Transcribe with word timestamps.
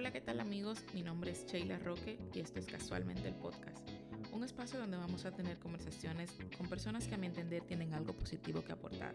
Hola, 0.00 0.12
¿qué 0.12 0.22
tal 0.22 0.40
amigos? 0.40 0.82
Mi 0.94 1.02
nombre 1.02 1.30
es 1.30 1.44
Sheila 1.44 1.78
Roque 1.78 2.18
y 2.32 2.40
esto 2.40 2.58
es 2.58 2.64
Casualmente 2.64 3.28
el 3.28 3.34
Podcast, 3.34 3.86
un 4.32 4.42
espacio 4.42 4.78
donde 4.80 4.96
vamos 4.96 5.26
a 5.26 5.30
tener 5.30 5.58
conversaciones 5.58 6.38
con 6.56 6.70
personas 6.70 7.06
que 7.06 7.16
a 7.16 7.18
mi 7.18 7.26
entender 7.26 7.64
tienen 7.64 7.92
algo 7.92 8.14
positivo 8.14 8.64
que 8.64 8.72
aportar, 8.72 9.14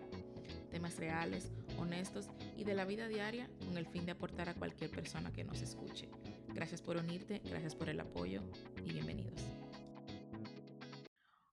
temas 0.69 0.97
reales, 0.97 1.51
honestos 1.79 2.29
y 2.55 2.65
de 2.65 2.75
la 2.75 2.85
vida 2.85 3.07
diaria 3.07 3.49
con 3.65 3.79
el 3.79 3.87
fin 3.87 4.05
de 4.05 4.11
aportar 4.11 4.47
a 4.47 4.53
cualquier 4.53 4.91
persona 4.91 5.33
que 5.33 5.43
nos 5.43 5.63
escuche. 5.63 6.07
Gracias 6.49 6.83
por 6.83 6.97
unirte, 6.97 7.41
gracias 7.43 7.73
por 7.73 7.89
el 7.89 7.99
apoyo 7.99 8.43
y 8.85 8.93
bienvenidos. 8.93 9.41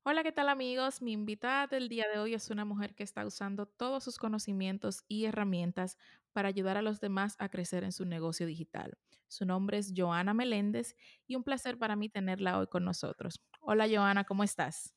Hola, 0.05 0.25
¿qué 0.25 0.33
tal 0.33 0.51
amigos? 0.51 1.01
Mi 1.01 1.13
invitada 1.13 1.69
del 1.69 1.89
día 1.89 2.05
de 2.13 2.19
hoy 2.19 2.35
es 2.35 2.51
una 2.51 2.67
mujer 2.67 2.95
que 2.95 3.03
está 3.03 3.25
usando 3.25 3.65
todos 3.65 4.05
sus 4.05 4.19
conocimientos 4.19 5.05
y 5.09 5.25
herramientas 5.25 5.97
para 6.35 6.49
ayudar 6.49 6.77
a 6.77 6.83
los 6.83 7.01
demás 7.01 7.37
a 7.39 7.49
crecer 7.49 7.83
en 7.83 7.93
su 7.93 8.05
negocio 8.05 8.45
digital. 8.45 8.99
Su 9.33 9.47
nombre 9.47 9.79
es 9.79 9.95
Joana 9.97 10.35
Meléndez 10.35 10.95
y 11.27 11.37
un 11.37 11.43
placer 11.43 11.79
para 11.79 11.97
mí 11.97 12.11
tenerla 12.11 12.59
hoy 12.59 12.67
con 12.67 12.85
nosotros. 12.85 13.43
Hola 13.63 13.89
Joana, 13.89 14.25
¿cómo 14.25 14.45
estás? 14.45 14.95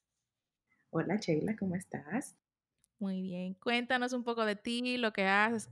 Hola 0.89 1.15
Sheila, 1.15 1.55
¿cómo 1.55 1.75
estás? 1.75 2.35
Muy 2.99 3.21
bien. 3.21 3.53
Cuéntanos 3.53 4.11
un 4.11 4.25
poco 4.25 4.43
de 4.43 4.57
ti, 4.57 4.97
lo 4.97 5.13
que 5.13 5.23
haces. 5.23 5.69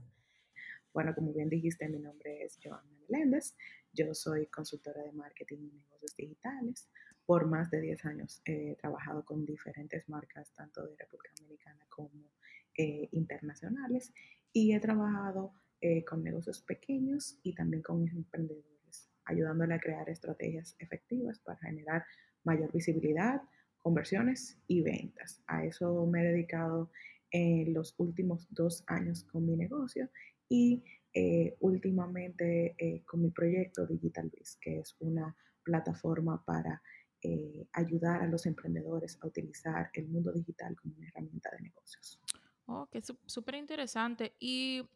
Bueno, 0.94 1.14
como 1.14 1.34
bien 1.34 1.50
dijiste, 1.50 1.86
mi 1.90 1.98
nombre 1.98 2.42
es 2.42 2.58
Joana 2.64 2.90
Meléndez. 3.06 3.54
Yo 3.92 4.14
soy 4.14 4.46
consultora 4.46 5.02
de 5.02 5.12
marketing 5.12 5.58
y 5.58 5.70
negocios 5.76 6.16
digitales 6.16 6.88
por 7.26 7.46
más 7.46 7.70
de 7.70 7.82
10 7.82 8.04
años 8.06 8.40
he 8.46 8.76
trabajado 8.76 9.26
con 9.26 9.44
diferentes 9.44 10.08
marcas, 10.08 10.52
tanto 10.52 10.86
de 10.86 10.96
República 10.96 11.34
Dominicana 11.38 11.86
como 11.90 12.30
eh, 12.76 13.08
internacionales, 13.12 14.12
y 14.52 14.74
he 14.74 14.80
trabajado 14.80 15.52
eh, 15.84 16.04
con 16.04 16.24
negocios 16.24 16.62
pequeños 16.62 17.38
y 17.42 17.54
también 17.54 17.82
con 17.82 18.08
emprendedores, 18.08 19.10
ayudándole 19.26 19.74
a 19.74 19.78
crear 19.78 20.08
estrategias 20.08 20.76
efectivas 20.78 21.38
para 21.40 21.58
generar 21.58 22.04
mayor 22.44 22.72
visibilidad, 22.72 23.42
conversiones 23.78 24.58
y 24.66 24.82
ventas. 24.82 25.42
A 25.46 25.64
eso 25.64 26.06
me 26.06 26.22
he 26.22 26.32
dedicado 26.32 26.90
en 27.30 27.74
los 27.74 27.94
últimos 27.98 28.46
dos 28.50 28.82
años 28.86 29.24
con 29.24 29.44
mi 29.46 29.56
negocio 29.56 30.08
y 30.48 30.82
eh, 31.12 31.56
últimamente 31.60 32.74
con 33.06 33.22
mi 33.22 33.30
proyecto 33.30 33.86
Digital 33.86 34.30
Biz, 34.30 34.58
que 34.60 34.78
es 34.80 34.96
una 35.00 35.36
plataforma 35.62 36.42
para 36.44 36.80
eh, 37.26 37.66
ayudar 37.72 38.20
a 38.22 38.26
los 38.26 38.44
emprendedores 38.44 39.18
a 39.22 39.26
utilizar 39.26 39.88
el 39.94 40.08
mundo 40.08 40.30
digital 40.30 40.76
como 40.76 40.94
una 40.98 41.08
herramienta 41.08 41.50
de 41.52 41.62
negocios. 41.62 42.20
Oh, 42.66 42.86
que 42.92 43.00
súper 43.00 43.54
interesante. 43.54 44.34
Y, 44.38 44.86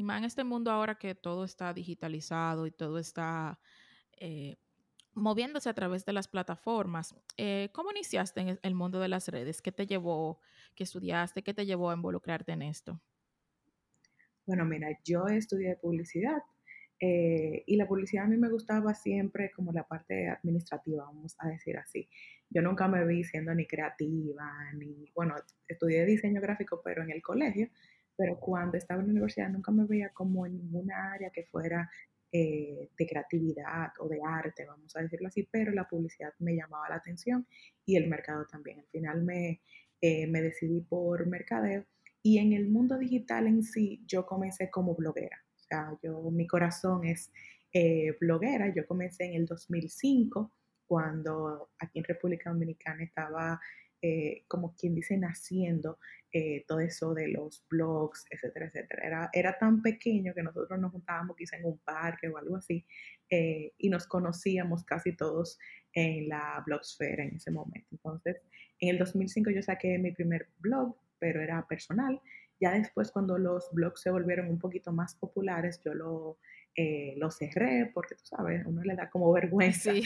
y, 0.00 0.02
más 0.02 0.18
en 0.18 0.24
este 0.24 0.44
mundo 0.44 0.70
ahora 0.70 0.94
que 0.96 1.14
todo 1.14 1.44
está 1.44 1.74
digitalizado 1.74 2.66
y 2.66 2.70
todo 2.70 2.98
está 2.98 3.60
eh, 4.18 4.56
moviéndose 5.14 5.68
a 5.68 5.74
través 5.74 6.04
de 6.04 6.12
las 6.12 6.28
plataformas, 6.28 7.14
eh, 7.36 7.68
¿cómo 7.72 7.90
iniciaste 7.90 8.40
en 8.40 8.58
el 8.62 8.74
mundo 8.74 9.00
de 9.00 9.08
las 9.08 9.28
redes? 9.28 9.60
¿Qué 9.60 9.72
te 9.72 9.86
llevó, 9.86 10.40
qué 10.74 10.84
estudiaste, 10.84 11.42
qué 11.42 11.52
te 11.52 11.66
llevó 11.66 11.90
a 11.90 11.94
involucrarte 11.94 12.52
en 12.52 12.62
esto? 12.62 13.00
Bueno, 14.46 14.64
mira, 14.64 14.88
yo 15.04 15.26
estudié 15.26 15.76
publicidad 15.76 16.42
eh, 16.98 17.62
y 17.66 17.76
la 17.76 17.86
publicidad 17.86 18.24
a 18.24 18.28
mí 18.28 18.36
me 18.36 18.50
gustaba 18.50 18.94
siempre 18.94 19.50
como 19.52 19.72
la 19.72 19.86
parte 19.86 20.28
administrativa, 20.28 21.04
vamos 21.04 21.34
a 21.38 21.48
decir 21.48 21.76
así. 21.78 22.08
Yo 22.50 22.62
nunca 22.62 22.88
me 22.88 23.06
vi 23.06 23.24
siendo 23.24 23.54
ni 23.54 23.66
creativa, 23.66 24.50
ni, 24.74 25.10
bueno, 25.14 25.34
estudié 25.68 26.04
diseño 26.04 26.40
gráfico, 26.40 26.82
pero 26.84 27.02
en 27.02 27.10
el 27.10 27.22
colegio, 27.22 27.68
pero 28.20 28.38
cuando 28.38 28.76
estaba 28.76 29.00
en 29.00 29.06
la 29.06 29.12
universidad 29.12 29.48
nunca 29.48 29.72
me 29.72 29.86
veía 29.86 30.10
como 30.10 30.44
en 30.44 30.58
ninguna 30.58 31.12
área 31.12 31.30
que 31.30 31.44
fuera 31.44 31.90
eh, 32.30 32.90
de 32.98 33.06
creatividad 33.06 33.92
o 33.98 34.08
de 34.08 34.20
arte, 34.22 34.66
vamos 34.66 34.94
a 34.94 35.00
decirlo 35.00 35.28
así, 35.28 35.48
pero 35.50 35.72
la 35.72 35.88
publicidad 35.88 36.34
me 36.38 36.54
llamaba 36.54 36.90
la 36.90 36.96
atención 36.96 37.46
y 37.86 37.96
el 37.96 38.08
mercado 38.08 38.44
también. 38.44 38.80
Al 38.80 38.86
final 38.88 39.22
me, 39.22 39.62
eh, 40.02 40.26
me 40.26 40.42
decidí 40.42 40.82
por 40.82 41.26
mercadeo 41.26 41.86
y 42.22 42.38
en 42.38 42.52
el 42.52 42.68
mundo 42.68 42.98
digital 42.98 43.46
en 43.46 43.62
sí 43.62 44.02
yo 44.06 44.26
comencé 44.26 44.68
como 44.70 44.94
bloguera 44.94 45.42
yo, 46.02 46.30
mi 46.30 46.46
corazón 46.46 47.04
es 47.04 47.30
eh, 47.72 48.16
bloguera. 48.20 48.72
Yo 48.74 48.86
comencé 48.86 49.24
en 49.24 49.34
el 49.34 49.46
2005, 49.46 50.52
cuando 50.86 51.70
aquí 51.78 51.98
en 51.98 52.04
República 52.04 52.50
Dominicana 52.50 53.04
estaba, 53.04 53.60
eh, 54.02 54.44
como 54.48 54.74
quien 54.74 54.94
dice, 54.94 55.16
naciendo 55.16 55.98
eh, 56.32 56.64
todo 56.66 56.80
eso 56.80 57.12
de 57.14 57.28
los 57.28 57.64
blogs, 57.68 58.26
etcétera, 58.30 58.66
etcétera. 58.66 59.06
Era, 59.06 59.30
era 59.32 59.58
tan 59.58 59.82
pequeño 59.82 60.34
que 60.34 60.42
nosotros 60.42 60.78
nos 60.78 60.92
juntábamos 60.92 61.36
quizá 61.36 61.56
en 61.56 61.66
un 61.66 61.78
parque 61.78 62.28
o 62.28 62.36
algo 62.36 62.56
así 62.56 62.84
y 63.32 63.88
nos 63.88 64.08
conocíamos 64.08 64.82
casi 64.82 65.12
todos 65.12 65.56
en 65.92 66.28
la 66.28 66.60
blogosfera 66.66 67.22
en 67.22 67.36
ese 67.36 67.52
momento. 67.52 67.86
Entonces, 67.92 68.38
en 68.80 68.88
el 68.88 68.98
2005 68.98 69.50
yo 69.50 69.62
saqué 69.62 69.98
mi 69.98 70.10
primer 70.10 70.48
blog, 70.58 70.96
pero 71.20 71.40
era 71.40 71.64
personal 71.68 72.20
ya 72.60 72.72
después, 72.72 73.10
cuando 73.10 73.38
los 73.38 73.72
blogs 73.72 74.02
se 74.02 74.10
volvieron 74.10 74.48
un 74.48 74.58
poquito 74.58 74.92
más 74.92 75.14
populares, 75.14 75.80
yo 75.82 75.94
lo, 75.94 76.38
eh, 76.76 77.14
lo 77.16 77.30
cerré 77.30 77.90
porque, 77.92 78.14
tú 78.16 78.26
sabes, 78.26 78.64
uno 78.66 78.82
le 78.82 78.94
da 78.94 79.08
como 79.08 79.32
vergüenza 79.32 79.92
sí. 79.92 80.02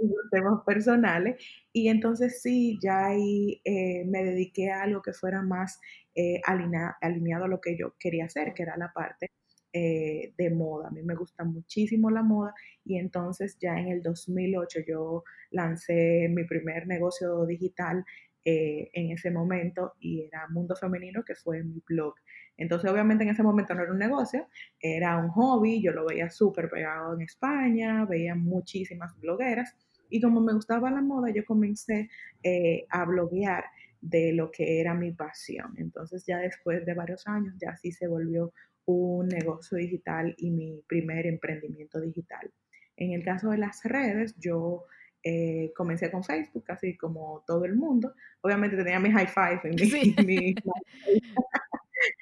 Eh, 0.00 0.06
temas 0.30 0.62
personales. 0.64 1.36
Y 1.72 1.88
entonces 1.88 2.40
sí, 2.42 2.78
ya 2.82 3.06
ahí 3.06 3.60
eh, 3.64 4.04
me 4.06 4.24
dediqué 4.24 4.70
a 4.70 4.82
algo 4.82 5.02
que 5.02 5.12
fuera 5.12 5.42
más 5.42 5.80
eh, 6.14 6.40
alineado 6.44 7.44
a 7.44 7.48
lo 7.48 7.60
que 7.60 7.76
yo 7.78 7.94
quería 7.98 8.26
hacer, 8.26 8.54
que 8.54 8.62
era 8.62 8.76
la 8.76 8.92
parte 8.92 9.30
de 9.74 10.50
moda. 10.54 10.88
A 10.88 10.90
mí 10.90 11.02
me 11.02 11.14
gusta 11.14 11.44
muchísimo 11.44 12.10
la 12.10 12.22
moda 12.22 12.52
y 12.84 12.98
entonces 12.98 13.56
ya 13.58 13.78
en 13.78 13.88
el 13.88 14.02
2008 14.02 14.80
yo 14.86 15.24
lancé 15.50 16.28
mi 16.28 16.44
primer 16.44 16.86
negocio 16.86 17.46
digital 17.46 18.04
eh, 18.44 18.90
en 18.92 19.10
ese 19.10 19.30
momento 19.30 19.94
y 20.00 20.22
era 20.22 20.48
Mundo 20.48 20.74
Femenino, 20.76 21.24
que 21.24 21.34
fue 21.34 21.62
mi 21.62 21.82
blog. 21.86 22.14
Entonces, 22.56 22.90
obviamente 22.90 23.24
en 23.24 23.30
ese 23.30 23.42
momento 23.42 23.74
no 23.74 23.82
era 23.82 23.92
un 23.92 23.98
negocio, 23.98 24.48
era 24.80 25.16
un 25.18 25.28
hobby, 25.28 25.82
yo 25.82 25.92
lo 25.92 26.06
veía 26.06 26.28
súper 26.30 26.68
pegado 26.68 27.14
en 27.14 27.22
España, 27.22 28.04
veía 28.04 28.34
muchísimas 28.34 29.18
blogueras 29.18 29.76
y 30.12 30.20
como 30.20 30.40
me 30.42 30.52
gustaba 30.52 30.90
la 30.90 31.00
moda, 31.00 31.30
yo 31.30 31.44
comencé 31.46 32.10
eh, 32.42 32.84
a 32.90 33.04
bloguear 33.06 33.64
de 34.02 34.32
lo 34.34 34.50
que 34.50 34.80
era 34.80 34.92
mi 34.94 35.12
pasión. 35.12 35.74
Entonces 35.78 36.24
ya 36.26 36.38
después 36.38 36.84
de 36.84 36.92
varios 36.92 37.26
años, 37.26 37.54
ya 37.58 37.70
así 37.70 37.92
se 37.92 38.08
volvió 38.08 38.52
un 38.84 39.28
negocio 39.28 39.78
digital 39.78 40.34
y 40.36 40.50
mi 40.50 40.82
primer 40.86 41.26
emprendimiento 41.26 41.98
digital. 41.98 42.52
En 42.96 43.12
el 43.12 43.24
caso 43.24 43.50
de 43.50 43.58
las 43.58 43.82
redes, 43.84 44.34
yo 44.38 44.84
eh, 45.22 45.72
comencé 45.76 46.10
con 46.10 46.24
Facebook, 46.24 46.64
así 46.68 46.96
como 46.96 47.44
todo 47.46 47.64
el 47.64 47.76
mundo. 47.76 48.14
Obviamente 48.40 48.76
tenía 48.76 48.98
mi 48.98 49.10
high 49.10 49.28
five 49.28 49.60
en 49.64 50.26
mi, 50.26 50.54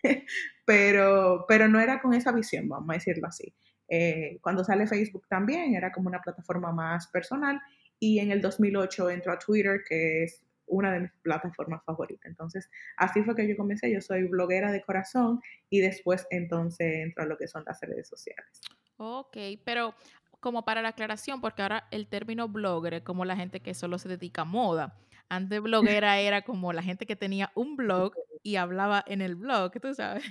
pero, 0.64 1.44
pero 1.48 1.68
no 1.68 1.80
era 1.80 2.00
con 2.00 2.14
esa 2.14 2.32
visión, 2.32 2.68
vamos 2.68 2.90
a 2.90 2.94
decirlo 2.94 3.28
así. 3.28 3.54
Eh, 3.88 4.38
cuando 4.40 4.62
sale 4.62 4.86
Facebook 4.86 5.26
también 5.28 5.74
era 5.74 5.90
como 5.90 6.08
una 6.08 6.20
plataforma 6.20 6.70
más 6.72 7.08
personal 7.08 7.60
y 7.98 8.20
en 8.20 8.30
el 8.30 8.40
2008 8.40 9.10
entró 9.10 9.32
a 9.32 9.38
Twitter, 9.38 9.82
que 9.88 10.24
es 10.24 10.44
una 10.66 10.92
de 10.92 11.00
mis 11.00 11.10
plataformas 11.22 11.84
favoritas. 11.84 12.26
Entonces, 12.26 12.70
así 12.96 13.22
fue 13.22 13.34
que 13.34 13.48
yo 13.48 13.56
comencé. 13.56 13.92
Yo 13.92 14.00
soy 14.00 14.24
bloguera 14.24 14.72
de 14.72 14.82
corazón 14.82 15.40
y 15.68 15.80
después 15.80 16.26
entonces 16.30 16.98
entro 16.98 17.24
a 17.24 17.26
lo 17.26 17.36
que 17.36 17.48
son 17.48 17.64
las 17.66 17.80
redes 17.80 18.08
sociales. 18.08 18.60
Ok, 18.96 19.36
pero 19.64 19.94
como 20.40 20.64
para 20.64 20.82
la 20.82 20.88
aclaración, 20.90 21.40
porque 21.40 21.62
ahora 21.62 21.86
el 21.90 22.06
término 22.06 22.48
blogger 22.48 22.94
es 22.94 23.02
como 23.02 23.24
la 23.24 23.36
gente 23.36 23.60
que 23.60 23.74
solo 23.74 23.98
se 23.98 24.08
dedica 24.08 24.42
a 24.42 24.46
moda. 24.46 24.96
Antes 25.28 25.60
bloguera 25.60 26.18
era 26.20 26.42
como 26.42 26.72
la 26.72 26.82
gente 26.82 27.06
que 27.06 27.16
tenía 27.16 27.52
un 27.54 27.76
blog 27.76 28.14
y 28.42 28.56
hablaba 28.56 29.04
en 29.06 29.20
el 29.20 29.36
blog, 29.36 29.72
tú 29.80 29.94
sabes. 29.94 30.24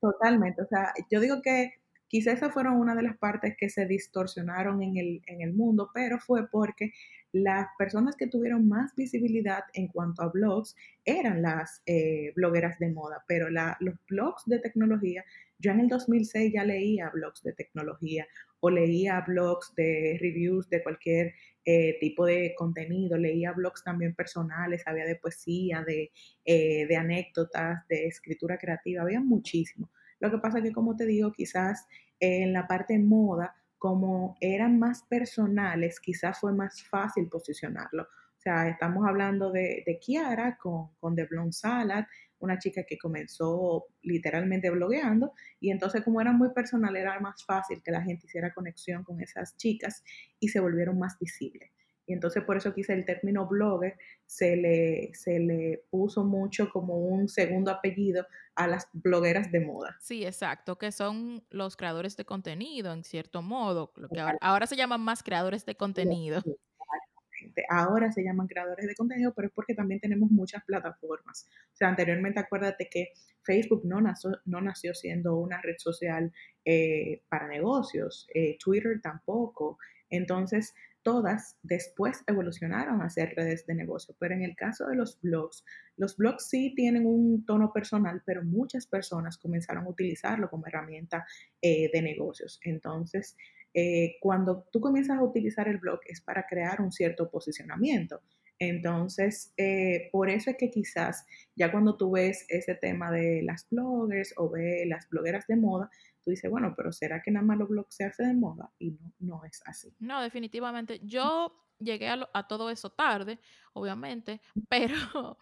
Totalmente, 0.00 0.62
o 0.62 0.66
sea, 0.66 0.92
yo 1.10 1.20
digo 1.20 1.42
que 1.42 1.74
quizás 2.08 2.34
esas 2.34 2.52
fueron 2.52 2.76
una 2.76 2.94
de 2.94 3.02
las 3.02 3.18
partes 3.18 3.54
que 3.56 3.68
se 3.68 3.86
distorsionaron 3.86 4.82
en 4.82 4.96
el, 4.96 5.22
en 5.26 5.42
el 5.42 5.52
mundo, 5.52 5.90
pero 5.94 6.18
fue 6.18 6.48
porque 6.48 6.92
las 7.32 7.68
personas 7.78 8.16
que 8.16 8.26
tuvieron 8.26 8.68
más 8.68 8.94
visibilidad 8.96 9.62
en 9.74 9.88
cuanto 9.88 10.22
a 10.22 10.28
blogs 10.28 10.74
eran 11.04 11.42
las 11.42 11.82
eh, 11.86 12.32
blogueras 12.34 12.78
de 12.78 12.90
moda, 12.90 13.24
pero 13.28 13.48
los 13.50 13.94
blogs 14.08 14.44
de 14.46 14.58
tecnología, 14.58 15.24
yo 15.58 15.70
en 15.70 15.80
el 15.80 15.88
2006 15.88 16.52
ya 16.52 16.64
leía 16.64 17.10
blogs 17.10 17.42
de 17.42 17.52
tecnología 17.52 18.26
o 18.60 18.70
leía 18.70 19.20
blogs 19.26 19.74
de 19.74 20.18
reviews 20.20 20.68
de 20.68 20.82
cualquier 20.82 21.34
eh, 21.64 21.98
tipo 22.00 22.24
de 22.26 22.54
contenido, 22.56 23.18
leía 23.18 23.52
blogs 23.52 23.82
también 23.82 24.14
personales, 24.14 24.82
había 24.86 25.04
de 25.04 25.16
poesía, 25.16 25.82
de, 25.82 26.10
eh, 26.44 26.86
de 26.86 26.96
anécdotas, 26.96 27.86
de 27.88 28.06
escritura 28.06 28.58
creativa, 28.58 29.02
había 29.02 29.20
muchísimo. 29.20 29.90
Lo 30.20 30.30
que 30.30 30.38
pasa 30.38 30.58
es 30.58 30.64
que, 30.64 30.72
como 30.72 30.96
te 30.96 31.06
digo, 31.06 31.32
quizás 31.32 31.86
en 32.18 32.52
la 32.52 32.66
parte 32.66 32.98
moda, 32.98 33.54
como 33.78 34.36
eran 34.40 34.78
más 34.78 35.02
personales, 35.04 36.00
quizás 36.00 36.38
fue 36.38 36.52
más 36.52 36.82
fácil 36.82 37.28
posicionarlo. 37.28 38.02
O 38.02 38.42
sea, 38.42 38.68
estamos 38.68 39.06
hablando 39.06 39.50
de, 39.50 39.82
de 39.86 39.98
Kiara 39.98 40.56
con, 40.56 40.94
con 40.98 41.14
The 41.14 41.24
Blonde 41.26 41.52
Salad 41.52 42.04
una 42.40 42.58
chica 42.58 42.84
que 42.84 42.98
comenzó 42.98 43.86
literalmente 44.02 44.70
blogueando 44.70 45.32
y 45.60 45.70
entonces 45.70 46.02
como 46.02 46.20
era 46.20 46.32
muy 46.32 46.50
personal 46.52 46.96
era 46.96 47.18
más 47.20 47.44
fácil 47.44 47.82
que 47.82 47.92
la 47.92 48.02
gente 48.02 48.26
hiciera 48.26 48.52
conexión 48.52 49.04
con 49.04 49.20
esas 49.20 49.56
chicas 49.56 50.02
y 50.38 50.48
se 50.48 50.60
volvieron 50.60 50.98
más 50.98 51.18
visibles. 51.18 51.70
Y 52.06 52.12
entonces 52.12 52.42
por 52.42 52.56
eso 52.56 52.74
quizá 52.74 52.92
el 52.92 53.04
término 53.04 53.46
blogger 53.46 53.96
se 54.26 54.56
le, 54.56 55.14
se 55.14 55.38
le 55.38 55.84
puso 55.90 56.24
mucho 56.24 56.68
como 56.68 56.98
un 56.98 57.28
segundo 57.28 57.70
apellido 57.70 58.26
a 58.56 58.66
las 58.66 58.88
blogueras 58.92 59.52
de 59.52 59.60
moda. 59.60 59.96
Sí, 60.00 60.26
exacto, 60.26 60.76
que 60.76 60.90
son 60.90 61.44
los 61.50 61.76
creadores 61.76 62.16
de 62.16 62.24
contenido, 62.24 62.92
en 62.92 63.04
cierto 63.04 63.42
modo, 63.42 63.92
lo 63.94 64.08
que 64.08 64.18
ahora, 64.18 64.38
ahora 64.40 64.66
se 64.66 64.74
llaman 64.74 65.00
más 65.00 65.22
creadores 65.22 65.64
de 65.66 65.76
contenido. 65.76 66.42
Ahora 67.68 68.12
se 68.12 68.22
llaman 68.22 68.46
creadores 68.46 68.86
de 68.86 68.94
contenido, 68.94 69.32
pero 69.34 69.48
es 69.48 69.54
porque 69.54 69.74
también 69.74 70.00
tenemos 70.00 70.30
muchas 70.30 70.64
plataformas. 70.64 71.48
O 71.72 71.76
sea, 71.76 71.88
anteriormente 71.88 72.40
acuérdate 72.40 72.88
que 72.90 73.12
Facebook 73.42 73.82
no 73.84 74.00
nació, 74.00 74.94
siendo 74.94 75.36
una 75.36 75.60
red 75.60 75.76
social 75.78 76.32
eh, 76.64 77.22
para 77.28 77.48
negocios, 77.48 78.26
eh, 78.34 78.56
Twitter 78.62 79.00
tampoco. 79.02 79.78
Entonces, 80.10 80.74
todas 81.02 81.56
después 81.62 82.22
evolucionaron 82.26 83.00
a 83.02 83.10
ser 83.10 83.34
redes 83.34 83.66
de 83.66 83.74
negocio. 83.74 84.14
Pero 84.18 84.34
en 84.34 84.42
el 84.42 84.54
caso 84.54 84.86
de 84.86 84.96
los 84.96 85.20
blogs, 85.20 85.64
los 85.96 86.16
blogs 86.16 86.48
sí 86.48 86.74
tienen 86.74 87.06
un 87.06 87.44
tono 87.46 87.72
personal, 87.72 88.22
pero 88.24 88.44
muchas 88.44 88.86
personas 88.86 89.38
comenzaron 89.38 89.84
a 89.86 89.88
utilizarlo 89.88 90.50
como 90.50 90.66
herramienta 90.66 91.26
eh, 91.62 91.90
de 91.92 92.02
negocios. 92.02 92.60
Entonces, 92.64 93.36
eh, 93.74 94.16
cuando 94.20 94.66
tú 94.72 94.80
comienzas 94.80 95.18
a 95.18 95.22
utilizar 95.22 95.68
el 95.68 95.78
blog 95.78 96.00
es 96.06 96.20
para 96.20 96.46
crear 96.46 96.80
un 96.80 96.92
cierto 96.92 97.30
posicionamiento. 97.30 98.20
Entonces, 98.58 99.54
eh, 99.56 100.10
por 100.12 100.28
eso 100.28 100.50
es 100.50 100.56
que 100.58 100.70
quizás 100.70 101.24
ya 101.56 101.72
cuando 101.72 101.96
tú 101.96 102.10
ves 102.10 102.44
ese 102.48 102.74
tema 102.74 103.10
de 103.10 103.42
las 103.42 103.66
bloggers 103.70 104.34
o 104.36 104.50
ves 104.50 104.86
las 104.86 105.08
blogueras 105.08 105.46
de 105.46 105.56
moda, 105.56 105.90
tú 106.22 106.30
dices, 106.30 106.50
bueno, 106.50 106.74
pero 106.76 106.92
¿será 106.92 107.22
que 107.22 107.30
nada 107.30 107.46
más 107.46 107.56
los 107.56 107.68
blogs 107.68 107.94
se 107.94 108.04
hace 108.04 108.22
de 108.24 108.34
moda? 108.34 108.70
Y 108.78 108.90
no, 108.90 109.14
no 109.20 109.44
es 109.44 109.62
así. 109.64 109.94
No, 109.98 110.20
definitivamente. 110.20 111.00
Yo 111.02 111.54
llegué 111.78 112.08
a, 112.08 112.28
a 112.34 112.46
todo 112.48 112.68
eso 112.68 112.90
tarde, 112.90 113.38
obviamente, 113.72 114.42
pero 114.68 115.38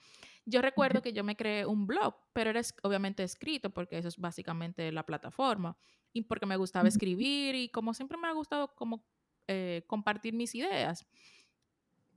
yo 0.49 0.63
recuerdo 0.63 1.03
que 1.03 1.13
yo 1.13 1.25
me 1.25 1.37
creé 1.37 1.67
un 1.67 1.87
blog, 1.87 2.15
pero 2.33 2.51
era 2.51 2.63
obviamente 2.83 3.23
escrito 3.23 3.71
porque 3.71 3.99
eso 3.99 4.09
es 4.09 4.17
básicamente 4.17 4.91
la 4.93 5.05
plataforma 5.05 5.77
y 6.13 6.23
porque 6.23 6.47
me 6.47 6.57
gustaba 6.57 6.89
escribir 6.89 7.55
y 7.55 7.69
como 7.69 7.93
siempre 7.93 8.17
me 8.17 8.29
ha 8.29 8.33
gustado 8.33 8.75
como 8.75 9.05
eh, 9.47 9.85
compartir 9.87 10.35
mis 10.35 10.55
ideas. 10.55 11.07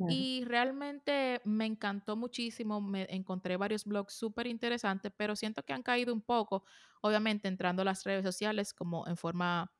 Y 0.09 0.43
realmente 0.45 1.41
me 1.45 1.67
encantó 1.67 2.15
muchísimo, 2.15 2.81
me 2.81 3.05
encontré 3.09 3.55
varios 3.55 3.85
blogs 3.85 4.15
súper 4.15 4.47
interesantes, 4.47 5.11
pero 5.15 5.35
siento 5.35 5.61
que 5.61 5.73
han 5.73 5.83
caído 5.83 6.11
un 6.11 6.21
poco, 6.21 6.63
obviamente 7.01 7.47
entrando 7.47 7.83
a 7.83 7.85
las 7.85 8.03
redes 8.03 8.23
sociales 8.23 8.73
como 8.73 9.05
en 9.07 9.15
forma 9.15 9.71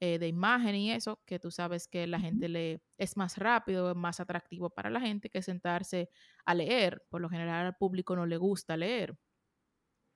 eh, 0.00 0.18
de 0.18 0.28
imagen 0.28 0.74
y 0.76 0.92
eso, 0.92 1.22
que 1.26 1.38
tú 1.38 1.50
sabes 1.50 1.86
que 1.88 2.06
la 2.06 2.20
gente 2.20 2.48
le 2.48 2.82
es 2.98 3.16
más 3.16 3.36
rápido, 3.38 3.90
es 3.90 3.96
más 3.96 4.20
atractivo 4.20 4.70
para 4.70 4.90
la 4.90 5.00
gente 5.00 5.30
que 5.30 5.42
sentarse 5.42 6.10
a 6.44 6.54
leer. 6.54 7.04
Por 7.10 7.20
lo 7.20 7.28
general 7.28 7.66
al 7.66 7.76
público 7.76 8.16
no 8.16 8.26
le 8.26 8.36
gusta 8.38 8.76
leer. 8.76 9.18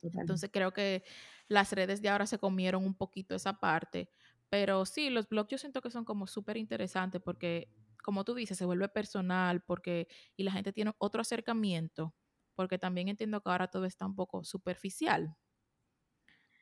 Entonces 0.02 0.50
creo 0.52 0.72
que 0.72 1.02
las 1.48 1.72
redes 1.72 2.02
de 2.02 2.08
ahora 2.10 2.26
se 2.26 2.38
comieron 2.38 2.84
un 2.84 2.94
poquito 2.94 3.34
esa 3.34 3.58
parte, 3.60 4.10
pero 4.50 4.84
sí, 4.84 5.10
los 5.10 5.28
blogs 5.28 5.50
yo 5.50 5.58
siento 5.58 5.80
que 5.80 5.90
son 5.90 6.04
como 6.04 6.26
súper 6.26 6.56
interesantes 6.56 7.22
porque 7.22 7.70
como 8.02 8.24
tú 8.24 8.34
dices, 8.34 8.58
se 8.58 8.66
vuelve 8.66 8.88
personal 8.88 9.62
porque 9.62 10.08
y 10.36 10.42
la 10.44 10.52
gente 10.52 10.72
tiene 10.72 10.92
otro 10.98 11.22
acercamiento, 11.22 12.14
porque 12.54 12.78
también 12.78 13.08
entiendo 13.08 13.40
que 13.42 13.50
ahora 13.50 13.68
todo 13.68 13.86
está 13.86 14.04
un 14.06 14.14
poco 14.14 14.44
superficial. 14.44 15.36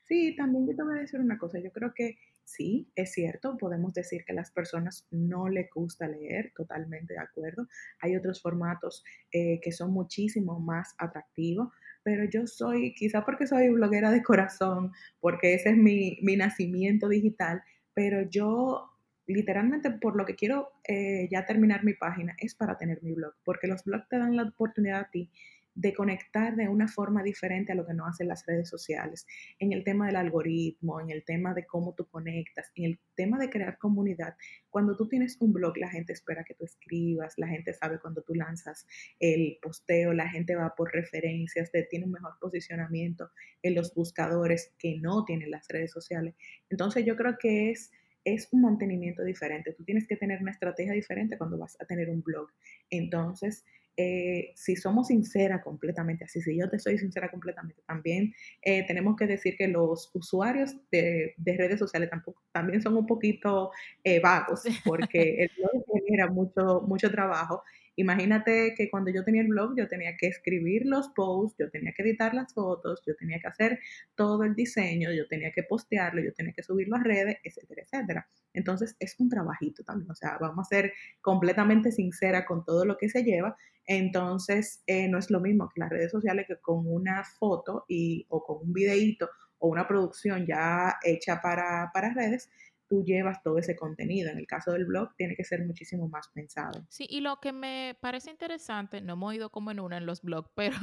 Sí, 0.05 0.35
también 0.35 0.67
yo 0.67 0.75
te 0.75 0.83
voy 0.83 0.97
a 0.97 1.01
decir 1.01 1.19
una 1.19 1.37
cosa, 1.37 1.59
yo 1.59 1.71
creo 1.71 1.93
que 1.93 2.17
sí, 2.43 2.91
es 2.95 3.13
cierto, 3.13 3.57
podemos 3.57 3.93
decir 3.93 4.23
que 4.25 4.33
a 4.33 4.35
las 4.35 4.51
personas 4.51 5.07
no 5.11 5.47
les 5.49 5.69
gusta 5.69 6.07
leer, 6.07 6.51
totalmente 6.55 7.13
de 7.13 7.19
acuerdo. 7.19 7.67
Hay 7.99 8.15
otros 8.15 8.41
formatos 8.41 9.03
eh, 9.31 9.59
que 9.61 9.71
son 9.71 9.91
muchísimo 9.91 10.59
más 10.59 10.93
atractivos, 10.97 11.69
pero 12.03 12.25
yo 12.25 12.47
soy, 12.47 12.93
quizá 12.95 13.25
porque 13.25 13.47
soy 13.47 13.69
bloguera 13.69 14.11
de 14.11 14.23
corazón, 14.23 14.91
porque 15.19 15.53
ese 15.53 15.69
es 15.69 15.77
mi, 15.77 16.19
mi 16.21 16.35
nacimiento 16.35 17.07
digital, 17.07 17.63
pero 17.93 18.29
yo 18.29 18.89
literalmente 19.25 19.89
por 19.91 20.15
lo 20.15 20.25
que 20.25 20.35
quiero 20.35 20.71
eh, 20.87 21.27
ya 21.31 21.45
terminar 21.45 21.83
mi 21.83 21.93
página 21.93 22.35
es 22.39 22.55
para 22.55 22.77
tener 22.77 23.01
mi 23.03 23.13
blog, 23.13 23.33
porque 23.43 23.67
los 23.67 23.83
blogs 23.83 24.07
te 24.09 24.17
dan 24.17 24.35
la 24.35 24.43
oportunidad 24.43 25.01
a 25.01 25.09
ti 25.09 25.31
de 25.75 25.93
conectar 25.93 26.55
de 26.55 26.67
una 26.67 26.87
forma 26.87 27.23
diferente 27.23 27.71
a 27.71 27.75
lo 27.75 27.85
que 27.85 27.93
no 27.93 28.05
hacen 28.05 28.27
las 28.27 28.45
redes 28.45 28.69
sociales, 28.69 29.25
en 29.59 29.73
el 29.73 29.83
tema 29.83 30.05
del 30.07 30.17
algoritmo, 30.17 31.01
en 31.01 31.09
el 31.09 31.23
tema 31.23 31.53
de 31.53 31.65
cómo 31.65 31.93
tú 31.93 32.07
conectas, 32.07 32.71
en 32.75 32.85
el 32.85 32.99
tema 33.15 33.39
de 33.39 33.49
crear 33.49 33.77
comunidad. 33.77 34.35
Cuando 34.69 34.95
tú 34.95 35.07
tienes 35.07 35.37
un 35.39 35.53
blog, 35.53 35.77
la 35.77 35.89
gente 35.89 36.13
espera 36.13 36.43
que 36.43 36.53
tú 36.53 36.65
escribas, 36.65 37.33
la 37.37 37.47
gente 37.47 37.73
sabe 37.73 37.99
cuando 37.99 38.21
tú 38.21 38.35
lanzas 38.35 38.85
el 39.19 39.57
posteo, 39.61 40.13
la 40.13 40.29
gente 40.29 40.55
va 40.55 40.75
por 40.75 40.91
referencias, 40.91 41.71
te 41.71 41.83
tiene 41.83 42.05
un 42.05 42.11
mejor 42.11 42.37
posicionamiento 42.39 43.29
en 43.61 43.75
los 43.75 43.93
buscadores 43.93 44.73
que 44.77 44.99
no 44.99 45.25
tienen 45.25 45.51
las 45.51 45.67
redes 45.67 45.91
sociales. 45.91 46.35
Entonces 46.69 47.05
yo 47.05 47.15
creo 47.15 47.37
que 47.39 47.71
es 47.71 47.91
es 48.25 48.47
un 48.51 48.61
mantenimiento 48.61 49.23
diferente. 49.23 49.73
Tú 49.73 49.83
tienes 49.83 50.07
que 50.07 50.15
tener 50.15 50.41
una 50.41 50.51
estrategia 50.51 50.93
diferente 50.93 51.37
cuando 51.37 51.57
vas 51.57 51.75
a 51.81 51.85
tener 51.85 52.09
un 52.09 52.21
blog. 52.21 52.49
Entonces, 52.89 53.65
eh, 53.95 54.53
si 54.55 54.75
somos 54.75 55.07
sinceras 55.07 55.63
completamente, 55.63 56.25
así 56.25 56.41
si 56.41 56.57
yo 56.57 56.69
te 56.69 56.79
soy 56.79 56.97
sincera 56.97 57.29
completamente, 57.29 57.81
también 57.85 58.33
eh, 58.61 58.85
tenemos 58.87 59.15
que 59.15 59.27
decir 59.27 59.55
que 59.57 59.67
los 59.67 60.09
usuarios 60.13 60.75
de, 60.91 61.35
redes 61.45 61.79
sociales 61.79 62.09
tampoco, 62.09 62.41
también 62.51 62.81
son 62.81 62.97
un 62.97 63.05
poquito 63.05 63.71
eh, 64.03 64.19
vagos, 64.19 64.63
porque 64.85 65.43
el 65.43 65.51
blog 65.57 65.85
genera 66.05 66.31
mucho, 66.31 66.81
mucho 66.87 67.11
trabajo 67.11 67.63
Imagínate 67.95 68.73
que 68.75 68.89
cuando 68.89 69.11
yo 69.11 69.23
tenía 69.23 69.41
el 69.41 69.49
blog, 69.49 69.75
yo 69.77 69.87
tenía 69.87 70.17
que 70.17 70.27
escribir 70.27 70.85
los 70.85 71.09
posts, 71.09 71.57
yo 71.59 71.69
tenía 71.69 71.93
que 71.93 72.03
editar 72.03 72.33
las 72.33 72.53
fotos, 72.53 73.01
yo 73.05 73.15
tenía 73.15 73.39
que 73.39 73.47
hacer 73.47 73.79
todo 74.15 74.43
el 74.43 74.55
diseño, 74.55 75.11
yo 75.11 75.27
tenía 75.27 75.51
que 75.51 75.63
postearlo, 75.63 76.21
yo 76.21 76.33
tenía 76.33 76.53
que 76.53 76.63
subirlo 76.63 76.95
a 76.95 77.03
redes, 77.03 77.37
etcétera, 77.43 77.83
etcétera. 77.83 78.27
Entonces 78.53 78.95
es 78.99 79.19
un 79.19 79.29
trabajito 79.29 79.83
también, 79.83 80.09
o 80.09 80.15
sea, 80.15 80.37
vamos 80.39 80.67
a 80.67 80.69
ser 80.69 80.93
completamente 81.21 81.91
sincera 81.91 82.45
con 82.45 82.65
todo 82.65 82.85
lo 82.85 82.97
que 82.97 83.09
se 83.09 83.23
lleva. 83.23 83.55
Entonces 83.85 84.81
eh, 84.87 85.07
no 85.07 85.17
es 85.17 85.29
lo 85.29 85.39
mismo 85.39 85.69
que 85.73 85.81
las 85.81 85.89
redes 85.89 86.11
sociales 86.11 86.45
que 86.47 86.57
con 86.57 86.87
una 86.87 87.23
foto 87.23 87.85
y, 87.87 88.25
o 88.29 88.43
con 88.43 88.57
un 88.67 88.73
videíto 88.73 89.29
o 89.59 89.69
una 89.69 89.87
producción 89.87 90.45
ya 90.45 90.97
hecha 91.03 91.41
para, 91.41 91.89
para 91.93 92.13
redes, 92.13 92.49
tú 92.87 93.03
llevas 93.03 93.41
todo 93.43 93.57
ese 93.57 93.75
contenido. 93.75 94.29
En 94.31 94.37
el 94.37 94.47
caso 94.47 94.71
del 94.71 94.85
blog, 94.85 95.15
tiene 95.15 95.35
que 95.35 95.43
ser 95.43 95.65
muchísimo 95.65 96.07
más 96.07 96.27
pensado. 96.33 96.85
Sí, 96.89 97.05
y 97.09 97.21
lo 97.21 97.39
que 97.39 97.51
me 97.51 97.97
parece 98.01 98.31
interesante, 98.31 99.01
no 99.01 99.13
hemos 99.13 99.33
ido 99.35 99.49
como 99.49 99.71
en 99.71 99.79
una 99.79 99.97
en 99.97 100.05
los 100.05 100.21
blogs, 100.21 100.49
pero 100.55 100.77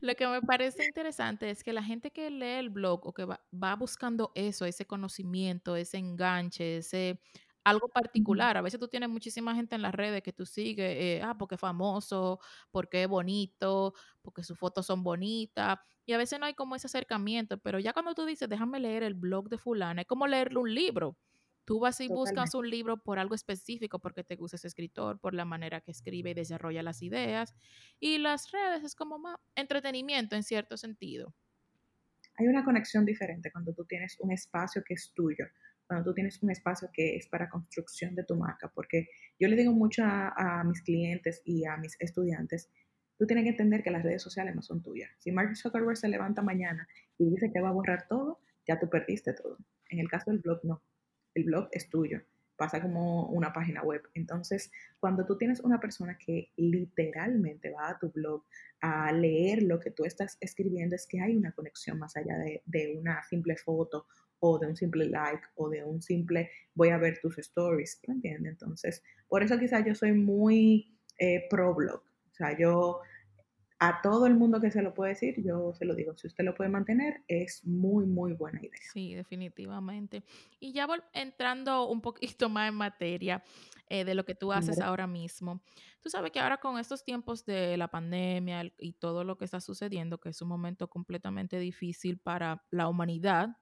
lo 0.00 0.14
que 0.14 0.26
me 0.26 0.42
parece 0.42 0.84
interesante 0.84 1.50
es 1.50 1.62
que 1.64 1.72
la 1.72 1.82
gente 1.82 2.10
que 2.10 2.30
lee 2.30 2.58
el 2.58 2.70
blog 2.70 3.06
o 3.06 3.12
que 3.12 3.24
va, 3.24 3.74
buscando 3.76 4.32
eso, 4.34 4.64
ese 4.64 4.86
conocimiento, 4.86 5.76
ese 5.76 5.98
enganche, 5.98 6.78
ese 6.78 7.20
algo 7.64 7.88
particular. 7.88 8.56
A 8.56 8.62
veces 8.62 8.80
tú 8.80 8.88
tienes 8.88 9.08
muchísima 9.10 9.54
gente 9.54 9.74
en 9.74 9.82
las 9.82 9.94
redes 9.94 10.22
que 10.22 10.32
tú 10.32 10.46
sigues, 10.46 10.96
eh, 10.96 11.20
ah, 11.22 11.36
porque 11.36 11.56
es 11.56 11.60
famoso, 11.60 12.40
porque 12.70 13.02
es 13.02 13.08
bonito, 13.08 13.94
porque 14.22 14.42
sus 14.42 14.58
fotos 14.58 14.86
son 14.86 15.02
bonitas. 15.02 15.78
Y 16.06 16.14
a 16.14 16.18
veces 16.18 16.40
no 16.40 16.46
hay 16.46 16.54
como 16.54 16.74
ese 16.74 16.86
acercamiento, 16.86 17.58
pero 17.58 17.78
ya 17.78 17.92
cuando 17.92 18.14
tú 18.14 18.24
dices, 18.24 18.48
déjame 18.48 18.80
leer 18.80 19.02
el 19.02 19.14
blog 19.14 19.50
de 19.50 19.58
fulana, 19.58 20.02
es 20.02 20.06
como 20.06 20.26
leerle 20.26 20.58
un 20.58 20.74
libro. 20.74 21.18
Tú 21.68 21.80
vas 21.80 22.00
y 22.00 22.08
buscas 22.08 22.54
un 22.54 22.70
libro 22.70 22.96
por 22.96 23.18
algo 23.18 23.34
específico, 23.34 23.98
porque 23.98 24.24
te 24.24 24.36
gusta 24.36 24.56
ese 24.56 24.68
escritor, 24.68 25.20
por 25.20 25.34
la 25.34 25.44
manera 25.44 25.82
que 25.82 25.90
escribe 25.90 26.30
y 26.30 26.34
desarrolla 26.34 26.82
las 26.82 27.02
ideas. 27.02 27.54
Y 28.00 28.16
las 28.16 28.50
redes 28.52 28.84
es 28.84 28.94
como 28.94 29.18
más 29.18 29.36
entretenimiento 29.54 30.34
en 30.34 30.44
cierto 30.44 30.78
sentido. 30.78 31.34
Hay 32.38 32.46
una 32.46 32.64
conexión 32.64 33.04
diferente 33.04 33.52
cuando 33.52 33.74
tú 33.74 33.84
tienes 33.84 34.16
un 34.18 34.32
espacio 34.32 34.82
que 34.82 34.94
es 34.94 35.12
tuyo, 35.12 35.44
cuando 35.86 36.06
tú 36.08 36.14
tienes 36.14 36.42
un 36.42 36.50
espacio 36.50 36.88
que 36.90 37.16
es 37.16 37.28
para 37.28 37.50
construcción 37.50 38.14
de 38.14 38.24
tu 38.24 38.34
marca, 38.34 38.72
porque 38.74 39.08
yo 39.38 39.46
le 39.46 39.56
digo 39.56 39.72
mucho 39.72 40.04
a, 40.04 40.60
a 40.60 40.64
mis 40.64 40.80
clientes 40.80 41.42
y 41.44 41.66
a 41.66 41.76
mis 41.76 42.00
estudiantes, 42.00 42.70
tú 43.18 43.26
tienes 43.26 43.44
que 43.44 43.50
entender 43.50 43.82
que 43.82 43.90
las 43.90 44.02
redes 44.02 44.22
sociales 44.22 44.54
no 44.54 44.62
son 44.62 44.82
tuyas. 44.82 45.10
Si 45.18 45.32
Mark 45.32 45.54
Zuckerberg 45.54 45.98
se 45.98 46.08
levanta 46.08 46.40
mañana 46.40 46.88
y 47.18 47.28
dice 47.28 47.52
que 47.52 47.60
va 47.60 47.68
a 47.68 47.72
borrar 47.72 48.06
todo, 48.08 48.40
ya 48.66 48.80
tú 48.80 48.88
perdiste 48.88 49.34
todo. 49.34 49.58
En 49.90 49.98
el 49.98 50.08
caso 50.08 50.30
del 50.30 50.40
blog, 50.40 50.64
no 50.64 50.82
el 51.34 51.44
blog 51.44 51.68
es 51.72 51.88
tuyo, 51.88 52.20
pasa 52.56 52.82
como 52.82 53.26
una 53.28 53.52
página 53.52 53.82
web. 53.82 54.02
Entonces, 54.14 54.70
cuando 54.98 55.24
tú 55.24 55.38
tienes 55.38 55.60
una 55.60 55.80
persona 55.80 56.18
que 56.18 56.50
literalmente 56.56 57.70
va 57.70 57.90
a 57.90 57.98
tu 57.98 58.10
blog 58.10 58.44
a 58.80 59.12
leer 59.12 59.62
lo 59.62 59.78
que 59.78 59.90
tú 59.90 60.04
estás 60.04 60.36
escribiendo, 60.40 60.96
es 60.96 61.06
que 61.06 61.20
hay 61.20 61.36
una 61.36 61.52
conexión 61.52 61.98
más 61.98 62.16
allá 62.16 62.36
de, 62.36 62.96
una 62.98 63.22
simple 63.22 63.56
foto 63.56 64.06
o 64.40 64.58
de 64.58 64.66
un 64.66 64.76
simple 64.76 65.06
like 65.06 65.42
o 65.54 65.68
de 65.68 65.84
un 65.84 66.02
simple 66.02 66.50
voy 66.74 66.90
a 66.90 66.98
ver 66.98 67.18
tus 67.20 67.38
stories, 67.38 68.00
¿me 68.06 68.14
entiendes? 68.14 68.52
Entonces, 68.52 69.02
por 69.28 69.42
eso 69.42 69.58
quizás 69.58 69.84
yo 69.84 69.94
soy 69.94 70.12
muy 70.12 70.96
eh, 71.18 71.46
pro 71.48 71.74
blog. 71.74 72.02
O 72.30 72.34
sea, 72.34 72.56
yo 72.56 73.00
a 73.80 74.02
todo 74.02 74.26
el 74.26 74.34
mundo 74.34 74.60
que 74.60 74.70
se 74.70 74.82
lo 74.82 74.92
puede 74.92 75.10
decir, 75.10 75.36
yo 75.44 75.72
se 75.72 75.84
lo 75.84 75.94
digo, 75.94 76.16
si 76.16 76.26
usted 76.26 76.44
lo 76.44 76.54
puede 76.54 76.68
mantener, 76.68 77.22
es 77.28 77.64
muy, 77.64 78.06
muy 78.06 78.32
buena 78.32 78.58
idea. 78.60 78.80
Sí, 78.92 79.14
definitivamente. 79.14 80.24
Y 80.58 80.72
ya 80.72 80.88
entrando 81.12 81.88
un 81.88 82.00
poquito 82.00 82.48
más 82.48 82.68
en 82.68 82.74
materia 82.74 83.42
eh, 83.88 84.04
de 84.04 84.14
lo 84.14 84.24
que 84.24 84.34
tú 84.34 84.52
haces 84.52 84.80
ahora 84.80 85.06
mismo, 85.06 85.62
tú 86.00 86.10
sabes 86.10 86.32
que 86.32 86.40
ahora 86.40 86.58
con 86.58 86.78
estos 86.78 87.04
tiempos 87.04 87.44
de 87.44 87.76
la 87.76 87.88
pandemia 87.88 88.72
y 88.78 88.94
todo 88.94 89.22
lo 89.22 89.38
que 89.38 89.44
está 89.44 89.60
sucediendo, 89.60 90.18
que 90.18 90.30
es 90.30 90.42
un 90.42 90.48
momento 90.48 90.88
completamente 90.88 91.58
difícil 91.60 92.18
para 92.18 92.64
la 92.70 92.88
humanidad, 92.88 93.56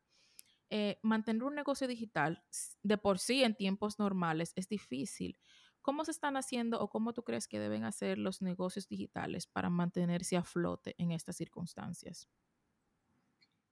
eh, 0.68 0.98
mantener 1.02 1.44
un 1.44 1.54
negocio 1.54 1.86
digital 1.86 2.42
de 2.82 2.98
por 2.98 3.20
sí 3.20 3.44
en 3.44 3.54
tiempos 3.54 3.98
normales 4.00 4.52
es 4.56 4.68
difícil. 4.68 5.38
¿Cómo 5.86 6.04
se 6.04 6.10
están 6.10 6.36
haciendo 6.36 6.80
o 6.80 6.90
cómo 6.90 7.12
tú 7.12 7.22
crees 7.22 7.46
que 7.46 7.60
deben 7.60 7.84
hacer 7.84 8.18
los 8.18 8.42
negocios 8.42 8.88
digitales 8.88 9.46
para 9.46 9.70
mantenerse 9.70 10.36
a 10.36 10.42
flote 10.42 10.96
en 10.98 11.12
estas 11.12 11.36
circunstancias? 11.36 12.28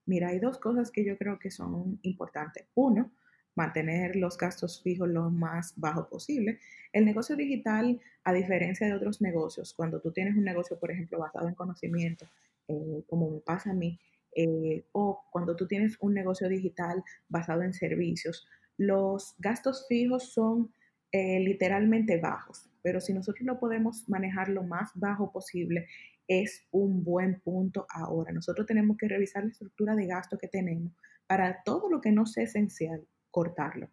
Mira, 0.06 0.28
hay 0.28 0.38
dos 0.38 0.59
cosas 0.59 0.92
que 0.92 1.04
yo 1.04 1.18
creo 1.18 1.40
que 1.40 1.50
son 1.50 1.99
importantes. 2.02 2.68
Uno, 2.76 3.11
mantener 3.56 4.14
los 4.14 4.38
gastos 4.38 4.80
fijos 4.80 5.09
lo 5.09 5.28
más 5.28 5.73
bajo 5.75 6.09
posible. 6.09 6.61
El 6.92 7.04
negocio 7.04 7.35
digital, 7.35 8.00
a 8.23 8.33
diferencia 8.33 8.87
de 8.87 8.94
otros 8.94 9.21
negocios, 9.21 9.75
cuando 9.75 9.99
tú 9.99 10.12
tienes 10.12 10.37
un 10.37 10.44
negocio, 10.44 10.78
por 10.78 10.92
ejemplo, 10.92 11.18
basado 11.18 11.49
en 11.49 11.56
conocimiento, 11.56 12.28
eh, 12.68 13.02
como 13.09 13.28
me 13.28 13.40
pasa 13.40 13.73
a 13.73 13.75
mí, 13.75 13.99
eh, 14.37 14.85
o 14.92 15.25
cuando 15.33 15.56
tú 15.56 15.66
tienes 15.66 15.97
un 15.99 16.14
negocio 16.14 16.49
digital 16.49 17.02
basado 17.28 17.62
en 17.62 17.75
servicios, 17.75 18.47
los 18.76 19.35
gastos 19.40 19.87
fijos 19.88 20.33
son 20.33 20.73
eh, 21.16 21.38
literalmente 21.38 22.18
bajos, 22.18 22.68
pero 22.83 23.00
si 23.00 23.14
nosotros 23.14 23.47
lo 23.47 23.61
podemos 23.61 24.09
manejar 24.09 24.49
lo 24.49 24.64
más 24.64 24.90
bajo 24.97 25.30
posible, 25.30 25.87
es 26.26 26.66
un 26.73 27.04
buen 27.04 27.38
punto 27.38 27.87
ahora. 27.88 28.33
Nosotros 28.33 28.66
tenemos 28.66 28.97
que 28.97 29.06
revisar 29.06 29.44
la 29.44 29.52
estructura 29.52 29.94
de 29.94 30.09
gasto 30.09 30.37
que 30.38 30.49
tenemos 30.49 30.92
para 31.28 31.62
todo 31.62 31.88
lo 31.88 32.00
que 32.00 32.11
no 32.11 32.26
sea 32.26 32.42
esencial, 32.42 33.06
cortarlo. 33.30 33.90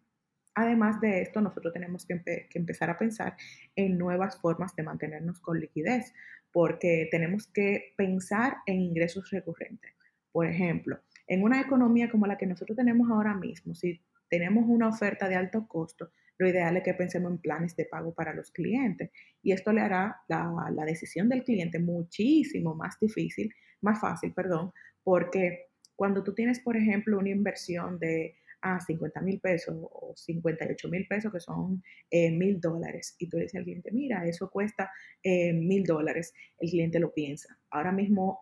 Además 0.56 1.00
de 1.00 1.22
esto, 1.22 1.40
nosotros 1.40 1.72
tenemos 1.72 2.04
que, 2.06 2.20
que, 2.24 2.58
empezar 2.58 2.90
a 2.90 2.98
pensar 2.98 3.36
en 3.76 3.98
nuevas 3.98 4.40
formas 4.40 4.74
de 4.74 4.82
mantenernos 4.82 5.38
con 5.38 5.60
liquidez, 5.60 6.12
porque 6.50 7.06
tenemos 7.12 7.46
que 7.46 7.94
pensar 7.96 8.56
en 8.66 8.80
ingresos 8.80 9.30
recurrentes. 9.30 9.92
Por 10.32 10.48
ejemplo, 10.48 10.98
en 11.28 11.44
una 11.44 11.60
economía 11.60 12.10
como 12.10 12.26
la 12.26 12.36
que 12.36 12.46
nosotros 12.46 12.76
tenemos 12.76 13.08
ahora 13.12 13.34
mismo, 13.34 13.76
si 13.76 14.02
tenemos 14.28 14.64
una 14.66 14.88
oferta 14.88 15.28
de 15.28 15.36
alto 15.36 15.68
costo, 15.68 16.10
lo 16.38 16.48
ideal 16.48 16.76
es 16.76 16.82
que 16.82 16.94
pensemos 16.94 17.30
en 17.30 17.38
planes 17.38 17.76
de 17.76 17.84
pago 17.84 18.14
para 18.14 18.34
los 18.34 18.50
clientes 18.50 19.10
y 19.42 19.52
esto 19.52 19.72
le 19.72 19.80
hará 19.80 20.16
la, 20.28 20.84
decisión 20.84 21.28
del 21.28 21.44
cliente 21.44 21.78
muchísimo 21.78 22.74
más 22.74 22.98
difícil, 23.00 23.52
más 23.80 24.00
fácil, 24.00 24.32
perdón, 24.32 24.72
porque 25.02 25.66
cuando 25.96 26.22
tú 26.22 26.34
tienes, 26.34 26.60
por 26.60 26.76
ejemplo, 26.76 27.18
una 27.18 27.30
inversión 27.30 27.98
de 27.98 28.36
a 28.62 28.80
50 28.80 29.20
mil 29.22 29.40
pesos 29.40 29.74
o 29.76 30.14
58 30.16 30.88
mil 30.88 31.06
pesos, 31.08 31.32
que 31.32 31.40
son 31.40 31.82
eh, 32.10 32.30
mil 32.30 32.60
dólares, 32.60 33.16
y 33.18 33.28
tú 33.28 33.36
le 33.36 33.44
dices 33.44 33.58
al 33.58 33.64
cliente, 33.64 33.90
mira, 33.92 34.26
eso 34.26 34.50
cuesta 34.50 34.90
eh, 35.22 35.52
mil 35.52 35.82
dólares, 35.82 36.32
el 36.60 36.70
cliente 36.70 37.00
lo 37.00 37.12
piensa. 37.12 37.58
Ahora 37.70 37.90
mismo, 37.90 38.40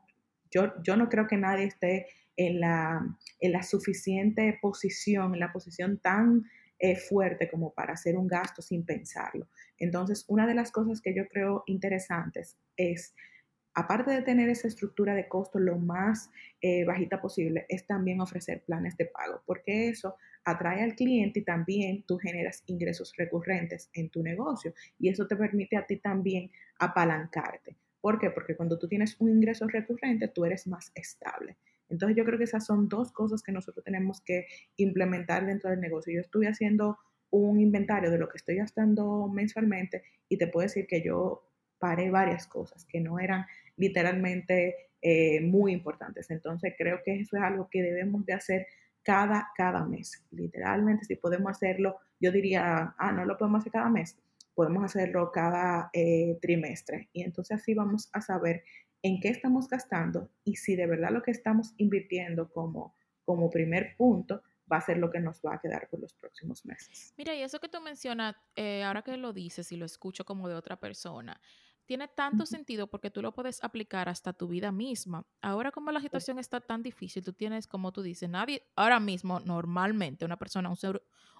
yo, 0.50 0.74
yo 0.82 0.96
no 0.96 1.08
creo 1.08 1.26
que 1.26 1.38
nadie 1.38 1.64
esté 1.64 2.06
en 2.36 2.60
la, 2.60 3.00
en 3.40 3.52
la 3.52 3.62
suficiente 3.62 4.58
posición, 4.60 5.34
en 5.34 5.40
la 5.40 5.52
posición 5.52 5.98
tan 5.98 6.44
es 6.80 7.06
fuerte 7.08 7.48
como 7.48 7.72
para 7.74 7.92
hacer 7.92 8.16
un 8.16 8.26
gasto 8.26 8.62
sin 8.62 8.84
pensarlo. 8.84 9.46
Entonces, 9.78 10.24
una 10.28 10.46
de 10.46 10.54
las 10.54 10.72
cosas 10.72 11.00
que 11.00 11.14
yo 11.14 11.28
creo 11.28 11.62
interesantes 11.66 12.56
es, 12.76 13.14
aparte 13.74 14.10
de 14.10 14.22
tener 14.22 14.48
esa 14.48 14.66
estructura 14.66 15.14
de 15.14 15.28
costo 15.28 15.58
lo 15.58 15.78
más 15.78 16.30
eh, 16.62 16.84
bajita 16.86 17.20
posible, 17.20 17.66
es 17.68 17.86
también 17.86 18.20
ofrecer 18.20 18.62
planes 18.64 18.96
de 18.96 19.06
pago, 19.06 19.42
porque 19.46 19.90
eso 19.90 20.16
atrae 20.44 20.82
al 20.82 20.94
cliente 20.94 21.40
y 21.40 21.44
también 21.44 22.02
tú 22.04 22.16
generas 22.16 22.64
ingresos 22.66 23.12
recurrentes 23.16 23.90
en 23.92 24.08
tu 24.08 24.22
negocio 24.22 24.72
y 24.98 25.10
eso 25.10 25.26
te 25.26 25.36
permite 25.36 25.76
a 25.76 25.86
ti 25.86 25.98
también 25.98 26.50
apalancarte. 26.78 27.76
¿Por 28.00 28.18
qué? 28.18 28.30
Porque 28.30 28.56
cuando 28.56 28.78
tú 28.78 28.88
tienes 28.88 29.20
un 29.20 29.28
ingreso 29.28 29.68
recurrente, 29.68 30.28
tú 30.28 30.46
eres 30.46 30.66
más 30.66 30.90
estable. 30.94 31.58
Entonces 31.90 32.16
yo 32.16 32.24
creo 32.24 32.38
que 32.38 32.44
esas 32.44 32.64
son 32.64 32.88
dos 32.88 33.12
cosas 33.12 33.42
que 33.42 33.52
nosotros 33.52 33.84
tenemos 33.84 34.20
que 34.20 34.46
implementar 34.76 35.46
dentro 35.46 35.70
del 35.70 35.80
negocio. 35.80 36.14
Yo 36.14 36.20
estuve 36.20 36.48
haciendo 36.48 36.98
un 37.30 37.60
inventario 37.60 38.10
de 38.10 38.18
lo 38.18 38.28
que 38.28 38.38
estoy 38.38 38.56
gastando 38.56 39.28
mensualmente 39.28 40.02
y 40.28 40.38
te 40.38 40.46
puedo 40.46 40.64
decir 40.64 40.86
que 40.86 41.02
yo 41.02 41.46
paré 41.78 42.10
varias 42.10 42.46
cosas 42.46 42.84
que 42.84 43.00
no 43.00 43.18
eran 43.18 43.46
literalmente 43.76 44.90
eh, 45.02 45.40
muy 45.40 45.72
importantes. 45.72 46.30
Entonces 46.30 46.74
creo 46.76 47.00
que 47.04 47.20
eso 47.20 47.36
es 47.36 47.42
algo 47.42 47.68
que 47.70 47.82
debemos 47.82 48.24
de 48.26 48.34
hacer 48.34 48.66
cada, 49.02 49.48
cada 49.56 49.84
mes. 49.84 50.22
Literalmente, 50.30 51.04
si 51.06 51.16
podemos 51.16 51.52
hacerlo, 51.52 51.96
yo 52.20 52.30
diría, 52.30 52.94
ah, 52.98 53.12
no 53.12 53.24
lo 53.24 53.38
podemos 53.38 53.60
hacer 53.60 53.72
cada 53.72 53.88
mes, 53.88 54.18
podemos 54.54 54.84
hacerlo 54.84 55.30
cada 55.32 55.90
eh, 55.92 56.38
trimestre. 56.42 57.08
Y 57.12 57.22
entonces 57.22 57.56
así 57.56 57.74
vamos 57.74 58.10
a 58.12 58.20
saber 58.20 58.62
en 59.02 59.20
qué 59.20 59.28
estamos 59.28 59.68
gastando 59.68 60.30
y 60.44 60.56
si 60.56 60.76
de 60.76 60.86
verdad 60.86 61.10
lo 61.10 61.22
que 61.22 61.30
estamos 61.30 61.74
invirtiendo 61.78 62.50
como, 62.50 62.94
como 63.24 63.50
primer 63.50 63.96
punto 63.96 64.42
va 64.70 64.76
a 64.76 64.80
ser 64.80 64.98
lo 64.98 65.10
que 65.10 65.20
nos 65.20 65.40
va 65.40 65.54
a 65.54 65.60
quedar 65.60 65.88
por 65.88 66.00
los 66.00 66.14
próximos 66.14 66.64
meses. 66.64 67.12
Mira, 67.16 67.34
y 67.34 67.42
eso 67.42 67.58
que 67.58 67.68
tú 67.68 67.80
mencionas, 67.80 68.36
eh, 68.54 68.84
ahora 68.84 69.02
que 69.02 69.16
lo 69.16 69.32
dices 69.32 69.72
y 69.72 69.76
lo 69.76 69.84
escucho 69.84 70.24
como 70.24 70.48
de 70.48 70.54
otra 70.54 70.78
persona, 70.78 71.40
tiene 71.86 72.06
tanto 72.06 72.46
sentido 72.46 72.86
porque 72.86 73.10
tú 73.10 73.20
lo 73.20 73.34
puedes 73.34 73.64
aplicar 73.64 74.08
hasta 74.08 74.32
tu 74.32 74.46
vida 74.46 74.70
misma. 74.70 75.26
Ahora 75.40 75.72
como 75.72 75.90
la 75.90 76.00
situación 76.00 76.38
está 76.38 76.60
tan 76.60 76.84
difícil, 76.84 77.24
tú 77.24 77.32
tienes, 77.32 77.66
como 77.66 77.90
tú 77.90 78.00
dices, 78.00 78.28
nadie, 78.28 78.62
ahora 78.76 79.00
mismo 79.00 79.40
normalmente 79.40 80.24
una 80.24 80.36
persona, 80.36 80.70
un, 80.70 80.76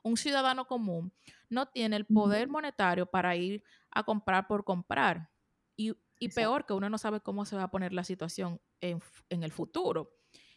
un 0.03 0.17
ciudadano 0.17 0.67
común, 0.67 1.13
no 1.49 1.67
tiene 1.67 1.95
el 1.95 2.05
poder 2.05 2.49
monetario 2.49 3.07
para 3.07 3.37
ir 3.37 3.63
a 3.93 4.03
comprar 4.03 4.49
por 4.49 4.65
comprar. 4.65 5.31
Y 5.77 5.95
y 6.21 6.29
peor, 6.29 6.67
que 6.67 6.75
uno 6.75 6.89
no 6.91 6.99
sabe 6.99 7.21
cómo 7.21 7.47
se 7.47 7.57
va 7.57 7.65
a 7.65 7.71
poner 7.71 7.95
la 7.95 8.05
situación 8.05 8.61
en, 8.81 9.01
el 9.31 9.51
futuro. 9.51 10.13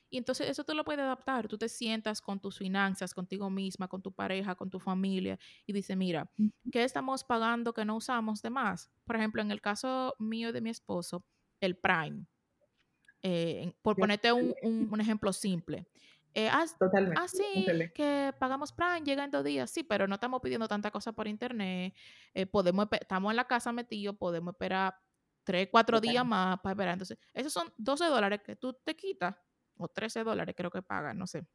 Y 0.09 0.17
entonces 0.17 0.49
eso 0.49 0.65
tú 0.65 0.75
lo 0.75 0.83
puedes 0.83 1.01
adaptar. 1.01 1.47
Tú 1.47 1.57
te 1.57 1.69
sientas 1.69 2.21
con 2.21 2.39
tus 2.39 2.57
finanzas, 2.59 3.13
contigo 3.13 3.49
misma, 3.49 3.87
con 3.87 4.01
tu 4.01 4.11
pareja, 4.11 4.55
con 4.55 4.69
tu 4.69 4.79
familia 4.79 5.39
y 5.65 5.71
dices, 5.71 5.95
mira, 5.95 6.29
¿qué 6.71 6.83
estamos 6.83 7.23
pagando 7.23 7.73
que 7.73 7.85
no 7.85 7.95
usamos 7.95 8.41
de 8.41 8.49
más? 8.49 8.91
Por 9.05 9.15
ejemplo, 9.15 9.41
en 9.41 9.51
el 9.51 9.61
caso 9.61 10.13
mío 10.19 10.51
de 10.51 10.61
mi 10.61 10.69
esposo, 10.69 11.25
el 11.61 11.77
Prime. 11.77 12.25
Eh, 13.23 13.73
por 13.81 13.95
ponerte 13.95 14.33
un, 14.33 14.53
un, 14.61 14.99
ejemplo 14.99 15.31
simple. 15.31 15.87
Eh, 16.33 16.51
Totalmente. 16.77 17.21
Así 17.21 17.65
ah, 17.69 17.89
que 17.95 18.33
pagamos 18.37 18.73
Prime, 18.73 19.03
llega 19.05 19.23
en 19.23 19.31
dos 19.31 19.45
días, 19.45 19.71
sí, 19.71 19.83
pero 19.83 20.07
no 20.07 20.15
estamos 20.15 20.41
pidiendo 20.41 20.67
tanta 20.67 20.91
cosa 20.91 21.13
por 21.13 21.29
internet. 21.29 21.95
Eh, 22.33 22.45
podemos, 22.45 22.89
estamos 22.91 23.31
en 23.31 23.37
la 23.37 23.47
casa 23.47 23.71
metidos, 23.71 24.17
podemos 24.17 24.53
esperar 24.53 24.93
tres, 25.43 25.67
cuatro 25.71 25.99
días 25.99 26.25
más 26.25 26.59
para 26.59 26.73
esperar. 26.73 26.93
Entonces, 26.93 27.17
esos 27.33 27.53
son 27.53 27.67
12 27.77 28.05
dólares 28.05 28.41
que 28.45 28.55
tú 28.55 28.73
te 28.83 28.95
quitas, 28.95 29.35
o 29.77 29.87
13 29.87 30.23
dólares 30.23 30.55
creo 30.57 30.71
que 30.71 30.81
pagas, 30.81 31.15
no 31.15 31.27
sé. 31.27 31.45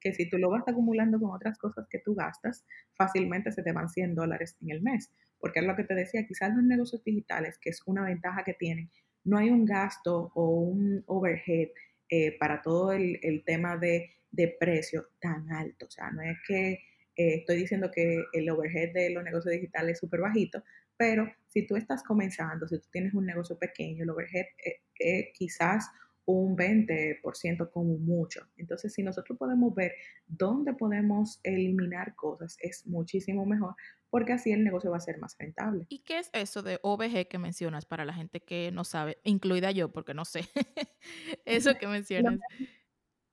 Que 0.00 0.12
si 0.12 0.28
tú 0.28 0.36
lo 0.38 0.50
vas 0.50 0.62
acumulando 0.66 1.18
con 1.18 1.30
otras 1.30 1.58
cosas 1.58 1.86
que 1.88 1.98
tú 1.98 2.14
gastas, 2.14 2.64
fácilmente 2.96 3.52
se 3.52 3.62
te 3.62 3.72
van 3.72 3.88
100 3.88 4.14
dólares 4.14 4.56
en 4.60 4.70
el 4.70 4.82
mes. 4.82 5.10
Porque 5.38 5.60
es 5.60 5.66
lo 5.66 5.76
que 5.76 5.84
te 5.84 5.94
decía, 5.94 6.26
quizás 6.26 6.54
los 6.54 6.64
negocios 6.64 7.02
digitales, 7.04 7.58
que 7.58 7.70
es 7.70 7.82
una 7.86 8.04
ventaja 8.04 8.44
que 8.44 8.54
tienen, 8.54 8.90
no 9.24 9.38
hay 9.38 9.50
un 9.50 9.64
gasto 9.64 10.30
o 10.34 10.50
un 10.60 11.02
overhead 11.06 11.68
eh, 12.10 12.36
para 12.38 12.62
todo 12.62 12.92
el, 12.92 13.18
el 13.22 13.42
tema 13.44 13.76
de, 13.78 14.10
de, 14.30 14.56
precio 14.60 15.08
tan 15.20 15.50
alto. 15.50 15.86
O 15.86 15.90
sea, 15.90 16.10
no 16.10 16.22
es 16.22 16.36
que 16.46 16.72
eh, 17.16 17.36
estoy 17.36 17.56
diciendo 17.56 17.90
que 17.90 18.22
el 18.32 18.50
overhead 18.50 18.92
de 18.92 19.10
los 19.10 19.24
negocios 19.24 19.54
digitales 19.54 19.94
es 19.94 20.00
súper 20.00 20.20
bajito, 20.20 20.62
pero 20.96 21.30
si 21.46 21.66
tú 21.66 21.76
estás 21.76 22.02
comenzando, 22.02 22.66
si 22.68 22.78
tú 22.78 22.88
tienes 22.90 23.14
un 23.14 23.26
negocio 23.26 23.58
pequeño, 23.58 24.04
el 24.04 24.10
overhead 24.10 24.46
es, 24.98 25.26
quizás 25.34 25.88
un 26.26 26.56
20% 26.56 27.70
como 27.70 27.98
mucho. 27.98 28.48
Entonces, 28.56 28.94
si 28.94 29.02
nosotros 29.02 29.38
podemos 29.38 29.74
ver 29.74 29.92
dónde 30.26 30.72
podemos 30.72 31.38
eliminar 31.42 32.14
cosas, 32.14 32.56
es 32.60 32.86
muchísimo 32.86 33.44
mejor 33.44 33.74
porque 34.14 34.32
así 34.32 34.52
el 34.52 34.62
negocio 34.62 34.92
va 34.92 34.98
a 34.98 35.00
ser 35.00 35.18
más 35.18 35.36
rentable. 35.40 35.86
¿Y 35.88 36.04
qué 36.04 36.20
es 36.20 36.30
eso 36.32 36.62
de 36.62 36.78
OVG 36.82 37.26
que 37.26 37.38
mencionas 37.38 37.84
para 37.84 38.04
la 38.04 38.14
gente 38.14 38.38
que 38.40 38.70
no 38.72 38.84
sabe, 38.84 39.18
incluida 39.24 39.72
yo, 39.72 39.90
porque 39.90 40.14
no 40.14 40.24
sé 40.24 40.42
eso 41.44 41.74
que 41.74 41.88
mencionas? 41.88 42.38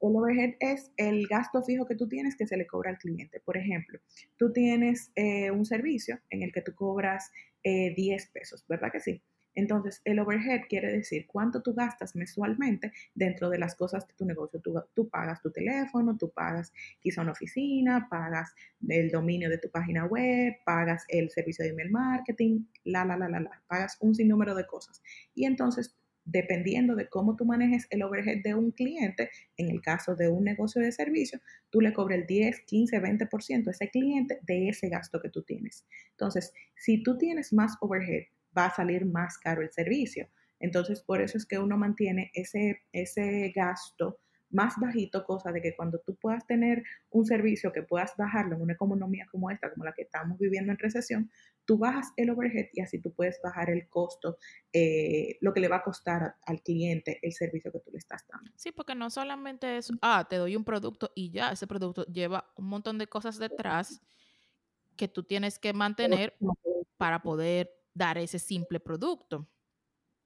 El 0.01 0.15
overhead 0.15 0.55
es 0.59 0.91
el 0.97 1.27
gasto 1.27 1.61
fijo 1.61 1.85
que 1.85 1.95
tú 1.95 2.07
tienes 2.07 2.35
que 2.35 2.47
se 2.47 2.57
le 2.57 2.65
cobra 2.65 2.89
al 2.89 2.97
cliente. 2.97 3.39
Por 3.39 3.55
ejemplo, 3.55 3.99
tú 4.35 4.51
tienes 4.51 5.11
eh, 5.13 5.51
un 5.51 5.63
servicio 5.63 6.19
en 6.31 6.41
el 6.41 6.51
que 6.51 6.63
tú 6.63 6.73
cobras 6.73 7.31
10 7.63 8.23
eh, 8.23 8.29
pesos, 8.33 8.65
¿verdad 8.67 8.91
que 8.91 8.99
sí? 8.99 9.21
Entonces, 9.53 10.01
el 10.05 10.19
overhead 10.19 10.61
quiere 10.69 10.91
decir 10.91 11.27
cuánto 11.27 11.61
tú 11.61 11.73
gastas 11.73 12.15
mensualmente 12.15 12.93
dentro 13.13 13.49
de 13.49 13.57
las 13.57 13.75
cosas 13.75 14.07
de 14.07 14.13
tu 14.13 14.25
negocio. 14.25 14.61
Tú, 14.61 14.81
tú, 14.93 15.09
pagas 15.09 15.41
tu 15.41 15.51
teléfono, 15.51 16.17
tú 16.17 16.31
pagas 16.31 16.71
quizá 17.01 17.21
una 17.21 17.33
oficina, 17.33 18.07
pagas 18.09 18.53
el 18.87 19.11
dominio 19.11 19.49
de 19.49 19.57
tu 19.57 19.69
página 19.69 20.05
web, 20.05 20.55
pagas 20.65 21.03
el 21.09 21.29
servicio 21.29 21.65
de 21.65 21.71
email 21.71 21.91
marketing, 21.91 22.65
la, 22.85 23.03
la, 23.03 23.17
la, 23.17 23.27
la, 23.27 23.41
la, 23.41 23.61
pagas 23.67 23.97
un 23.99 24.15
sinnúmero 24.15 24.55
de 24.55 24.65
cosas. 24.65 25.01
Y 25.35 25.45
entonces 25.45 25.97
dependiendo 26.25 26.95
de 26.95 27.09
cómo 27.09 27.35
tú 27.35 27.45
manejes 27.45 27.87
el 27.89 28.03
overhead 28.03 28.41
de 28.43 28.55
un 28.55 28.71
cliente, 28.71 29.29
en 29.57 29.69
el 29.69 29.81
caso 29.81 30.15
de 30.15 30.29
un 30.29 30.43
negocio 30.43 30.81
de 30.81 30.91
servicio, 30.91 31.39
tú 31.69 31.81
le 31.81 31.93
cobras 31.93 32.19
el 32.19 32.27
10, 32.27 32.61
15, 32.61 33.01
20% 33.01 33.67
a 33.67 33.71
ese 33.71 33.89
cliente 33.89 34.39
de 34.43 34.69
ese 34.69 34.89
gasto 34.89 35.21
que 35.21 35.29
tú 35.29 35.43
tienes. 35.43 35.85
Entonces, 36.11 36.53
si 36.75 37.03
tú 37.03 37.17
tienes 37.17 37.53
más 37.53 37.75
overhead, 37.81 38.25
va 38.57 38.65
a 38.65 38.75
salir 38.75 39.05
más 39.05 39.37
caro 39.37 39.61
el 39.61 39.71
servicio. 39.71 40.27
Entonces, 40.59 41.01
por 41.01 41.21
eso 41.21 41.37
es 41.37 41.45
que 41.45 41.57
uno 41.57 41.77
mantiene 41.77 42.31
ese, 42.33 42.81
ese 42.91 43.51
gasto 43.55 44.19
más 44.51 44.75
bajito, 44.79 45.23
cosa 45.25 45.51
de 45.51 45.61
que 45.61 45.75
cuando 45.75 45.99
tú 45.99 46.15
puedas 46.15 46.45
tener 46.45 46.83
un 47.09 47.25
servicio 47.25 47.71
que 47.71 47.83
puedas 47.83 48.15
bajarlo 48.17 48.55
en 48.55 48.61
una 48.61 48.73
economía 48.73 49.25
como 49.31 49.49
esta, 49.49 49.71
como 49.71 49.85
la 49.85 49.93
que 49.93 50.03
estamos 50.03 50.37
viviendo 50.37 50.71
en 50.71 50.77
recesión, 50.77 51.31
tú 51.65 51.77
bajas 51.77 52.11
el 52.17 52.29
overhead 52.29 52.67
y 52.73 52.81
así 52.81 52.99
tú 52.99 53.13
puedes 53.13 53.39
bajar 53.43 53.69
el 53.69 53.87
costo, 53.89 54.37
eh, 54.73 55.37
lo 55.41 55.53
que 55.53 55.59
le 55.59 55.67
va 55.67 55.77
a 55.77 55.83
costar 55.83 56.35
al 56.45 56.61
cliente 56.61 57.19
el 57.21 57.33
servicio 57.33 57.71
que 57.71 57.79
tú 57.79 57.91
le 57.91 57.97
estás 57.97 58.25
dando. 58.27 58.51
Sí, 58.55 58.71
porque 58.71 58.95
no 58.95 59.09
solamente 59.09 59.77
es, 59.77 59.91
ah, 60.01 60.27
te 60.29 60.37
doy 60.37 60.55
un 60.55 60.63
producto 60.63 61.11
y 61.15 61.31
ya, 61.31 61.51
ese 61.51 61.67
producto 61.67 62.05
lleva 62.05 62.51
un 62.55 62.67
montón 62.67 62.97
de 62.97 63.07
cosas 63.07 63.37
detrás 63.37 64.01
que 64.95 65.07
tú 65.07 65.23
tienes 65.23 65.57
que 65.59 65.73
mantener 65.73 66.35
para 66.97 67.21
poder 67.21 67.71
dar 67.93 68.17
ese 68.17 68.39
simple 68.39 68.79
producto. 68.79 69.47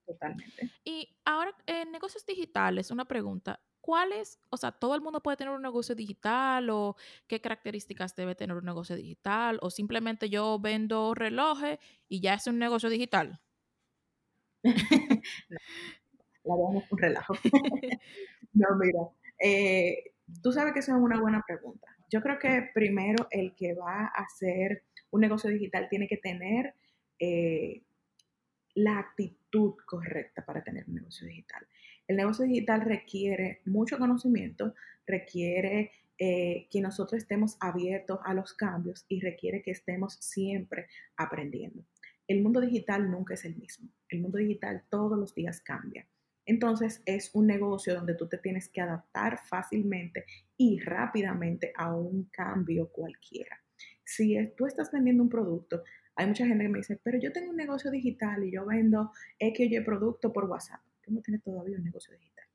Totalmente. 0.05 0.72
Y 0.84 1.17
ahora, 1.25 1.55
en 1.65 1.91
negocios 1.91 2.25
digitales, 2.25 2.91
una 2.91 3.05
pregunta. 3.05 3.60
¿Cuáles, 3.86 4.39
o 4.50 4.58
sea, 4.58 4.72
todo 4.72 4.96
el 4.96 5.01
mundo 5.01 5.22
puede 5.22 5.38
tener 5.38 5.54
un 5.54 5.62
negocio 5.62 5.94
digital 5.94 6.72
o 6.72 6.96
qué 7.27 7.39
características 7.39 8.15
debe 8.15 8.34
tener 8.34 8.58
un 8.58 8.65
negocio 8.65 8.96
digital 8.96 9.60
o 9.62 9.70
simplemente 9.70 10.27
yo 10.27 10.58
vendo 10.58 11.13
relojes 11.13 11.77
y 12.10 12.20
ya 12.20 12.34
es 12.34 12.48
un 12.48 12.58
negocio 12.58 12.89
digital? 12.89 13.39
la 14.63 16.56
verdad 16.56 16.84
es 16.84 16.92
un 16.92 16.98
relajo. 16.98 17.36
no, 18.54 18.68
mira, 18.75 19.01
eh, 19.39 20.13
tú 20.42 20.51
sabes 20.51 20.74
que 20.74 20.80
esa 20.80 20.94
es 20.94 20.98
una 21.00 21.22
buena 21.22 21.44
pregunta. 21.46 21.88
Yo 22.10 22.22
creo 22.22 22.39
que 22.39 22.72
primero 22.74 23.27
el 23.30 23.54
que 23.54 23.75
va 23.75 24.06
a 24.06 24.24
hacer 24.24 24.82
un 25.12 25.22
negocio 25.22 25.51
digital 25.51 25.89
tiene 25.92 26.08
que 26.08 26.18
tener 26.18 26.74
eh, 27.20 27.84
la 28.74 28.98
actitud 28.98 29.75
correcta 29.86 30.44
para 30.44 30.63
tener 30.63 30.86
un 30.88 30.96
negocio 30.96 31.27
digital. 31.27 31.68
El 32.07 32.17
negocio 32.17 32.45
digital 32.45 32.81
requiere 32.81 33.62
mucho 33.65 33.97
conocimiento, 33.97 34.75
requiere 35.07 35.91
eh, 36.19 36.67
que 36.69 36.79
nosotros 36.79 37.21
estemos 37.21 37.57
abiertos 37.59 38.19
a 38.24 38.33
los 38.33 38.53
cambios 38.53 39.05
y 39.09 39.21
requiere 39.21 39.63
que 39.63 39.71
estemos 39.71 40.13
siempre 40.21 40.88
aprendiendo. 41.17 41.83
El 42.27 42.43
mundo 42.43 42.62
digital 42.62 43.09
nunca 43.09 43.33
es 43.33 43.43
el 43.45 43.55
mismo. 43.55 43.89
El 44.09 44.21
mundo 44.21 44.38
digital 44.38 44.83
todos 44.89 45.17
los 45.17 45.33
días 45.33 45.62
cambia. 45.62 46.07
Entonces 46.45 47.01
es 47.05 47.31
un 47.33 47.47
negocio 47.47 47.95
donde 47.95 48.13
tú 48.13 48.27
te 48.27 48.38
tienes 48.38 48.69
que 48.69 48.81
adaptar 48.81 49.39
fácilmente 49.43 50.25
y 50.57 50.79
rápidamente 50.79 51.74
a 51.75 51.95
un 51.95 52.25
cambio 52.25 52.89
cualquiera. 52.89 53.59
Si 54.03 54.38
tú 54.55 54.67
estás 54.67 54.91
vendiendo 54.91 55.24
un 55.24 55.29
producto, 55.29 55.83
hay 56.15 56.27
mucha 56.27 56.45
gente 56.45 56.63
que 56.63 56.69
me 56.69 56.77
dice, 56.77 57.00
pero 57.01 57.19
yo 57.19 57.31
tengo 57.31 57.50
un 57.50 57.57
negocio 57.57 57.89
digital 57.89 58.43
y 58.43 58.51
yo 58.51 58.63
vendo 58.63 59.12
X 59.39 59.71
o 59.71 59.74
Y 59.74 59.79
producto 59.81 60.31
por 60.31 60.45
WhatsApp 60.45 60.81
tú 61.05 61.13
no 61.13 61.21
tienes 61.21 61.43
todavía 61.43 61.77
un 61.77 61.83
negocio 61.83 62.13
digital. 62.13 62.45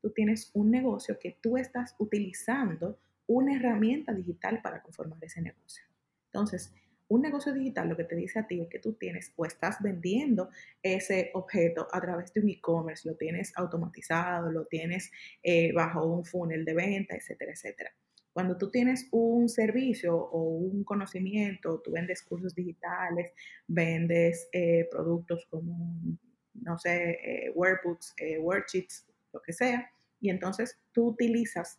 Tú 0.00 0.10
tienes 0.10 0.50
un 0.54 0.70
negocio 0.70 1.18
que 1.18 1.38
tú 1.42 1.56
estás 1.56 1.94
utilizando 1.98 2.98
una 3.26 3.56
herramienta 3.56 4.12
digital 4.14 4.60
para 4.62 4.82
conformar 4.82 5.18
ese 5.24 5.42
negocio. 5.42 5.84
Entonces, 6.32 6.72
un 7.08 7.22
negocio 7.22 7.52
digital 7.52 7.88
lo 7.88 7.96
que 7.96 8.04
te 8.04 8.16
dice 8.16 8.38
a 8.38 8.46
ti 8.46 8.60
es 8.60 8.68
que 8.68 8.78
tú 8.78 8.94
tienes 8.94 9.32
o 9.36 9.44
estás 9.44 9.80
vendiendo 9.80 10.50
ese 10.82 11.30
objeto 11.34 11.86
a 11.92 12.00
través 12.00 12.32
de 12.32 12.40
un 12.40 12.48
e-commerce, 12.48 13.08
lo 13.08 13.16
tienes 13.16 13.52
automatizado, 13.56 14.50
lo 14.50 14.66
tienes 14.66 15.10
eh, 15.42 15.72
bajo 15.72 16.04
un 16.04 16.24
funnel 16.24 16.64
de 16.64 16.74
venta, 16.74 17.14
etcétera, 17.14 17.52
etcétera. 17.52 17.92
Cuando 18.32 18.58
tú 18.58 18.70
tienes 18.70 19.08
un 19.12 19.48
servicio 19.48 20.14
o 20.14 20.42
un 20.42 20.84
conocimiento, 20.84 21.80
tú 21.80 21.92
vendes 21.92 22.22
cursos 22.22 22.54
digitales, 22.54 23.32
vendes 23.66 24.48
eh, 24.52 24.86
productos 24.90 25.46
como 25.48 26.18
no 26.62 26.78
sé, 26.78 27.10
eh, 27.22 27.52
workbooks, 27.54 28.14
eh, 28.18 28.38
worksheets, 28.38 29.06
lo 29.32 29.40
que 29.42 29.52
sea, 29.52 29.90
y 30.20 30.30
entonces 30.30 30.78
tú 30.92 31.08
utilizas 31.08 31.78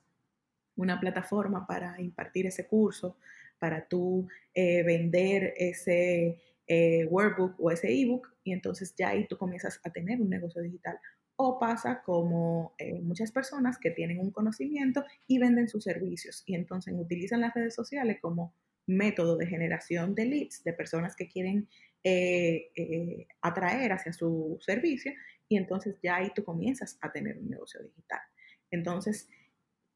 una 0.75 0.99
plataforma 0.99 1.65
para 1.65 1.99
impartir 1.99 2.45
ese 2.45 2.67
curso, 2.67 3.17
para 3.59 3.87
tú 3.87 4.27
eh, 4.53 4.83
vender 4.83 5.53
ese 5.57 6.41
workbook 7.09 7.55
o 7.59 7.71
ese 7.71 7.89
ebook, 7.89 8.27
y 8.43 8.51
entonces 8.51 8.93
ya 8.95 9.09
ahí 9.09 9.25
tú 9.27 9.37
comienzas 9.37 9.79
a 9.83 9.89
tener 9.89 10.21
un 10.21 10.29
negocio 10.29 10.61
digital. 10.61 10.99
O 11.37 11.59
pasa 11.59 12.01
como 12.03 12.75
muchas 13.03 13.31
personas 13.31 13.77
que 13.77 13.91
tienen 13.91 14.19
un 14.19 14.31
conocimiento 14.31 15.05
y 15.27 15.39
venden 15.39 15.69
sus 15.69 15.85
servicios 15.85 16.43
y 16.45 16.55
entonces 16.55 16.93
utilizan 16.97 17.41
las 17.41 17.53
redes 17.53 17.73
sociales 17.73 18.17
como 18.21 18.53
método 18.87 19.37
de 19.37 19.45
generación 19.45 20.15
de 20.15 20.25
leads 20.25 20.63
de 20.63 20.73
personas 20.73 21.15
que 21.15 21.27
quieren 21.27 21.67
eh, 22.03 22.71
eh, 22.75 23.27
atraer 23.41 23.91
hacia 23.91 24.13
su 24.13 24.57
servicio 24.61 25.11
y 25.47 25.57
entonces 25.57 25.97
ya 26.01 26.17
ahí 26.17 26.31
tú 26.33 26.43
comienzas 26.43 26.97
a 27.01 27.11
tener 27.11 27.37
un 27.37 27.49
negocio 27.49 27.81
digital. 27.81 28.21
Entonces, 28.71 29.29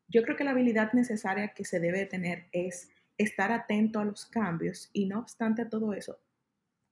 yo 0.07 0.23
creo 0.23 0.35
que 0.35 0.43
la 0.43 0.51
habilidad 0.51 0.93
necesaria 0.93 1.53
que 1.53 1.65
se 1.65 1.79
debe 1.79 2.05
tener 2.05 2.47
es 2.51 2.89
estar 3.17 3.51
atento 3.51 3.99
a 3.99 4.05
los 4.05 4.25
cambios 4.25 4.89
y 4.93 5.05
no 5.05 5.19
obstante 5.19 5.65
todo 5.65 5.93
eso, 5.93 6.19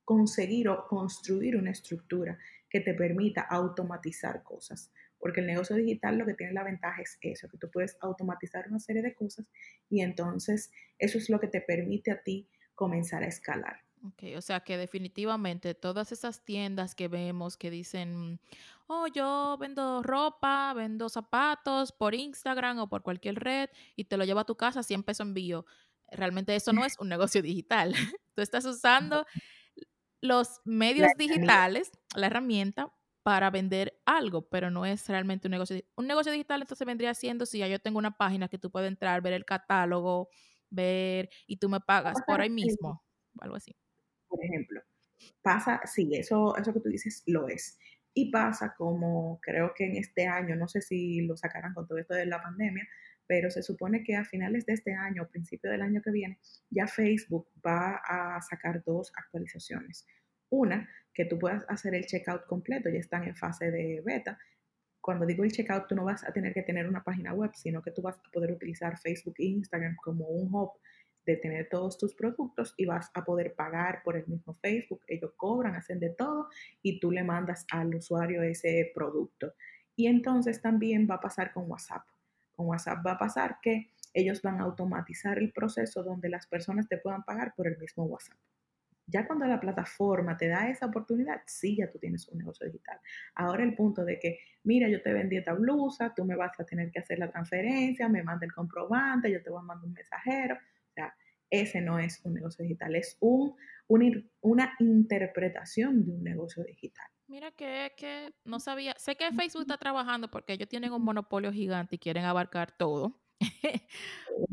conseguir 0.05 0.69
o 0.69 0.87
construir 0.87 1.55
una 1.57 1.71
estructura 1.71 2.37
que 2.69 2.79
te 2.79 2.93
permita 2.93 3.41
automatizar 3.41 4.43
cosas. 4.43 4.91
Porque 5.17 5.41
el 5.41 5.47
negocio 5.47 5.75
digital 5.75 6.17
lo 6.17 6.25
que 6.25 6.33
tiene 6.33 6.53
la 6.53 6.63
ventaja 6.63 7.01
es 7.01 7.17
eso, 7.21 7.49
que 7.49 7.57
tú 7.57 7.69
puedes 7.69 7.97
automatizar 7.99 8.67
una 8.69 8.79
serie 8.79 9.01
de 9.01 9.13
cosas 9.13 9.45
y 9.89 10.01
entonces 10.01 10.71
eso 10.97 11.17
es 11.17 11.29
lo 11.29 11.39
que 11.39 11.47
te 11.47 11.59
permite 11.59 12.11
a 12.11 12.21
ti 12.21 12.47
comenzar 12.73 13.23
a 13.23 13.27
escalar. 13.27 13.81
Ok, 14.01 14.23
o 14.37 14.41
sea 14.41 14.61
que 14.61 14.77
definitivamente 14.77 15.75
todas 15.75 16.13
esas 16.13 16.45
tiendas 16.45 16.95
que 16.95 17.09
vemos 17.09 17.57
que 17.57 17.69
dicen, 17.69 18.39
oh, 18.87 19.07
yo 19.07 19.57
vendo 19.59 20.01
ropa, 20.03 20.73
vendo 20.73 21.09
zapatos 21.09 21.91
por 21.91 22.15
Instagram 22.15 22.79
o 22.79 22.87
por 22.87 23.03
cualquier 23.03 23.35
red 23.35 23.69
y 23.97 24.05
te 24.05 24.15
lo 24.15 24.23
llevo 24.23 24.39
a 24.39 24.45
tu 24.45 24.55
casa 24.55 24.83
100 24.83 25.03
pesos 25.03 25.27
envío. 25.27 25.65
Realmente 26.11 26.55
eso 26.55 26.71
no 26.71 26.85
es 26.85 26.97
un 26.99 27.09
negocio 27.09 27.41
digital. 27.41 27.93
Tú 28.35 28.41
estás 28.41 28.63
usando 28.65 29.25
los 30.21 30.61
medios 30.63 31.11
digitales, 31.17 31.91
la 32.15 32.27
herramienta 32.27 32.93
para 33.23 33.49
vender 33.49 33.99
algo, 34.05 34.47
pero 34.47 34.71
no 34.71 34.85
es 34.85 35.07
realmente 35.09 35.47
un 35.47 35.51
negocio. 35.51 35.81
Un 35.97 36.07
negocio 36.07 36.31
digital 36.31 36.61
entonces 36.61 36.87
vendría 36.87 37.13
siendo 37.13 37.45
si 37.45 37.59
ya 37.59 37.67
yo 37.67 37.79
tengo 37.79 37.99
una 37.99 38.15
página 38.17 38.47
que 38.47 38.57
tú 38.57 38.71
puedes 38.71 38.87
entrar, 38.87 39.21
ver 39.21 39.33
el 39.33 39.45
catálogo, 39.45 40.29
ver 40.69 41.29
y 41.47 41.57
tú 41.57 41.67
me 41.67 41.81
pagas 41.81 42.17
por 42.25 42.39
ahí 42.39 42.49
mismo, 42.49 43.03
algo 43.39 43.57
así 43.57 43.75
por 44.29 44.43
ejemplo. 44.43 44.81
Pasa, 45.41 45.81
sí, 45.85 46.09
eso, 46.13 46.55
eso 46.55 46.73
que 46.73 46.79
tú 46.79 46.89
dices 46.89 47.23
lo 47.25 47.47
es. 47.49 47.77
Y 48.13 48.31
pasa 48.31 48.73
como 48.77 49.39
creo 49.41 49.73
que 49.75 49.85
en 49.85 49.97
este 49.97 50.27
año, 50.27 50.55
no 50.55 50.67
sé 50.67 50.81
si 50.81 51.21
lo 51.21 51.35
sacarán 51.35 51.73
con 51.73 51.87
todo 51.87 51.97
esto 51.97 52.13
de 52.13 52.25
la 52.25 52.41
pandemia, 52.41 52.87
pero 53.27 53.51
se 53.51 53.61
supone 53.61 54.03
que 54.03 54.15
a 54.15 54.25
finales 54.25 54.65
de 54.65 54.73
este 54.73 54.93
año, 54.93 55.29
principio 55.29 55.69
del 55.69 55.83
año 55.83 56.01
que 56.01 56.11
viene, 56.11 56.39
ya 56.69 56.87
Facebook 56.87 57.47
va 57.65 58.01
a 58.03 58.41
sacar 58.41 58.83
dos 58.83 59.11
actualizaciones. 59.15 60.07
Una, 60.49 60.89
que 61.13 61.25
tú 61.25 61.37
puedas 61.37 61.63
hacer 61.69 61.93
el 61.93 62.05
checkout 62.05 62.45
completo, 62.47 62.89
ya 62.89 62.99
están 62.99 63.25
en 63.25 63.35
fase 63.35 63.69
de 63.69 64.01
beta. 64.03 64.39
Cuando 64.99 65.25
digo 65.25 65.43
el 65.43 65.51
checkout, 65.51 65.87
tú 65.87 65.95
no 65.95 66.05
vas 66.05 66.23
a 66.23 66.33
tener 66.33 66.53
que 66.53 66.63
tener 66.63 66.87
una 66.87 67.03
página 67.03 67.33
web, 67.33 67.51
sino 67.53 67.81
que 67.81 67.91
tú 67.91 68.01
vas 68.01 68.17
a 68.17 68.31
poder 68.31 68.51
utilizar 68.51 68.97
Facebook 68.97 69.35
e 69.37 69.45
Instagram 69.45 69.95
como 69.97 70.25
un 70.27 70.53
hub 70.53 70.71
de 71.29 71.37
tener 71.37 71.69
todos 71.69 71.97
tus 71.97 72.15
productos 72.15 72.73
y 72.75 72.85
vas 72.85 73.11
a 73.13 73.23
poder 73.23 73.53
pagar 73.53 74.01
por 74.03 74.17
el 74.17 74.25
mismo 74.25 74.55
Facebook. 74.55 75.01
Ellos 75.07 75.33
cobran, 75.37 75.75
hacen 75.75 75.99
de 75.99 76.09
todo 76.09 76.47
y 76.81 76.99
tú 76.99 77.11
le 77.11 77.23
mandas 77.23 77.67
al 77.71 77.93
usuario 77.93 78.41
ese 78.41 78.91
producto. 78.95 79.53
Y 79.95 80.07
entonces 80.07 80.59
también 80.59 81.07
va 81.09 81.15
a 81.15 81.21
pasar 81.21 81.53
con 81.53 81.69
WhatsApp. 81.69 82.03
Con 82.51 82.67
WhatsApp 82.67 83.05
va 83.05 83.11
a 83.11 83.17
pasar 83.19 83.57
que 83.61 83.91
ellos 84.11 84.41
van 84.41 84.59
a 84.59 84.63
automatizar 84.63 85.37
el 85.37 85.51
proceso 85.51 86.03
donde 86.03 86.29
las 86.29 86.47
personas 86.47 86.87
te 86.87 86.97
puedan 86.97 87.23
pagar 87.23 87.53
por 87.55 87.67
el 87.67 87.77
mismo 87.77 88.05
WhatsApp. 88.05 88.37
Ya 89.05 89.27
cuando 89.27 89.45
la 89.45 89.59
plataforma 89.59 90.35
te 90.35 90.47
da 90.47 90.69
esa 90.69 90.87
oportunidad, 90.87 91.41
sí, 91.45 91.77
ya 91.77 91.89
tú 91.89 91.99
tienes 91.99 92.27
un 92.27 92.39
negocio 92.39 92.65
digital. 92.65 92.99
Ahora 93.35 93.63
el 93.63 93.75
punto 93.75 94.03
de 94.03 94.19
que, 94.19 94.39
mira, 94.63 94.87
yo 94.87 95.01
te 95.01 95.13
vendí 95.13 95.37
esta 95.37 95.53
blusa, 95.53 96.13
tú 96.15 96.25
me 96.25 96.35
vas 96.35 96.59
a 96.59 96.63
tener 96.63 96.91
que 96.91 96.99
hacer 96.99 97.19
la 97.19 97.29
transferencia, 97.29 98.07
me 98.07 98.23
manda 98.23 98.45
el 98.45 98.53
comprobante, 98.53 99.31
yo 99.31 99.41
te 99.43 99.49
voy 99.49 99.59
a 99.59 99.63
mandar 99.63 99.85
un 99.85 99.93
mensajero 99.93 100.57
ese 101.49 101.81
no 101.81 101.99
es 101.99 102.21
un 102.23 102.35
negocio 102.35 102.63
digital, 102.63 102.95
es 102.95 103.17
un, 103.19 103.55
una, 103.87 104.75
interpretación 104.79 106.05
de 106.05 106.11
un 106.11 106.23
negocio 106.23 106.63
digital. 106.63 107.07
Mira 107.27 107.51
que, 107.51 107.91
que 107.97 108.33
no 108.43 108.59
sabía, 108.59 108.93
sé 108.97 109.15
que 109.15 109.31
Facebook 109.31 109.61
está 109.61 109.77
trabajando 109.77 110.29
porque 110.29 110.53
ellos 110.53 110.67
tienen 110.67 110.93
un 110.93 111.03
monopolio 111.03 111.51
gigante 111.51 111.95
y 111.95 111.99
quieren 111.99 112.25
abarcar 112.25 112.71
todo, 112.71 113.19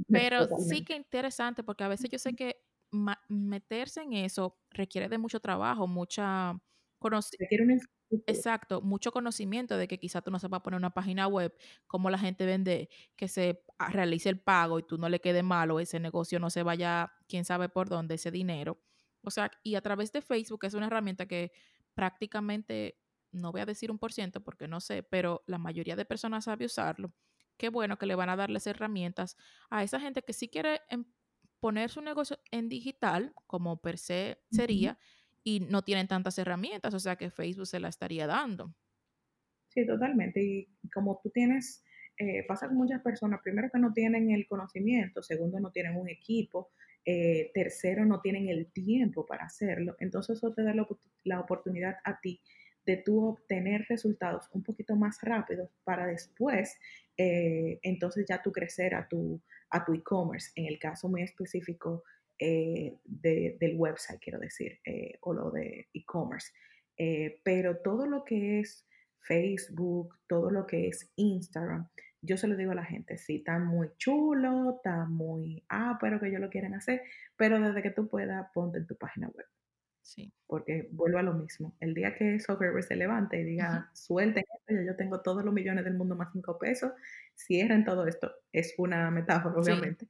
pero 0.08 0.46
sí 0.58 0.84
que 0.84 0.94
interesante 0.94 1.62
porque 1.62 1.84
a 1.84 1.88
veces 1.88 2.10
yo 2.10 2.18
sé 2.18 2.34
que 2.34 2.56
meterse 3.28 4.02
en 4.02 4.12
eso 4.12 4.58
requiere 4.70 5.08
de 5.08 5.18
mucho 5.18 5.40
trabajo, 5.40 5.86
mucha 5.86 6.58
Exacto, 8.26 8.80
mucho 8.82 9.10
conocimiento 9.10 9.76
de 9.76 9.88
que 9.88 9.98
quizá 9.98 10.22
tú 10.22 10.30
no 10.30 10.38
sepas 10.38 10.60
poner 10.60 10.78
una 10.78 10.90
página 10.94 11.26
web, 11.26 11.52
cómo 11.86 12.08
la 12.08 12.18
gente 12.18 12.46
vende, 12.46 12.88
que 13.16 13.28
se 13.28 13.64
ah, 13.78 13.90
realice 13.90 14.28
el 14.28 14.40
pago 14.40 14.78
y 14.78 14.84
tú 14.84 14.96
no 14.96 15.08
le 15.08 15.20
quede 15.20 15.42
malo, 15.42 15.80
ese 15.80 15.98
negocio 15.98 16.38
no 16.38 16.50
se 16.50 16.62
vaya, 16.62 17.12
quién 17.28 17.44
sabe 17.44 17.68
por 17.68 17.88
dónde, 17.88 18.14
ese 18.14 18.30
dinero. 18.30 18.80
O 19.22 19.30
sea, 19.30 19.50
y 19.64 19.74
a 19.74 19.80
través 19.80 20.12
de 20.12 20.22
Facebook 20.22 20.64
es 20.64 20.74
una 20.74 20.86
herramienta 20.86 21.26
que 21.26 21.52
prácticamente, 21.94 23.00
no 23.32 23.50
voy 23.50 23.60
a 23.60 23.66
decir 23.66 23.90
un 23.90 23.98
por 23.98 24.12
ciento 24.12 24.40
porque 24.42 24.68
no 24.68 24.80
sé, 24.80 25.02
pero 25.02 25.42
la 25.46 25.58
mayoría 25.58 25.96
de 25.96 26.04
personas 26.04 26.44
sabe 26.44 26.66
usarlo. 26.66 27.12
Qué 27.56 27.70
bueno 27.70 27.98
que 27.98 28.06
le 28.06 28.14
van 28.14 28.28
a 28.28 28.36
darles 28.36 28.66
herramientas 28.66 29.36
a 29.70 29.82
esa 29.82 29.98
gente 29.98 30.22
que 30.22 30.32
sí 30.32 30.48
quiere 30.48 30.82
em, 30.90 31.06
poner 31.60 31.90
su 31.90 32.00
negocio 32.02 32.38
en 32.50 32.68
digital, 32.68 33.34
como 33.46 33.80
per 33.80 33.98
se 33.98 34.42
sería, 34.50 34.98
y 35.46 35.60
no 35.60 35.82
tienen 35.82 36.08
tantas 36.08 36.36
herramientas, 36.40 36.92
o 36.92 36.98
sea 36.98 37.14
que 37.14 37.30
Facebook 37.30 37.68
se 37.68 37.78
la 37.78 37.86
estaría 37.86 38.26
dando. 38.26 38.74
Sí, 39.68 39.86
totalmente. 39.86 40.42
Y 40.42 40.68
como 40.92 41.20
tú 41.22 41.30
tienes, 41.30 41.84
eh, 42.18 42.44
pasa 42.48 42.66
con 42.66 42.76
muchas 42.76 43.00
personas, 43.00 43.38
primero 43.44 43.70
que 43.72 43.78
no 43.78 43.92
tienen 43.92 44.32
el 44.32 44.48
conocimiento, 44.48 45.22
segundo 45.22 45.60
no 45.60 45.70
tienen 45.70 45.96
un 45.96 46.08
equipo, 46.08 46.72
eh, 47.04 47.52
tercero 47.54 48.04
no 48.04 48.20
tienen 48.20 48.48
el 48.48 48.72
tiempo 48.72 49.24
para 49.24 49.44
hacerlo. 49.44 49.94
Entonces 50.00 50.38
eso 50.38 50.52
te 50.52 50.64
da 50.64 50.74
la, 51.22 51.40
oportunidad 51.40 51.98
a 52.02 52.18
ti 52.20 52.40
de 52.84 52.96
tú 52.96 53.24
obtener 53.24 53.86
resultados 53.88 54.48
un 54.50 54.64
poquito 54.64 54.96
más 54.96 55.18
rápidos 55.22 55.70
para 55.84 56.08
después, 56.08 56.76
eh, 57.16 57.78
entonces 57.82 58.26
ya 58.28 58.42
tú 58.42 58.50
crecer 58.50 58.96
a 58.96 59.06
tu 59.06 59.40
a 59.70 59.84
tu 59.84 59.94
e-commerce, 59.94 60.50
en 60.54 60.66
el 60.66 60.78
caso 60.78 61.08
muy 61.08 61.22
específico 61.22 62.04
eh, 62.38 62.98
del 63.04 63.76
website, 63.76 64.20
quiero 64.20 64.38
decir, 64.38 64.78
eh, 64.84 65.18
o 65.22 65.32
lo 65.32 65.50
de 65.50 65.88
e-commerce. 65.94 66.52
Eh, 66.96 67.40
pero 67.42 67.78
todo 67.78 68.06
lo 68.06 68.24
que 68.24 68.60
es 68.60 68.86
Facebook, 69.20 70.16
todo 70.26 70.50
lo 70.50 70.66
que 70.66 70.88
es 70.88 71.10
Instagram, 71.16 71.88
yo 72.22 72.36
se 72.36 72.48
lo 72.48 72.56
digo 72.56 72.72
a 72.72 72.76
la 72.76 72.84
gente, 72.84 73.18
sí, 73.18 73.36
está 73.36 73.58
muy 73.58 73.88
chulo, 73.96 74.76
está 74.76 75.04
muy, 75.06 75.64
ah, 75.68 75.98
pero 76.00 76.20
que 76.20 76.28
ellos 76.28 76.40
lo 76.40 76.50
quieren 76.50 76.74
hacer, 76.74 77.02
pero 77.36 77.60
desde 77.60 77.82
que 77.82 77.90
tú 77.90 78.08
puedas, 78.08 78.46
ponte 78.52 78.78
en 78.78 78.86
tu 78.86 78.96
página 78.96 79.28
web. 79.28 79.46
Sí. 80.02 80.32
Porque 80.46 80.88
vuelvo 80.92 81.18
a 81.18 81.22
lo 81.22 81.34
mismo. 81.34 81.74
El 81.80 81.92
día 81.92 82.14
que 82.14 82.38
Zuckerberg 82.38 82.84
se 82.84 82.94
levante 82.96 83.40
y 83.40 83.44
diga, 83.44 83.90
suelten 83.92 84.44
esto, 84.68 84.82
yo 84.82 84.94
tengo 84.94 85.20
todos 85.20 85.44
los 85.44 85.52
millones 85.52 85.84
del 85.84 85.94
mundo 85.94 86.14
más 86.14 86.32
cinco 86.32 86.58
pesos, 86.58 86.92
cierren 87.34 87.84
todo 87.84 88.06
esto. 88.06 88.32
Es 88.52 88.74
una 88.78 89.10
metáfora, 89.10 89.56
obviamente 89.56 90.06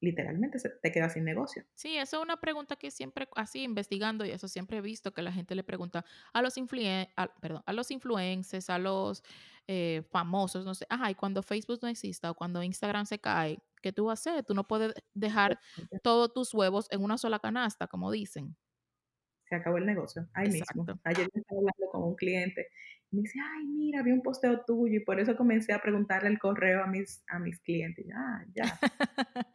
literalmente 0.00 0.58
se 0.58 0.70
te 0.70 0.92
queda 0.92 1.08
sin 1.08 1.24
negocio. 1.24 1.64
Sí, 1.74 1.96
eso 1.96 2.18
es 2.18 2.22
una 2.22 2.38
pregunta 2.38 2.76
que 2.76 2.90
siempre, 2.90 3.28
así 3.34 3.62
investigando 3.62 4.24
y 4.24 4.30
eso 4.30 4.48
siempre 4.48 4.78
he 4.78 4.80
visto 4.80 5.12
que 5.12 5.22
la 5.22 5.32
gente 5.32 5.54
le 5.54 5.64
pregunta 5.64 6.04
a 6.32 6.42
los, 6.42 6.56
influen 6.56 7.08
perdón, 7.40 7.62
a 7.66 7.72
los 7.72 7.90
influencers, 7.90 8.70
a 8.70 8.78
los 8.78 9.22
eh, 9.66 10.02
famosos, 10.10 10.64
no 10.64 10.74
sé, 10.74 10.86
ajá, 10.88 11.10
y 11.10 11.14
cuando 11.14 11.42
Facebook 11.42 11.80
no 11.82 11.88
exista 11.88 12.30
o 12.30 12.34
cuando 12.34 12.62
Instagram 12.62 13.06
se 13.06 13.18
cae, 13.18 13.58
¿qué 13.82 13.92
tú 13.92 14.06
vas 14.06 14.26
a 14.26 14.30
hacer? 14.30 14.44
Tú 14.44 14.54
no 14.54 14.66
puedes 14.66 14.94
dejar 15.14 15.58
todos 16.02 16.32
tus 16.32 16.54
huevos 16.54 16.86
en 16.90 17.02
una 17.02 17.18
sola 17.18 17.38
canasta, 17.38 17.86
como 17.86 18.10
dicen. 18.10 18.56
Se 19.48 19.56
acabó 19.56 19.78
el 19.78 19.86
negocio, 19.86 20.28
ahí 20.34 20.50
mismo. 20.50 20.86
Ayer 21.04 21.28
estaba 21.32 21.58
hablando 21.58 21.88
con 21.90 22.02
un 22.02 22.14
cliente 22.16 22.68
me 23.10 23.22
dice, 23.22 23.38
ay, 23.42 23.66
mira, 23.66 24.02
vi 24.02 24.12
un 24.12 24.22
posteo 24.22 24.60
tuyo 24.66 24.96
y 24.96 25.00
por 25.00 25.18
eso 25.18 25.34
comencé 25.36 25.72
a 25.72 25.80
preguntarle 25.80 26.28
el 26.28 26.38
correo 26.38 26.82
a 26.82 26.86
mis, 26.86 27.24
a 27.28 27.38
mis 27.38 27.58
clientes. 27.60 28.06
Ah, 28.14 28.44
ya. 28.54 28.64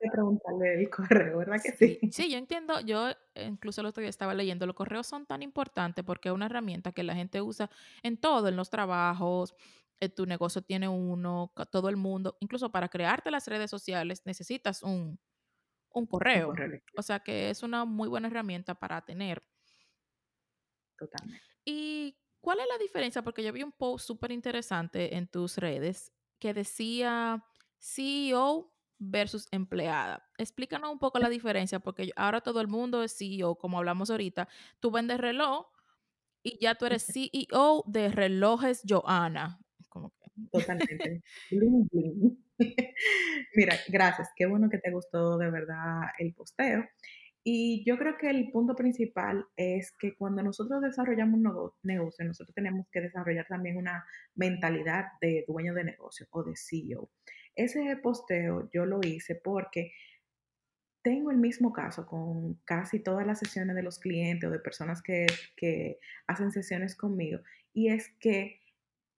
que 0.00 0.10
preguntarle 0.12 0.82
el 0.82 0.90
correo, 0.90 1.38
¿verdad 1.38 1.56
que 1.62 1.72
sí? 1.72 1.98
sí? 2.10 2.30
yo 2.30 2.36
entiendo. 2.36 2.80
Yo 2.80 3.10
incluso 3.34 3.80
el 3.80 3.86
otro 3.86 4.02
día 4.02 4.10
estaba 4.10 4.34
leyendo, 4.34 4.66
los 4.66 4.76
correos 4.76 5.06
son 5.06 5.24
tan 5.24 5.42
importantes 5.42 6.04
porque 6.04 6.28
es 6.28 6.34
una 6.34 6.46
herramienta 6.46 6.92
que 6.92 7.02
la 7.02 7.14
gente 7.14 7.40
usa 7.40 7.70
en 8.02 8.18
todo, 8.18 8.48
en 8.48 8.56
los 8.56 8.68
trabajos, 8.68 9.54
en 10.00 10.14
tu 10.14 10.26
negocio 10.26 10.60
tiene 10.60 10.88
uno, 10.88 11.52
todo 11.70 11.88
el 11.88 11.96
mundo, 11.96 12.36
incluso 12.40 12.70
para 12.70 12.88
crearte 12.88 13.30
las 13.30 13.48
redes 13.48 13.70
sociales 13.70 14.22
necesitas 14.26 14.82
un, 14.82 15.18
un 15.90 16.06
correo. 16.06 16.50
Un 16.50 16.56
correo 16.56 16.80
o 16.96 17.02
sea 17.02 17.20
que 17.20 17.48
es 17.48 17.62
una 17.62 17.86
muy 17.86 18.08
buena 18.08 18.28
herramienta 18.28 18.74
para 18.74 19.02
tener. 19.04 19.42
Totalmente. 20.98 21.44
¿Y 21.64 22.16
¿Cuál 22.44 22.60
es 22.60 22.66
la 22.70 22.76
diferencia? 22.76 23.22
Porque 23.22 23.42
yo 23.42 23.54
vi 23.54 23.62
un 23.62 23.72
post 23.72 24.06
súper 24.06 24.30
interesante 24.30 25.16
en 25.16 25.26
tus 25.26 25.56
redes 25.56 26.12
que 26.38 26.52
decía 26.52 27.42
CEO 27.78 28.70
versus 28.98 29.48
empleada. 29.50 30.28
Explícanos 30.36 30.92
un 30.92 30.98
poco 30.98 31.18
la 31.18 31.30
diferencia, 31.30 31.80
porque 31.80 32.10
ahora 32.16 32.42
todo 32.42 32.60
el 32.60 32.68
mundo 32.68 33.02
es 33.02 33.16
CEO, 33.16 33.56
como 33.56 33.78
hablamos 33.78 34.10
ahorita. 34.10 34.46
Tú 34.78 34.90
vendes 34.90 35.16
reloj 35.16 35.68
y 36.42 36.58
ya 36.60 36.74
tú 36.74 36.84
eres 36.84 37.06
CEO 37.06 37.82
de 37.86 38.10
relojes 38.10 38.82
Joana. 38.86 39.58
Totalmente. 40.52 41.22
Mira, 43.56 43.76
gracias. 43.88 44.28
Qué 44.36 44.44
bueno 44.44 44.68
que 44.68 44.76
te 44.76 44.90
gustó 44.90 45.38
de 45.38 45.50
verdad 45.50 46.02
el 46.18 46.34
posteo. 46.34 46.84
Y 47.46 47.84
yo 47.84 47.98
creo 47.98 48.16
que 48.16 48.30
el 48.30 48.50
punto 48.50 48.74
principal 48.74 49.46
es 49.54 49.92
que 49.92 50.16
cuando 50.16 50.42
nosotros 50.42 50.80
desarrollamos 50.80 51.38
un 51.38 51.72
negocio, 51.82 52.24
nosotros 52.24 52.54
tenemos 52.54 52.86
que 52.90 53.02
desarrollar 53.02 53.46
también 53.46 53.76
una 53.76 54.06
mentalidad 54.34 55.08
de 55.20 55.44
dueño 55.46 55.74
de 55.74 55.84
negocio 55.84 56.26
o 56.30 56.42
de 56.42 56.54
CEO. 56.56 57.10
Ese 57.54 57.94
posteo 57.96 58.70
yo 58.72 58.86
lo 58.86 59.00
hice 59.02 59.34
porque 59.34 59.92
tengo 61.02 61.30
el 61.30 61.36
mismo 61.36 61.70
caso 61.70 62.06
con 62.06 62.54
casi 62.64 62.98
todas 62.98 63.26
las 63.26 63.40
sesiones 63.40 63.76
de 63.76 63.82
los 63.82 63.98
clientes 63.98 64.48
o 64.48 64.50
de 64.50 64.58
personas 64.58 65.02
que, 65.02 65.26
que 65.54 65.98
hacen 66.26 66.50
sesiones 66.50 66.96
conmigo, 66.96 67.40
y 67.74 67.88
es 67.88 68.08
que 68.20 68.58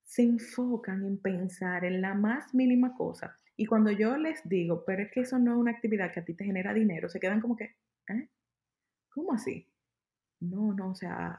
se 0.03 0.23
enfocan 0.23 1.05
en 1.05 1.19
pensar 1.19 1.85
en 1.85 2.01
la 2.01 2.15
más 2.15 2.53
mínima 2.55 2.97
cosa. 2.97 3.37
Y 3.57 3.67
cuando 3.67 3.93
yo 3.93 4.17
les 4.19 4.47
digo, 4.49 4.85
pero 4.85 5.03
es 5.03 5.13
que 5.13 5.21
eso 5.21 5.39
no 5.39 5.53
es 5.53 5.59
una 5.59 5.71
actividad 5.71 6.13
que 6.13 6.21
a 6.21 6.25
ti 6.25 6.35
te 6.35 6.45
genera 6.45 6.75
dinero, 6.75 7.09
se 7.09 7.21
quedan 7.21 7.41
como 7.41 7.57
que, 7.57 7.77
¿eh? 8.09 8.29
¿Cómo 9.11 9.33
así? 9.33 9.67
No, 10.41 10.73
no, 10.75 10.91
o 10.91 10.95
sea, 10.95 11.39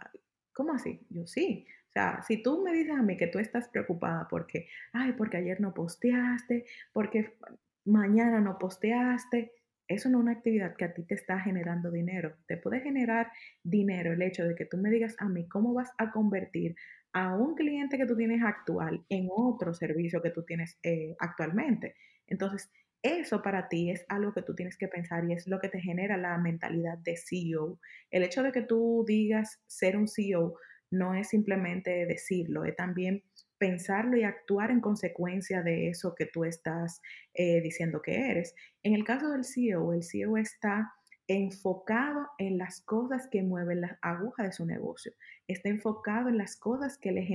¿cómo 0.53 0.73
así? 0.73 1.05
Yo 1.09 1.27
sí. 1.27 1.65
O 1.89 1.91
sea, 1.91 2.21
si 2.23 2.41
tú 2.41 2.63
me 2.63 2.73
dices 2.73 2.95
a 2.97 3.01
mí 3.01 3.17
que 3.17 3.27
tú 3.27 3.39
estás 3.39 3.69
preocupada 3.69 4.27
porque, 4.29 4.67
ay, 4.93 5.13
porque 5.13 5.37
ayer 5.37 5.61
no 5.61 5.73
posteaste, 5.73 6.65
porque 6.93 7.37
mañana 7.85 8.39
no 8.41 8.57
posteaste, 8.57 9.53
eso 9.87 10.09
no 10.09 10.17
es 10.17 10.21
una 10.23 10.31
actividad 10.33 10.75
que 10.75 10.85
a 10.85 10.93
ti 10.93 11.03
te 11.03 11.15
está 11.15 11.39
generando 11.39 11.91
dinero. 11.91 12.35
Te 12.47 12.57
puede 12.57 12.81
generar 12.81 13.31
dinero 13.63 14.11
el 14.13 14.21
hecho 14.21 14.43
de 14.43 14.55
que 14.55 14.65
tú 14.65 14.77
me 14.77 14.89
digas 14.89 15.15
a 15.19 15.29
mí 15.29 15.47
cómo 15.47 15.73
vas 15.73 15.91
a 15.97 16.11
convertir 16.11 16.75
a 17.13 17.35
un 17.35 17.55
cliente 17.55 17.97
que 17.97 18.05
tú 18.05 18.15
tienes 18.15 18.43
actual 18.43 19.05
en 19.09 19.29
otro 19.31 19.73
servicio 19.73 20.21
que 20.21 20.31
tú 20.31 20.43
tienes 20.43 20.77
eh, 20.83 21.15
actualmente. 21.19 21.95
Entonces, 22.27 22.69
eso 23.03 23.41
para 23.41 23.67
ti 23.69 23.91
es 23.91 24.05
algo 24.09 24.33
que 24.33 24.41
tú 24.41 24.55
tienes 24.55 24.77
que 24.77 24.87
pensar 24.87 25.25
y 25.25 25.33
es 25.33 25.47
lo 25.47 25.59
que 25.59 25.69
te 25.69 25.79
genera 25.79 26.17
la 26.17 26.37
mentalidad 26.37 26.97
de 26.97 27.17
CEO. 27.17 27.79
El 28.11 28.23
hecho 28.23 28.43
de 28.43 28.51
que 28.51 28.61
tú 28.61 29.03
digas 29.07 29.61
ser 29.67 29.97
un 29.97 30.07
CEO 30.07 30.55
no 30.89 31.13
es 31.13 31.29
simplemente 31.29 32.05
decirlo, 32.05 32.65
es 32.65 32.75
también 32.75 33.23
pensarlo 33.57 34.17
y 34.17 34.23
actuar 34.23 34.71
en 34.71 34.81
consecuencia 34.81 35.63
de 35.63 35.89
eso 35.89 36.15
que 36.15 36.25
tú 36.25 36.45
estás 36.45 37.01
eh, 37.33 37.61
diciendo 37.61 38.01
que 38.01 38.29
eres. 38.29 38.53
En 38.83 38.93
el 38.93 39.03
caso 39.03 39.31
del 39.31 39.43
CEO, 39.43 39.93
el 39.93 40.03
CEO 40.03 40.37
está 40.37 40.93
enfocado 41.27 42.29
en 42.37 42.57
las 42.57 42.81
cosas 42.81 43.27
que 43.29 43.43
mueven 43.43 43.81
la 43.81 43.99
aguja 44.01 44.43
de 44.43 44.51
su 44.51 44.65
negocio, 44.65 45.11
está 45.47 45.69
enfocado 45.69 46.29
en 46.29 46.37
las 46.37 46.55
cosas 46.55 46.97
que 46.97 47.11
le, 47.11 47.27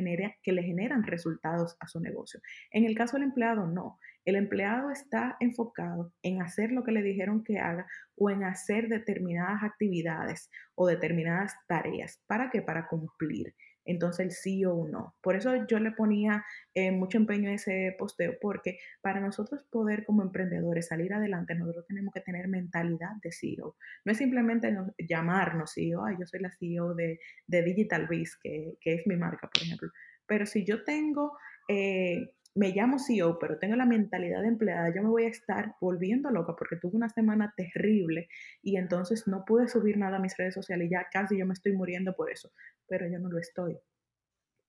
que 0.42 0.52
le 0.52 0.62
generan 0.62 1.02
resultados 1.02 1.76
a 1.80 1.86
su 1.86 2.00
negocio. 2.00 2.40
En 2.70 2.84
el 2.84 2.96
caso 2.96 3.16
del 3.16 3.24
empleado, 3.24 3.66
no. 3.66 3.98
El 4.24 4.36
empleado 4.36 4.90
está 4.90 5.36
enfocado 5.40 6.12
en 6.22 6.40
hacer 6.40 6.72
lo 6.72 6.84
que 6.84 6.92
le 6.92 7.02
dijeron 7.02 7.44
que 7.44 7.58
haga 7.58 7.86
o 8.16 8.30
en 8.30 8.44
hacer 8.44 8.88
determinadas 8.88 9.62
actividades 9.62 10.50
o 10.74 10.86
determinadas 10.86 11.54
tareas. 11.66 12.22
¿Para 12.26 12.50
qué? 12.50 12.62
Para 12.62 12.86
cumplir. 12.86 13.54
Entonces 13.84 14.26
el 14.26 14.32
CEO 14.32 14.88
no. 14.88 15.14
Por 15.20 15.36
eso 15.36 15.66
yo 15.66 15.78
le 15.78 15.92
ponía 15.92 16.44
eh, 16.74 16.92
mucho 16.92 17.18
empeño 17.18 17.50
a 17.50 17.54
ese 17.54 17.94
posteo, 17.98 18.34
porque 18.40 18.78
para 19.00 19.20
nosotros 19.20 19.64
poder 19.70 20.04
como 20.04 20.22
emprendedores 20.22 20.88
salir 20.88 21.12
adelante, 21.14 21.54
nosotros 21.54 21.86
tenemos 21.86 22.12
que 22.14 22.20
tener 22.20 22.48
mentalidad 22.48 23.12
de 23.22 23.32
CEO. 23.32 23.76
No 24.04 24.12
es 24.12 24.18
simplemente 24.18 24.74
llamarnos 24.98 25.72
CEO, 25.74 26.04
yo 26.18 26.26
soy 26.26 26.40
la 26.40 26.50
CEO 26.50 26.94
de, 26.94 27.18
de 27.46 27.62
Digital 27.62 28.06
Biz, 28.08 28.36
que, 28.36 28.74
que, 28.80 28.94
es 28.94 29.06
mi 29.06 29.16
marca, 29.16 29.48
por 29.48 29.62
ejemplo. 29.62 29.90
Pero 30.26 30.46
si 30.46 30.64
yo 30.64 30.84
tengo 30.84 31.36
eh, 31.68 32.34
me 32.54 32.70
llamo 32.70 32.98
CEO, 32.98 33.38
pero 33.38 33.58
tengo 33.58 33.76
la 33.76 33.86
mentalidad 33.86 34.42
de 34.42 34.48
empleada, 34.48 34.92
yo 34.94 35.02
me 35.02 35.08
voy 35.08 35.24
a 35.24 35.28
estar 35.28 35.74
volviendo 35.80 36.30
loca 36.30 36.54
porque 36.56 36.76
tuve 36.76 36.96
una 36.96 37.08
semana 37.08 37.54
terrible 37.56 38.28
y 38.62 38.76
entonces 38.76 39.26
no 39.26 39.44
pude 39.46 39.68
subir 39.68 39.96
nada 39.96 40.18
a 40.18 40.20
mis 40.20 40.36
redes 40.36 40.54
sociales 40.54 40.88
y 40.88 40.90
ya 40.90 41.06
casi 41.10 41.38
yo 41.38 41.46
me 41.46 41.54
estoy 41.54 41.72
muriendo 41.72 42.14
por 42.14 42.30
eso, 42.30 42.52
pero 42.86 43.06
yo 43.08 43.18
no 43.18 43.30
lo 43.30 43.38
estoy. 43.38 43.78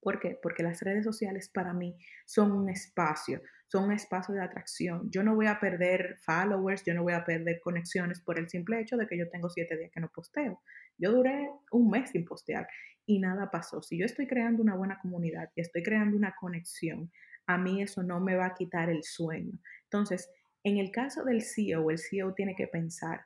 ¿Por 0.02 0.20
qué? 0.20 0.38
Porque 0.42 0.64
las 0.64 0.82
redes 0.82 1.06
sociales 1.06 1.50
para 1.54 1.74
mí 1.74 1.98
son 2.26 2.52
un 2.52 2.70
espacio, 2.70 3.42
son 3.68 3.86
un 3.86 3.94
espacio 3.94 4.36
de 4.36 4.42
atracción. 4.42 5.10
Yo 5.10 5.24
no 5.24 5.34
voy 5.34 5.48
a 5.48 5.60
perder 5.60 6.18
followers, 6.26 6.84
yo 6.86 6.94
no 6.94 7.04
voy 7.04 7.14
a 7.14 7.24
perder 7.24 7.62
conexiones 7.62 8.20
por 8.22 8.38
el 8.38 8.50
simple 8.50 8.82
hecho 8.82 8.98
de 8.98 9.08
que 9.08 9.18
yo 9.18 9.30
tengo 9.30 9.50
siete 9.50 9.78
días 9.78 9.92
que 9.94 10.02
no 10.02 10.10
posteo. 10.14 10.62
Yo 10.98 11.12
duré 11.14 11.50
un 11.72 11.90
mes 11.90 12.12
sin 12.12 12.26
postear 12.26 12.68
y 13.06 13.20
nada 13.20 13.50
pasó. 13.50 13.82
Si 13.82 13.98
yo 13.98 14.06
estoy 14.06 14.28
creando 14.28 14.62
una 14.62 14.76
buena 14.76 15.00
comunidad 15.02 15.50
y 15.56 15.62
estoy 15.62 15.84
creando 15.84 16.18
una 16.18 16.36
conexión, 16.38 17.10
a 17.48 17.58
mí 17.58 17.82
eso 17.82 18.04
no 18.04 18.20
me 18.20 18.36
va 18.36 18.48
a 18.48 18.54
quitar 18.54 18.90
el 18.90 19.04
sueño. 19.04 19.60
Entonces, 19.84 20.30
en 20.64 20.78
el 20.78 20.92
caso 20.92 21.24
del 21.24 21.42
CEO, 21.42 21.92
el 21.92 22.00
CEO 22.00 22.34
tiene 22.34 22.56
que 22.56 22.68
pensar 22.68 23.26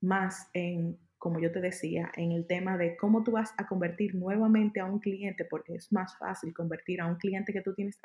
más 0.00 0.48
en 0.52 0.98
como 1.24 1.40
yo 1.40 1.50
te 1.50 1.62
decía, 1.62 2.12
en 2.16 2.32
el 2.32 2.46
tema 2.46 2.76
de 2.76 2.98
cómo 2.98 3.24
tú 3.24 3.30
vas 3.30 3.54
a 3.56 3.66
convertir 3.66 4.14
nuevamente 4.14 4.80
a 4.80 4.84
un 4.84 4.98
cliente, 4.98 5.46
porque 5.46 5.74
es 5.74 5.90
más 5.90 6.18
fácil 6.18 6.52
convertir 6.52 7.00
a 7.00 7.06
un 7.06 7.14
cliente 7.14 7.50
que 7.50 7.62
tú 7.62 7.72
tienes 7.72 7.98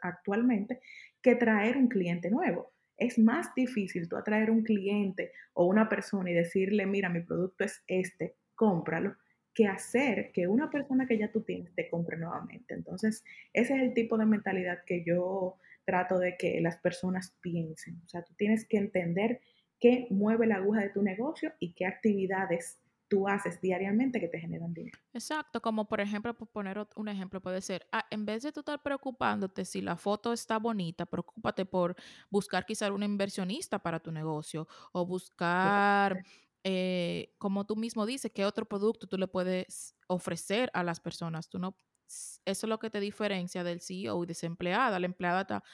actualmente 0.00 0.80
que 1.20 1.34
traer 1.34 1.76
un 1.76 1.88
cliente 1.88 2.30
nuevo. 2.30 2.72
Es 2.96 3.18
más 3.18 3.54
difícil 3.54 4.08
tú 4.08 4.16
atraer 4.16 4.50
un 4.50 4.62
cliente 4.62 5.32
o 5.52 5.66
una 5.66 5.90
persona 5.90 6.30
y 6.30 6.32
decirle, 6.32 6.86
mira, 6.86 7.10
mi 7.10 7.20
producto 7.20 7.64
es 7.64 7.84
este, 7.86 8.36
cómpralo, 8.54 9.16
que 9.54 9.66
hacer 9.66 10.30
que 10.32 10.46
una 10.46 10.70
persona 10.70 11.06
que 11.06 11.18
ya 11.18 11.30
tú 11.30 11.42
tienes 11.42 11.74
te 11.74 11.88
compre 11.88 12.16
nuevamente. 12.16 12.74
Entonces, 12.74 13.24
ese 13.52 13.74
es 13.74 13.82
el 13.82 13.94
tipo 13.94 14.16
de 14.18 14.26
mentalidad 14.26 14.78
que 14.86 15.04
yo 15.04 15.56
trato 15.84 16.18
de 16.18 16.36
que 16.36 16.60
las 16.60 16.76
personas 16.78 17.36
piensen. 17.40 18.00
O 18.04 18.08
sea, 18.08 18.22
tú 18.22 18.34
tienes 18.34 18.66
que 18.66 18.78
entender 18.78 19.40
qué 19.80 20.06
mueve 20.10 20.46
la 20.46 20.56
aguja 20.56 20.82
de 20.82 20.90
tu 20.90 21.02
negocio 21.02 21.52
y 21.58 21.74
qué 21.74 21.86
actividades 21.86 22.80
tú 23.10 23.26
haces 23.26 23.60
diariamente 23.60 24.20
que 24.20 24.28
te 24.28 24.38
generan 24.38 24.72
dinero. 24.72 24.96
Exacto, 25.12 25.60
como 25.60 25.88
por 25.88 26.00
ejemplo, 26.00 26.32
por 26.32 26.48
poner 26.48 26.86
un 26.94 27.08
ejemplo, 27.08 27.42
puede 27.42 27.60
ser, 27.60 27.88
ah, 27.90 28.06
en 28.08 28.24
vez 28.24 28.44
de 28.44 28.52
tú 28.52 28.60
estar 28.60 28.80
preocupándote 28.80 29.64
si 29.64 29.80
la 29.82 29.96
foto 29.96 30.32
está 30.32 30.58
bonita, 30.58 31.06
preocúpate 31.06 31.66
por 31.66 31.96
buscar 32.30 32.64
quizá 32.64 32.90
un 32.92 33.02
inversionista 33.02 33.80
para 33.80 33.98
tu 33.98 34.12
negocio 34.12 34.68
o 34.92 35.04
buscar, 35.04 36.22
eh, 36.64 37.34
como 37.38 37.66
tú 37.66 37.76
mismo 37.76 38.06
dices, 38.06 38.32
qué 38.34 38.44
otro 38.44 38.66
producto 38.66 39.06
tú 39.06 39.16
le 39.18 39.28
puedes 39.28 39.96
ofrecer 40.08 40.70
a 40.74 40.82
las 40.82 41.00
personas. 41.00 41.48
Tú 41.48 41.58
no, 41.58 41.76
eso 42.06 42.36
es 42.44 42.64
lo 42.64 42.78
que 42.78 42.90
te 42.90 43.00
diferencia 43.00 43.64
del 43.64 43.80
CEO 43.80 44.22
y 44.24 44.26
desempleada. 44.26 44.98
La 44.98 45.06
empleada 45.06 45.42
está 45.42 45.64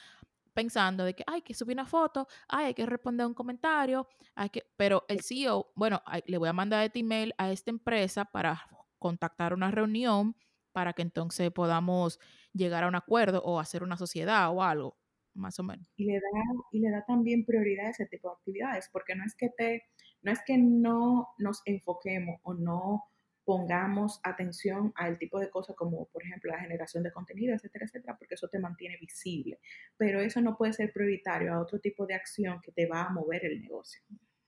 pensando 0.53 1.03
de 1.03 1.13
que 1.13 1.23
hay 1.27 1.43
que 1.43 1.53
subir 1.53 1.75
una 1.75 1.85
foto, 1.85 2.27
hay 2.47 2.73
que 2.73 2.85
responder 2.85 3.27
un 3.27 3.35
comentario, 3.35 4.07
hay 4.33 4.49
que, 4.49 4.63
pero 4.75 5.05
el 5.07 5.21
CEO, 5.21 5.71
bueno, 5.75 6.01
le 6.25 6.37
voy 6.39 6.49
a 6.49 6.53
mandar 6.53 6.83
este 6.83 6.99
email 6.99 7.33
a 7.37 7.51
esta 7.51 7.69
empresa 7.69 8.25
para 8.25 8.59
contactar 8.97 9.53
una 9.53 9.69
reunión 9.69 10.35
para 10.71 10.93
que 10.93 11.03
entonces 11.03 11.51
podamos 11.51 12.19
llegar 12.53 12.83
a 12.83 12.87
un 12.87 12.95
acuerdo 12.95 13.41
o 13.43 13.59
hacer 13.59 13.83
una 13.83 13.97
sociedad 13.97 14.51
o 14.51 14.63
algo, 14.63 14.97
más 15.33 15.59
o 15.59 15.63
menos. 15.63 15.91
Y 15.95 16.05
le 16.05 16.15
da, 16.15 16.29
y 16.71 16.79
le 16.79 16.91
da 16.91 17.03
también 17.05 17.45
prioridad 17.45 17.87
a 17.87 17.89
ese 17.89 18.05
tipo 18.05 18.29
de 18.29 18.35
actividades, 18.35 18.89
porque 18.91 19.15
no 19.15 19.23
es 19.25 19.35
que 19.35 19.49
te, 19.49 19.83
no 20.27 20.33
es 20.33 20.43
que 20.45 20.57
no 20.57 21.29
nos 21.37 21.61
enfoquemos 21.63 22.41
o 22.43 22.53
no 22.53 23.05
pongamos 23.45 24.19
atención 24.23 24.91
al 24.97 25.17
tipo 25.17 25.39
de 25.39 25.49
cosas 25.49 25.73
como, 25.77 26.05
por 26.07 26.21
ejemplo, 26.21 26.51
la 26.51 26.59
generación 26.59 27.01
de 27.01 27.13
contenido, 27.13 27.55
etcétera, 27.55 27.85
etcétera, 27.85 28.17
porque 28.17 28.35
eso 28.35 28.49
te 28.49 28.59
mantiene 28.59 28.97
visible. 28.97 29.57
Pero 29.95 30.19
eso 30.19 30.41
no 30.41 30.57
puede 30.57 30.73
ser 30.73 30.91
prioritario 30.91 31.53
a 31.53 31.61
otro 31.61 31.79
tipo 31.79 32.05
de 32.05 32.15
acción 32.15 32.59
que 32.61 32.73
te 32.73 32.87
va 32.87 33.03
a 33.03 33.09
mover 33.09 33.45
el 33.45 33.61
negocio. 33.61 34.01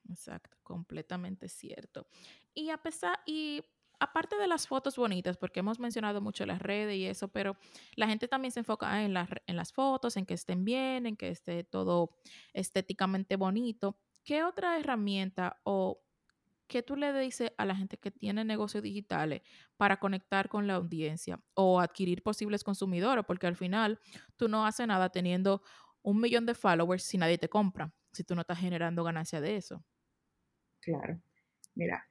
Exacto, 0.10 0.58
completamente 0.64 1.48
cierto. 1.48 2.08
Y 2.54 2.72
a 2.72 2.78
pesar, 2.78 3.18
y 3.26 3.64
aparte 4.02 4.36
de 4.36 4.48
las 4.48 4.68
fotos 4.68 4.98
bonitas, 4.98 5.38
porque 5.38 5.62
hemos 5.62 5.80
mencionado 5.80 6.20
mucho 6.20 6.46
las 6.46 6.62
redes 6.62 6.98
y 6.98 7.06
eso, 7.06 7.30
pero 7.30 7.56
la 7.96 8.06
gente 8.06 8.28
también 8.28 8.52
se 8.52 8.60
enfoca 8.60 9.02
en, 9.02 9.16
en 9.16 9.56
las 9.56 9.72
fotos, 9.72 10.18
en 10.18 10.26
que 10.26 10.34
estén 10.34 10.66
bien, 10.66 11.06
en 11.06 11.16
que 11.16 11.30
esté 11.30 11.64
todo 11.64 12.18
estéticamente 12.52 13.38
bonito. 13.38 13.98
¿Qué 14.24 14.44
otra 14.44 14.78
herramienta 14.78 15.60
o 15.64 16.02
¿qué 16.68 16.84
tú 16.84 16.96
le 16.96 17.12
dices 17.20 17.52
a 17.58 17.66
la 17.66 17.76
gente 17.76 17.98
que 17.98 18.12
tiene 18.12 18.46
negocios 18.46 18.84
digitales 18.84 19.42
para 19.76 19.98
conectar 19.98 20.48
con 20.48 20.68
la 20.68 20.76
audiencia 20.76 21.42
o 21.56 21.80
adquirir 21.80 22.22
posibles 22.24 22.64
consumidores? 22.64 23.26
Porque 23.26 23.48
al 23.48 23.56
final 23.56 24.00
tú 24.38 24.48
no 24.48 24.66
haces 24.66 24.88
nada 24.88 25.10
teniendo 25.10 25.64
un 26.02 26.22
millón 26.22 26.46
de 26.46 26.54
followers 26.54 27.04
si 27.04 27.18
nadie 27.18 27.38
te 27.38 27.50
compra, 27.50 27.92
si 28.14 28.24
tú 28.24 28.36
no 28.36 28.42
estás 28.42 28.60
generando 28.60 29.04
ganancia 29.04 29.42
de 29.42 29.58
eso. 29.58 29.84
Claro. 30.80 31.20
Mira, 31.76 32.08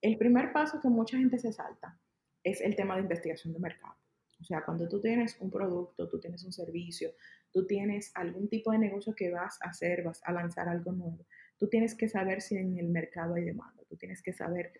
el 0.00 0.16
primer 0.18 0.52
paso 0.52 0.80
que 0.80 0.88
mucha 0.88 1.16
gente 1.18 1.38
se 1.38 1.52
salta 1.52 1.98
es 2.42 2.60
el 2.60 2.74
tema 2.74 2.96
de 2.96 3.02
investigación 3.02 3.52
de 3.52 3.60
mercado. 3.60 3.96
O 4.42 4.44
sea, 4.44 4.64
cuando 4.64 4.88
tú 4.88 5.00
tienes 5.00 5.36
un 5.38 5.50
producto, 5.50 6.08
tú 6.08 6.18
tienes 6.18 6.44
un 6.44 6.52
servicio, 6.52 7.12
tú 7.52 7.64
tienes 7.64 8.10
algún 8.14 8.48
tipo 8.48 8.72
de 8.72 8.78
negocio 8.78 9.14
que 9.14 9.30
vas 9.30 9.56
a 9.62 9.68
hacer, 9.68 10.02
vas 10.02 10.20
a 10.24 10.32
lanzar 10.32 10.68
algo 10.68 10.90
nuevo, 10.90 11.24
tú 11.58 11.68
tienes 11.68 11.94
que 11.94 12.08
saber 12.08 12.42
si 12.42 12.56
en 12.56 12.76
el 12.76 12.88
mercado 12.88 13.34
hay 13.34 13.44
demanda, 13.44 13.84
tú 13.88 13.96
tienes 13.96 14.20
que 14.20 14.32
saber 14.32 14.72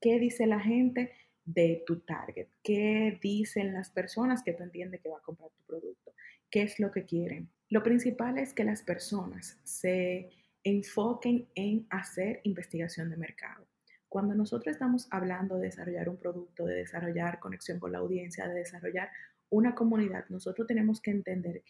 qué 0.00 0.18
dice 0.18 0.46
la 0.46 0.58
gente 0.58 1.12
de 1.44 1.82
tu 1.86 2.00
target, 2.00 2.48
qué 2.62 3.18
dicen 3.20 3.74
las 3.74 3.90
personas 3.90 4.42
que 4.42 4.54
tú 4.54 4.62
entiendes 4.62 5.02
que 5.02 5.10
va 5.10 5.18
a 5.18 5.22
comprar 5.22 5.50
tu 5.50 5.62
producto, 5.64 6.14
qué 6.50 6.62
es 6.62 6.80
lo 6.80 6.90
que 6.90 7.04
quieren. 7.04 7.50
Lo 7.68 7.82
principal 7.82 8.38
es 8.38 8.54
que 8.54 8.64
las 8.64 8.82
personas 8.82 9.60
se 9.64 10.30
enfoquen 10.62 11.46
en 11.54 11.86
hacer 11.90 12.40
investigación 12.44 13.10
de 13.10 13.18
mercado. 13.18 13.66
Cuando 14.14 14.36
nosotros 14.36 14.72
estamos 14.72 15.08
hablando 15.10 15.56
de 15.56 15.64
desarrollar 15.64 16.08
un 16.08 16.18
producto, 16.18 16.66
de 16.66 16.76
desarrollar 16.76 17.40
conexión 17.40 17.80
con 17.80 17.90
la 17.90 17.98
audiencia, 17.98 18.46
de 18.46 18.54
desarrollar 18.54 19.10
una 19.50 19.74
comunidad, 19.74 20.24
nosotros 20.28 20.68
tenemos 20.68 21.00
que 21.00 21.10
entender 21.10 21.64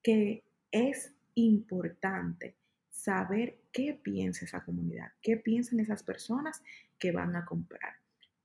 que 0.00 0.44
es 0.70 1.12
importante 1.34 2.54
saber 2.88 3.58
qué 3.72 3.98
piensa 4.00 4.44
esa 4.44 4.64
comunidad, 4.64 5.08
qué 5.20 5.38
piensan 5.38 5.80
esas 5.80 6.04
personas 6.04 6.62
que 7.00 7.10
van 7.10 7.34
a 7.34 7.44
comprar, 7.44 7.94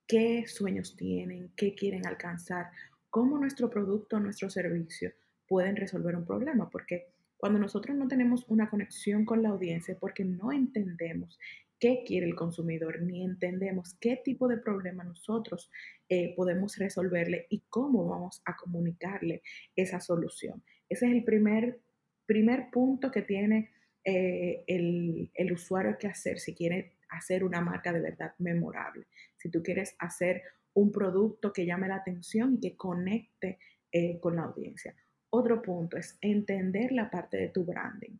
qué 0.08 0.48
sueños 0.48 0.96
tienen, 0.96 1.52
qué 1.56 1.76
quieren 1.76 2.08
alcanzar, 2.08 2.72
cómo 3.12 3.38
nuestro 3.38 3.70
producto, 3.70 4.20
nuestro 4.20 4.50
servicio 4.50 5.12
pueden 5.48 5.76
resolver 5.76 6.16
un 6.16 6.26
problema, 6.26 6.72
porque 6.72 7.14
cuando 7.38 7.60
nosotros 7.60 7.96
no 7.96 8.08
tenemos 8.08 8.46
una 8.48 8.68
conexión 8.68 9.26
con 9.26 9.44
la 9.44 9.50
audiencia, 9.50 9.96
porque 10.00 10.26
no 10.26 10.52
entendemos 10.52 11.38
qué 11.84 12.02
quiere 12.06 12.26
el 12.26 12.36
consumidor, 12.36 13.02
ni 13.02 13.26
entendemos 13.26 13.98
qué 14.00 14.16
tipo 14.16 14.48
de 14.48 14.56
problema 14.56 15.04
nosotros 15.04 15.70
eh, 16.08 16.34
podemos 16.34 16.78
resolverle 16.78 17.46
y 17.50 17.66
cómo 17.70 18.08
vamos 18.08 18.42
a 18.46 18.56
comunicarle 18.56 19.42
esa 19.76 20.00
solución. 20.00 20.64
Ese 20.88 21.08
es 21.08 21.12
el 21.12 21.26
primer, 21.26 21.82
primer 22.26 22.70
punto 22.72 23.12
que 23.12 23.24
tiene 23.24 23.72
eh, 24.06 24.64
el, 24.66 25.30
el, 25.34 25.52
usuario 25.52 25.98
que 26.00 26.08
hacer 26.08 26.40
si 26.40 26.56
quiere 26.56 26.94
hacer 27.10 27.44
una 27.44 27.60
marca 27.60 27.92
de 27.92 28.00
verdad 28.00 28.34
memorable. 28.38 29.06
Si 29.36 29.50
tú 29.50 29.62
quieres 29.62 29.94
hacer 30.00 30.42
un 30.74 30.90
producto 30.90 31.52
que 31.52 31.66
llame 31.66 31.90
la 31.90 31.98
atención 31.98 32.54
y 32.54 32.62
que 32.62 32.78
conecte 32.78 33.60
eh, 33.92 34.22
con 34.22 34.38
la 34.38 34.44
audiencia. 34.44 34.96
Otro 35.32 35.62
punto 35.62 35.98
es 35.98 36.18
entender 36.22 36.94
la 36.94 37.10
parte 37.10 37.36
de 37.36 37.50
tu 37.50 37.66
branding. 37.66 38.20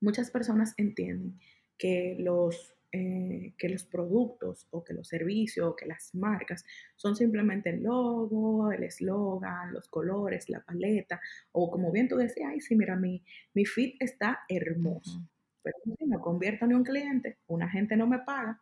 Muchas 0.00 0.30
personas 0.30 0.72
entienden 0.76 1.40
que 1.80 2.14
los 2.18 2.76
eh, 2.92 3.54
que 3.56 3.68
los 3.68 3.84
productos 3.84 4.66
o 4.70 4.82
que 4.82 4.92
los 4.94 5.06
servicios 5.06 5.64
o 5.64 5.76
que 5.76 5.86
las 5.86 6.12
marcas 6.12 6.64
son 6.96 7.14
simplemente 7.14 7.70
el 7.70 7.84
logo, 7.84 8.72
el 8.72 8.82
eslogan, 8.82 9.72
los 9.72 9.88
colores, 9.88 10.48
la 10.48 10.60
paleta, 10.60 11.20
o 11.52 11.70
como 11.70 11.92
bien 11.92 12.08
tú 12.08 12.16
decías, 12.16 12.48
ay, 12.50 12.60
sí, 12.60 12.74
mira, 12.74 12.96
mi, 12.96 13.22
mi 13.54 13.64
feed 13.64 13.94
está 14.00 14.40
hermoso. 14.48 15.22
Pero 15.62 15.76
si 15.84 16.04
no 16.04 16.20
convierto 16.20 16.64
en 16.64 16.74
un 16.74 16.82
cliente, 16.82 17.38
una 17.46 17.68
gente 17.70 17.96
no 17.96 18.08
me 18.08 18.18
paga, 18.18 18.60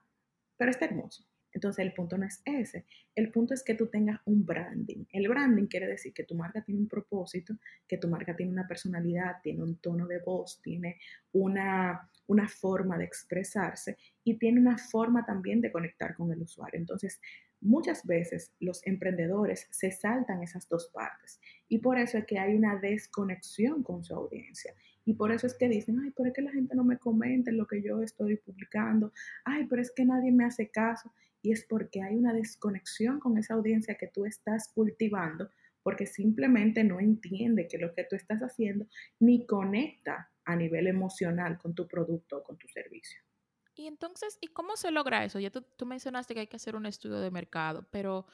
pero 0.59 0.71
está 0.71 0.85
hermoso. 0.85 1.25
Entonces 1.51 1.87
el 1.87 1.95
punto 1.95 2.19
no 2.19 2.27
es 2.27 2.43
ese, 2.45 2.85
el 3.15 3.31
punto 3.31 3.55
es 3.55 3.65
que 3.65 3.75
tú 3.75 3.87
tengas 3.87 4.21
un 4.27 4.45
branding. 4.45 5.07
El 5.11 5.27
branding 5.29 5.69
quiere 5.69 5.87
decir 5.87 6.13
que 6.13 6.25
tu 6.25 6.35
marca 6.35 6.63
tiene 6.63 6.83
un 6.83 6.89
propósito, 6.89 7.55
que 7.87 7.97
tu 7.97 8.09
marca 8.09 8.37
tiene 8.37 8.53
una 8.53 8.69
personalidad, 8.69 9.41
tiene 9.43 9.63
un 9.63 9.77
tono 9.77 10.07
de 10.07 10.19
voz, 10.19 10.61
tiene 10.61 10.99
una, 11.33 12.11
una 12.29 12.49
forma 12.49 12.97
de 12.97 13.05
expresarse 13.05 13.97
y 14.23 14.39
tiene 14.39 14.61
una 14.61 14.79
forma 14.79 15.27
también 15.27 15.61
de 15.61 15.73
conectar 15.73 16.15
con 16.15 16.31
el 16.31 16.43
usuario. 16.43 16.79
Entonces, 16.79 17.21
muchas 17.61 18.07
veces 18.07 18.53
los 18.61 18.87
emprendedores 18.87 19.67
se 19.71 19.91
saltan 19.91 20.43
esas 20.43 20.69
dos 20.69 20.91
partes 20.95 21.41
y 21.69 21.79
por 21.79 21.99
eso 21.99 22.19
es 22.19 22.27
que 22.27 22.39
hay 22.39 22.55
una 22.55 22.77
desconexión 22.77 23.83
con 23.83 24.05
su 24.05 24.15
audiencia. 24.15 24.73
Y 25.05 25.15
por 25.15 25.33
eso 25.33 25.47
es 25.47 25.55
que 25.55 25.69
dicen, 25.69 25.99
ay, 26.05 26.13
pero 26.15 26.29
es 26.29 26.35
que 26.35 26.43
la 26.43 26.53
gente 26.53 26.77
no 26.77 26.85
me 26.85 26.99
comenta 26.99 27.51
lo 27.51 27.67
que 27.67 27.83
yo 27.83 28.03
estoy 28.03 28.37
publicando, 28.37 29.13
ay, 29.45 29.67
pero 29.67 29.81
es 29.81 29.91
que 29.91 30.05
nadie 30.05 30.31
me 30.31 30.45
hace 30.45 30.69
caso 30.69 31.13
y 31.41 31.53
es 31.53 31.65
porque 31.65 32.03
hay 32.03 32.15
una 32.15 32.35
desconexión 32.35 33.19
con 33.19 33.39
esa 33.39 33.55
audiencia 33.55 33.95
que 33.95 34.09
tú 34.09 34.27
estás 34.27 34.69
cultivando 34.75 35.51
porque 35.83 36.07
simplemente 36.07 36.85
no 36.85 37.01
entiende 37.01 37.69
que 37.69 37.79
lo 37.79 37.95
que 37.95 38.05
tú 38.05 38.17
estás 38.17 38.41
haciendo 38.41 38.87
ni 39.21 39.47
conecta 39.47 40.31
a 40.45 40.57
nivel 40.57 40.87
emocional 40.87 41.59
con 41.59 41.75
tu 41.75 41.87
producto 41.87 42.39
o 42.39 42.43
con 42.43 42.57
tu 42.59 42.69
servicio. 42.69 43.21
Y 43.75 43.87
entonces, 43.87 44.39
¿y 44.41 44.49
cómo 44.49 44.77
se 44.77 44.91
logra 44.91 45.25
eso? 45.25 45.39
Ya 45.39 45.51
tú, 45.51 45.65
mencionaste 45.87 46.35
que 46.35 46.41
hay 46.41 46.47
que 46.49 46.57
hacer 46.57 46.75
un 46.75 46.87
estudio 46.87 47.21
de 47.21 47.31
mercado, 47.31 47.87
pero 47.91 48.27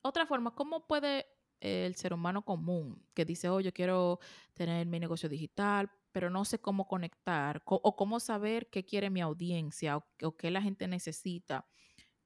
otra 0.00 0.26
forma, 0.26 0.54
¿cómo 0.54 0.86
puede 0.86 1.26
el 1.60 1.94
ser 1.94 2.12
humano 2.12 2.44
común 2.44 3.04
que 3.14 3.24
dice, 3.24 3.48
oh, 3.48 3.60
yo 3.60 3.72
quiero 3.72 4.18
tener 4.52 4.86
mi 4.86 4.98
negocio 4.98 5.28
digital, 5.28 5.90
pero 6.10 6.28
no 6.28 6.44
sé 6.44 6.60
cómo 6.60 6.86
conectar 6.86 7.62
o 7.64 7.96
cómo 7.96 8.20
saber 8.20 8.68
qué 8.68 8.84
quiere 8.84 9.10
mi 9.10 9.20
audiencia 9.20 9.96
o, 9.96 10.36
qué 10.36 10.50
la 10.50 10.60
gente 10.60 10.86
necesita. 10.88 11.66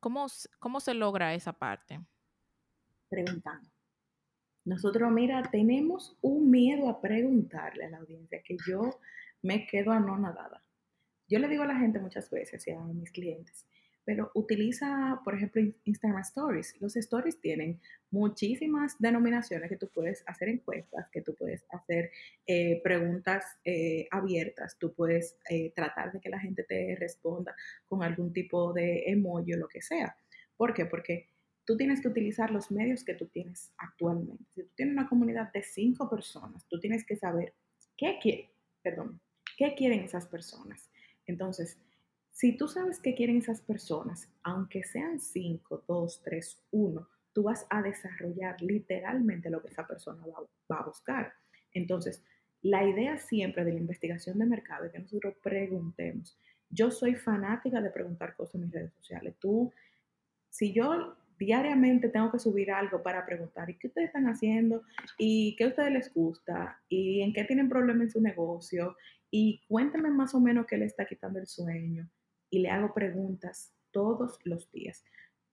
¿Cómo, 0.00 0.26
¿Cómo 0.58 0.80
se 0.80 0.94
logra 0.94 1.34
esa 1.34 1.52
parte? 1.52 2.00
Preguntando. 3.08 3.75
Nosotros, 4.66 5.12
mira, 5.12 5.48
tenemos 5.48 6.18
un 6.22 6.50
miedo 6.50 6.88
a 6.88 7.00
preguntarle 7.00 7.84
a 7.84 7.90
la 7.90 7.98
audiencia 7.98 8.42
que 8.42 8.56
yo 8.66 8.98
me 9.40 9.64
quedo 9.64 9.92
anonadada. 9.92 10.60
Yo 11.28 11.38
le 11.38 11.46
digo 11.46 11.62
a 11.62 11.68
la 11.68 11.78
gente 11.78 12.00
muchas 12.00 12.28
veces 12.30 12.66
y 12.66 12.72
a 12.72 12.80
mis 12.80 13.12
clientes, 13.12 13.64
pero 14.04 14.32
utiliza, 14.34 15.20
por 15.24 15.36
ejemplo, 15.36 15.62
Instagram 15.84 16.20
Stories. 16.22 16.74
Los 16.80 16.96
stories 16.96 17.40
tienen 17.40 17.80
muchísimas 18.10 18.96
denominaciones 18.98 19.68
que 19.68 19.76
tú 19.76 19.88
puedes 19.88 20.24
hacer 20.26 20.48
encuestas, 20.48 21.08
que 21.12 21.22
tú 21.22 21.36
puedes 21.36 21.64
hacer 21.70 22.10
eh, 22.44 22.80
preguntas 22.82 23.44
eh, 23.64 24.08
abiertas, 24.10 24.76
tú 24.80 24.92
puedes 24.94 25.36
eh, 25.48 25.72
tratar 25.76 26.10
de 26.10 26.20
que 26.20 26.28
la 26.28 26.40
gente 26.40 26.64
te 26.64 26.96
responda 26.98 27.54
con 27.86 28.02
algún 28.02 28.32
tipo 28.32 28.72
de 28.72 29.04
emoji 29.06 29.54
o 29.54 29.58
lo 29.58 29.68
que 29.68 29.80
sea. 29.80 30.16
¿Por 30.56 30.74
qué? 30.74 30.86
Porque 30.86 31.28
tú 31.66 31.76
tienes 31.76 32.00
que 32.00 32.08
utilizar 32.08 32.50
los 32.50 32.70
medios 32.70 33.04
que 33.04 33.14
tú 33.14 33.26
tienes 33.26 33.72
actualmente. 33.76 34.44
Si 34.54 34.62
tú 34.62 34.70
tienes 34.76 34.94
una 34.94 35.08
comunidad 35.08 35.52
de 35.52 35.62
cinco 35.62 36.08
personas, 36.08 36.64
tú 36.68 36.78
tienes 36.78 37.04
que 37.04 37.16
saber 37.16 37.54
qué 37.96 38.18
quieren, 38.22 38.50
perdón, 38.82 39.20
qué 39.58 39.74
quieren 39.74 40.00
esas 40.00 40.26
personas. 40.26 40.88
Entonces, 41.26 41.78
si 42.30 42.56
tú 42.56 42.68
sabes 42.68 43.00
qué 43.00 43.14
quieren 43.14 43.38
esas 43.38 43.60
personas, 43.60 44.30
aunque 44.42 44.84
sean 44.84 45.20
5, 45.20 45.84
2, 45.88 46.22
3, 46.22 46.62
1, 46.70 47.08
tú 47.32 47.42
vas 47.42 47.66
a 47.68 47.82
desarrollar 47.82 48.60
literalmente 48.62 49.50
lo 49.50 49.60
que 49.60 49.68
esa 49.68 49.86
persona 49.86 50.22
va, 50.26 50.78
a 50.78 50.86
buscar. 50.86 51.32
Entonces, 51.72 52.22
la 52.62 52.84
idea 52.84 53.18
siempre 53.18 53.64
de 53.64 53.72
la 53.72 53.78
investigación 53.78 54.38
de 54.38 54.46
mercado 54.46 54.84
es 54.84 54.92
que 54.92 54.98
nosotros 54.98 55.34
preguntemos. 55.42 56.38
Yo 56.68 56.90
soy 56.90 57.14
fanática 57.14 57.80
de 57.80 57.90
preguntar 57.90 58.36
cosas 58.36 58.56
en 58.56 58.60
mis 58.62 58.72
redes 58.72 58.92
sociales. 58.92 59.34
Tú, 59.38 59.72
si 60.50 60.72
yo 60.72 61.16
diariamente 61.38 62.08
tengo 62.08 62.30
que 62.30 62.38
subir 62.38 62.70
algo 62.70 63.02
para 63.02 63.24
preguntar, 63.26 63.68
¿y 63.70 63.74
qué 63.74 63.88
ustedes 63.88 64.08
están 64.08 64.26
haciendo? 64.26 64.82
¿Y 65.18 65.54
qué 65.56 65.64
a 65.64 65.68
ustedes 65.68 65.92
les 65.92 66.14
gusta? 66.14 66.80
¿Y 66.88 67.22
en 67.22 67.32
qué 67.32 67.44
tienen 67.44 67.68
problemas 67.68 68.04
en 68.04 68.10
su 68.10 68.20
negocio? 68.20 68.96
Y 69.30 69.62
cuéntenme 69.68 70.10
más 70.10 70.34
o 70.34 70.40
menos 70.40 70.66
qué 70.66 70.76
le 70.76 70.86
está 70.86 71.04
quitando 71.06 71.38
el 71.38 71.46
sueño 71.46 72.08
y 72.50 72.60
le 72.60 72.70
hago 72.70 72.94
preguntas 72.94 73.74
todos 73.90 74.38
los 74.44 74.70
días 74.70 75.04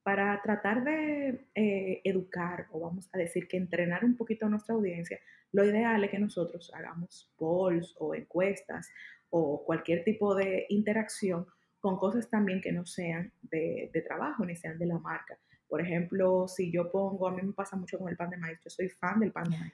para 0.03 0.41
tratar 0.41 0.83
de 0.83 1.47
eh, 1.55 2.01
educar 2.03 2.67
o 2.71 2.79
vamos 2.81 3.09
a 3.13 3.17
decir 3.17 3.47
que 3.47 3.57
entrenar 3.57 4.03
un 4.03 4.17
poquito 4.17 4.45
a 4.45 4.49
nuestra 4.49 4.75
audiencia, 4.75 5.17
lo 5.53 5.63
ideal 5.63 6.03
es 6.03 6.11
que 6.11 6.19
nosotros 6.19 6.71
hagamos 6.73 7.31
polls 7.37 7.95
o 7.99 8.13
encuestas 8.13 8.89
o 9.29 9.63
cualquier 9.65 10.03
tipo 10.03 10.35
de 10.35 10.65
interacción 10.69 11.47
con 11.79 11.97
cosas 11.97 12.29
también 12.29 12.61
que 12.61 12.71
no 12.71 12.85
sean 12.85 13.31
de, 13.41 13.89
trabajo 14.05 14.45
ni 14.45 14.55
sean 14.55 14.77
de 14.77 14.85
la 14.85 14.99
marca. 14.99 15.37
Por 15.73 15.81
ejemplo, 15.81 16.47
si 16.47 16.71
yo 16.71 16.91
pongo, 16.91 17.27
a 17.27 17.31
mí 17.31 17.41
me 17.41 17.51
pasa 17.51 17.75
mucho 17.75 17.97
con 17.97 18.07
el 18.07 18.15
pan 18.15 18.29
de 18.29 18.37
maíz, 18.37 18.59
yo 18.63 18.69
soy 18.69 18.89
fan 18.89 19.19
del 19.19 19.31
pan 19.31 19.45
de 19.45 19.57
maíz. 19.57 19.73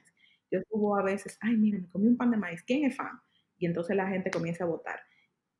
Yo 0.50 0.60
subo 0.70 0.96
a 0.96 1.02
veces, 1.02 1.36
ay, 1.42 1.58
mira, 1.58 1.78
me 1.78 1.90
comí 1.90 2.08
un 2.08 2.16
pan 2.16 2.30
de 2.30 2.38
maíz, 2.38 2.62
¿quién 2.62 2.86
es 2.86 2.96
fan? 2.96 3.20
Y 3.58 3.66
entonces 3.66 3.94
la 3.94 4.08
gente 4.08 4.30
comienza 4.30 4.64
a 4.64 4.66
votar 4.66 4.98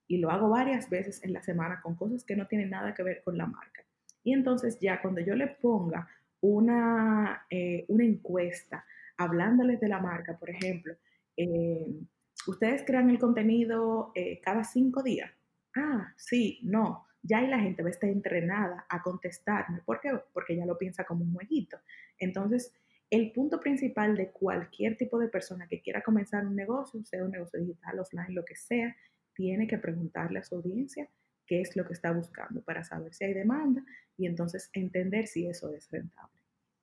y 0.09 0.17
lo 0.17 0.31
hago 0.31 0.49
varias 0.49 0.89
veces 0.89 1.23
en 1.25 1.35
la 1.35 1.43
semana 1.43 1.83
con 1.83 1.95
cosas 1.95 2.25
que 2.25 2.37
no 2.37 2.47
tienen 2.47 2.71
nada 2.71 2.95
que 2.95 3.03
ver 3.03 3.21
con 3.23 3.37
la 3.37 3.45
marca. 3.45 3.85
Y 4.25 4.33
entonces 4.33 4.79
ya 4.81 5.03
cuando 5.03 5.21
yo 5.21 5.35
le 5.35 5.47
ponga 5.47 6.09
una, 6.41 7.45
eh, 7.51 7.85
una 7.89 8.05
encuesta 8.07 8.87
hablándoles 9.19 9.79
de 9.79 9.89
la 9.89 10.01
marca, 10.01 10.39
por 10.39 10.49
ejemplo, 10.49 10.95
eh, 11.37 11.87
ustedes 12.47 12.83
crean 12.87 13.11
el 13.11 13.19
contenido 13.19 14.11
eh, 14.15 14.41
cada 14.41 14.65
cinco 14.65 15.03
días. 15.03 15.31
Ah, 15.77 16.15
sí, 16.17 16.61
no. 16.63 17.10
Ya 17.23 17.39
ahí 17.39 17.47
la 17.49 17.59
gente 17.59 17.83
va 17.83 17.89
a 17.89 17.93
estar 17.93 18.09
entrenada 18.09 18.87
a 18.89 19.03
contestarme. 19.03 19.83
¿Por 19.85 20.01
qué? 20.01 20.13
Porque 20.33 20.57
ya 20.57 20.67
lo 20.67 20.79
piensa 20.79 21.05
como 21.05 21.25
un 21.25 21.35
jueguito. 21.35 21.79
Entonces, 22.19 22.73
el 23.11 23.33
punto 23.33 23.61
principal 23.61 24.17
de 24.17 24.31
cualquier 24.31 24.97
tipo 24.97 25.19
de 25.19 25.29
persona 25.29 25.67
que 25.67 25.81
quiera 25.81 26.03
comenzar 26.03 26.47
un 26.47 26.57
negocio, 26.57 27.03
sea 27.05 27.25
un 27.25 27.33
negocio 27.33 27.61
digital, 27.61 27.99
offline, 27.99 28.35
lo 28.35 28.45
que 28.45 28.55
sea, 28.55 28.97
tiene 29.35 29.67
que 29.67 29.79
preguntarle 29.79 30.39
a 30.39 30.45
su 30.45 30.57
audiencia 30.57 31.09
qué 31.47 31.61
es 31.61 31.75
lo 31.77 31.85
que 31.85 31.95
está 31.95 32.13
buscando 32.13 32.63
para 32.63 32.85
saber 32.85 33.13
si 33.13 33.25
hay 33.25 33.35
demanda 33.35 33.85
y 34.17 34.27
entonces 34.27 34.71
entender 34.73 35.27
si 35.27 35.47
eso 35.49 35.75
es 35.75 35.91
rentable. 35.91 36.40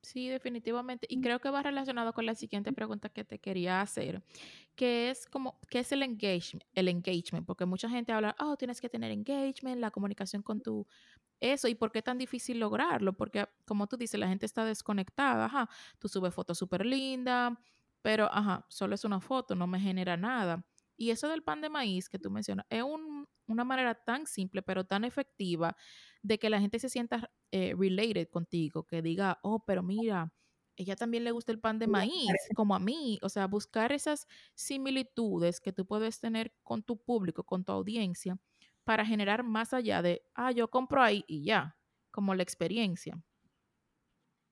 Sí, 0.08 0.30
definitivamente. 0.30 1.06
Y 1.10 1.20
creo 1.20 1.40
que 1.42 1.50
va 1.50 1.62
relacionado 1.62 2.14
con 2.14 2.26
la 2.26 2.34
siguiente 2.34 2.72
pregunta 2.72 3.10
que 3.10 3.26
te 3.26 3.40
quería 3.40 3.82
hacer, 3.82 4.24
que 4.74 5.10
es 5.10 5.26
como, 5.26 5.60
¿qué 5.70 5.80
es 5.80 5.92
el 5.92 6.02
engagement? 6.02 6.64
El 6.74 6.88
engagement, 6.88 7.46
porque 7.46 7.66
mucha 7.66 7.90
gente 7.90 8.14
habla, 8.14 8.34
oh, 8.40 8.56
tienes 8.56 8.80
que 8.80 8.88
tener 8.88 9.12
engagement, 9.12 9.82
la 9.82 9.92
comunicación 9.92 10.44
con 10.44 10.62
tu, 10.62 10.88
eso, 11.42 11.68
¿y 11.68 11.76
por 11.76 11.92
qué 11.92 12.00
es 12.00 12.06
tan 12.06 12.18
difícil 12.18 12.58
lograrlo? 12.58 13.18
Porque, 13.18 13.48
como 13.66 13.86
tú 13.88 13.98
dices, 13.98 14.18
la 14.18 14.30
gente 14.30 14.46
está 14.46 14.64
desconectada, 14.64 15.46
ajá, 15.46 15.70
tú 16.00 16.08
subes 16.08 16.34
fotos 16.34 16.58
súper 16.58 16.86
lindas, 16.86 17.54
pero, 18.02 18.30
ajá, 18.32 18.66
solo 18.70 18.96
es 18.96 19.04
una 19.04 19.20
foto, 19.20 19.56
no 19.56 19.68
me 19.68 19.80
genera 19.80 20.16
nada. 20.16 20.66
Y 20.96 21.10
eso 21.10 21.28
del 21.28 21.44
pan 21.44 21.60
de 21.60 21.68
maíz 21.70 22.08
que 22.08 22.18
tú 22.18 22.32
mencionas 22.32 22.66
es 22.70 22.82
una 23.48 23.64
manera 23.64 23.96
tan 23.96 24.26
simple 24.26 24.62
pero 24.62 24.86
tan 24.86 25.04
efectiva 25.04 25.76
de 26.22 26.38
que 26.38 26.50
la 26.50 26.60
gente 26.60 26.80
se 26.80 26.90
sienta 26.90 27.32
eh, 27.52 27.74
related 27.78 28.28
contigo, 28.30 28.84
que 28.84 29.02
diga, 29.02 29.40
oh, 29.42 29.64
pero 29.66 29.84
mira, 29.84 30.34
ella 30.76 30.96
también 30.96 31.24
le 31.24 31.32
gusta 31.32 31.52
el 31.52 31.60
pan 31.60 31.80
de 31.80 31.88
maíz, 31.88 32.32
como 32.56 32.76
a 32.76 32.80
mí. 32.80 33.18
O 33.24 33.30
sea, 33.30 33.48
buscar 33.48 33.92
esas 33.92 34.28
similitudes 34.54 35.60
que 35.60 35.74
tú 35.74 35.86
puedes 35.86 36.20
tener 36.20 36.54
con 36.64 36.84
tu 36.84 37.02
público, 37.02 37.44
con 37.44 37.64
tu 37.64 37.72
audiencia, 37.72 38.38
para 38.84 39.06
generar 39.06 39.44
más 39.44 39.74
allá 39.74 40.02
de, 40.02 40.22
ah, 40.36 40.52
yo 40.52 40.70
compro 40.70 41.02
ahí 41.02 41.24
y 41.28 41.44
ya, 41.44 41.78
como 42.12 42.36
la 42.36 42.44
experiencia. 42.44 43.20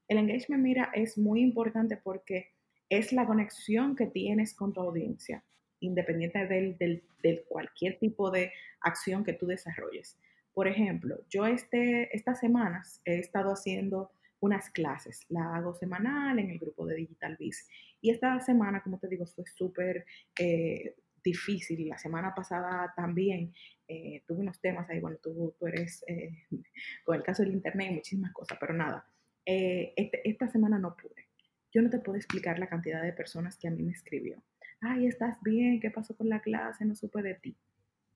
El 0.07 0.17
engagement, 0.17 0.63
mira, 0.63 0.91
es 0.93 1.17
muy 1.17 1.41
importante 1.41 1.97
porque 1.97 2.53
es 2.89 3.11
la 3.11 3.25
conexión 3.25 3.95
que 3.95 4.07
tienes 4.07 4.53
con 4.53 4.73
tu 4.73 4.81
audiencia 4.81 5.43
independiente 5.85 6.45
del, 6.47 6.77
del, 6.77 7.43
cualquier 7.47 7.97
tipo 7.99 8.31
de 8.31 8.51
acción 8.81 9.23
que 9.23 9.33
tú 9.33 9.47
desarrolles. 9.47 10.17
Por 10.53 10.67
ejemplo, 10.67 11.19
yo 11.29 11.45
este, 11.45 12.15
estas 12.15 12.39
semanas 12.39 13.01
he 13.05 13.19
estado 13.19 13.51
haciendo 13.51 14.11
unas 14.39 14.69
clases, 14.69 15.25
la 15.29 15.55
hago 15.55 15.73
semanal 15.73 16.39
en 16.39 16.51
el 16.51 16.59
grupo 16.59 16.85
de 16.85 16.95
Digital 16.95 17.35
Biz. 17.37 17.67
Y 18.01 18.11
esta 18.11 18.39
semana, 18.39 18.81
como 18.83 18.99
te 18.99 19.07
digo, 19.07 19.25
fue 19.25 19.45
súper 19.47 20.05
eh, 20.39 20.95
difícil. 21.23 21.89
La 21.89 21.97
semana 21.97 22.33
pasada 22.35 22.93
también 22.95 23.53
eh, 23.87 24.23
tuve 24.27 24.41
unos 24.41 24.59
temas 24.61 24.89
ahí, 24.89 24.99
bueno, 24.99 25.17
tú, 25.21 25.55
tú 25.57 25.67
eres 25.67 26.03
eh, 26.07 26.45
con 27.03 27.15
el 27.15 27.23
caso 27.23 27.43
del 27.43 27.53
Internet 27.53 27.91
y 27.91 27.95
muchísimas 27.95 28.33
cosas, 28.33 28.57
pero 28.59 28.73
nada, 28.73 29.07
este, 29.45 30.27
esta 30.29 30.47
semana 30.47 30.77
no 30.77 30.95
pude. 30.95 31.27
Yo 31.73 31.81
no 31.81 31.89
te 31.89 31.99
puedo 31.99 32.17
explicar 32.17 32.57
la 32.57 32.69
cantidad 32.69 33.03
de 33.03 33.13
personas 33.13 33.57
que 33.57 33.67
a 33.67 33.71
mí 33.71 33.83
me 33.83 33.91
escribió 33.91 34.41
ay, 34.85 35.07
estás 35.07 35.41
bien, 35.41 35.79
¿qué 35.79 35.91
pasó 35.91 36.15
con 36.15 36.29
la 36.29 36.41
clase? 36.41 36.85
No 36.85 36.95
supe 36.95 37.21
de 37.21 37.35
ti. 37.35 37.55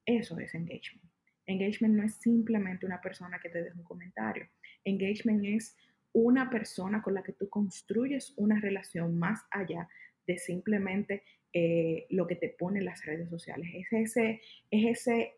Eso 0.05 0.39
es 0.39 0.53
engagement. 0.55 1.10
Engagement 1.45 1.95
no 1.95 2.03
es 2.03 2.15
simplemente 2.15 2.86
una 2.86 3.01
persona 3.01 3.39
que 3.39 3.49
te 3.49 3.63
deja 3.63 3.77
un 3.77 3.84
comentario. 3.84 4.47
Engagement 4.84 5.43
es 5.45 5.75
una 6.13 6.49
persona 6.49 7.01
con 7.01 7.13
la 7.13 7.23
que 7.23 7.34
tú 7.34 7.49
construyes 7.49 8.34
una 8.38 8.60
relación 8.60 9.17
más 9.17 9.41
allá 9.51 9.88
de 10.25 10.38
simplemente 10.38 11.23
eh, 11.53 12.05
lo 12.10 12.27
que 12.27 12.36
te 12.36 12.49
pone 12.49 12.79
en 12.79 12.86
las 12.86 13.03
redes 13.05 13.29
sociales. 13.29 13.69
Es 13.73 13.91
ese, 13.91 14.41
es 14.69 14.99
ese 14.99 15.34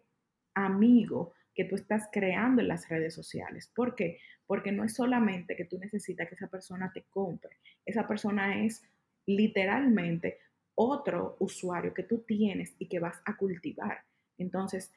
amigo 0.54 1.34
que 1.56 1.66
tú 1.66 1.76
estás 1.76 2.10
creando 2.12 2.62
en 2.62 2.68
las 2.68 2.90
redes 2.90 3.14
sociales. 3.14 3.72
¿Por 3.74 3.96
qué? 3.96 4.20
Porque 4.46 4.72
no 4.72 4.84
es 4.84 4.94
solamente 4.94 5.56
que 5.56 5.66
tú 5.66 5.78
necesitas 5.78 6.28
que 6.28 6.36
esa 6.36 6.48
persona 6.48 6.92
te 6.94 7.04
compre. 7.10 7.58
Esa 7.86 8.08
persona 8.08 8.66
es 8.66 8.84
literalmente 9.26 10.40
otro 10.82 11.36
usuario 11.40 11.94
que 11.94 12.04
tú 12.04 12.20
tienes 12.20 12.76
y 12.80 12.88
que 12.88 13.00
vas 13.00 13.22
a 13.26 13.38
cultivar. 13.38 14.00
Entonces, 14.38 14.92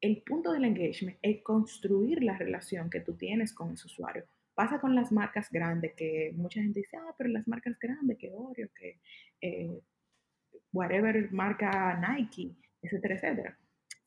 el 0.00 0.22
punto 0.22 0.52
del 0.52 0.64
engagement 0.64 1.18
es 1.22 1.42
construir 1.42 2.22
la 2.22 2.36
relación 2.36 2.90
que 2.90 3.00
tú 3.00 3.14
tienes 3.14 3.52
con 3.52 3.72
ese 3.72 3.86
usuario. 3.86 4.24
Pasa 4.54 4.80
con 4.80 4.94
las 4.94 5.10
marcas 5.10 5.50
grandes, 5.50 5.94
que 5.94 6.32
mucha 6.36 6.60
gente 6.60 6.80
dice, 6.80 6.96
ah, 6.96 7.14
pero 7.18 7.30
las 7.30 7.48
marcas 7.48 7.76
grandes, 7.78 8.18
que 8.18 8.30
Oreo, 8.32 8.68
que 8.78 9.00
eh, 9.40 9.80
whatever 10.72 11.32
marca 11.32 11.98
Nike, 12.06 12.54
etcétera, 12.82 13.14
etcétera. 13.16 13.58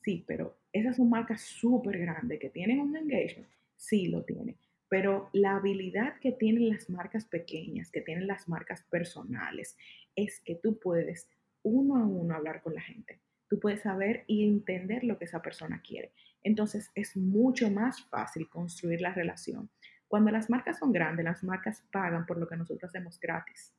Sí, 0.04 0.24
pero 0.26 0.58
esas 0.72 0.96
son 0.96 1.10
marcas 1.10 1.42
súper 1.42 1.98
grandes 1.98 2.40
que 2.40 2.50
tienen 2.50 2.80
un 2.80 2.96
engagement. 2.96 3.50
Sí, 3.76 4.08
lo 4.08 4.24
tienen. 4.24 4.56
Pero 4.90 5.30
la 5.34 5.58
habilidad 5.58 6.20
que 6.20 6.32
tienen 6.32 6.70
las 6.70 6.90
marcas 6.90 7.26
pequeñas, 7.26 7.92
que 7.92 8.02
tienen 8.02 8.28
las 8.28 8.48
marcas 8.48 8.84
personales, 8.84 9.78
es 10.16 10.40
que 10.40 10.56
tú 10.56 10.80
puedes 10.80 11.30
uno 11.64 11.98
a 11.98 12.06
uno 12.06 12.36
hablar 12.36 12.62
con 12.62 12.74
la 12.74 12.82
gente. 12.82 13.20
Tú 13.50 13.60
puedes 13.60 13.82
saber 13.82 14.24
y 14.28 14.48
entender 14.48 15.04
lo 15.04 15.18
que 15.18 15.26
esa 15.26 15.42
persona 15.42 15.82
quiere. 15.82 16.12
Entonces 16.44 16.92
es 16.96 17.16
mucho 17.16 17.70
más 17.70 18.04
fácil 18.10 18.50
construir 18.50 19.02
la 19.02 19.14
relación. 19.14 19.70
Cuando 20.08 20.32
las 20.32 20.50
marcas 20.50 20.80
son 20.80 20.94
grandes, 20.94 21.26
las 21.26 21.44
marcas 21.44 21.84
pagan 21.92 22.26
por 22.26 22.38
lo 22.38 22.48
que 22.48 22.56
nosotros 22.56 22.90
hacemos 22.90 23.20
gratis. 23.20 23.74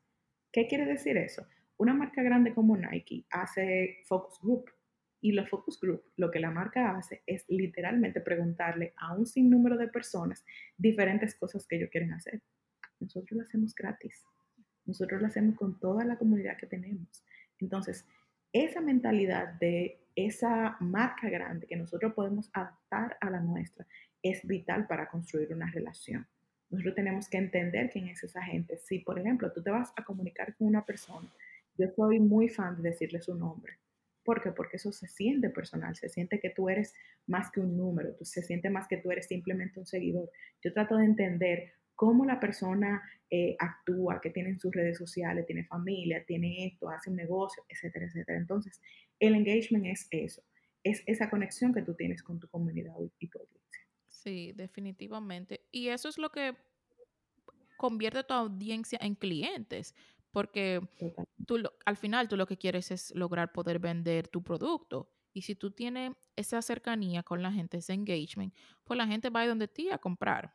¿Qué 0.52 0.66
quiere 0.66 0.84
decir 0.84 1.16
eso? 1.16 1.46
Una 1.78 1.94
marca 1.94 2.22
grande 2.22 2.54
como 2.54 2.76
Nike 2.76 3.24
hace 3.30 4.02
focus 4.06 4.40
group 4.42 4.70
y 5.20 5.32
los 5.32 5.48
focus 5.48 5.80
group 5.80 6.02
lo 6.16 6.30
que 6.30 6.40
la 6.40 6.50
marca 6.50 6.96
hace 6.96 7.22
es 7.26 7.44
literalmente 7.48 8.20
preguntarle 8.20 8.92
a 8.96 9.14
un 9.14 9.26
sinnúmero 9.26 9.76
de 9.76 9.88
personas 9.88 10.44
diferentes 10.76 11.34
cosas 11.34 11.66
que 11.66 11.76
ellos 11.76 11.90
quieren 11.90 12.12
hacer. 12.12 12.40
Nosotros 13.00 13.32
lo 13.32 13.42
hacemos 13.42 13.74
gratis. 13.74 14.24
Nosotros 14.84 15.20
lo 15.20 15.26
hacemos 15.26 15.56
con 15.56 15.78
toda 15.78 16.04
la 16.04 16.16
comunidad 16.16 16.56
que 16.56 16.66
tenemos. 16.66 17.24
Entonces, 17.60 18.06
esa 18.52 18.80
mentalidad 18.80 19.54
de 19.54 20.00
esa 20.14 20.76
marca 20.80 21.28
grande 21.28 21.66
que 21.66 21.76
nosotros 21.76 22.14
podemos 22.14 22.50
adaptar 22.52 23.16
a 23.20 23.30
la 23.30 23.40
nuestra 23.40 23.86
es 24.22 24.44
vital 24.46 24.86
para 24.86 25.08
construir 25.08 25.52
una 25.52 25.70
relación. 25.70 26.26
Nosotros 26.70 26.94
tenemos 26.96 27.28
que 27.28 27.38
entender 27.38 27.90
quién 27.90 28.08
es 28.08 28.22
esa 28.24 28.42
gente. 28.42 28.78
Si, 28.78 28.98
por 28.98 29.18
ejemplo, 29.18 29.52
tú 29.52 29.62
te 29.62 29.70
vas 29.70 29.92
a 29.96 30.04
comunicar 30.04 30.54
con 30.56 30.68
una 30.68 30.84
persona, 30.84 31.28
yo 31.76 31.88
soy 31.94 32.18
muy 32.18 32.48
fan 32.48 32.82
de 32.82 32.90
decirle 32.90 33.20
su 33.20 33.34
nombre. 33.34 33.78
¿Por 34.28 34.42
qué? 34.42 34.52
Porque 34.52 34.76
eso 34.76 34.92
se 34.92 35.08
siente 35.08 35.48
personal, 35.48 35.96
se 35.96 36.10
siente 36.10 36.38
que 36.38 36.50
tú 36.50 36.68
eres 36.68 36.94
más 37.26 37.50
que 37.50 37.60
un 37.60 37.78
número, 37.78 38.14
se 38.20 38.42
siente 38.42 38.68
más 38.68 38.86
que 38.86 38.98
tú 38.98 39.10
eres 39.10 39.26
simplemente 39.26 39.80
un 39.80 39.86
seguidor. 39.86 40.30
Yo 40.62 40.70
trato 40.74 40.98
de 40.98 41.06
entender 41.06 41.72
cómo 41.94 42.26
la 42.26 42.38
persona 42.38 43.00
eh, 43.30 43.56
actúa, 43.58 44.20
que 44.20 44.28
tiene 44.28 44.50
en 44.50 44.60
sus 44.60 44.70
redes 44.70 44.98
sociales, 44.98 45.46
tiene 45.46 45.64
familia, 45.64 46.26
tiene 46.26 46.66
esto, 46.66 46.90
hace 46.90 47.08
un 47.08 47.16
negocio, 47.16 47.64
etcétera, 47.70 48.04
etcétera. 48.04 48.36
Entonces, 48.36 48.82
el 49.18 49.34
engagement 49.34 49.86
es 49.86 50.06
eso, 50.10 50.42
es 50.84 51.02
esa 51.06 51.30
conexión 51.30 51.72
que 51.72 51.80
tú 51.80 51.94
tienes 51.94 52.22
con 52.22 52.38
tu 52.38 52.48
comunidad 52.48 52.96
y 53.18 53.28
tu 53.28 53.38
audiencia. 53.38 53.82
Sí, 54.08 54.52
definitivamente. 54.54 55.62
Y 55.70 55.88
eso 55.88 56.10
es 56.10 56.18
lo 56.18 56.30
que 56.30 56.54
convierte 57.78 58.18
a 58.18 58.26
tu 58.26 58.34
audiencia 58.34 58.98
en 59.00 59.14
clientes, 59.14 59.94
porque 60.30 60.80
tú 61.46 61.62
al 61.84 61.96
final 61.96 62.28
tú 62.28 62.36
lo 62.36 62.46
que 62.46 62.58
quieres 62.58 62.90
es 62.90 63.14
lograr 63.14 63.52
poder 63.52 63.78
vender 63.78 64.28
tu 64.28 64.42
producto. 64.42 65.10
Y 65.32 65.42
si 65.42 65.54
tú 65.54 65.70
tienes 65.70 66.12
esa 66.36 66.60
cercanía 66.62 67.22
con 67.22 67.42
la 67.42 67.52
gente, 67.52 67.76
ese 67.78 67.92
engagement, 67.92 68.54
pues 68.84 68.96
la 68.96 69.06
gente 69.06 69.30
va 69.30 69.42
a 69.42 69.46
donde 69.46 69.68
ti 69.68 69.90
a 69.90 69.98
comprar 69.98 70.54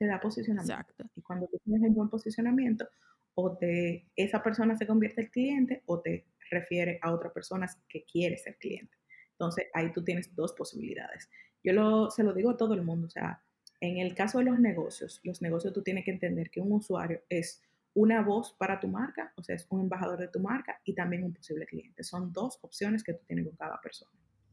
te 0.00 0.06
da 0.06 0.18
posicionamiento. 0.18 1.04
Y 1.14 1.20
cuando 1.20 1.46
tú 1.46 1.58
tienes 1.62 1.82
un 1.86 1.94
buen 1.94 2.08
posicionamiento, 2.08 2.88
o 3.34 3.56
te, 3.56 4.08
esa 4.16 4.42
persona 4.42 4.74
se 4.76 4.86
convierte 4.86 5.20
en 5.20 5.26
cliente 5.28 5.82
o 5.86 6.00
te 6.00 6.26
refiere 6.50 6.98
a 7.02 7.12
otra 7.12 7.32
persona 7.32 7.68
que 7.86 8.04
quiere 8.04 8.38
ser 8.38 8.56
cliente. 8.56 8.96
Entonces 9.32 9.66
ahí 9.74 9.92
tú 9.92 10.02
tienes 10.02 10.34
dos 10.34 10.54
posibilidades. 10.54 11.28
Yo 11.62 11.74
lo, 11.74 12.10
se 12.10 12.24
lo 12.24 12.32
digo 12.32 12.50
a 12.50 12.56
todo 12.56 12.72
el 12.72 12.82
mundo, 12.82 13.06
o 13.08 13.10
sea, 13.10 13.44
en 13.80 13.98
el 13.98 14.14
caso 14.14 14.38
de 14.38 14.44
los 14.44 14.58
negocios, 14.58 15.20
los 15.22 15.42
negocios 15.42 15.74
tú 15.74 15.82
tienes 15.82 16.04
que 16.04 16.10
entender 16.12 16.50
que 16.50 16.60
un 16.60 16.72
usuario 16.72 17.22
es 17.28 17.62
una 17.94 18.22
voz 18.22 18.52
para 18.52 18.78
tu 18.78 18.88
marca, 18.88 19.32
o 19.36 19.42
sea, 19.42 19.56
es 19.56 19.66
un 19.70 19.80
embajador 19.80 20.18
de 20.18 20.28
tu 20.28 20.40
marca 20.40 20.80
y 20.84 20.94
también 20.94 21.24
un 21.24 21.34
posible 21.34 21.66
cliente. 21.66 22.04
Son 22.04 22.32
dos 22.32 22.58
opciones 22.62 23.02
que 23.02 23.14
tú 23.14 23.24
tienes 23.26 23.46
con 23.46 23.56
cada 23.56 23.80
persona. 23.80 24.12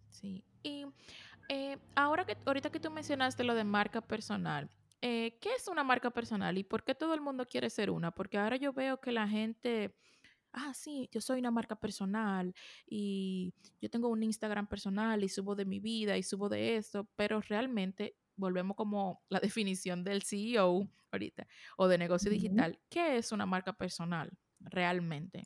Sí, 0.09 0.43
y 0.63 0.85
eh, 1.49 1.77
ahora 1.95 2.25
que 2.25 2.35
ahorita 2.45 2.71
que 2.71 2.79
tú 2.79 2.89
mencionaste 2.89 3.43
lo 3.43 3.53
de 3.53 3.63
marca 3.63 4.01
personal, 4.01 4.69
eh, 5.01 5.37
¿qué 5.39 5.49
es 5.55 5.67
una 5.67 5.83
marca 5.83 6.09
personal 6.09 6.57
y 6.57 6.63
por 6.63 6.83
qué 6.83 6.95
todo 6.95 7.13
el 7.13 7.21
mundo 7.21 7.45
quiere 7.45 7.69
ser 7.69 7.91
una? 7.91 8.11
Porque 8.11 8.37
ahora 8.37 8.57
yo 8.57 8.73
veo 8.73 8.99
que 8.99 9.11
la 9.11 9.27
gente, 9.27 9.95
ah, 10.51 10.73
sí, 10.73 11.07
yo 11.11 11.21
soy 11.21 11.39
una 11.39 11.51
marca 11.51 11.75
personal 11.75 12.55
y 12.87 13.53
yo 13.79 13.89
tengo 13.89 14.09
un 14.09 14.23
Instagram 14.23 14.67
personal 14.67 15.23
y 15.23 15.29
subo 15.29 15.55
de 15.55 15.65
mi 15.65 15.79
vida 15.79 16.17
y 16.17 16.23
subo 16.23 16.49
de 16.49 16.77
esto, 16.77 17.07
pero 17.15 17.41
realmente 17.41 18.15
volvemos 18.37 18.75
como 18.77 19.21
la 19.29 19.39
definición 19.57 20.03
del 20.03 20.23
CEO 20.23 20.87
ahorita 21.11 21.47
o 21.77 21.87
de 21.87 21.97
negocio 21.97 22.31
digital. 22.31 22.79
¿Qué 22.89 23.17
es 23.17 23.31
una 23.31 23.45
marca 23.45 23.73
personal 23.73 24.31
realmente? 24.59 25.43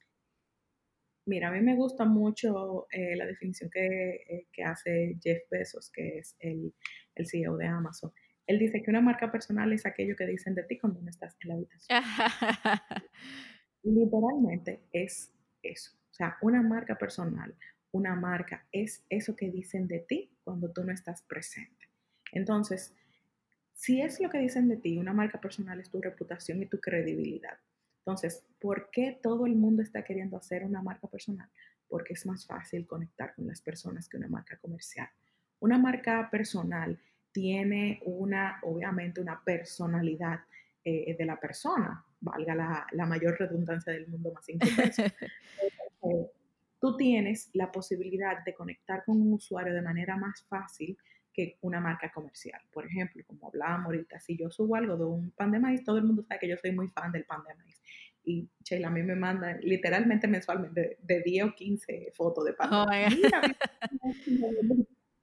Mira, 1.25 1.49
a 1.49 1.51
mí 1.51 1.61
me 1.61 1.75
gusta 1.75 2.03
mucho 2.03 2.87
eh, 2.91 3.15
la 3.15 3.25
definición 3.25 3.69
eh, 3.75 4.47
que, 4.51 4.63
hace 4.63 5.17
Jeff 5.21 5.43
Bezos, 5.51 5.91
que 5.91 6.17
es 6.17 6.35
el, 6.39 6.73
el 7.15 7.27
CEO 7.27 7.57
de 7.57 7.67
Amazon. 7.67 8.11
Él 8.47 8.57
dice 8.57 8.81
que 8.81 8.89
una 8.89 9.01
marca 9.01 9.31
personal 9.31 9.71
es 9.71 9.85
aquello 9.85 10.15
que 10.15 10.25
dicen 10.25 10.55
de 10.55 10.63
ti 10.63 10.79
cuando 10.79 10.99
no 10.99 11.09
estás 11.09 11.37
en 11.41 11.49
la 11.49 11.55
habitación. 11.55 12.01
Literalmente 13.83 14.81
es 14.91 15.31
eso. 15.61 15.91
O 16.11 16.13
sea, 16.13 16.37
una 16.41 16.61
marca 16.61 16.97
personal, 16.97 17.55
una 17.91 18.15
marca 18.15 18.67
es 18.71 19.05
eso 19.09 19.35
que 19.35 19.49
dicen 19.51 19.87
de 19.87 19.99
ti 19.99 20.37
cuando 20.43 20.71
tú 20.71 20.83
no 20.83 20.91
estás 20.91 21.21
presente. 21.23 21.80
Entonces, 22.31 22.93
si 23.73 24.01
es 24.01 24.19
lo 24.19 24.29
que 24.29 24.39
dicen 24.39 24.67
de 24.67 24.77
ti, 24.77 24.97
una 24.97 25.13
marca 25.13 25.39
personal 25.39 25.79
es 25.79 25.89
tu 25.89 26.01
reputación 26.01 26.61
y 26.61 26.67
tu 26.67 26.79
credibilidad. 26.79 27.57
Entonces, 27.99 28.43
¿por 28.59 28.89
qué 28.91 29.19
todo 29.21 29.45
el 29.45 29.55
mundo 29.55 29.81
está 29.81 30.03
queriendo 30.03 30.37
hacer 30.37 30.63
una 30.63 30.81
marca 30.81 31.07
personal? 31.07 31.49
Porque 31.87 32.13
es 32.13 32.25
más 32.25 32.45
fácil 32.45 32.87
conectar 32.87 33.35
con 33.35 33.47
las 33.47 33.61
personas 33.61 34.07
que 34.07 34.17
una 34.17 34.27
marca 34.27 34.57
comercial. 34.57 35.09
Una 35.59 35.77
marca 35.77 36.29
personal 36.31 36.99
tiene 37.31 38.01
una, 38.05 38.59
obviamente, 38.63 39.21
una 39.21 39.41
personalidad 39.43 40.41
eh, 40.83 41.15
de 41.17 41.25
la 41.25 41.39
persona, 41.39 42.03
valga 42.19 42.87
la, 42.91 43.05
mayor 43.05 43.37
redundancia 43.39 43.93
del 43.93 44.07
mundo 44.07 44.31
más 44.33 44.47
importante. 44.49 45.13
Eh, 46.03 46.31
tú 46.79 46.97
tienes 46.97 47.51
la 47.53 47.71
posibilidad 47.71 48.43
de 48.43 48.55
conectar 48.55 49.03
con 49.05 49.21
un 49.21 49.33
usuario 49.33 49.71
de 49.71 49.83
manera 49.83 50.17
más 50.17 50.43
fácil 50.49 50.97
que 51.33 51.57
una 51.61 51.79
marca 51.79 52.11
comercial. 52.11 52.61
Por 52.71 52.85
ejemplo, 52.85 53.23
como 53.25 53.47
hablábamos 53.47 53.87
ahorita, 53.87 54.19
si 54.19 54.37
yo 54.37 54.49
subo 54.51 54.75
algo 54.75 54.97
de 54.97 55.05
un 55.05 55.31
pan 55.31 55.51
de 55.51 55.59
maíz, 55.59 55.83
todo 55.83 55.97
el 55.97 56.03
mundo 56.03 56.23
sabe 56.23 56.39
que 56.39 56.49
yo 56.49 56.57
soy 56.57 56.71
muy 56.71 56.87
fan 56.89 57.11
del 57.11 57.25
pan 57.25 57.43
de 57.47 57.55
maíz. 57.55 57.81
Y 58.23 58.49
Sheila 58.63 58.89
a 58.89 58.91
mí 58.91 59.01
me 59.01 59.15
manda 59.15 59.57
literalmente 59.61 60.27
mensualmente 60.27 60.97
de, 61.01 61.21
10 61.21 61.45
o 61.45 61.55
15 61.55 62.11
fotos 62.15 62.45
de 62.45 62.53
pan 62.53 62.69
de 62.69 62.75
oh, 62.75 62.85
maíz. 62.85 63.19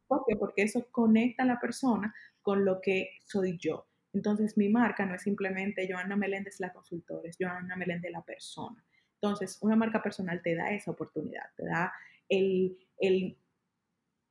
¿Por 0.06 0.24
qué? 0.26 0.36
Porque 0.36 0.62
eso 0.62 0.88
conecta 0.90 1.42
a 1.42 1.46
la 1.46 1.60
persona 1.60 2.14
con 2.42 2.64
lo 2.64 2.80
que 2.80 3.10
soy 3.26 3.58
yo. 3.58 3.86
Entonces, 4.14 4.56
mi 4.56 4.68
marca 4.68 5.04
no 5.04 5.14
es 5.14 5.22
simplemente 5.22 5.86
Joana 5.88 6.16
Meléndez 6.16 6.60
la 6.60 6.72
consultora, 6.72 7.28
es 7.28 7.36
Joana 7.38 7.76
Meléndez 7.76 8.10
la 8.10 8.22
persona. 8.22 8.82
Entonces, 9.20 9.58
una 9.60 9.76
marca 9.76 10.02
personal 10.02 10.40
te 10.42 10.54
da 10.54 10.70
esa 10.70 10.92
oportunidad, 10.92 11.44
te 11.56 11.66
da 11.66 11.92
el, 12.28 12.78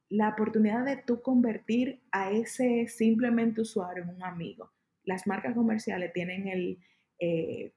la 0.10 0.30
oportunidad 0.30 0.86
de 0.86 0.98
tú 0.98 1.22
convertir 1.22 2.02
a 2.12 2.32
ese 2.32 2.88
simplemente 2.88 3.62
usuario 3.62 4.04
en 4.04 4.10
un 4.10 4.24
amigo. 4.24 4.72
Las 5.04 5.28
marcas 5.28 5.54
comerciales 5.54 6.14
tienen 6.14 6.48
el, 6.48 6.80
eh, 7.20 7.74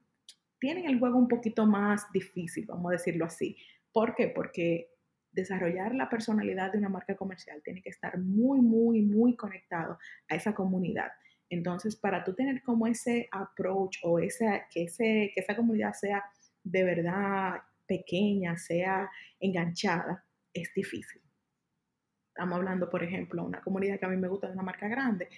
tienen 0.58 0.86
el 0.86 0.98
juego 0.98 1.18
un 1.18 1.28
poquito 1.28 1.66
más 1.66 2.10
difícil, 2.12 2.66
vamos 2.66 2.90
a 2.90 2.92
decirlo 2.92 3.24
así. 3.24 3.56
¿Por 3.92 4.14
qué? 4.14 4.28
Porque 4.28 4.90
desarrollar 5.32 5.94
la 5.94 6.08
personalidad 6.08 6.72
de 6.72 6.78
una 6.78 6.88
marca 6.88 7.16
comercial 7.16 7.62
tiene 7.64 7.82
que 7.82 7.90
estar 7.90 8.18
muy, 8.18 8.60
muy, 8.60 9.02
muy 9.02 9.36
conectado 9.36 9.98
a 10.28 10.34
esa 10.34 10.54
comunidad. 10.54 11.10
Entonces, 11.48 11.96
para 11.96 12.22
tú 12.22 12.34
tener 12.34 12.62
como 12.62 12.86
ese 12.86 13.28
approach 13.32 13.98
o 14.04 14.20
ese, 14.20 14.62
que, 14.70 14.84
ese, 14.84 15.32
que 15.34 15.40
esa 15.40 15.56
comunidad 15.56 15.94
sea 15.94 16.24
de 16.62 16.84
verdad 16.84 17.60
pequeña, 17.86 18.56
sea 18.56 19.10
enganchada, 19.40 20.24
es 20.52 20.72
difícil. 20.74 21.22
Estamos 22.40 22.56
hablando, 22.56 22.88
por 22.88 23.04
ejemplo, 23.04 23.44
una 23.44 23.60
comunidad 23.60 23.98
que 23.98 24.06
a 24.06 24.08
mí 24.08 24.16
me 24.16 24.26
gusta 24.26 24.46
de 24.46 24.54
una 24.54 24.62
marca 24.62 24.88
grande, 24.88 25.28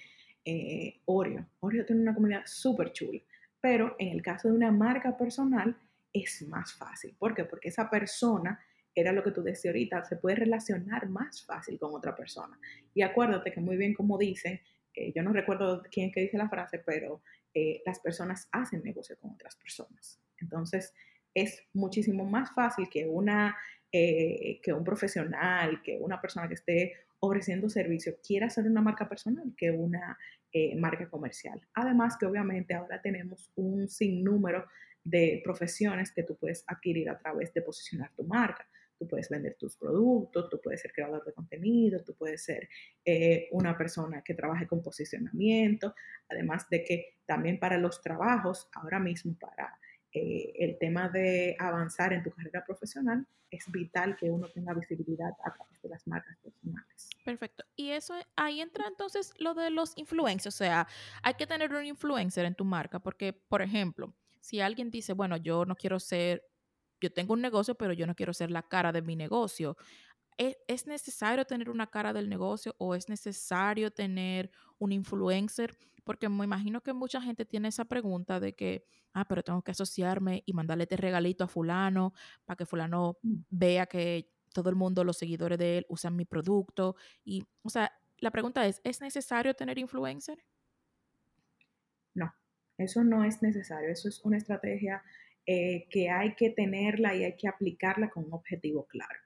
eh, 0.45 1.01
Oreo. 1.03 1.45
Oreo 1.59 1.85
tiene 1.85 2.01
una 2.01 2.13
comunidad 2.13 2.43
súper 2.45 2.93
chula, 2.93 3.19
pero 3.59 3.97
en 3.99 4.07
el 4.07 4.21
caso 4.21 4.47
de 4.47 4.53
una 4.53 4.71
marca 4.71 5.17
personal 5.17 5.75
es 6.13 6.47
más 6.47 6.73
fácil. 6.75 7.13
¿Por 7.19 7.35
qué? 7.35 7.43
Porque 7.43 7.67
esa 7.67 7.89
persona 7.89 8.57
era 8.95 9.11
lo 9.11 9.21
que 9.21 9.31
tú 9.31 9.43
decías 9.43 9.73
ahorita, 9.73 10.05
se 10.05 10.15
puede 10.15 10.37
relacionar 10.37 11.09
más 11.09 11.45
fácil 11.45 11.77
con 11.77 11.93
otra 11.93 12.15
persona. 12.15 12.57
Y 12.93 13.01
acuérdate 13.01 13.51
que 13.51 13.59
muy 13.59 13.75
bien 13.75 13.93
como 13.93 14.17
dicen, 14.17 14.61
eh, 14.93 15.11
yo 15.13 15.23
no 15.23 15.33
recuerdo 15.33 15.83
quién 15.91 16.09
que 16.09 16.21
dice 16.21 16.37
la 16.37 16.47
frase, 16.47 16.79
pero 16.85 17.21
eh, 17.53 17.81
las 17.85 17.99
personas 17.99 18.47
hacen 18.53 18.81
negocio 18.81 19.17
con 19.19 19.31
otras 19.31 19.57
personas. 19.57 20.21
Entonces, 20.37 20.93
es 21.33 21.67
muchísimo 21.73 22.23
más 22.23 22.53
fácil 22.55 22.87
que, 22.89 23.05
una, 23.07 23.57
eh, 23.93 24.59
que 24.61 24.73
un 24.73 24.83
profesional, 24.83 25.81
que 25.81 25.97
una 25.97 26.19
persona 26.19 26.47
que 26.47 26.55
esté 26.55 26.93
ofreciendo 27.19 27.69
servicio 27.69 28.17
quiera 28.25 28.47
hacer 28.47 28.65
una 28.65 28.81
marca 28.81 29.07
personal 29.07 29.53
que 29.55 29.71
una 29.71 30.17
marca 30.75 31.09
comercial. 31.09 31.59
Además 31.73 32.17
que 32.17 32.25
obviamente 32.25 32.73
ahora 32.73 33.01
tenemos 33.01 33.51
un 33.55 33.87
sinnúmero 33.87 34.67
de 35.03 35.41
profesiones 35.43 36.11
que 36.11 36.23
tú 36.23 36.35
puedes 36.35 36.63
adquirir 36.67 37.09
a 37.09 37.17
través 37.17 37.53
de 37.53 37.61
posicionar 37.61 38.11
tu 38.15 38.23
marca 38.23 38.67
tú 39.03 39.07
puedes 39.07 39.29
vender 39.29 39.55
tus 39.55 39.75
productos, 39.75 40.49
tú 40.49 40.59
puedes 40.61 40.81
ser 40.81 40.93
creador 40.93 41.23
de 41.25 41.33
contenido, 41.33 42.03
tú 42.03 42.15
puedes 42.15 42.43
ser 42.43 42.69
eh, 43.03 43.47
una 43.51 43.77
persona 43.77 44.21
que 44.23 44.33
trabaje 44.33 44.67
con 44.67 44.81
posicionamiento, 44.81 45.93
además 46.29 46.69
de 46.69 46.83
que 46.83 47.17
también 47.25 47.59
para 47.59 47.77
los 47.77 48.01
trabajos, 48.01 48.69
ahora 48.73 48.99
mismo 48.99 49.35
para 49.37 49.77
eh, 50.13 50.53
el 50.59 50.77
tema 50.77 51.09
de 51.09 51.55
avanzar 51.59 52.13
en 52.13 52.23
tu 52.23 52.29
carrera 52.31 52.63
profesional, 52.65 53.25
es 53.49 53.71
vital 53.71 54.15
que 54.15 54.29
uno 54.29 54.49
tenga 54.49 54.73
visibilidad 54.73 55.31
a 55.43 55.53
través 55.53 55.81
de 55.81 55.89
las 55.89 56.05
marcas 56.07 56.37
personales. 56.37 57.09
Perfecto. 57.23 57.63
Y 57.75 57.89
eso 57.89 58.15
ahí 58.35 58.61
entra 58.61 58.85
entonces 58.87 59.33
lo 59.39 59.53
de 59.53 59.69
los 59.69 59.93
influencers, 59.95 60.55
o 60.55 60.57
sea, 60.57 60.87
hay 61.21 61.33
que 61.35 61.47
tener 61.47 61.73
un 61.73 61.85
influencer 61.85 62.45
en 62.45 62.55
tu 62.55 62.65
marca, 62.65 62.99
porque, 62.99 63.33
por 63.33 63.61
ejemplo, 63.61 64.13
si 64.39 64.59
alguien 64.59 64.91
dice, 64.91 65.13
bueno, 65.13 65.37
yo 65.37 65.65
no 65.65 65.75
quiero 65.75 65.99
ser, 65.99 66.43
yo 66.99 67.11
tengo 67.11 67.33
un 67.33 67.41
negocio, 67.41 67.75
pero 67.75 67.93
yo 67.93 68.05
no 68.05 68.15
quiero 68.15 68.33
ser 68.33 68.51
la 68.51 68.63
cara 68.63 68.91
de 68.91 69.01
mi 69.01 69.15
negocio. 69.15 69.77
¿E-, 70.37 70.57
¿Es 70.67 70.85
necesario 70.85 71.45
tener 71.45 71.69
una 71.69 71.87
cara 71.87 72.13
del 72.13 72.29
negocio 72.29 72.75
o 72.77 72.93
es 72.93 73.09
necesario 73.09 73.91
tener 73.91 74.51
un 74.77 74.91
influencer? 74.91 75.75
Porque 76.03 76.29
me 76.29 76.43
imagino 76.45 76.81
que 76.81 76.93
mucha 76.93 77.21
gente 77.21 77.45
tiene 77.45 77.69
esa 77.69 77.85
pregunta 77.85 78.39
de 78.39 78.53
que, 78.55 78.85
ah, 79.13 79.25
pero 79.27 79.43
tengo 79.43 79.61
que 79.63 79.71
asociarme 79.71 80.43
y 80.45 80.53
mandarle 80.53 80.83
este 80.83 80.97
regalito 80.97 81.43
a 81.43 81.47
fulano 81.47 82.13
para 82.45 82.57
que 82.57 82.65
fulano 82.65 83.17
Mm. 83.23 83.43
vea 83.49 83.85
que 83.87 84.29
todo 84.53 84.69
el 84.69 84.75
mundo, 84.75 85.03
los 85.03 85.17
seguidores 85.17 85.57
de 85.57 85.79
él, 85.79 85.85
usan 85.89 86.15
mi 86.15 86.25
producto. 86.25 86.95
Y, 87.23 87.43
o 87.63 87.69
sea, 87.69 87.91
la 88.19 88.31
pregunta 88.31 88.65
es, 88.67 88.81
¿es 88.83 89.01
necesario 89.01 89.53
tener 89.55 89.77
influencer? 89.79 90.45
No, 92.13 92.33
eso 92.77 93.03
no 93.03 93.23
es 93.23 93.41
necesario. 93.41 93.89
Eso 93.89 94.09
es 94.09 94.23
una 94.23 94.37
estrategia 94.37 95.03
eh, 95.45 95.87
que 95.89 96.09
hay 96.09 96.35
que 96.35 96.49
tenerla 96.51 97.15
y 97.15 97.23
hay 97.23 97.35
que 97.35 97.47
aplicarla 97.47 98.09
con 98.09 98.25
un 98.25 98.33
objetivo 98.33 98.85
claro. 98.87 99.19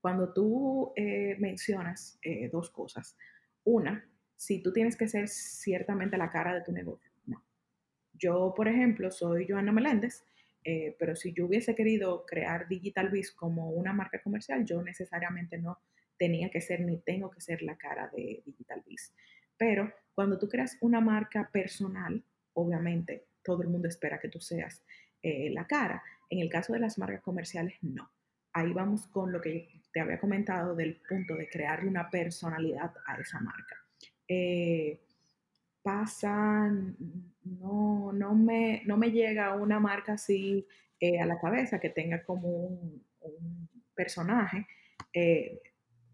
Cuando 0.00 0.32
tú 0.32 0.92
eh, 0.96 1.36
mencionas 1.40 2.18
eh, 2.22 2.48
dos 2.50 2.70
cosas, 2.70 3.16
una, 3.64 4.09
si 4.40 4.62
tú 4.62 4.72
tienes 4.72 4.96
que 4.96 5.06
ser 5.06 5.28
ciertamente 5.28 6.16
la 6.16 6.30
cara 6.30 6.54
de 6.54 6.62
tu 6.62 6.72
negocio, 6.72 7.12
no. 7.26 7.44
Yo, 8.14 8.54
por 8.56 8.68
ejemplo, 8.68 9.10
soy 9.10 9.46
Joana 9.46 9.70
Meléndez, 9.70 10.24
eh, 10.64 10.96
pero 10.98 11.14
si 11.14 11.34
yo 11.34 11.44
hubiese 11.44 11.74
querido 11.74 12.24
crear 12.24 12.66
Digital 12.66 13.10
Biz 13.10 13.32
como 13.32 13.68
una 13.68 13.92
marca 13.92 14.22
comercial, 14.22 14.64
yo 14.64 14.82
necesariamente 14.82 15.58
no 15.58 15.78
tenía 16.16 16.48
que 16.48 16.62
ser 16.62 16.80
ni 16.80 16.96
tengo 17.02 17.30
que 17.30 17.42
ser 17.42 17.60
la 17.60 17.76
cara 17.76 18.10
de 18.16 18.42
Digital 18.46 18.82
Biz. 18.86 19.12
Pero 19.58 19.92
cuando 20.14 20.38
tú 20.38 20.48
creas 20.48 20.78
una 20.80 21.02
marca 21.02 21.50
personal, 21.52 22.24
obviamente 22.54 23.26
todo 23.42 23.60
el 23.60 23.68
mundo 23.68 23.88
espera 23.88 24.18
que 24.18 24.30
tú 24.30 24.40
seas 24.40 24.82
eh, 25.22 25.50
la 25.50 25.66
cara. 25.66 26.02
En 26.30 26.38
el 26.38 26.48
caso 26.48 26.72
de 26.72 26.78
las 26.78 26.96
marcas 26.96 27.20
comerciales, 27.20 27.74
no. 27.82 28.10
Ahí 28.54 28.72
vamos 28.72 29.06
con 29.08 29.32
lo 29.32 29.40
que 29.42 29.82
te 29.92 30.00
había 30.00 30.18
comentado 30.18 30.74
del 30.74 30.96
punto 31.06 31.34
de 31.34 31.46
crearle 31.46 31.90
una 31.90 32.08
personalidad 32.08 32.94
a 33.06 33.20
esa 33.20 33.38
marca. 33.40 33.79
Eh, 34.32 35.00
pasan, 35.82 36.96
no, 37.42 38.12
no, 38.12 38.34
me, 38.34 38.82
no 38.86 38.96
me 38.96 39.10
llega 39.10 39.56
una 39.56 39.80
marca 39.80 40.12
así 40.12 40.66
eh, 41.00 41.18
a 41.18 41.26
la 41.26 41.40
cabeza 41.40 41.80
que 41.80 41.90
tenga 41.90 42.22
como 42.22 42.48
un, 42.48 43.02
un 43.22 43.68
personaje. 43.94 44.68
Eh, 45.12 45.60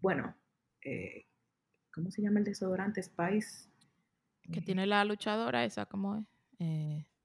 bueno, 0.01 0.35
eh, 0.83 1.25
¿cómo 1.93 2.09
se 2.09 2.23
llama 2.23 2.39
el 2.39 2.45
desodorante? 2.45 3.03
Spice. 3.03 3.69
Que 4.51 4.61
tiene 4.61 4.87
la 4.87 5.05
luchadora 5.05 5.63
esa, 5.63 5.85
¿cómo 5.85 6.15
es? 6.17 6.23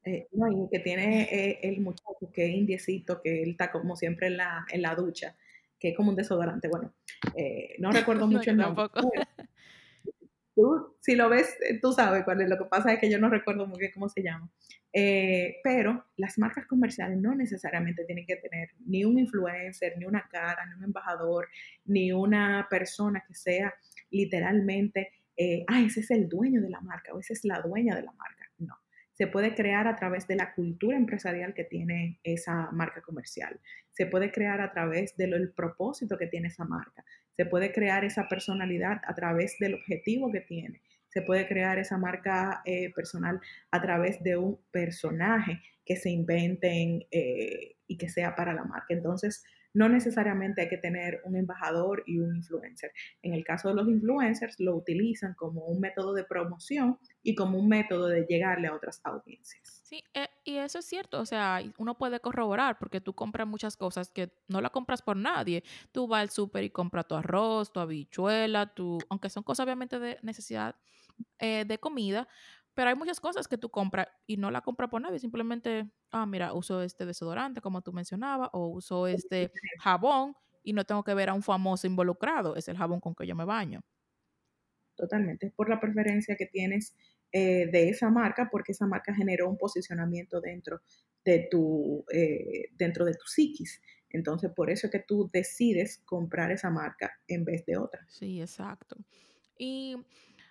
Eh, 0.05 0.29
no, 0.33 0.51
y 0.51 0.69
que 0.71 0.81
tiene 0.81 1.23
eh, 1.23 1.61
el 1.63 1.81
muchacho 1.81 2.31
que 2.35 2.47
es 2.47 2.55
indiecito, 2.55 3.23
que 3.23 3.45
él 3.45 3.51
está 3.51 3.71
como 3.71 3.95
siempre 3.97 4.27
en 4.27 4.37
la, 4.37 4.67
en 4.71 4.83
la 4.83 4.95
ducha, 4.95 5.37
que 5.79 5.91
es 5.91 5.97
como 5.97 6.11
un 6.11 6.17
desodorante. 6.17 6.69
Bueno, 6.69 6.93
eh, 7.37 7.77
no 7.79 7.93
recuerdo 7.93 8.27
mucho 8.27 8.51
el 8.51 8.57
nombre. 8.57 8.89
tampoco. 8.89 9.11
Si 11.01 11.15
lo 11.15 11.29
ves, 11.29 11.57
eh, 11.69 11.79
tú 11.81 11.93
sabes 11.93 12.25
cuál 12.25 12.41
es. 12.41 12.49
Lo 12.49 12.59
que 12.59 12.65
pasa 12.65 12.93
es 12.93 12.99
que 12.99 13.11
yo 13.11 13.19
no 13.19 13.29
recuerdo 13.29 13.67
muy 13.67 13.79
bien 13.79 13.93
cómo 13.93 14.09
se 14.09 14.23
llama. 14.23 14.51
Eh, 14.93 15.57
pero 15.65 16.07
las 16.17 16.39
marcas 16.39 16.67
comerciales 16.67 17.19
no 17.19 17.35
necesariamente 17.35 18.05
tienen 18.05 18.27
que 18.27 18.37
tener 18.37 18.71
ni 18.87 19.05
un 19.05 19.19
influencer, 19.19 19.95
ni 19.99 20.05
una 20.05 20.29
cara, 20.31 20.67
ni 20.67 20.75
un 20.75 20.85
embajador, 20.85 21.49
ni 21.85 22.13
una 22.13 22.67
persona 22.69 23.25
que 23.27 23.35
sea 23.35 23.75
literalmente, 24.11 25.11
ah, 25.69 25.81
ese 25.81 26.01
es 26.01 26.11
el 26.11 26.29
dueño 26.29 26.61
de 26.61 26.71
la 26.71 26.81
marca 26.81 27.13
o 27.15 27.19
esa 27.19 27.33
es 27.33 27.45
la 27.45 27.61
dueña 27.61 27.95
de 27.97 28.03
la 28.03 28.13
marca. 28.13 28.51
No. 28.59 28.77
Se 29.13 29.27
puede 29.27 29.55
crear 29.55 29.89
a 29.89 29.97
través 29.97 30.27
de 30.27 30.37
la 30.37 30.53
cultura 30.55 30.97
empresarial 30.97 31.55
que 31.55 31.65
tiene 31.65 32.21
esa 32.23 32.71
marca 32.73 33.01
comercial. 33.01 33.59
Se 33.91 34.07
puede 34.07 34.31
crear 34.31 34.61
a 34.61 34.73
través 34.73 35.17
del 35.17 35.53
propósito 35.53 36.17
que 36.19 36.27
tiene 36.27 36.49
esa 36.49 36.65
marca. 36.65 37.05
Se 37.37 37.47
puede 37.47 37.73
crear 37.73 38.05
esa 38.05 38.29
personalidad 38.29 39.01
a 39.07 39.15
través 39.15 39.57
del 39.59 39.75
objetivo 39.75 40.31
que 40.31 40.41
tiene. 40.41 40.83
Se 41.09 41.23
puede 41.23 41.47
crear 41.47 41.79
esa 41.79 41.99
marca 41.99 42.63
eh, 42.65 42.93
personal 42.95 43.41
a 43.71 43.83
través 43.83 44.23
de 44.23 44.37
un 44.37 44.59
personaje 44.71 45.61
que 45.85 45.97
se 45.97 46.11
inventen 46.11 47.05
eh, 47.11 47.77
y 47.87 47.99
que 47.99 48.09
sea 48.09 48.35
para 48.35 48.55
la 48.55 48.65
marca. 48.65 48.87
Entonces, 48.91 49.45
no 49.75 49.89
necesariamente 49.89 50.63
hay 50.63 50.69
que 50.69 50.79
tener 50.79 51.21
un 51.25 51.37
embajador 51.37 52.03
y 52.07 52.19
un 52.19 52.37
influencer. 52.37 52.93
En 53.23 53.33
el 53.33 53.45
caso 53.45 53.69
de 53.69 53.75
los 53.75 53.89
influencers, 53.89 54.61
lo 54.61 54.77
utilizan 54.77 55.35
como 55.35 55.65
un 55.65 55.81
método 55.81 56.13
de 56.15 56.25
promoción 56.25 56.99
y 57.23 57.35
como 57.35 57.59
un 57.59 57.69
método 57.69 58.09
de 58.09 58.27
llegarle 58.29 58.69
a 58.69 58.75
otras 58.75 59.01
audiencias. 59.05 59.82
Sí, 59.93 60.03
eh, 60.15 60.29
y 60.43 60.57
eso 60.57 60.79
es 60.79 60.87
cierto, 60.87 61.21
o 61.21 61.27
sea, 61.27 61.61
uno 61.77 61.99
puede 61.99 62.19
corroborar 62.19 62.79
porque 62.79 63.03
tú 63.03 63.13
compras 63.15 63.47
muchas 63.47 63.77
cosas 63.77 64.11
que 64.11 64.33
no 64.49 64.63
la 64.63 64.71
compras 64.71 65.03
por 65.03 65.19
nadie. 65.19 65.63
Tú 65.93 66.09
vas 66.09 66.23
al 66.23 66.31
súper 66.31 66.65
y 66.65 66.71
compras 66.71 67.07
tu 67.07 67.15
arroz, 67.15 67.75
tu 67.75 67.79
habichuela, 67.81 68.73
tu, 68.73 68.99
aunque 69.11 69.29
son 69.29 69.43
cosas 69.43 69.65
obviamente 69.65 69.99
de 69.99 70.19
necesidad 70.23 70.77
eh, 71.39 71.67
de 71.67 71.77
comida, 71.79 72.27
pero 72.73 72.89
hay 72.89 72.97
muchas 72.97 73.21
cosas 73.21 73.49
que 73.49 73.59
tú 73.59 73.69
compras 73.69 74.09
y 74.27 74.39
no 74.39 74.51
la 74.51 74.63
compras 74.63 74.89
por 74.89 75.03
nadie, 75.03 75.19
simplemente, 75.19 75.91
ah, 76.11 76.25
mira, 76.25 76.55
uso 76.55 76.81
este 76.81 77.05
desodorante 77.05 77.61
como 77.61 77.83
tú 77.83 77.93
mencionabas, 77.93 78.49
o 78.55 78.69
uso 78.69 79.07
este 79.07 79.53
jabón 79.79 80.35
y 80.63 80.73
no 80.73 80.87
tengo 80.87 81.05
que 81.05 81.13
ver 81.13 81.29
a 81.29 81.35
un 81.35 81.43
famoso 81.43 81.87
involucrado, 81.87 82.57
es 82.57 82.67
el 82.69 82.79
jabón 82.79 83.01
con 83.01 83.15
que 83.15 83.27
yo 83.27 83.37
me 83.37 83.45
baño. 83.45 83.83
Totalmente, 84.97 85.49
es 85.49 85.53
por 85.53 85.69
la 85.69 85.81
preferencia 85.81 86.37
que 86.37 86.47
tienes 86.47 86.95
eh, 87.33 87.67
de 87.71 87.89
esa 87.89 88.11
marca, 88.11 88.49
porque 88.51 88.73
esa 88.73 88.87
marca 88.87 89.15
generó 89.15 89.49
un 89.49 89.57
posicionamiento 89.57 90.41
dentro 90.41 90.83
de 91.25 91.49
tu, 91.51 92.05
eh, 92.13 92.69
dentro 92.73 93.05
de 93.05 93.15
tu 93.15 93.27
psiquis. 93.27 93.81
Entonces, 94.11 94.51
por 94.55 94.71
eso 94.71 94.87
es 94.87 94.91
que 94.91 95.01
tú 95.01 95.31
decides 95.33 96.03
comprar 96.05 96.53
esa 96.53 96.71
marca 96.71 97.11
en 97.27 97.45
vez 97.45 97.65
de 97.65 97.79
otra. 97.79 98.05
Sí, 98.09 98.41
exacto. 98.41 98.97
Y 99.59 99.97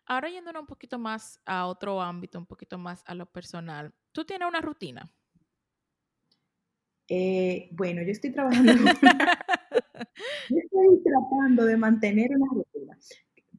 ahora 0.06 0.30
yéndonos 0.30 0.62
un 0.62 0.68
poquito 0.68 0.98
más 0.98 1.40
a 1.46 1.68
otro 1.68 2.02
ámbito, 2.02 2.40
un 2.40 2.48
poquito 2.48 2.78
más 2.78 3.04
a 3.06 3.14
lo 3.14 3.26
personal, 3.28 3.94
¿tú 4.12 4.26
tienes 4.26 4.48
una 4.48 4.62
rutina? 4.62 5.12
Eh, 7.08 7.68
bueno, 7.72 8.02
yo 8.04 8.12
estoy 8.12 8.32
trabajando, 8.32 8.72
yo 10.50 10.58
estoy 10.58 11.04
tratando 11.04 11.66
de 11.66 11.78
mantener 11.78 12.32
una 12.36 12.48
rutina. 12.54 12.98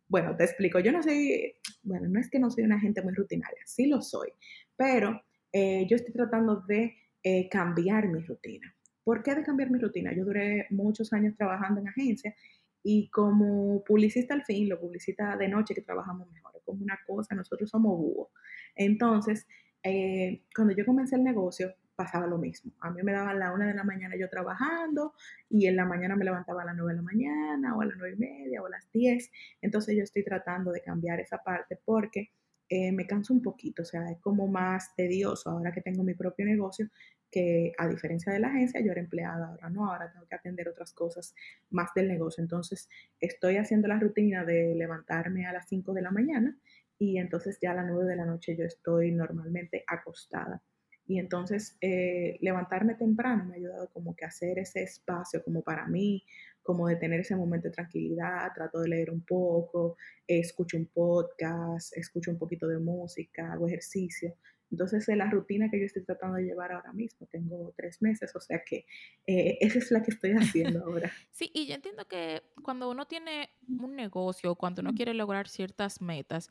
Bueno, 0.09 0.35
te 0.37 0.45
explico, 0.45 0.79
yo 0.81 0.91
no 0.91 1.03
soy, 1.03 1.55
bueno, 1.83 2.09
no 2.09 2.21
es 2.21 2.31
que 2.31 2.39
no 2.39 2.51
soy 2.51 2.65
una 2.65 2.81
gente 2.81 3.03
muy 3.03 3.15
rutinaria, 3.15 3.61
sí 3.67 3.87
lo 3.87 4.01
soy, 4.01 4.31
pero 4.77 5.23
eh, 5.53 5.87
yo 5.89 5.97
estoy 5.97 6.13
tratando 6.13 6.63
de 6.67 6.95
eh, 7.23 7.49
cambiar 7.49 8.09
mi 8.09 8.21
rutina. 8.21 8.75
¿Por 9.05 9.23
qué 9.23 9.35
de 9.35 9.43
cambiar 9.43 9.71
mi 9.71 9.79
rutina? 9.79 10.15
Yo 10.15 10.25
duré 10.25 10.67
muchos 10.71 11.13
años 11.13 11.35
trabajando 11.37 11.81
en 11.81 11.89
agencia 11.89 12.35
y 12.83 13.11
como 13.11 13.83
publicista 13.85 14.35
al 14.35 14.45
fin, 14.45 14.69
lo 14.69 14.81
publicista 14.81 15.37
de 15.37 15.49
noche 15.49 15.75
que 15.75 15.83
trabajamos 15.83 16.31
mejor, 16.31 16.53
es 16.57 16.65
como 16.65 16.83
una 16.83 16.99
cosa, 17.07 17.35
nosotros 17.35 17.71
somos 17.71 17.97
búhos. 17.97 18.29
Entonces, 18.75 19.47
eh, 19.83 20.43
cuando 20.55 20.75
yo 20.75 20.85
comencé 20.85 21.17
el 21.17 21.25
negocio, 21.25 21.75
pasaba 22.03 22.27
lo 22.27 22.37
mismo. 22.37 22.73
A 22.81 22.91
mí 22.91 23.01
me 23.03 23.13
daban 23.13 23.39
la 23.39 23.53
una 23.53 23.69
de 23.69 23.75
la 23.75 23.85
mañana 23.85 24.17
yo 24.17 24.29
trabajando 24.29 25.15
y 25.49 25.67
en 25.67 25.77
la 25.77 25.85
mañana 25.85 26.17
me 26.17 26.25
levantaba 26.25 26.63
a 26.63 26.65
las 26.65 26.75
nueve 26.77 26.95
de 26.95 26.97
la 26.97 27.03
mañana 27.03 27.77
o 27.77 27.81
a 27.81 27.85
las 27.85 27.97
nueve 27.97 28.15
y 28.17 28.19
media 28.19 28.61
o 28.61 28.67
a 28.67 28.71
las 28.71 28.91
diez. 28.91 29.31
Entonces 29.61 29.97
yo 29.97 30.03
estoy 30.03 30.25
tratando 30.25 30.73
de 30.73 30.81
cambiar 30.83 31.21
esa 31.21 31.39
parte 31.39 31.79
porque 31.85 32.33
eh, 32.69 32.91
me 32.91 33.07
canso 33.07 33.33
un 33.33 33.43
poquito, 33.43 33.83
o 33.83 33.85
sea, 33.85 34.11
es 34.11 34.19
como 34.21 34.49
más 34.49 34.95
tedioso 34.97 35.51
ahora 35.51 35.73
que 35.73 35.83
tengo 35.83 36.03
mi 36.03 36.15
propio 36.15 36.45
negocio, 36.45 36.89
que 37.31 37.73
a 37.79 37.87
diferencia 37.87 38.33
de 38.33 38.41
la 38.41 38.49
agencia, 38.49 38.81
yo 38.81 38.91
era 38.93 39.01
empleada, 39.01 39.47
ahora 39.49 39.71
no, 39.71 39.91
ahora 39.91 40.11
tengo 40.11 40.27
que 40.27 40.35
atender 40.35 40.69
otras 40.69 40.93
cosas 40.93 41.35
más 41.71 41.91
del 41.95 42.09
negocio. 42.09 42.43
Entonces 42.43 42.89
estoy 43.21 43.59
haciendo 43.59 43.87
la 43.89 44.01
rutina 44.01 44.45
de 44.45 44.75
levantarme 44.75 45.47
a 45.47 45.53
las 45.53 45.69
5 45.69 45.93
de 45.93 46.03
la 46.03 46.11
mañana 46.11 46.57
y 46.99 47.19
entonces 47.19 47.59
ya 47.61 47.73
a 47.73 47.75
las 47.75 47.87
9 47.87 48.07
de 48.07 48.17
la 48.17 48.27
noche 48.27 48.57
yo 48.57 48.65
estoy 48.65 49.13
normalmente 49.13 49.85
acostada. 49.87 50.63
Y 51.07 51.19
entonces 51.19 51.77
eh, 51.81 52.39
levantarme 52.41 52.95
temprano 52.95 53.45
me 53.45 53.55
ha 53.55 53.57
ayudado 53.57 53.91
como 53.91 54.15
que 54.15 54.25
a 54.25 54.29
hacer 54.29 54.59
ese 54.59 54.83
espacio 54.83 55.43
como 55.43 55.63
para 55.63 55.87
mí, 55.87 56.25
como 56.63 56.87
de 56.87 56.97
tener 56.97 57.21
ese 57.21 57.37
momento 57.37 57.69
de 57.69 57.75
tranquilidad, 57.75 58.53
trato 58.55 58.81
de 58.81 58.89
leer 58.89 59.11
un 59.11 59.25
poco, 59.25 59.97
eh, 60.27 60.39
escucho 60.39 60.77
un 60.77 60.87
podcast, 60.87 61.97
escucho 61.97 62.31
un 62.31 62.39
poquito 62.39 62.69
de 62.69 62.79
música, 62.79 63.53
hago 63.53 63.67
ejercicio. 63.67 64.35
Entonces 64.73 65.07
es 65.07 65.17
la 65.17 65.29
rutina 65.29 65.69
que 65.71 65.79
yo 65.79 65.85
estoy 65.85 66.03
tratando 66.03 66.39
de 66.39 66.45
llevar 66.45 66.73
ahora 66.73 66.93
mismo. 66.95 67.27
Tengo 67.31 67.75
tres 67.77 68.01
meses, 68.01 68.35
o 68.35 68.41
sea 68.41 68.63
que 68.65 68.87
eh, 69.27 69.59
esa 69.61 69.79
es 69.79 69.91
la 69.91 70.03
que 70.03 70.13
estoy 70.13 70.33
haciendo 70.33 70.83
ahora. 70.87 71.13
Sí, 71.31 71.51
y 71.53 71.67
yo 71.67 71.75
entiendo 71.75 72.07
que 72.07 72.43
cuando 72.63 72.91
uno 72.91 73.07
tiene 73.07 73.51
un 73.69 73.95
negocio, 73.95 74.55
cuando 74.55 74.81
uno 74.81 74.95
quiere 74.95 75.13
lograr 75.13 75.47
ciertas 75.47 76.01
metas, 76.01 76.49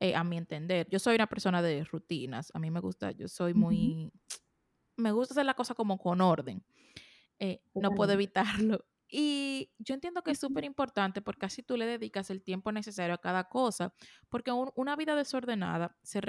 eh, 0.00 0.14
a 0.16 0.24
mi 0.24 0.36
entender, 0.38 0.88
yo 0.90 0.98
soy 0.98 1.14
una 1.16 1.26
persona 1.28 1.62
de 1.62 1.84
rutinas, 1.84 2.50
a 2.54 2.58
mí 2.58 2.70
me 2.70 2.80
gusta, 2.80 3.12
yo 3.12 3.28
soy 3.28 3.54
muy, 3.54 4.12
me 4.98 5.12
gusta 5.12 5.34
hacer 5.34 5.46
la 5.46 5.54
cosa 5.54 5.74
como 5.74 5.98
con 5.98 6.20
orden, 6.22 6.64
eh, 7.38 7.62
no 7.78 7.94
puedo 7.94 8.12
evitarlo. 8.12 8.84
Y 9.12 9.72
yo 9.78 9.94
entiendo 9.94 10.22
que 10.22 10.32
es 10.32 10.38
súper 10.38 10.64
importante 10.64 11.20
porque 11.22 11.46
así 11.46 11.62
tú 11.64 11.76
le 11.76 11.86
dedicas 11.86 12.30
el 12.30 12.42
tiempo 12.44 12.72
necesario 12.72 13.14
a 13.14 13.18
cada 13.18 13.48
cosa, 13.48 13.92
porque 14.28 14.52
un- 14.52 14.70
una 14.76 14.96
vida 14.96 15.16
desordenada 15.16 15.96
se, 16.02 16.20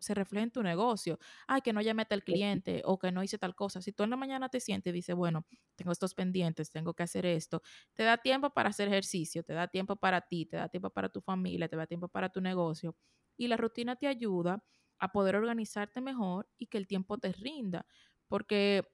se 0.00 0.14
refleja 0.14 0.44
en 0.44 0.50
tu 0.50 0.62
negocio. 0.62 1.18
Ay, 1.46 1.60
que 1.62 1.72
no 1.72 1.80
llamé 1.82 2.06
al 2.10 2.24
cliente 2.24 2.82
o 2.84 2.98
que 2.98 3.12
no 3.12 3.22
hice 3.22 3.38
tal 3.38 3.54
cosa. 3.54 3.80
Si 3.82 3.92
tú 3.92 4.02
en 4.02 4.10
la 4.10 4.16
mañana 4.16 4.48
te 4.48 4.60
sientes 4.60 4.90
y 4.90 4.94
dices, 4.94 5.14
bueno, 5.14 5.46
tengo 5.76 5.92
estos 5.92 6.14
pendientes, 6.14 6.70
tengo 6.70 6.94
que 6.94 7.02
hacer 7.04 7.26
esto, 7.26 7.62
te 7.94 8.02
da 8.04 8.16
tiempo 8.18 8.50
para 8.50 8.70
hacer 8.70 8.88
ejercicio, 8.88 9.42
te 9.44 9.52
da 9.54 9.68
tiempo 9.68 9.96
para 9.96 10.20
ti, 10.22 10.46
te 10.46 10.56
da 10.56 10.68
tiempo 10.68 10.90
para 10.90 11.08
tu 11.08 11.20
familia, 11.20 11.68
te 11.68 11.76
da 11.76 11.86
tiempo 11.86 12.08
para 12.08 12.28
tu 12.30 12.40
negocio. 12.40 12.96
Y 13.36 13.48
la 13.48 13.56
rutina 13.56 13.96
te 13.96 14.06
ayuda 14.06 14.64
a 14.98 15.12
poder 15.12 15.36
organizarte 15.36 16.00
mejor 16.00 16.48
y 16.58 16.66
que 16.66 16.78
el 16.78 16.86
tiempo 16.86 17.18
te 17.18 17.32
rinda. 17.32 17.86
Porque 18.28 18.84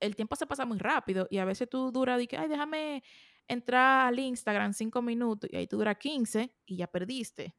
el 0.00 0.16
tiempo 0.16 0.36
se 0.36 0.46
pasa 0.46 0.64
muy 0.64 0.78
rápido 0.78 1.26
y 1.30 1.38
a 1.38 1.44
veces 1.44 1.68
tú 1.68 1.92
duras 1.92 2.20
y 2.22 2.26
que, 2.26 2.36
ay, 2.38 2.48
déjame 2.48 3.02
entrar 3.48 4.06
al 4.08 4.18
Instagram 4.18 4.72
cinco 4.72 5.02
minutos 5.02 5.50
y 5.52 5.56
ahí 5.56 5.66
tú 5.66 5.76
duras 5.78 5.98
15 5.98 6.54
y 6.66 6.76
ya 6.76 6.86
perdiste. 6.86 7.54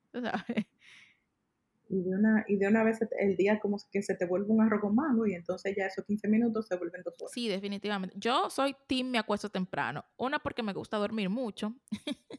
Y 1.94 2.04
de, 2.04 2.16
una, 2.16 2.46
y 2.48 2.56
de 2.56 2.68
una 2.70 2.84
vez 2.86 3.00
el 3.20 3.36
día 3.36 3.60
como 3.60 3.78
que 3.92 4.02
se 4.02 4.16
te 4.16 4.26
vuelve 4.26 4.48
un 4.50 4.62
arroz 4.62 4.80
con 4.80 4.96
mango 4.96 5.28
y 5.28 5.34
entonces 5.34 5.76
ya 5.76 5.88
esos 5.88 6.06
15 6.06 6.30
minutos 6.30 6.68
se 6.68 6.78
vuelven 6.78 7.02
dos 7.04 7.16
horas. 7.20 7.34
Sí, 7.34 7.50
definitivamente. 7.50 8.16
Yo 8.18 8.50
soy 8.50 8.76
team 8.88 9.10
me 9.10 9.18
acuesto 9.18 9.50
temprano. 9.50 10.06
Una 10.16 10.40
porque 10.40 10.64
me 10.64 10.72
gusta 10.72 10.96
dormir 10.96 11.30
mucho 11.30 11.76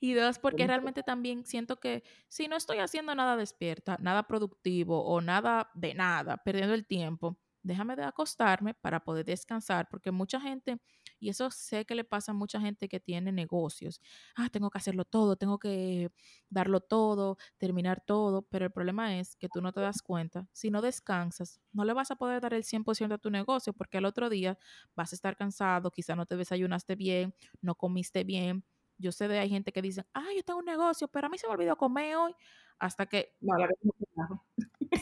y 0.00 0.14
dos 0.14 0.40
porque 0.40 0.66
realmente 0.66 1.04
también 1.04 1.46
siento 1.46 1.78
que 1.78 2.02
si 2.28 2.48
no 2.48 2.56
estoy 2.56 2.78
haciendo 2.78 3.14
nada 3.14 3.36
despierta, 3.36 3.96
nada 4.00 4.26
productivo 4.26 5.04
o 5.04 5.20
nada 5.20 5.70
de 5.74 5.94
nada, 5.94 6.38
perdiendo 6.38 6.74
el 6.74 6.84
tiempo, 6.84 7.38
déjame 7.62 7.96
de 7.96 8.04
acostarme 8.04 8.74
para 8.74 9.04
poder 9.04 9.24
descansar, 9.24 9.88
porque 9.88 10.10
mucha 10.10 10.40
gente, 10.40 10.80
y 11.20 11.28
eso 11.28 11.50
sé 11.50 11.84
que 11.84 11.94
le 11.94 12.04
pasa 12.04 12.32
a 12.32 12.34
mucha 12.34 12.60
gente 12.60 12.88
que 12.88 13.00
tiene 13.00 13.32
negocios, 13.32 14.00
ah, 14.36 14.48
tengo 14.50 14.70
que 14.70 14.78
hacerlo 14.78 15.04
todo, 15.04 15.36
tengo 15.36 15.58
que 15.58 16.10
darlo 16.48 16.80
todo, 16.80 17.36
terminar 17.58 18.02
todo, 18.04 18.42
pero 18.42 18.64
el 18.66 18.72
problema 18.72 19.18
es 19.18 19.36
que 19.36 19.48
tú 19.48 19.60
no 19.62 19.72
te 19.72 19.80
das 19.80 20.02
cuenta, 20.02 20.48
si 20.52 20.70
no 20.70 20.82
descansas, 20.82 21.60
no 21.72 21.84
le 21.84 21.92
vas 21.92 22.10
a 22.10 22.16
poder 22.16 22.40
dar 22.40 22.54
el 22.54 22.64
100% 22.64 23.14
a 23.14 23.18
tu 23.18 23.30
negocio, 23.30 23.72
porque 23.72 23.98
al 23.98 24.04
otro 24.04 24.28
día 24.30 24.58
vas 24.96 25.12
a 25.12 25.16
estar 25.16 25.36
cansado, 25.36 25.90
quizá 25.90 26.16
no 26.16 26.26
te 26.26 26.36
desayunaste 26.36 26.96
bien, 26.96 27.34
no 27.60 27.74
comiste 27.74 28.24
bien. 28.24 28.64
Yo 28.98 29.12
sé 29.12 29.28
de 29.28 29.38
hay 29.38 29.48
gente 29.48 29.72
que 29.72 29.80
dice, 29.82 30.04
ah, 30.14 30.26
yo 30.36 30.42
tengo 30.44 30.58
un 30.58 30.66
negocio, 30.66 31.08
pero 31.08 31.26
a 31.26 31.30
mí 31.30 31.38
se 31.38 31.46
me 31.46 31.54
olvidó 31.54 31.76
comer 31.76 32.16
hoy, 32.16 32.34
hasta 32.78 33.06
que... 33.06 33.34
No, 33.40 33.56
la 33.56 33.68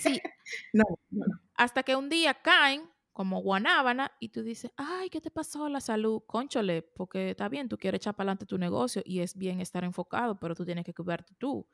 Sí. 0.01 0.21
no, 0.73 0.85
no. 1.11 1.25
Hasta 1.55 1.83
que 1.83 1.97
un 1.97 2.09
día 2.09 2.35
caen 2.35 2.89
como 3.19 3.43
guanábana 3.43 4.13
y 4.21 4.29
tú 4.29 4.45
dices, 4.45 4.71
ay, 4.77 5.11
¿qué 5.11 5.21
te 5.21 5.33
pasó 5.33 5.69
la 5.69 5.81
salud? 5.81 6.23
Conchole, 6.25 6.83
porque 6.83 7.31
está 7.31 7.49
bien, 7.49 7.69
tú 7.69 7.77
quieres 7.77 7.99
echar 7.99 8.15
para 8.15 8.27
adelante 8.31 8.47
tu 8.47 8.59
negocio 8.59 9.03
y 9.05 9.19
es 9.19 9.37
bien 9.37 9.61
estar 9.61 9.83
enfocado, 9.83 10.39
pero 10.39 10.55
tú 10.55 10.65
tienes 10.65 10.85
que 10.85 10.95
cuidarte 10.95 11.35
tú. 11.37 11.67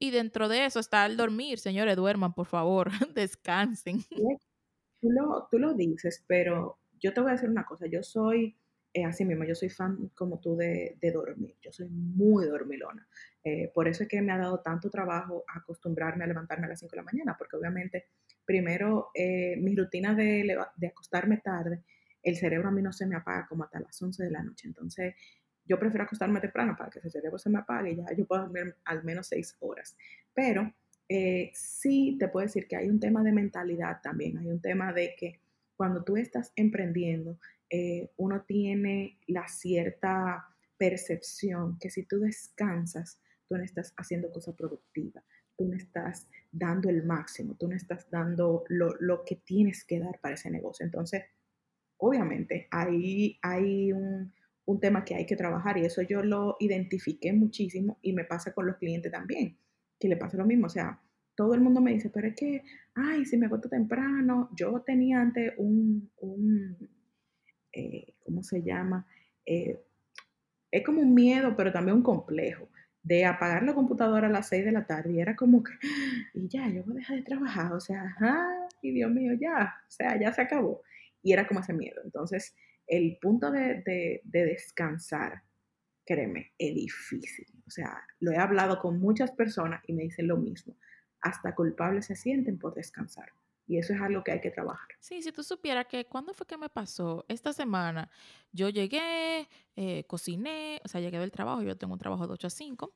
Y 0.00 0.10
dentro 0.10 0.48
de 0.48 0.64
eso 0.64 0.80
está 0.80 1.06
el 1.06 1.16
dormir. 1.16 1.60
Señores, 1.60 1.94
duerman, 1.94 2.34
por 2.34 2.46
favor, 2.46 2.90
descansen. 3.14 4.02
Tú 5.00 5.08
lo, 5.12 5.46
tú 5.48 5.60
lo 5.60 5.72
dices, 5.74 6.24
pero 6.26 6.80
yo 6.98 7.14
te 7.14 7.20
voy 7.20 7.30
a 7.30 7.34
decir 7.34 7.48
una 7.48 7.64
cosa. 7.64 7.86
Yo 7.86 8.02
soy 8.02 8.56
eh, 8.92 9.04
así 9.04 9.24
mismo, 9.24 9.44
yo 9.44 9.54
soy 9.54 9.68
fan 9.68 10.10
como 10.16 10.40
tú 10.40 10.56
de, 10.56 10.98
de 11.00 11.12
dormir, 11.12 11.54
yo 11.62 11.70
soy 11.70 11.88
muy 11.90 12.46
dormilona. 12.46 13.06
Eh, 13.44 13.70
por 13.72 13.86
eso 13.86 14.02
es 14.02 14.08
que 14.08 14.20
me 14.20 14.32
ha 14.32 14.38
dado 14.38 14.58
tanto 14.62 14.90
trabajo 14.90 15.44
acostumbrarme 15.46 16.24
a 16.24 16.26
levantarme 16.26 16.66
a 16.66 16.70
las 16.70 16.80
5 16.80 16.90
de 16.90 16.96
la 16.96 17.04
mañana, 17.04 17.36
porque 17.38 17.56
obviamente 17.56 18.08
primero 18.48 19.10
eh, 19.12 19.56
mi 19.58 19.76
rutina 19.76 20.14
de, 20.14 20.56
acostarme 20.88 21.36
tarde, 21.36 21.82
el 22.22 22.34
cerebro 22.34 22.68
a 22.68 22.70
mí 22.70 22.80
no 22.80 22.94
se 22.94 23.04
me 23.04 23.14
apaga 23.14 23.46
como 23.46 23.64
hasta 23.64 23.78
las 23.78 24.00
11 24.00 24.24
de 24.24 24.30
la 24.30 24.42
noche. 24.42 24.68
Entonces 24.68 25.14
yo 25.66 25.78
prefiero 25.78 26.04
acostarme 26.04 26.40
temprano 26.40 26.74
para 26.74 26.88
que 26.88 27.00
ese 27.00 27.10
cerebro 27.10 27.38
se 27.38 27.50
me 27.50 27.58
apague 27.58 27.90
y 27.92 27.96
ya 27.96 28.06
yo 28.16 28.26
puedo 28.26 28.40
dormir 28.44 28.74
al 28.86 29.04
menos 29.04 29.26
6 29.26 29.56
horas. 29.60 29.98
Pero 30.32 30.72
sí 31.52 32.16
te 32.18 32.28
puedo 32.28 32.46
decir 32.46 32.66
que 32.66 32.76
hay 32.76 32.88
un 32.88 33.00
tema 33.00 33.22
de 33.22 33.32
mentalidad 33.32 34.00
también, 34.02 34.38
hay 34.38 34.48
un 34.48 34.62
tema 34.62 34.94
de 34.94 35.14
que 35.14 35.40
cuando 35.76 36.02
tú 36.02 36.16
estás 36.16 36.52
emprendiendo, 36.56 37.38
eh, 37.70 38.10
uno 38.16 38.42
tiene 38.46 39.18
la 39.26 39.46
cierta 39.46 40.48
percepción 40.78 41.78
que 41.78 41.90
si 41.90 42.04
tú 42.04 42.18
descansas, 42.18 43.20
tú 43.46 43.56
no 43.56 43.62
estás 43.62 43.92
haciendo 43.96 44.30
cosa 44.32 44.56
productiva, 44.56 45.22
tú 45.58 45.66
no 45.66 45.76
estás 45.76 46.28
dando 46.52 46.88
el 46.88 47.04
máximo, 47.04 47.56
tú 47.58 47.68
no 47.68 47.74
estás 47.74 48.08
dando 48.10 48.64
lo, 48.68 49.24
que 49.26 49.36
tienes 49.36 49.84
que 49.84 49.98
dar 49.98 50.18
para 50.20 50.36
ese 50.36 50.50
negocio. 50.50 50.86
Entonces, 50.86 51.24
obviamente, 51.98 52.68
ahí 52.70 53.38
hay 53.42 53.92
un, 53.92 54.32
un 54.64 54.80
tema 54.80 55.04
que 55.04 55.16
hay 55.16 55.26
que 55.26 55.36
trabajar 55.36 55.76
y 55.76 55.84
eso 55.84 56.00
yo 56.02 56.22
lo 56.22 56.56
identifiqué 56.60 57.32
muchísimo 57.32 57.98
y 58.00 58.12
me 58.12 58.24
pasa 58.24 58.54
con 58.54 58.66
los 58.66 58.76
clientes 58.76 59.10
también, 59.10 59.58
que 59.98 60.08
le 60.08 60.16
pasa 60.16 60.38
lo 60.38 60.46
mismo. 60.46 60.66
O 60.66 60.70
sea, 60.70 61.02
todo 61.34 61.54
el 61.54 61.60
mundo 61.60 61.80
me 61.80 61.92
dice, 61.92 62.08
pero 62.08 62.28
es 62.28 62.36
que, 62.36 62.62
ay, 62.94 63.26
si 63.26 63.36
me 63.36 63.46
agoto 63.46 63.68
temprano, 63.68 64.48
yo 64.56 64.80
tenía 64.82 65.20
antes 65.20 65.52
un, 65.58 66.08
eh, 67.72 68.14
¿cómo 68.24 68.42
se 68.42 68.62
llama? 68.62 69.06
Eh, 69.44 69.80
es 70.70 70.84
como 70.84 71.00
un 71.00 71.14
miedo, 71.14 71.54
pero 71.56 71.72
también 71.72 71.96
un 71.96 72.02
complejo 72.02 72.68
de 73.08 73.24
apagar 73.24 73.62
la 73.62 73.74
computadora 73.74 74.26
a 74.26 74.30
las 74.30 74.48
6 74.48 74.66
de 74.66 74.72
la 74.72 74.86
tarde 74.86 75.14
y 75.14 75.20
era 75.20 75.34
como 75.34 75.62
que, 75.62 75.72
y 76.34 76.46
ya, 76.46 76.68
yo 76.68 76.84
voy 76.84 76.96
a 76.96 76.98
dejar 76.98 77.16
de 77.16 77.22
trabajar, 77.22 77.72
o 77.72 77.80
sea, 77.80 78.14
y 78.82 78.92
Dios 78.92 79.10
mío, 79.10 79.32
ya, 79.40 79.74
o 79.80 79.90
sea, 79.90 80.20
ya 80.20 80.30
se 80.32 80.42
acabó. 80.42 80.82
Y 81.22 81.32
era 81.32 81.48
como 81.48 81.60
ese 81.60 81.72
miedo. 81.72 82.02
Entonces, 82.04 82.54
el 82.86 83.18
punto 83.20 83.50
de, 83.50 83.82
de, 83.82 84.20
de 84.24 84.44
descansar, 84.44 85.42
créeme, 86.04 86.52
es 86.58 86.74
difícil. 86.74 87.46
O 87.66 87.70
sea, 87.70 87.98
lo 88.20 88.30
he 88.30 88.36
hablado 88.36 88.78
con 88.78 89.00
muchas 89.00 89.32
personas 89.32 89.82
y 89.86 89.94
me 89.94 90.02
dicen 90.02 90.28
lo 90.28 90.36
mismo. 90.36 90.76
Hasta 91.22 91.54
culpables 91.54 92.06
se 92.06 92.14
sienten 92.14 92.58
por 92.58 92.74
descansar. 92.74 93.32
Y 93.68 93.76
eso 93.76 93.92
es 93.92 94.00
algo 94.00 94.24
que 94.24 94.32
hay 94.32 94.40
que 94.40 94.50
trabajar. 94.50 94.88
Sí, 94.98 95.22
si 95.22 95.30
tú 95.30 95.42
supieras 95.42 95.86
que 95.86 96.06
cuando 96.06 96.32
fue 96.32 96.46
que 96.46 96.56
me 96.56 96.70
pasó 96.70 97.26
esta 97.28 97.52
semana, 97.52 98.10
yo 98.50 98.70
llegué, 98.70 99.46
eh, 99.76 100.04
cociné, 100.06 100.80
o 100.84 100.88
sea, 100.88 101.02
llegué 101.02 101.18
del 101.18 101.30
trabajo, 101.30 101.62
yo 101.62 101.76
tengo 101.76 101.92
un 101.92 101.98
trabajo 101.98 102.26
de 102.26 102.32
8 102.32 102.46
a 102.46 102.50
5, 102.50 102.94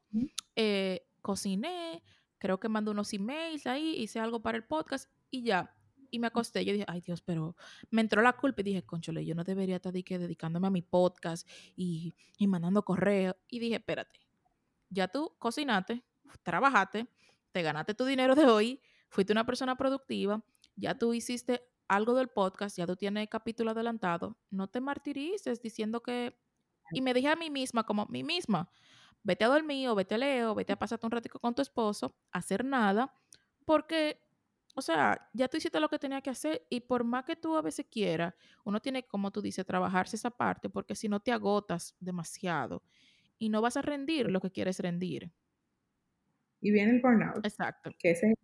eh, 0.57 1.07
cociné, 1.21 2.03
creo 2.39 2.59
que 2.59 2.71
mandé 2.71 2.91
unos 2.91 3.13
emails 3.13 3.67
ahí, 3.67 3.97
hice 3.99 4.19
algo 4.19 4.41
para 4.41 4.57
el 4.57 4.65
podcast 4.65 5.11
y 5.31 5.43
ya. 5.43 5.77
Y 6.11 6.19
me 6.19 6.29
acosté, 6.29 6.65
yo 6.65 6.73
dije, 6.73 6.87
ay 6.89 7.03
Dios, 7.03 7.21
pero 7.21 7.55
me 7.91 8.01
entró 8.01 8.23
la 8.23 8.33
culpa 8.33 8.63
y 8.63 8.65
dije, 8.65 8.83
conchole, 8.83 9.27
yo 9.27 9.35
no 9.35 9.45
debería 9.45 9.77
estar 9.77 9.93
dedicándome 9.93 10.67
a 10.67 10.71
mi 10.71 10.81
podcast 10.81 11.47
y, 11.77 12.15
y 12.39 12.47
mandando 12.47 12.83
correos. 12.83 13.37
Y 13.49 13.59
dije, 13.59 13.77
espérate, 13.77 14.21
ya 14.89 15.09
tú 15.09 15.35
cocinaste, 15.39 16.03
trabajaste, 16.43 17.07
te 17.53 17.63
ganaste 17.63 17.95
tu 17.95 18.05
dinero 18.07 18.35
de 18.35 18.47
hoy, 18.47 18.81
fuiste 19.09 19.33
una 19.33 19.45
persona 19.45 19.77
productiva, 19.77 20.43
ya 20.77 20.97
tú 20.97 21.15
hiciste 21.15 21.63
algo 21.89 22.15
del 22.15 22.29
podcast, 22.29 22.77
ya 22.79 22.87
tú 22.87 22.97
tienes 22.97 23.23
el 23.23 23.29
capítulo 23.29 23.73
adelantado, 23.73 24.39
no 24.51 24.69
te 24.69 24.81
martirices 24.81 25.61
diciendo 25.61 26.03
que... 26.03 26.37
Y 26.91 27.01
me 27.01 27.15
dije 27.15 27.29
a 27.29 27.37
mí 27.37 27.51
misma, 27.51 27.85
como 27.85 28.07
mí 28.07 28.23
misma, 28.23 28.71
vete 29.23 29.45
a 29.45 29.49
dormir 29.49 29.89
o 29.89 29.95
vete 29.95 30.15
a 30.15 30.19
leer 30.19 30.45
o 30.45 30.55
vete 30.55 30.73
a 30.73 30.79
pasarte 30.79 31.07
un 31.07 31.13
ratico 31.13 31.39
con 31.39 31.55
tu 31.55 31.63
esposo, 31.63 32.15
hacer 32.33 32.65
nada, 32.65 33.15
porque, 33.65 34.21
o 34.75 34.83
sea, 34.83 35.31
ya 35.33 35.49
tú 35.49 35.57
hiciste 35.57 35.81
lo 35.81 35.89
que 35.89 35.99
tenía 35.99 36.21
que 36.21 36.31
hacer 36.31 36.67
y 36.69 36.81
por 36.81 37.05
más 37.05 37.25
que 37.25 37.37
tú 37.37 37.57
a 37.57 37.63
veces 37.63 37.87
quieras, 37.91 38.35
uno 38.65 38.81
tiene, 38.81 39.05
como 39.05 39.31
tú 39.31 39.41
dices, 39.41 39.65
trabajarse 39.65 40.17
esa 40.17 40.31
parte, 40.31 40.69
porque 40.69 40.95
si 40.95 41.09
no 41.09 41.21
te 41.21 41.33
agotas 41.33 41.95
demasiado 42.01 42.83
y 43.39 43.49
no 43.49 43.63
vas 43.63 43.77
a 43.77 43.83
rendir 43.83 44.31
lo 44.31 44.41
que 44.41 44.51
quieres 44.51 44.79
rendir. 44.81 45.33
Y 46.61 46.71
viene 46.71 46.93
el 46.93 47.01
burnout. 47.01 47.45
Exacto. 47.45 47.91
Que 47.99 48.13
ese, 48.13 48.35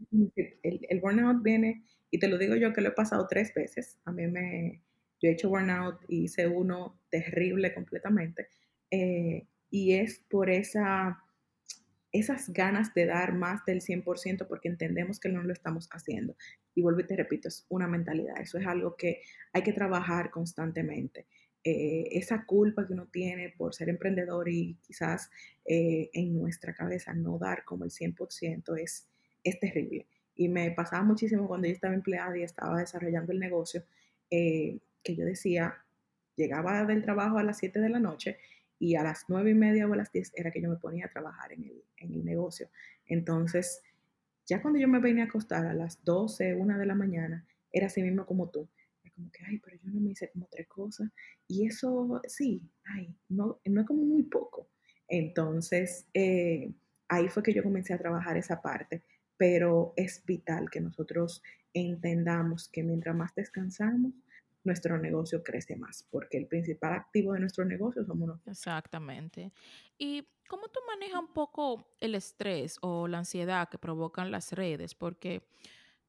el, 0.62 0.80
el 0.88 1.00
burnout 1.00 1.42
viene 1.42 1.84
y 2.10 2.18
te 2.18 2.28
lo 2.28 2.38
digo 2.38 2.56
yo 2.56 2.72
que 2.72 2.80
lo 2.80 2.88
he 2.88 2.92
pasado 2.92 3.26
tres 3.28 3.52
veces. 3.54 3.98
A 4.04 4.12
mí 4.12 4.26
me, 4.26 4.82
yo 5.20 5.28
he 5.28 5.32
hecho 5.32 5.48
burnout 5.48 6.00
y 6.08 6.24
hice 6.24 6.46
uno 6.46 7.00
terrible 7.10 7.74
completamente. 7.74 8.48
Eh, 8.90 9.46
y 9.70 9.94
es 9.94 10.20
por 10.30 10.48
esa, 10.48 11.22
esas 12.12 12.52
ganas 12.52 12.94
de 12.94 13.06
dar 13.06 13.34
más 13.34 13.64
del 13.64 13.80
100% 13.80 14.46
porque 14.46 14.68
entendemos 14.68 15.20
que 15.20 15.28
no 15.28 15.42
lo 15.42 15.52
estamos 15.52 15.88
haciendo. 15.92 16.36
Y 16.74 16.82
vuelvo 16.82 17.00
y 17.00 17.06
te 17.06 17.16
repito, 17.16 17.48
es 17.48 17.66
una 17.68 17.88
mentalidad. 17.88 18.40
Eso 18.40 18.58
es 18.58 18.66
algo 18.66 18.96
que 18.96 19.22
hay 19.52 19.62
que 19.62 19.72
trabajar 19.72 20.30
constantemente. 20.30 21.26
Eh, 21.64 22.08
esa 22.12 22.44
culpa 22.46 22.86
que 22.86 22.92
uno 22.92 23.08
tiene 23.12 23.50
por 23.50 23.74
ser 23.74 23.88
emprendedor 23.88 24.48
y 24.48 24.78
quizás 24.80 25.28
eh, 25.66 26.08
en 26.12 26.38
nuestra 26.38 26.72
cabeza 26.72 27.12
no 27.12 27.36
dar 27.36 27.64
como 27.64 27.84
el 27.84 27.90
100% 27.90 28.78
es, 28.80 29.08
es 29.42 29.58
terrible. 29.58 30.06
Y 30.38 30.48
me 30.48 30.70
pasaba 30.70 31.02
muchísimo 31.02 31.48
cuando 31.48 31.66
yo 31.66 31.74
estaba 31.74 31.94
empleada 31.94 32.38
y 32.38 32.44
estaba 32.44 32.78
desarrollando 32.78 33.32
el 33.32 33.40
negocio, 33.40 33.82
eh, 34.30 34.78
que 35.02 35.16
yo 35.16 35.24
decía, 35.24 35.84
llegaba 36.36 36.84
del 36.84 37.02
trabajo 37.02 37.38
a 37.38 37.42
las 37.42 37.58
7 37.58 37.80
de 37.80 37.88
la 37.88 37.98
noche 37.98 38.38
y 38.78 38.94
a 38.94 39.02
las 39.02 39.24
9 39.26 39.50
y 39.50 39.54
media 39.54 39.88
o 39.88 39.92
a 39.92 39.96
las 39.96 40.12
10 40.12 40.32
era 40.36 40.52
que 40.52 40.62
yo 40.62 40.70
me 40.70 40.76
ponía 40.76 41.06
a 41.06 41.10
trabajar 41.10 41.52
en 41.52 41.64
el, 41.64 41.82
en 41.96 42.14
el 42.14 42.24
negocio. 42.24 42.70
Entonces, 43.06 43.82
ya 44.46 44.62
cuando 44.62 44.78
yo 44.78 44.86
me 44.86 45.00
venía 45.00 45.24
a 45.24 45.26
acostar 45.26 45.66
a 45.66 45.74
las 45.74 46.04
12, 46.04 46.54
1 46.54 46.78
de 46.78 46.86
la 46.86 46.94
mañana, 46.94 47.44
era 47.72 47.88
así 47.88 48.00
mismo 48.00 48.24
como 48.24 48.48
tú. 48.48 48.68
Era 49.02 49.12
como 49.14 49.32
que, 49.32 49.44
ay, 49.44 49.58
pero 49.58 49.76
yo 49.82 49.90
no 49.90 50.00
me 50.00 50.12
hice 50.12 50.30
como 50.30 50.46
tres 50.48 50.68
cosas. 50.68 51.10
Y 51.48 51.66
eso, 51.66 52.22
sí, 52.28 52.62
ay, 52.84 53.12
no, 53.28 53.58
no 53.64 53.80
es 53.80 53.86
como 53.88 54.04
muy 54.04 54.22
poco. 54.22 54.68
Entonces, 55.08 56.06
eh, 56.14 56.72
ahí 57.08 57.28
fue 57.28 57.42
que 57.42 57.52
yo 57.52 57.64
comencé 57.64 57.92
a 57.92 57.98
trabajar 57.98 58.36
esa 58.36 58.62
parte 58.62 59.02
pero 59.38 59.94
es 59.96 60.22
vital 60.26 60.68
que 60.70 60.80
nosotros 60.80 61.42
entendamos 61.72 62.68
que 62.68 62.82
mientras 62.82 63.16
más 63.16 63.34
descansamos, 63.34 64.12
nuestro 64.64 64.98
negocio 64.98 65.42
crece 65.42 65.76
más, 65.76 66.06
porque 66.10 66.36
el 66.36 66.46
principal 66.46 66.92
activo 66.92 67.32
de 67.32 67.40
nuestro 67.40 67.64
negocio 67.64 68.04
somos 68.04 68.28
nosotros. 68.28 68.58
Exactamente. 68.58 69.52
¿Y 69.96 70.28
cómo 70.48 70.68
tú 70.68 70.80
manejas 70.86 71.20
un 71.20 71.32
poco 71.32 71.96
el 72.00 72.14
estrés 72.14 72.76
o 72.82 73.08
la 73.08 73.18
ansiedad 73.18 73.68
que 73.68 73.78
provocan 73.78 74.30
las 74.30 74.52
redes? 74.52 74.94
Porque 74.94 75.48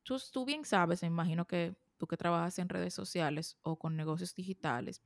tú, 0.03 0.17
tú 0.31 0.45
bien 0.45 0.65
sabes, 0.65 1.01
me 1.03 1.07
imagino 1.07 1.45
que 1.45 1.75
tú 1.97 2.07
que 2.07 2.17
trabajas 2.17 2.57
en 2.59 2.69
redes 2.69 2.93
sociales 2.93 3.57
o 3.61 3.77
con 3.77 3.95
negocios 3.95 4.33
digitales, 4.33 5.01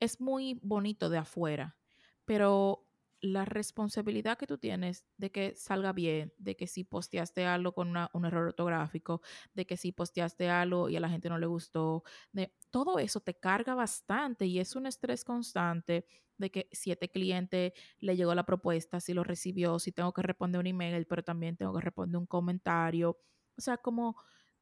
es 0.00 0.20
muy 0.20 0.58
bonito 0.62 1.10
de 1.10 1.18
afuera, 1.18 1.76
pero 2.24 2.85
la 3.32 3.44
responsabilidad 3.44 4.38
que 4.38 4.46
tú 4.46 4.58
tienes 4.58 5.04
de 5.16 5.30
que 5.30 5.54
salga 5.54 5.92
bien, 5.92 6.32
de 6.38 6.56
que 6.56 6.66
si 6.66 6.84
posteaste 6.84 7.44
algo 7.46 7.72
con 7.72 7.88
un 8.12 8.24
error 8.24 8.48
ortográfico, 8.48 9.20
de 9.54 9.66
que 9.66 9.76
si 9.76 9.92
posteaste 9.92 10.48
algo 10.48 10.88
y 10.88 10.96
a 10.96 11.00
la 11.00 11.08
gente 11.08 11.28
no 11.28 11.38
le 11.38 11.46
gustó, 11.46 12.02
de 12.32 12.54
todo 12.70 12.98
eso 12.98 13.20
te 13.20 13.34
carga 13.34 13.74
bastante 13.74 14.46
y 14.46 14.58
es 14.58 14.76
un 14.76 14.86
estrés 14.86 15.24
constante 15.24 16.06
de 16.38 16.50
que 16.50 16.68
si 16.72 16.90
este 16.90 17.10
cliente 17.10 17.72
le 17.98 18.16
llegó 18.16 18.34
la 18.34 18.44
propuesta, 18.44 19.00
si 19.00 19.14
lo 19.14 19.24
recibió, 19.24 19.78
si 19.78 19.92
tengo 19.92 20.12
que 20.12 20.22
responder 20.22 20.60
un 20.60 20.66
email, 20.66 21.06
pero 21.06 21.22
también 21.22 21.56
tengo 21.56 21.74
que 21.74 21.80
responder 21.80 22.18
un 22.18 22.26
comentario. 22.26 23.18
O 23.56 23.60
sea, 23.60 23.78
como 23.78 24.16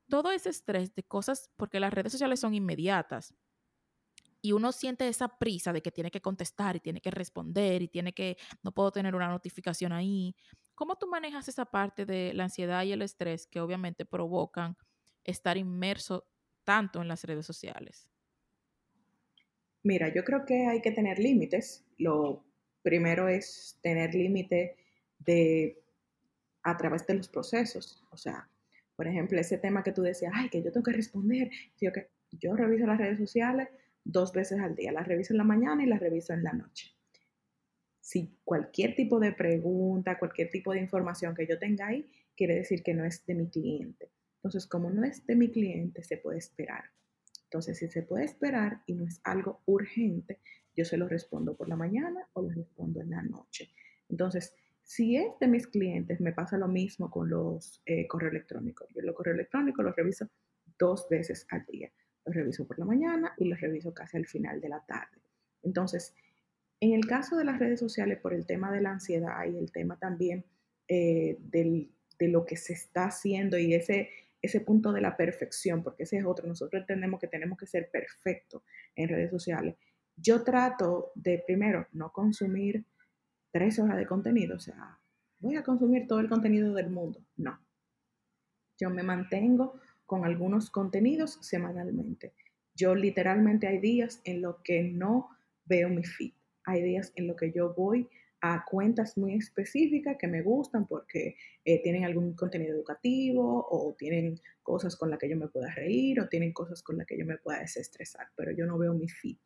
todo 0.08 0.30
ese 0.30 0.50
estrés 0.50 0.94
de 0.94 1.02
cosas, 1.02 1.50
porque 1.56 1.80
las 1.80 1.92
redes 1.92 2.12
sociales 2.12 2.40
son 2.40 2.54
inmediatas 2.54 3.34
y 4.44 4.52
uno 4.52 4.72
siente 4.72 5.08
esa 5.08 5.38
prisa 5.38 5.72
de 5.72 5.80
que 5.80 5.90
tiene 5.90 6.10
que 6.10 6.20
contestar 6.20 6.76
y 6.76 6.80
tiene 6.80 7.00
que 7.00 7.10
responder 7.10 7.80
y 7.80 7.88
tiene 7.88 8.12
que, 8.12 8.36
no 8.62 8.72
puedo 8.72 8.92
tener 8.92 9.14
una 9.14 9.28
notificación 9.28 9.90
ahí. 9.90 10.36
¿Cómo 10.74 10.96
tú 10.96 11.06
manejas 11.06 11.48
esa 11.48 11.64
parte 11.64 12.04
de 12.04 12.34
la 12.34 12.44
ansiedad 12.44 12.84
y 12.84 12.92
el 12.92 13.00
estrés 13.00 13.46
que 13.46 13.60
obviamente 13.60 14.04
provocan 14.04 14.76
estar 15.24 15.56
inmerso 15.56 16.26
tanto 16.62 17.00
en 17.00 17.08
las 17.08 17.24
redes 17.24 17.46
sociales? 17.46 18.06
Mira, 19.82 20.12
yo 20.14 20.22
creo 20.24 20.44
que 20.44 20.66
hay 20.66 20.82
que 20.82 20.92
tener 20.92 21.18
límites. 21.18 21.82
Lo 21.96 22.44
primero 22.82 23.28
es 23.28 23.78
tener 23.80 24.14
límite 24.14 24.76
de 25.20 25.82
a 26.64 26.76
través 26.76 27.06
de 27.06 27.14
los 27.14 27.30
procesos. 27.30 28.04
O 28.10 28.18
sea, 28.18 28.46
por 28.94 29.08
ejemplo, 29.08 29.40
ese 29.40 29.56
tema 29.56 29.82
que 29.82 29.92
tú 29.92 30.02
decías, 30.02 30.34
ay, 30.34 30.50
que 30.50 30.62
yo 30.62 30.70
tengo 30.70 30.84
que 30.84 30.92
responder. 30.92 31.50
Yo, 31.80 31.94
que 31.94 32.10
yo 32.32 32.54
reviso 32.54 32.86
las 32.86 32.98
redes 32.98 33.18
sociales 33.18 33.70
dos 34.04 34.32
veces 34.32 34.60
al 34.60 34.76
día. 34.76 34.92
Las 34.92 35.08
reviso 35.08 35.32
en 35.32 35.38
la 35.38 35.44
mañana 35.44 35.82
y 35.82 35.86
las 35.86 36.00
reviso 36.00 36.32
en 36.32 36.44
la 36.44 36.52
noche. 36.52 36.94
Si 38.00 38.38
cualquier 38.44 38.94
tipo 38.94 39.18
de 39.18 39.32
pregunta, 39.32 40.18
cualquier 40.18 40.50
tipo 40.50 40.72
de 40.72 40.80
información 40.80 41.34
que 41.34 41.46
yo 41.46 41.58
tenga 41.58 41.86
ahí, 41.86 42.10
quiere 42.36 42.56
decir 42.56 42.82
que 42.82 42.94
no 42.94 43.04
es 43.04 43.24
de 43.26 43.34
mi 43.34 43.48
cliente. 43.48 44.10
Entonces, 44.36 44.66
como 44.66 44.90
no 44.90 45.04
es 45.04 45.26
de 45.26 45.36
mi 45.36 45.50
cliente, 45.50 46.02
se 46.02 46.18
puede 46.18 46.38
esperar. 46.38 46.84
Entonces, 47.44 47.78
si 47.78 47.88
se 47.88 48.02
puede 48.02 48.24
esperar 48.24 48.82
y 48.86 48.94
no 48.94 49.06
es 49.06 49.20
algo 49.24 49.62
urgente, 49.64 50.40
yo 50.76 50.84
se 50.84 50.96
lo 50.96 51.08
respondo 51.08 51.56
por 51.56 51.68
la 51.68 51.76
mañana 51.76 52.28
o 52.34 52.42
lo 52.42 52.50
respondo 52.50 53.00
en 53.00 53.10
la 53.10 53.22
noche. 53.22 53.70
Entonces, 54.08 54.54
si 54.82 55.16
es 55.16 55.38
de 55.40 55.48
mis 55.48 55.66
clientes, 55.66 56.20
me 56.20 56.32
pasa 56.32 56.58
lo 56.58 56.68
mismo 56.68 57.10
con 57.10 57.30
los 57.30 57.80
eh, 57.86 58.06
correos 58.06 58.32
electrónicos. 58.32 58.88
Yo 58.94 59.00
los 59.00 59.14
correos 59.14 59.36
electrónicos 59.36 59.84
los 59.84 59.96
reviso 59.96 60.28
dos 60.78 61.08
veces 61.08 61.46
al 61.48 61.64
día. 61.66 61.90
Los 62.24 62.34
reviso 62.34 62.66
por 62.66 62.78
la 62.78 62.84
mañana 62.84 63.34
y 63.36 63.44
los 63.46 63.60
reviso 63.60 63.92
casi 63.92 64.16
al 64.16 64.26
final 64.26 64.60
de 64.60 64.68
la 64.68 64.80
tarde. 64.80 65.20
Entonces, 65.62 66.14
en 66.80 66.92
el 66.92 67.06
caso 67.06 67.36
de 67.36 67.44
las 67.44 67.58
redes 67.58 67.80
sociales, 67.80 68.18
por 68.20 68.34
el 68.34 68.46
tema 68.46 68.70
de 68.72 68.80
la 68.80 68.90
ansiedad 68.90 69.44
y 69.46 69.56
el 69.56 69.72
tema 69.72 69.98
también 69.98 70.44
eh, 70.88 71.38
del, 71.40 71.90
de 72.18 72.28
lo 72.28 72.44
que 72.44 72.56
se 72.56 72.74
está 72.74 73.06
haciendo 73.06 73.58
y 73.58 73.74
ese, 73.74 74.10
ese 74.42 74.60
punto 74.60 74.92
de 74.92 75.00
la 75.00 75.16
perfección, 75.16 75.82
porque 75.82 76.02
ese 76.02 76.18
es 76.18 76.24
otro, 76.24 76.46
nosotros 76.46 76.80
entendemos 76.80 77.20
que 77.20 77.28
tenemos 77.28 77.58
que 77.58 77.66
ser 77.66 77.90
perfectos 77.90 78.62
en 78.94 79.08
redes 79.08 79.30
sociales. 79.30 79.76
Yo 80.16 80.44
trato 80.44 81.12
de, 81.14 81.42
primero, 81.46 81.88
no 81.92 82.12
consumir 82.12 82.84
tres 83.50 83.78
horas 83.78 83.96
de 83.96 84.06
contenido, 84.06 84.56
o 84.56 84.60
sea, 84.60 84.98
voy 85.38 85.56
a 85.56 85.62
consumir 85.62 86.06
todo 86.06 86.20
el 86.20 86.28
contenido 86.28 86.74
del 86.74 86.90
mundo. 86.90 87.24
No. 87.36 87.58
Yo 88.78 88.90
me 88.90 89.02
mantengo 89.02 89.80
con 90.06 90.24
algunos 90.24 90.70
contenidos 90.70 91.38
semanalmente. 91.40 92.32
Yo 92.74 92.94
literalmente 92.94 93.66
hay 93.66 93.78
días 93.78 94.20
en 94.24 94.42
los 94.42 94.56
que 94.62 94.82
no 94.82 95.28
veo 95.64 95.88
mi 95.88 96.04
feed. 96.04 96.32
Hay 96.64 96.82
días 96.82 97.12
en 97.16 97.26
los 97.26 97.36
que 97.36 97.52
yo 97.52 97.74
voy 97.74 98.08
a 98.40 98.64
cuentas 98.64 99.16
muy 99.16 99.36
específicas 99.36 100.16
que 100.18 100.28
me 100.28 100.42
gustan 100.42 100.86
porque 100.86 101.36
eh, 101.64 101.82
tienen 101.82 102.04
algún 102.04 102.34
contenido 102.34 102.76
educativo 102.76 103.66
o 103.70 103.94
tienen 103.98 104.38
cosas 104.62 104.96
con 104.96 105.08
las 105.08 105.18
que 105.18 105.30
yo 105.30 105.36
me 105.36 105.48
pueda 105.48 105.70
reír 105.74 106.20
o 106.20 106.28
tienen 106.28 106.52
cosas 106.52 106.82
con 106.82 106.98
las 106.98 107.06
que 107.06 107.18
yo 107.18 107.24
me 107.24 107.38
pueda 107.38 107.60
desestresar, 107.60 108.28
pero 108.36 108.52
yo 108.52 108.66
no 108.66 108.76
veo 108.76 108.92
mi 108.92 109.08
feed. 109.08 109.38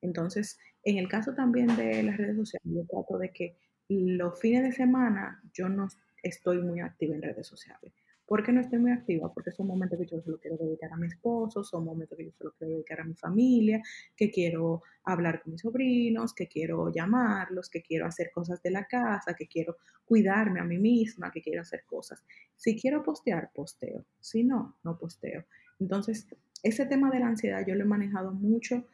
Entonces, 0.00 0.58
en 0.84 0.96
el 0.96 1.08
caso 1.08 1.34
también 1.34 1.66
de 1.76 2.02
las 2.02 2.16
redes 2.16 2.36
sociales, 2.36 2.62
yo 2.64 2.86
trato 2.86 3.18
de 3.18 3.30
que 3.30 3.58
los 3.88 4.40
fines 4.40 4.62
de 4.62 4.72
semana 4.72 5.42
yo 5.52 5.68
no 5.68 5.88
estoy 6.22 6.58
muy 6.62 6.80
activa 6.80 7.14
en 7.14 7.22
redes 7.22 7.46
sociales. 7.46 7.92
¿Por 8.26 8.42
qué 8.42 8.52
no 8.52 8.60
estoy 8.60 8.80
muy 8.80 8.90
activa? 8.90 9.32
Porque 9.32 9.52
son 9.52 9.68
momentos 9.68 9.98
que 9.98 10.06
yo 10.06 10.20
se 10.20 10.30
lo 10.30 10.38
quiero 10.38 10.56
dedicar 10.56 10.92
a 10.92 10.96
mi 10.96 11.06
esposo, 11.06 11.62
son 11.62 11.84
momentos 11.84 12.18
que 12.18 12.24
yo 12.24 12.32
se 12.32 12.42
lo 12.42 12.52
quiero 12.52 12.72
dedicar 12.74 13.00
a 13.00 13.04
mi 13.04 13.14
familia, 13.14 13.80
que 14.16 14.32
quiero 14.32 14.82
hablar 15.04 15.42
con 15.42 15.52
mis 15.52 15.62
sobrinos, 15.62 16.34
que 16.34 16.48
quiero 16.48 16.90
llamarlos, 16.92 17.70
que 17.70 17.82
quiero 17.82 18.04
hacer 18.04 18.32
cosas 18.32 18.60
de 18.62 18.72
la 18.72 18.84
casa, 18.86 19.34
que 19.34 19.46
quiero 19.46 19.76
cuidarme 20.04 20.58
a 20.58 20.64
mí 20.64 20.76
misma, 20.76 21.30
que 21.30 21.40
quiero 21.40 21.62
hacer 21.62 21.84
cosas. 21.86 22.24
Si 22.56 22.74
quiero 22.74 23.04
postear, 23.04 23.50
posteo. 23.54 24.04
Si 24.20 24.42
no, 24.42 24.76
no 24.82 24.98
posteo. 24.98 25.44
Entonces, 25.78 26.26
ese 26.64 26.84
tema 26.86 27.10
de 27.10 27.20
la 27.20 27.28
ansiedad 27.28 27.64
yo 27.64 27.76
lo 27.76 27.84
he 27.84 27.86
manejado 27.86 28.32
mucho 28.32 28.88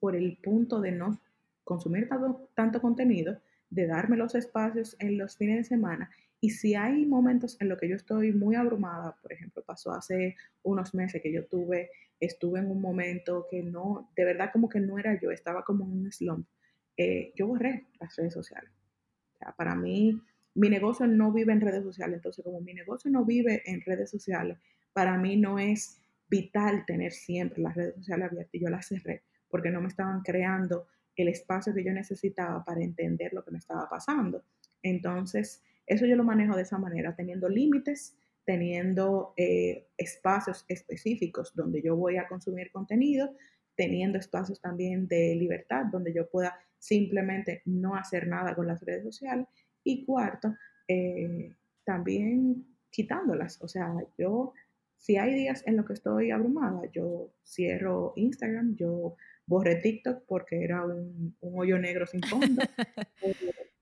por 0.00 0.16
el 0.16 0.38
punto 0.42 0.80
de 0.80 0.90
no 0.90 1.20
consumir 1.62 2.08
tanto, 2.08 2.48
tanto 2.54 2.80
contenido, 2.80 3.40
de 3.70 3.86
darme 3.86 4.16
los 4.16 4.34
espacios 4.34 4.96
en 4.98 5.16
los 5.16 5.36
fines 5.36 5.58
de 5.58 5.64
semana 5.64 6.10
y 6.44 6.50
si 6.50 6.74
hay 6.74 7.06
momentos 7.06 7.56
en 7.60 7.68
los 7.68 7.78
que 7.78 7.88
yo 7.88 7.94
estoy 7.94 8.32
muy 8.32 8.56
abrumada, 8.56 9.16
por 9.22 9.32
ejemplo, 9.32 9.62
pasó 9.64 9.92
hace 9.92 10.34
unos 10.64 10.92
meses 10.92 11.22
que 11.22 11.32
yo 11.32 11.46
tuve, 11.46 11.90
estuve 12.18 12.58
en 12.58 12.68
un 12.68 12.80
momento 12.80 13.46
que 13.48 13.62
no, 13.62 14.10
de 14.16 14.24
verdad 14.24 14.50
como 14.52 14.68
que 14.68 14.80
no 14.80 14.98
era 14.98 15.18
yo, 15.20 15.30
estaba 15.30 15.62
como 15.62 15.84
en 15.84 15.92
un 15.92 16.10
slump, 16.10 16.48
eh, 16.96 17.32
yo 17.36 17.46
borré 17.46 17.86
las 18.00 18.16
redes 18.16 18.34
sociales. 18.34 18.72
O 19.34 19.38
sea, 19.38 19.52
para 19.52 19.76
mí, 19.76 20.20
mi 20.54 20.68
negocio 20.68 21.06
no 21.06 21.32
vive 21.32 21.52
en 21.52 21.60
redes 21.60 21.84
sociales, 21.84 22.16
entonces 22.16 22.44
como 22.44 22.60
mi 22.60 22.74
negocio 22.74 23.08
no 23.08 23.24
vive 23.24 23.62
en 23.64 23.80
redes 23.82 24.10
sociales, 24.10 24.58
para 24.92 25.16
mí 25.18 25.36
no 25.36 25.60
es 25.60 26.00
vital 26.28 26.84
tener 26.86 27.12
siempre 27.12 27.62
las 27.62 27.76
redes 27.76 27.94
sociales 27.94 28.26
abiertas 28.26 28.54
y 28.54 28.60
yo 28.60 28.68
las 28.68 28.88
cerré 28.88 29.22
porque 29.48 29.70
no 29.70 29.80
me 29.80 29.88
estaban 29.88 30.22
creando 30.22 30.88
el 31.14 31.28
espacio 31.28 31.74
que 31.74 31.84
yo 31.84 31.92
necesitaba 31.92 32.64
para 32.64 32.82
entender 32.82 33.32
lo 33.34 33.44
que 33.44 33.50
me 33.50 33.58
estaba 33.58 33.86
pasando. 33.88 34.42
Entonces, 34.82 35.62
eso 35.86 36.06
yo 36.06 36.16
lo 36.16 36.24
manejo 36.24 36.56
de 36.56 36.62
esa 36.62 36.78
manera, 36.78 37.14
teniendo 37.14 37.48
límites, 37.48 38.16
teniendo 38.44 39.34
eh, 39.36 39.88
espacios 39.96 40.64
específicos 40.68 41.54
donde 41.54 41.82
yo 41.82 41.96
voy 41.96 42.16
a 42.16 42.26
consumir 42.26 42.70
contenido, 42.70 43.34
teniendo 43.74 44.18
espacios 44.18 44.60
también 44.60 45.08
de 45.08 45.34
libertad 45.36 45.86
donde 45.86 46.12
yo 46.12 46.28
pueda 46.28 46.58
simplemente 46.78 47.62
no 47.64 47.94
hacer 47.94 48.26
nada 48.26 48.54
con 48.54 48.66
las 48.66 48.82
redes 48.82 49.04
sociales. 49.04 49.46
Y 49.84 50.04
cuarto, 50.04 50.54
eh, 50.88 51.54
también 51.84 52.66
quitándolas. 52.90 53.60
O 53.62 53.68
sea, 53.68 53.94
yo, 54.18 54.52
si 54.96 55.16
hay 55.16 55.34
días 55.34 55.62
en 55.66 55.76
los 55.76 55.86
que 55.86 55.94
estoy 55.94 56.30
abrumada, 56.30 56.82
yo 56.92 57.32
cierro 57.44 58.12
Instagram, 58.16 58.76
yo 58.76 59.16
borré 59.46 59.76
TikTok 59.76 60.24
porque 60.26 60.62
era 60.62 60.84
un, 60.84 61.36
un 61.40 61.60
hoyo 61.60 61.78
negro 61.78 62.06
sin 62.06 62.22
fondo. 62.22 62.62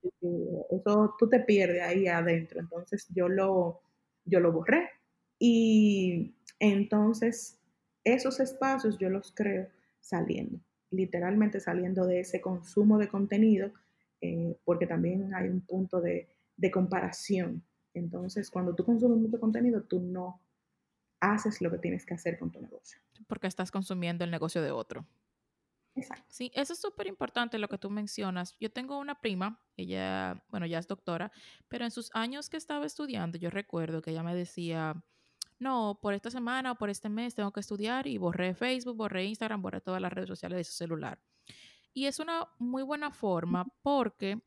eso 0.70 1.14
tú 1.18 1.28
te 1.28 1.40
pierdes 1.40 1.82
ahí 1.82 2.06
adentro. 2.06 2.60
Entonces 2.60 3.06
yo 3.10 3.28
lo, 3.28 3.82
yo 4.24 4.40
lo 4.40 4.52
borré. 4.52 4.90
Y 5.38 6.34
entonces 6.58 7.58
esos 8.04 8.40
espacios 8.40 8.98
yo 8.98 9.08
los 9.10 9.32
creo 9.32 9.68
saliendo, 10.00 10.58
literalmente 10.90 11.60
saliendo 11.60 12.06
de 12.06 12.20
ese 12.20 12.40
consumo 12.40 12.98
de 12.98 13.08
contenido, 13.08 13.72
eh, 14.20 14.56
porque 14.64 14.86
también 14.86 15.34
hay 15.34 15.48
un 15.48 15.60
punto 15.60 16.00
de, 16.00 16.28
de 16.56 16.70
comparación. 16.70 17.62
Entonces, 17.94 18.50
cuando 18.50 18.74
tú 18.74 18.84
consumes 18.84 19.18
mucho 19.18 19.40
contenido, 19.40 19.82
tú 19.82 20.00
no 20.00 20.40
haces 21.20 21.60
lo 21.60 21.70
que 21.70 21.78
tienes 21.78 22.06
que 22.06 22.14
hacer 22.14 22.38
con 22.38 22.50
tu 22.50 22.60
negocio. 22.60 23.00
Porque 23.26 23.46
estás 23.46 23.70
consumiendo 23.70 24.24
el 24.24 24.30
negocio 24.30 24.62
de 24.62 24.70
otro. 24.70 25.06
Exacto. 26.00 26.24
Sí, 26.28 26.50
eso 26.54 26.72
es 26.72 26.80
súper 26.80 27.06
importante 27.06 27.58
lo 27.58 27.68
que 27.68 27.78
tú 27.78 27.90
mencionas. 27.90 28.56
Yo 28.60 28.70
tengo 28.70 28.98
una 28.98 29.20
prima, 29.20 29.60
ella, 29.76 30.44
bueno, 30.48 30.66
ya 30.66 30.78
es 30.78 30.86
doctora, 30.86 31.32
pero 31.68 31.84
en 31.84 31.90
sus 31.90 32.10
años 32.14 32.48
que 32.48 32.56
estaba 32.56 32.86
estudiando, 32.86 33.38
yo 33.38 33.50
recuerdo 33.50 34.02
que 34.02 34.10
ella 34.10 34.22
me 34.22 34.34
decía, 34.34 35.02
no, 35.58 35.98
por 36.00 36.14
esta 36.14 36.30
semana 36.30 36.72
o 36.72 36.74
por 36.76 36.90
este 36.90 37.08
mes 37.08 37.34
tengo 37.34 37.52
que 37.52 37.60
estudiar 37.60 38.06
y 38.06 38.18
borré 38.18 38.54
Facebook, 38.54 38.96
borré 38.96 39.24
Instagram, 39.24 39.62
borré 39.62 39.80
todas 39.80 40.00
las 40.00 40.12
redes 40.12 40.28
sociales 40.28 40.56
de 40.56 40.64
su 40.64 40.72
celular. 40.72 41.20
Y 41.92 42.06
es 42.06 42.18
una 42.18 42.48
muy 42.58 42.82
buena 42.82 43.10
forma 43.10 43.66
porque 43.82 44.40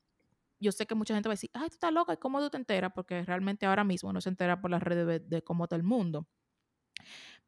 yo 0.59 0.71
sé 0.71 0.85
que 0.85 0.95
mucha 0.95 1.13
gente 1.13 1.29
va 1.29 1.33
a 1.33 1.35
decir, 1.35 1.51
ay, 1.53 1.69
tú 1.69 1.75
estás 1.75 1.93
loca, 1.93 2.13
¿y 2.13 2.17
cómo 2.17 2.39
tú 2.39 2.49
te 2.49 2.57
enteras? 2.57 2.91
Porque 2.95 3.23
realmente 3.23 3.65
ahora 3.65 3.83
mismo 3.83 4.11
no 4.13 4.21
se 4.21 4.29
entera 4.29 4.61
por 4.61 4.71
las 4.71 4.81
redes 4.81 5.05
de, 5.05 5.19
de 5.19 5.41
cómo 5.43 5.65
está 5.65 5.75
el 5.75 5.83
mundo. 5.83 6.27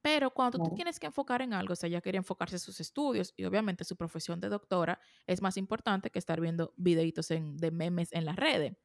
Pero 0.06 0.30
cuando 0.30 0.60
tú 0.60 0.70
Claro, 0.70 0.76
tienes 0.76 1.00
que 1.00 1.08
enfocar 1.08 1.42
en 1.42 1.52
algo, 1.52 1.74
o 1.74 1.76
sea, 1.76 1.88
ella 1.88 2.00
quería 2.00 2.20
enfocarse 2.20 2.58
en 2.58 2.60
sus 2.60 2.80
estudios 2.80 3.34
y 3.36 3.46
obviamente 3.46 3.84
su 3.84 3.96
profesión 3.96 4.40
de 4.40 4.50
doctora 4.50 5.00
es 5.26 5.42
más 5.42 5.58
importante 5.58 6.12
que 6.12 6.20
estar 6.20 6.40
viendo 6.40 6.76
videitos 6.78 7.32
en, 7.32 7.58
de 7.58 7.72
memes 7.72 8.14
en 8.14 8.26
las 8.26 8.36
redes. 8.36 8.78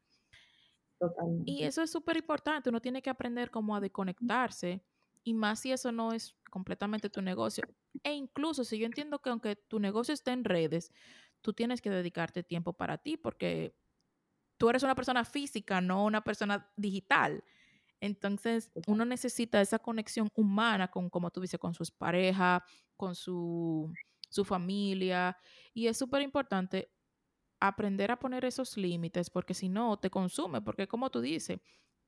Y 1.45 1.65
totalmente. 1.65 1.65
eso 1.65 1.83
es 1.83 1.91
súper 1.91 2.17
importante, 2.17 2.69
uno 2.71 2.81
tiene 2.81 3.03
que 3.03 3.11
aprender 3.11 3.51
cómo 3.51 3.75
a 3.75 3.81
desconectarse 3.81 4.85
y 5.25 5.35
más 5.35 5.61
si 5.61 5.73
eso 5.73 5.93
no 5.93 6.13
es 6.13 6.37
completamente 6.51 7.11
tu 7.11 7.23
negocio. 7.23 7.65
E 8.03 8.13
incluso 8.13 8.65
si 8.65 8.79
yo 8.79 8.87
entiendo 8.87 9.21
que 9.21 9.31
aunque 9.31 9.57
tu 9.57 9.81
negocio 9.81 10.15
esté 10.15 10.33
en 10.33 10.45
redes, 10.45 10.93
tú 11.41 11.53
tienes 11.53 11.81
que 11.81 11.91
dedicarte 11.91 12.43
tiempo 12.43 12.73
para 12.75 12.99
ti 12.99 13.17
porque 13.17 13.75
tú 14.59 14.71
eres 14.71 14.83
una 14.83 14.95
persona 14.95 15.25
física, 15.25 15.81
no 15.81 16.05
una 16.05 16.23
persona 16.23 16.71
digital. 16.77 17.45
Entonces, 18.01 18.71
uno 18.87 19.05
necesita 19.05 19.61
esa 19.61 19.79
conexión 19.79 20.29
humana 20.35 20.91
con, 20.91 21.11
como 21.11 21.31
tú 21.31 21.41
dices, 21.41 21.61
con 21.61 21.75
sus 21.75 21.91
parejas, 21.91 22.63
con 22.97 23.15
su, 23.15 23.93
su 24.31 24.45
familia. 24.45 25.37
Y 25.75 25.87
es 25.87 25.99
súper 25.99 26.23
importante 26.23 26.91
aprender 27.61 28.11
a 28.11 28.19
poner 28.19 28.45
esos 28.47 28.77
límites 28.77 29.29
porque 29.29 29.55
si 29.55 29.69
no, 29.69 29.99
te 29.99 30.11
consume. 30.11 30.63
Porque 30.63 30.89
como 30.89 31.11
tú 31.11 31.21
dices, 31.21 31.61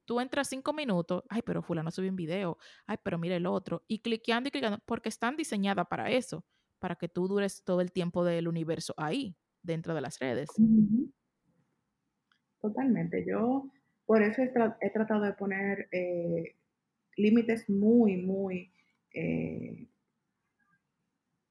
tú 0.04 0.20
entras 0.20 0.48
cinco 0.48 0.72
minutos, 0.72 1.22
ay, 1.28 1.42
pero 1.42 1.62
fulano 1.62 1.90
subió 1.90 2.10
un 2.10 2.16
video, 2.16 2.58
ay, 2.86 2.96
pero 3.02 3.18
mira 3.18 3.36
el 3.36 3.46
otro, 3.46 3.84
y 3.86 4.00
cliqueando 4.00 4.48
y 4.48 4.50
cliqueando, 4.50 4.82
porque 4.86 5.08
están 5.08 5.36
diseñadas 5.36 5.86
para 5.88 6.10
eso, 6.10 6.44
para 6.78 6.96
que 6.96 7.08
tú 7.08 7.28
dures 7.28 7.62
todo 7.64 7.80
el 7.80 7.92
tiempo 7.92 8.24
del 8.24 8.48
universo 8.48 8.94
ahí, 8.96 9.36
dentro 9.62 9.94
de 9.94 10.00
las 10.00 10.18
redes. 10.18 10.48
Totalmente. 12.60 13.24
Yo 13.28 13.70
por 14.06 14.22
eso 14.22 14.42
he, 14.42 14.52
tra- 14.52 14.76
he 14.80 14.90
tratado 14.90 15.22
de 15.22 15.32
poner 15.34 15.88
eh, 15.92 16.56
límites 17.16 17.68
muy, 17.70 18.16
muy 18.18 18.72
eh, 19.14 19.88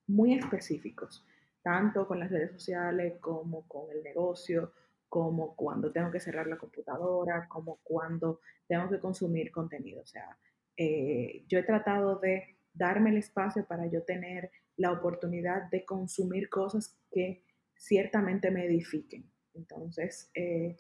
muy 0.07 0.33
específicos, 0.33 1.25
tanto 1.61 2.07
con 2.07 2.19
las 2.19 2.31
redes 2.31 2.51
sociales 2.51 3.15
como 3.19 3.67
con 3.67 3.89
el 3.91 4.03
negocio, 4.03 4.73
como 5.07 5.55
cuando 5.55 5.91
tengo 5.91 6.11
que 6.11 6.19
cerrar 6.19 6.47
la 6.47 6.57
computadora, 6.57 7.47
como 7.47 7.79
cuando 7.83 8.39
tengo 8.67 8.89
que 8.89 8.99
consumir 8.99 9.51
contenido. 9.51 10.01
O 10.01 10.05
sea, 10.05 10.37
eh, 10.77 11.43
yo 11.47 11.59
he 11.59 11.63
tratado 11.63 12.17
de 12.19 12.55
darme 12.73 13.09
el 13.09 13.17
espacio 13.17 13.65
para 13.65 13.85
yo 13.87 14.03
tener 14.03 14.51
la 14.77 14.91
oportunidad 14.91 15.69
de 15.69 15.85
consumir 15.85 16.49
cosas 16.49 16.97
que 17.11 17.43
ciertamente 17.75 18.49
me 18.51 18.65
edifiquen. 18.65 19.29
Entonces, 19.53 20.31
eh, 20.33 20.77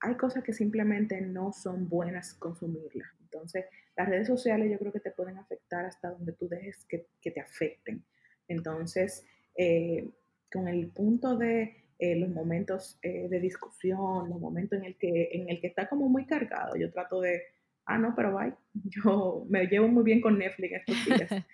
hay 0.00 0.16
cosas 0.16 0.44
que 0.44 0.52
simplemente 0.52 1.20
no 1.20 1.52
son 1.52 1.88
buenas 1.88 2.34
consumirlas. 2.34 3.08
Entonces, 3.22 3.64
las 3.96 4.08
redes 4.08 4.26
sociales 4.28 4.70
yo 4.70 4.78
creo 4.78 4.92
que 4.92 5.00
te 5.00 5.10
pueden 5.10 5.38
afectar 5.38 5.84
hasta 5.84 6.10
donde 6.10 6.32
tú 6.32 6.48
dejes 6.48 6.84
que, 6.88 7.06
que 7.20 7.30
te 7.30 7.40
afecten. 7.40 8.04
Entonces, 8.48 9.24
eh, 9.56 10.08
con 10.52 10.68
el 10.68 10.88
punto 10.88 11.36
de 11.36 11.84
eh, 11.98 12.16
los 12.16 12.30
momentos 12.30 12.98
eh, 13.02 13.28
de 13.28 13.40
discusión, 13.40 14.30
los 14.30 14.40
momentos 14.40 14.78
en 14.78 14.84
el, 14.84 14.96
que, 14.96 15.30
en 15.32 15.48
el 15.50 15.60
que 15.60 15.66
está 15.66 15.88
como 15.88 16.08
muy 16.08 16.26
cargado, 16.26 16.76
yo 16.76 16.90
trato 16.92 17.20
de, 17.20 17.42
ah, 17.84 17.98
no, 17.98 18.14
pero 18.14 18.36
bye, 18.36 18.54
yo 19.04 19.44
me 19.48 19.66
llevo 19.66 19.88
muy 19.88 20.04
bien 20.04 20.20
con 20.20 20.38
Netflix 20.38 20.74
estos 20.86 21.04
días. 21.04 21.30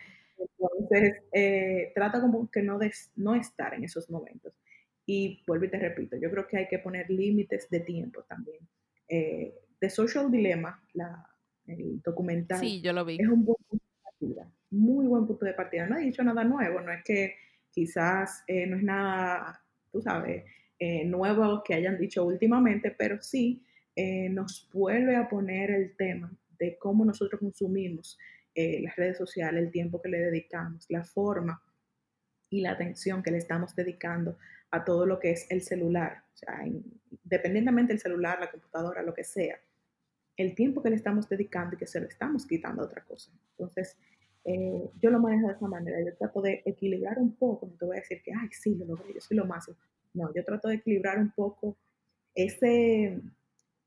Entonces, 0.59 1.23
trata 1.95 2.21
como 2.21 2.51
que 2.51 2.63
no, 2.63 2.79
des, 2.79 3.11
no 3.17 3.35
estar 3.35 3.73
en 3.75 3.85
esos 3.85 4.11
momentos. 4.11 4.53
Y 5.07 5.43
vuelvo 5.47 5.67
y 5.67 5.71
te 5.71 5.79
repito, 5.79 6.17
yo 6.17 6.31
creo 6.31 6.47
que 6.47 6.57
hay 6.57 6.69
que 6.69 6.79
poner 6.79 7.11
límites 7.11 7.69
de 7.69 7.81
tiempo 7.81 8.23
también. 8.23 8.67
Eh, 9.09 9.55
The 9.79 9.91
Social 9.91 10.31
Dilemma, 10.31 10.83
la, 10.95 11.29
el 11.67 12.01
documental, 12.03 12.61
Sí, 12.61 12.81
yo 12.81 12.93
lo 12.93 13.05
vi. 13.05 13.17
es 13.21 13.29
un 13.29 13.45
buen 13.45 13.57
punto 13.69 13.85
de 13.85 14.03
partida, 14.03 14.53
muy 14.71 15.07
buen 15.07 15.27
punto 15.27 15.45
de 15.45 15.53
partida. 15.55 15.87
No 15.87 15.97
ha 15.97 15.99
dicho 15.99 16.23
nada 16.23 16.45
nuevo, 16.45 16.81
no 16.81 16.93
es 16.93 17.03
que 17.05 17.35
quizás 17.71 18.45
eh, 18.47 18.67
no 18.67 18.77
es 18.77 18.83
nada, 18.83 19.63
tú 19.91 20.01
sabes, 20.01 20.45
eh, 20.79 21.05
nuevo 21.05 21.63
que 21.65 21.75
hayan 21.75 21.99
dicho 21.99 22.25
últimamente, 22.25 22.91
pero 22.93 23.21
sí 23.21 23.65
eh, 23.97 24.29
nos 24.29 24.69
vuelve 24.73 25.17
a 25.17 25.29
poner 25.29 25.71
el 25.71 25.97
tema 25.97 26.33
de 26.59 26.79
cómo 26.79 27.05
nosotros 27.05 27.41
consumimos 27.41 28.19
las 28.57 28.95
redes 28.95 29.19
sociales, 29.19 29.65
el 29.65 29.73
tiempo 29.73 30.01
que 30.01 30.09
le 30.09 30.19
dedicamos, 30.19 30.87
la 30.89 31.03
forma 31.03 31.61
y 32.51 32.61
la 32.61 32.71
atención 32.71 33.21
que 33.21 33.33
le 33.33 33.39
estamos 33.39 33.75
dedicando 33.75 34.39
a 34.75 34.85
todo 34.85 35.07
lo 35.07 35.21
que 35.21 35.31
es 35.31 35.47
el 35.51 35.63
celular, 35.63 36.25
o 36.35 36.37
sea, 36.37 36.67
independientemente 36.67 37.93
del 37.93 38.01
celular, 38.01 38.41
la 38.41 38.51
computadora, 38.51 39.03
lo 39.03 39.15
que 39.15 39.23
sea, 39.23 39.57
el 40.37 40.55
tiempo 40.57 40.83
que 40.83 40.91
le 40.91 40.97
estamos 40.97 41.29
dedicando 41.29 41.77
y 41.77 41.79
que 41.79 41.87
se 41.87 42.01
lo 42.01 42.09
estamos 42.09 42.45
quitando 42.45 42.83
a 42.83 42.87
otra 42.87 43.05
cosa. 43.05 43.31
Entonces, 43.51 43.97
eh, 44.45 44.91
yo 45.01 45.11
lo 45.11 45.21
manejo 45.21 45.47
de 45.47 45.55
esa 45.55 45.69
manera, 45.69 46.01
yo 46.01 46.13
trato 46.17 46.43
de 46.43 46.63
equilibrar 46.65 47.19
un 47.21 47.37
poco, 47.37 47.67
no 47.67 47.75
te 47.77 47.85
voy 47.85 47.97
a 47.97 48.01
decir 48.01 48.21
que, 48.23 48.33
ay, 48.33 48.49
sí, 48.51 48.75
lo 48.75 48.85
logré, 48.85 49.15
yo 49.15 49.21
soy 49.21 49.37
lo 49.37 49.45
máximo. 49.45 49.77
No, 50.13 50.35
yo 50.35 50.45
trato 50.45 50.69
de 50.69 50.75
equilibrar 50.75 51.19
un 51.19 51.31
poco 51.31 51.77
ese, 52.35 53.21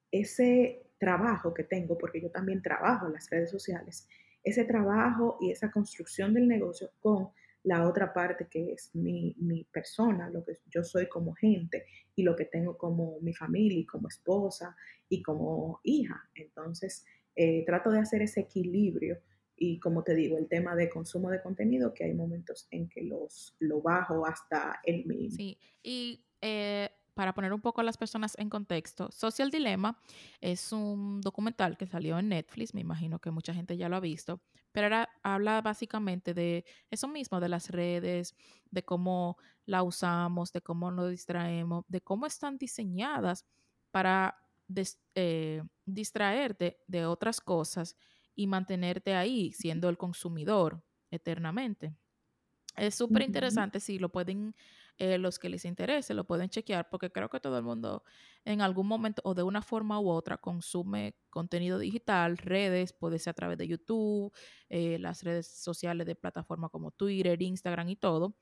ese 0.09 0.83
trabajo 0.97 1.53
que 1.53 1.63
tengo, 1.63 1.97
porque 1.97 2.21
yo 2.21 2.31
también 2.31 2.61
trabajo 2.61 3.07
en 3.07 3.13
las 3.13 3.29
redes 3.29 3.51
sociales, 3.51 4.07
ese 4.41 4.63
trabajo 4.63 5.38
y 5.41 5.51
esa 5.51 5.69
construcción 5.69 6.33
del 6.33 6.47
negocio 6.47 6.91
con 7.01 7.29
la 7.68 7.86
otra 7.86 8.13
parte 8.13 8.47
que 8.49 8.72
es 8.72 8.95
mi, 8.95 9.36
mi 9.39 9.65
persona, 9.65 10.30
lo 10.30 10.43
que 10.45 10.53
yo 10.68 10.84
soy 10.86 11.09
como 11.09 11.34
gente 11.34 11.86
y 12.15 12.24
lo 12.24 12.34
que 12.34 12.45
tengo 12.45 12.78
como 12.78 13.20
mi 13.20 13.34
familia 13.34 13.80
y 13.80 13.86
como 13.86 14.07
esposa 14.07 14.74
y 15.09 15.22
como 15.22 15.82
hija. 15.84 16.30
Entonces, 16.34 17.03
eh, 17.36 17.65
trato 17.65 17.91
de 17.91 17.99
hacer 17.99 18.22
ese 18.22 18.39
equilibrio 18.39 19.20
y 19.57 19.80
como 19.80 20.03
te 20.03 20.15
digo, 20.15 20.38
el 20.38 20.47
tema 20.47 20.76
de 20.76 20.89
consumo 20.89 21.30
de 21.30 21.41
contenido, 21.41 21.93
que 21.93 22.05
hay 22.05 22.13
momentos 22.13 22.68
en 22.72 22.88
que 22.88 23.01
los, 23.01 23.53
lo 23.59 23.82
bajo 23.82 24.26
hasta 24.26 24.80
el 24.86 25.05
mínimo. 25.05 25.36
Sí, 25.36 25.59
y 25.84 26.24
eh, 26.39 26.89
para 27.18 27.34
poner 27.34 27.51
un 27.51 27.61
poco 27.61 27.82
a 27.82 27.84
las 27.84 27.97
personas 27.97 28.38
en 28.38 28.47
contexto, 28.47 29.09
Social 29.11 29.49
Dilemma 29.49 29.99
es 30.39 30.72
un 30.72 31.20
documental 31.20 31.76
que 31.76 31.88
salió 31.88 32.20
en 32.20 32.30
Netflix, 32.30 32.76
me 32.76 32.82
imagino 32.82 33.18
que 33.18 33.32
mucha 33.32 33.55
gente 33.55 33.76
ya 33.76 33.89
lo 33.89 33.95
ha 33.95 33.99
visto, 33.99 34.39
pero 34.72 34.86
era, 34.86 35.09
habla 35.24 35.61
básicamente 35.63 36.36
de 36.36 36.63
eso 36.91 37.07
mismo, 37.07 37.39
de 37.39 37.49
las 37.49 37.72
redes, 37.72 38.36
de 38.70 38.84
cómo 38.84 39.38
la 39.65 39.82
usamos, 39.82 40.53
de 40.53 40.61
cómo 40.61 40.91
nos 40.91 41.09
distraemos, 41.09 41.86
de 41.88 42.01
cómo 42.01 42.28
están 42.28 42.59
diseñadas 42.59 43.45
para 43.89 44.38
des- 44.68 44.99
eh, 45.15 45.63
distraerte 45.88 46.78
de 46.86 47.07
otras 47.07 47.41
cosas 47.41 47.95
y 48.36 48.45
mantenerte 48.45 49.15
ahí 49.15 49.51
siendo 49.53 49.89
el 49.89 49.97
consumidor 49.97 50.84
eternamente. 51.09 51.95
Es 52.76 52.93
súper 52.93 53.24
interesante, 53.24 53.80
si 53.80 53.97
lo 53.97 54.09
pueden, 54.09 54.53
eh, 54.99 55.19
los 55.19 55.37
que 55.37 55.49
les 55.49 55.63
interese, 55.65 56.15
lo 56.15 56.25
pueden 56.25 56.49
chequear, 56.49 56.89
porque 56.89 57.11
creo 57.11 57.29
que 57.29 57.39
todo 57.39 57.57
el 57.57 57.63
mundo 57.63 58.03
en 58.45 58.61
algún 58.61 58.87
momento 58.87 59.21
o 59.25 59.35
de 59.35 59.43
una 59.43 59.61
forma 59.61 59.99
u 59.99 60.09
otra 60.09 60.37
consume 60.37 61.15
contenido 61.29 61.77
digital, 61.77 62.37
redes, 62.37 62.93
puede 62.93 63.19
ser 63.19 63.31
a 63.31 63.33
través 63.35 63.57
de 63.59 63.67
YouTube, 63.67 64.33
eh, 64.69 64.97
las 64.97 65.21
redes 65.23 65.47
sociales 65.47 66.07
de 66.07 66.15
plataformas 66.15 66.71
como 66.71 66.89
Twitter, 66.89 67.39
Instagram 67.39 67.89
y 67.89 67.95
todo. 67.95 68.35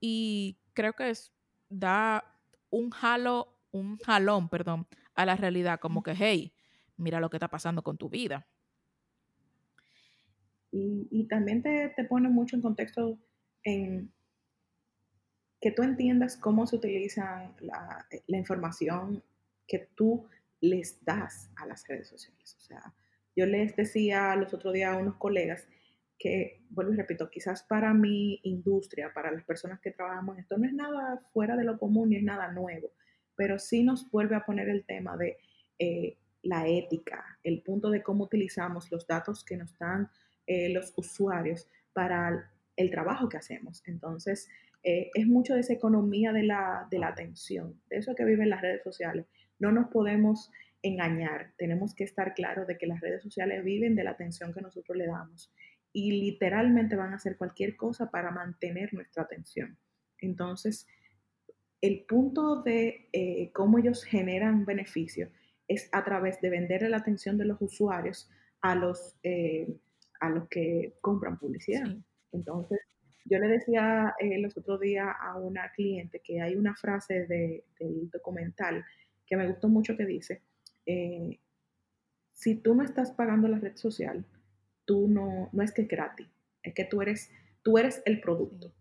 Y 0.00 0.58
creo 0.72 0.94
que 0.94 1.10
es, 1.10 1.32
da 1.68 2.24
un 2.70 2.90
jalo, 2.90 3.58
un 3.70 3.98
jalón, 3.98 4.48
perdón, 4.48 4.86
a 5.14 5.26
la 5.26 5.36
realidad, 5.36 5.78
como 5.78 6.02
que, 6.02 6.14
hey, 6.16 6.54
mira 6.96 7.20
lo 7.20 7.28
que 7.28 7.36
está 7.36 7.48
pasando 7.48 7.82
con 7.82 7.98
tu 7.98 8.08
vida. 8.08 8.48
Y, 10.70 11.06
y 11.10 11.28
también 11.28 11.62
te, 11.62 11.90
te 11.94 12.04
pone 12.04 12.30
mucho 12.30 12.56
en 12.56 12.62
contexto 12.62 13.18
en 13.62 14.10
que 15.62 15.70
tú 15.70 15.82
entiendas 15.84 16.36
cómo 16.36 16.66
se 16.66 16.76
utiliza 16.76 17.54
la, 17.60 18.06
la 18.26 18.36
información 18.36 19.22
que 19.66 19.88
tú 19.94 20.26
les 20.60 21.02
das 21.04 21.50
a 21.56 21.66
las 21.66 21.86
redes 21.86 22.08
sociales. 22.08 22.56
O 22.58 22.60
sea, 22.60 22.92
yo 23.36 23.46
les 23.46 23.74
decía 23.76 24.34
los 24.34 24.52
otros 24.52 24.74
días 24.74 24.92
a 24.92 24.98
unos 24.98 25.16
colegas 25.16 25.68
que, 26.18 26.64
vuelvo 26.70 26.92
y 26.92 26.96
repito, 26.96 27.30
quizás 27.30 27.62
para 27.62 27.94
mi 27.94 28.40
industria, 28.42 29.12
para 29.14 29.30
las 29.30 29.44
personas 29.44 29.80
que 29.80 29.92
trabajamos 29.92 30.38
esto, 30.38 30.58
no 30.58 30.66
es 30.66 30.74
nada 30.74 31.22
fuera 31.32 31.56
de 31.56 31.64
lo 31.64 31.78
común 31.78 32.10
ni 32.10 32.16
es 32.16 32.22
nada 32.24 32.50
nuevo, 32.50 32.90
pero 33.36 33.58
sí 33.58 33.84
nos 33.84 34.10
vuelve 34.10 34.34
a 34.34 34.44
poner 34.44 34.68
el 34.68 34.84
tema 34.84 35.16
de 35.16 35.38
eh, 35.78 36.18
la 36.42 36.66
ética, 36.66 37.38
el 37.44 37.62
punto 37.62 37.88
de 37.88 38.02
cómo 38.02 38.24
utilizamos 38.24 38.90
los 38.90 39.06
datos 39.06 39.44
que 39.44 39.56
nos 39.56 39.78
dan 39.78 40.10
eh, 40.46 40.68
los 40.70 40.92
usuarios 40.96 41.68
para 41.92 42.50
el 42.76 42.90
trabajo 42.90 43.28
que 43.28 43.36
hacemos. 43.36 43.82
Entonces, 43.86 44.48
eh, 44.82 45.10
es 45.14 45.26
mucho 45.26 45.54
de 45.54 45.60
esa 45.60 45.72
economía 45.72 46.32
de 46.32 46.42
la, 46.42 46.86
de 46.90 46.98
la 46.98 47.08
atención, 47.08 47.80
de 47.88 47.98
eso 47.98 48.14
que 48.14 48.24
viven 48.24 48.50
las 48.50 48.62
redes 48.62 48.82
sociales. 48.82 49.26
No 49.58 49.70
nos 49.70 49.88
podemos 49.88 50.50
engañar, 50.82 51.52
tenemos 51.56 51.94
que 51.94 52.04
estar 52.04 52.34
claros 52.34 52.66
de 52.66 52.76
que 52.76 52.86
las 52.86 53.00
redes 53.00 53.22
sociales 53.22 53.64
viven 53.64 53.94
de 53.94 54.04
la 54.04 54.10
atención 54.10 54.52
que 54.52 54.60
nosotros 54.60 54.96
le 54.96 55.06
damos 55.06 55.52
y 55.92 56.12
literalmente 56.20 56.96
van 56.96 57.12
a 57.12 57.16
hacer 57.16 57.36
cualquier 57.36 57.76
cosa 57.76 58.10
para 58.10 58.30
mantener 58.30 58.92
nuestra 58.94 59.22
atención. 59.22 59.76
Entonces, 60.18 60.86
el 61.80 62.04
punto 62.04 62.62
de 62.62 63.08
eh, 63.12 63.50
cómo 63.52 63.78
ellos 63.78 64.04
generan 64.04 64.64
beneficio 64.64 65.30
es 65.68 65.88
a 65.92 66.04
través 66.04 66.40
de 66.40 66.50
vender 66.50 66.88
la 66.88 66.98
atención 66.98 67.36
de 67.38 67.44
los 67.44 67.60
usuarios 67.60 68.30
a 68.60 68.74
los, 68.74 69.16
eh, 69.22 69.68
a 70.20 70.30
los 70.30 70.48
que 70.48 70.94
compran 71.00 71.38
publicidad. 71.38 71.96
Entonces, 72.32 72.80
yo 73.24 73.38
le 73.38 73.48
decía 73.48 74.14
eh, 74.18 74.38
los 74.38 74.56
otros 74.56 74.80
días 74.80 75.08
a 75.20 75.36
una 75.36 75.70
cliente 75.72 76.20
que 76.20 76.40
hay 76.40 76.56
una 76.56 76.74
frase 76.74 77.26
de, 77.26 77.64
del 77.78 78.10
documental 78.10 78.84
que 79.26 79.36
me 79.36 79.48
gustó 79.48 79.68
mucho 79.68 79.96
que 79.96 80.06
dice, 80.06 80.42
eh, 80.86 81.38
si 82.32 82.56
tú 82.56 82.74
no 82.74 82.82
estás 82.82 83.12
pagando 83.12 83.48
la 83.48 83.58
red 83.58 83.76
social, 83.76 84.24
tú 84.84 85.08
no, 85.08 85.48
no 85.52 85.62
es 85.62 85.72
que 85.72 85.82
es 85.82 85.88
gratis, 85.88 86.28
es 86.62 86.74
que 86.74 86.84
tú 86.84 87.00
eres, 87.02 87.30
tú 87.62 87.78
eres 87.78 88.02
el 88.04 88.20
producto. 88.20 88.72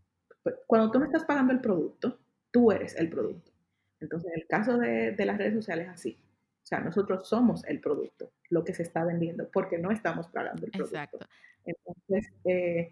Cuando 0.65 0.91
tú 0.91 0.99
no 0.99 1.05
estás 1.05 1.25
pagando 1.25 1.53
el 1.53 1.61
producto, 1.61 2.19
tú 2.49 2.71
eres 2.71 2.95
el 2.95 3.09
producto. 3.09 3.51
Entonces, 3.99 4.31
en 4.33 4.41
el 4.41 4.47
caso 4.47 4.77
de, 4.77 5.11
de 5.11 5.25
las 5.25 5.37
redes 5.37 5.53
sociales 5.53 5.87
es 5.87 5.93
así. 5.93 6.17
O 6.63 6.65
sea, 6.65 6.79
nosotros 6.79 7.27
somos 7.27 7.63
el 7.65 7.79
producto, 7.79 8.31
lo 8.49 8.63
que 8.63 8.73
se 8.73 8.83
está 8.83 9.03
vendiendo, 9.03 9.49
porque 9.51 9.77
no 9.77 9.91
estamos 9.91 10.27
pagando 10.29 10.65
el 10.65 10.71
producto. 10.71 10.95
Exacto. 10.95 11.19
Entonces, 11.65 12.33
eh, 12.45 12.91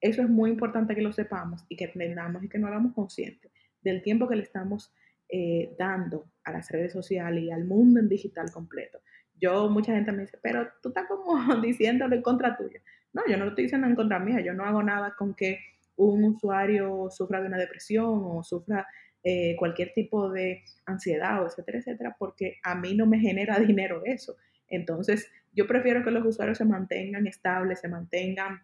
eso 0.00 0.22
es 0.22 0.28
muy 0.28 0.50
importante 0.50 0.94
que 0.94 1.02
lo 1.02 1.12
sepamos 1.12 1.64
y 1.68 1.76
que 1.76 1.84
entendamos 1.84 2.42
y 2.44 2.48
que 2.48 2.58
nos 2.58 2.70
hagamos 2.70 2.94
conscientes 2.94 3.50
del 3.82 4.02
tiempo 4.02 4.28
que 4.28 4.36
le 4.36 4.42
estamos 4.42 4.92
eh, 5.28 5.74
dando 5.78 6.30
a 6.44 6.52
las 6.52 6.70
redes 6.70 6.92
sociales 6.92 7.44
y 7.44 7.50
al 7.50 7.64
mundo 7.64 8.00
en 8.00 8.08
digital 8.08 8.50
completo. 8.50 9.00
Yo, 9.40 9.68
mucha 9.68 9.94
gente 9.94 10.10
me 10.12 10.22
dice, 10.22 10.38
pero 10.42 10.68
tú 10.82 10.88
estás 10.88 11.06
como 11.06 11.36
diciéndolo 11.62 12.14
en 12.16 12.22
contra 12.22 12.56
tuya. 12.56 12.80
No, 13.12 13.22
yo 13.28 13.36
no 13.36 13.44
lo 13.44 13.50
estoy 13.50 13.64
diciendo 13.64 13.86
en 13.86 13.94
contra 13.94 14.18
mía, 14.18 14.40
yo 14.40 14.54
no 14.54 14.64
hago 14.64 14.82
nada 14.82 15.14
con 15.16 15.34
que 15.34 15.58
un 15.96 16.24
usuario 16.24 17.08
sufra 17.10 17.40
de 17.40 17.48
una 17.48 17.58
depresión 17.58 18.06
o 18.06 18.42
sufra 18.42 18.86
eh, 19.22 19.56
cualquier 19.58 19.92
tipo 19.92 20.30
de 20.30 20.62
ansiedad, 20.86 21.42
o 21.42 21.46
etcétera, 21.46 21.78
etcétera, 21.78 22.16
porque 22.18 22.58
a 22.62 22.74
mí 22.74 22.94
no 22.94 23.06
me 23.06 23.18
genera 23.18 23.58
dinero 23.58 24.02
eso. 24.04 24.36
Entonces, 24.68 25.30
yo 25.52 25.66
prefiero 25.66 26.04
que 26.04 26.10
los 26.10 26.24
usuarios 26.24 26.58
se 26.58 26.64
mantengan 26.64 27.26
estables, 27.26 27.80
se 27.80 27.88
mantengan 27.88 28.62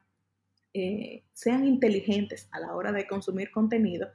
eh, 0.75 1.23
sean 1.33 1.65
inteligentes 1.65 2.49
a 2.51 2.59
la 2.59 2.75
hora 2.75 2.91
de 2.91 3.07
consumir 3.07 3.53
contenido 3.53 4.09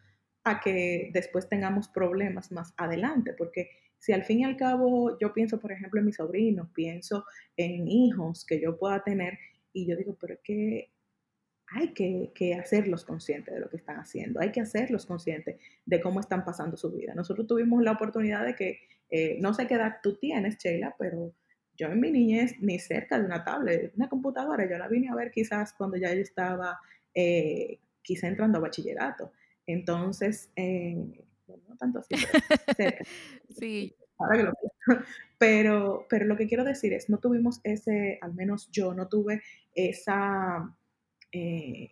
a 0.43 0.59
que 0.59 1.09
después 1.13 1.47
tengamos 1.47 1.87
problemas 1.87 2.51
más 2.51 2.73
adelante, 2.77 3.33
porque 3.37 3.69
si 3.97 4.11
al 4.11 4.23
fin 4.23 4.41
y 4.41 4.43
al 4.43 4.57
cabo 4.57 5.17
yo 5.19 5.33
pienso, 5.33 5.59
por 5.59 5.71
ejemplo, 5.71 5.99
en 5.99 6.05
mis 6.07 6.17
sobrinos, 6.17 6.69
pienso 6.73 7.25
en 7.55 7.87
hijos 7.87 8.45
que 8.45 8.61
yo 8.61 8.77
pueda 8.77 9.03
tener 9.03 9.37
y 9.71 9.87
yo 9.87 9.95
digo, 9.95 10.17
pero 10.19 10.33
es 10.33 10.41
que 10.43 10.91
hay 11.71 11.93
que, 11.93 12.55
hacerlos 12.55 13.05
conscientes 13.05 13.53
de 13.53 13.59
lo 13.59 13.69
que 13.69 13.77
están 13.77 13.97
haciendo, 13.97 14.39
hay 14.39 14.51
que 14.51 14.61
hacerlos 14.61 15.05
conscientes 15.05 15.57
de 15.85 16.01
cómo 16.01 16.19
están 16.19 16.43
pasando 16.43 16.77
su 16.77 16.91
vida. 16.91 17.13
Nosotros 17.13 17.47
tuvimos 17.47 17.83
la 17.83 17.91
oportunidad 17.91 18.45
de 18.45 18.55
que, 18.55 18.79
eh, 19.09 19.37
no 19.39 19.53
sé 19.53 19.67
qué 19.67 19.75
edad 19.75 19.97
tú 20.01 20.17
tienes, 20.17 20.57
Sheila, 20.57 20.95
pero 20.97 21.33
yo 21.79 21.87
en 21.87 22.01
mi 22.01 22.11
niñez 22.11 22.59
ni 22.59 22.77
cerca 22.77 23.17
de 23.17 23.25
una 23.25 23.45
tablet, 23.45 23.93
una 23.95 24.09
computadora, 24.09 24.69
yo 24.69 24.77
la 24.77 24.89
vine 24.89 25.07
a 25.07 25.15
ver 25.15 25.31
quizás 25.31 25.71
cuando 25.71 25.95
ya 25.95 26.13
yo 26.13 26.19
estaba 26.19 26.77
eh, 27.13 27.79
quizá 28.01 28.27
entrando 28.27 28.57
a 28.57 28.61
bachillerato. 28.61 29.31
Entonces, 29.65 30.51
eh, 30.57 31.23
no 31.47 31.77
tanto 31.77 31.99
así, 31.99 32.15
pero 32.15 32.75
cerca. 32.75 33.03
sí. 33.49 33.95
Ahora 34.17 34.37
que 34.37 34.43
lo 34.43 34.53
pero, 35.37 36.05
pero 36.09 36.25
lo 36.25 36.35
que 36.35 36.47
quiero 36.47 36.65
decir 36.65 36.91
es, 36.91 37.09
no 37.09 37.19
tuvimos 37.19 37.61
ese, 37.63 38.19
al 38.21 38.33
menos 38.33 38.69
yo 38.71 38.93
no 38.93 39.07
tuve 39.07 39.41
esa, 39.73 40.75
eh, 41.31 41.91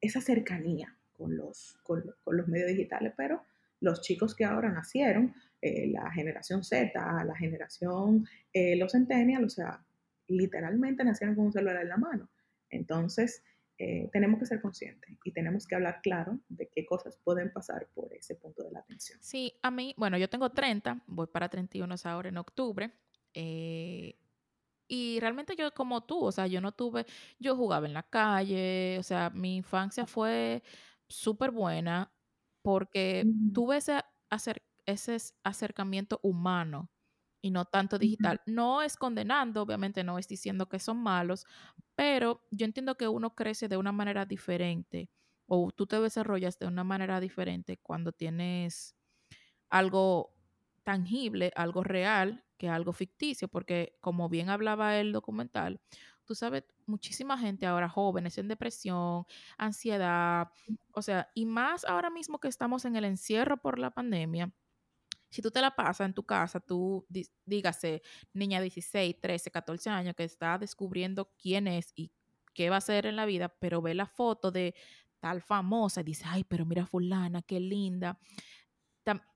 esa 0.00 0.22
cercanía 0.22 0.96
con 1.12 1.36
los, 1.36 1.78
con 1.82 2.14
los 2.24 2.48
medios 2.48 2.68
digitales, 2.68 3.12
pero 3.14 3.42
los 3.80 4.00
chicos 4.00 4.34
que 4.34 4.44
ahora 4.44 4.70
nacieron, 4.70 5.34
eh, 5.60 5.88
la 5.88 6.10
generación 6.12 6.62
Z, 6.62 6.92
la 7.24 7.36
generación, 7.36 8.26
eh, 8.52 8.76
los 8.76 8.92
centennials, 8.92 9.44
o 9.44 9.48
sea, 9.56 9.84
literalmente 10.28 11.04
nacieron 11.04 11.34
con 11.34 11.46
un 11.46 11.52
celular 11.52 11.82
en 11.82 11.88
la 11.88 11.96
mano. 11.96 12.28
Entonces, 12.70 13.42
eh, 13.78 14.08
tenemos 14.12 14.40
que 14.40 14.46
ser 14.46 14.60
conscientes 14.60 15.16
y 15.24 15.32
tenemos 15.32 15.66
que 15.66 15.74
hablar 15.74 16.00
claro 16.02 16.38
de 16.48 16.68
qué 16.68 16.84
cosas 16.84 17.16
pueden 17.22 17.52
pasar 17.52 17.88
por 17.94 18.12
ese 18.12 18.34
punto 18.34 18.64
de 18.64 18.72
la 18.72 18.80
atención. 18.80 19.18
Sí, 19.22 19.54
a 19.62 19.70
mí, 19.70 19.94
bueno, 19.96 20.18
yo 20.18 20.28
tengo 20.28 20.50
30, 20.50 21.02
voy 21.06 21.26
para 21.28 21.48
31 21.48 21.94
ahora 22.04 22.28
en 22.28 22.38
octubre. 22.38 22.90
y 24.90 25.20
realmente 25.20 25.54
yo 25.54 25.72
como 25.74 26.02
tú, 26.04 26.24
o 26.24 26.32
sea, 26.32 26.46
yo 26.46 26.60
no 26.60 26.72
tuve, 26.72 27.04
yo 27.38 27.54
jugaba 27.56 27.86
en 27.86 27.92
la 27.92 28.02
calle, 28.04 28.96
o 28.98 29.02
sea, 29.02 29.30
mi 29.30 29.56
infancia 29.56 30.06
fue 30.06 30.62
súper 31.08 31.50
buena 31.50 32.10
porque 32.68 33.30
tuve 33.52 33.78
ese 33.78 34.02
ese 34.86 35.16
acercamiento 35.44 36.20
humano 36.22 36.90
y 37.42 37.50
no 37.50 37.64
tanto 37.66 37.98
digital. 37.98 38.40
No 38.46 38.82
es 38.82 38.96
condenando, 38.96 39.62
obviamente 39.62 40.04
no 40.04 40.18
es 40.18 40.28
diciendo 40.28 40.68
que 40.68 40.78
son 40.80 40.98
malos, 41.02 41.46
pero 41.96 42.42
yo 42.50 42.66
entiendo 42.66 42.96
que 42.96 43.08
uno 43.08 43.34
crece 43.34 43.68
de 43.68 43.76
una 43.78 43.92
manera 43.92 44.26
diferente 44.26 45.10
o 45.46 45.70
tú 45.72 45.86
te 45.86 46.00
desarrollas 46.00 46.58
de 46.58 46.66
una 46.66 46.84
manera 46.84 47.20
diferente 47.20 47.78
cuando 47.78 48.12
tienes 48.12 48.96
algo 49.70 50.34
tangible, 50.84 51.52
algo 51.56 51.82
real, 51.84 52.44
que 52.58 52.68
algo 52.68 52.92
ficticio, 52.92 53.48
porque 53.48 53.96
como 54.00 54.28
bien 54.28 54.50
hablaba 54.50 54.98
el 54.98 55.12
documental, 55.12 55.80
tú 56.28 56.34
sabes, 56.34 56.64
muchísima 56.84 57.38
gente 57.38 57.64
ahora 57.64 57.88
jóvenes 57.88 58.36
en 58.36 58.48
depresión, 58.48 59.24
ansiedad, 59.56 60.48
o 60.92 61.00
sea, 61.00 61.30
y 61.34 61.46
más 61.46 61.86
ahora 61.86 62.10
mismo 62.10 62.38
que 62.38 62.48
estamos 62.48 62.84
en 62.84 62.96
el 62.96 63.06
encierro 63.06 63.56
por 63.56 63.78
la 63.78 63.90
pandemia, 63.90 64.52
si 65.30 65.40
tú 65.40 65.50
te 65.50 65.62
la 65.62 65.74
pasas 65.74 66.06
en 66.06 66.12
tu 66.12 66.24
casa, 66.24 66.60
tú 66.60 67.06
dígase, 67.46 68.02
niña 68.34 68.58
de 68.58 68.64
16, 68.64 69.18
13, 69.20 69.50
14 69.50 69.88
años 69.88 70.14
que 70.14 70.24
está 70.24 70.58
descubriendo 70.58 71.32
quién 71.40 71.66
es 71.66 71.92
y 71.96 72.12
qué 72.52 72.68
va 72.68 72.76
a 72.76 72.78
hacer 72.78 73.06
en 73.06 73.16
la 73.16 73.24
vida, 73.24 73.48
pero 73.48 73.80
ve 73.80 73.94
la 73.94 74.06
foto 74.06 74.50
de 74.50 74.74
tal 75.20 75.40
famosa 75.40 76.02
y 76.02 76.04
dice, 76.04 76.24
ay, 76.26 76.44
pero 76.44 76.66
mira 76.66 76.84
fulana, 76.84 77.40
qué 77.40 77.58
linda. 77.58 78.18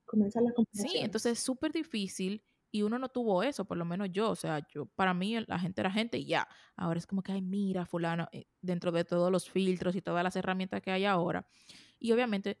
Comienza 0.05 0.41
la 0.41 0.51
Sí, 0.71 0.97
entonces 0.97 1.39
es 1.39 1.39
súper 1.39 1.71
difícil 1.71 2.43
y 2.73 2.81
uno 2.81 2.97
no 2.99 3.07
tuvo 3.07 3.43
eso, 3.43 3.65
por 3.65 3.77
lo 3.77 3.85
menos 3.85 4.09
yo, 4.11 4.31
o 4.31 4.35
sea, 4.35 4.59
yo, 4.67 4.87
para 4.87 5.13
mí 5.13 5.39
la 5.47 5.59
gente 5.59 5.79
era 5.79 5.91
gente 5.91 6.17
y 6.17 6.25
ya. 6.25 6.47
Ahora 6.75 6.97
es 6.97 7.05
como 7.05 7.21
que, 7.21 7.31
ay, 7.31 7.41
mira 7.41 7.85
fulano, 7.85 8.27
eh, 8.31 8.47
dentro 8.61 8.91
de 8.91 9.05
todos 9.05 9.31
los 9.31 9.49
filtros 9.49 9.95
y 9.95 10.01
todas 10.01 10.23
las 10.23 10.35
herramientas 10.35 10.81
que 10.81 10.91
hay 10.91 11.05
ahora. 11.05 11.47
Y 11.99 12.11
obviamente 12.11 12.59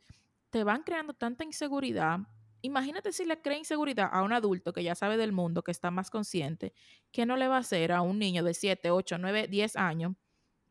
te 0.51 0.63
van 0.63 0.83
creando 0.83 1.13
tanta 1.15 1.43
inseguridad 1.43 2.19
Imagínate 2.65 3.11
si 3.11 3.25
le 3.25 3.41
crea 3.41 3.57
inseguridad 3.57 4.09
a 4.13 4.23
un 4.23 4.31
adulto 4.31 4.71
que 4.71 4.83
ya 4.85 4.95
sabe 4.95 5.17
del 5.17 5.33
mundo, 5.33 5.63
que 5.63 5.71
está 5.71 5.91
más 5.91 6.09
consciente, 6.09 6.73
¿qué 7.11 7.25
no 7.25 7.35
le 7.35 7.49
va 7.49 7.57
a 7.57 7.59
hacer 7.59 7.91
a 7.91 8.01
un 8.01 8.19
niño 8.19 8.41
de 8.41 8.53
7, 8.53 8.89
8, 8.89 9.17
9, 9.17 9.49
10 9.49 9.75
años 9.75 10.13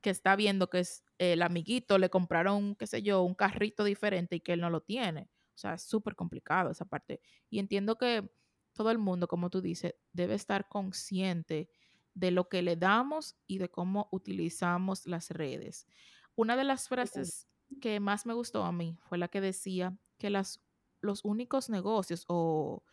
que 0.01 0.09
está 0.09 0.35
viendo 0.35 0.71
que 0.71 0.81
es, 0.81 1.05
el 1.19 1.43
amiguito 1.43 1.99
le 1.99 2.09
compraron, 2.09 2.77
qué 2.77 2.87
sé 2.87 3.03
yo, 3.03 3.23
un 3.23 3.35
carrito 3.35 3.85
diferente 3.85 4.37
y 4.37 4.41
que 4.41 4.55
él 4.55 4.63
no 4.63 4.71
lo 4.71 4.81
tiene? 4.81 5.29
O 5.55 5.59
sea, 5.59 5.75
es 5.75 5.83
súper 5.83 6.17
complicado 6.17 6.71
esa 6.71 6.87
parte. 6.87 7.21
Y 7.51 7.59
entiendo 7.59 7.99
que 7.99 8.27
todo 8.73 8.91
el 8.91 8.99
mundo, 8.99 9.29
como 9.29 9.51
tú 9.51 9.61
dices, 9.61 9.95
debe 10.13 10.35
estar 10.35 10.69
consciente 10.69 11.69
de 12.15 12.31
lo 12.31 12.49
que 12.49 12.63
le 12.63 12.77
damos 12.77 13.37
y 13.47 13.59
de 13.59 13.71
cómo 13.71 14.09
utilizamos 14.13 15.07
las 15.07 15.31
redes. 15.31 15.87
Una 16.35 16.57
de 16.57 16.65
las 16.65 16.89
frases 16.89 17.49
que 17.81 18.01
más 18.01 18.27
me 18.27 18.35
gustó 18.35 18.65
a 18.65 18.73
mí 18.73 18.99
fue 19.03 19.19
la 19.19 19.29
que 19.29 19.41
decía 19.41 19.97
que 20.19 20.31
las 20.31 20.61
los 21.03 21.25
únicos 21.25 21.69
negocios 21.69 22.25
o, 22.29 22.85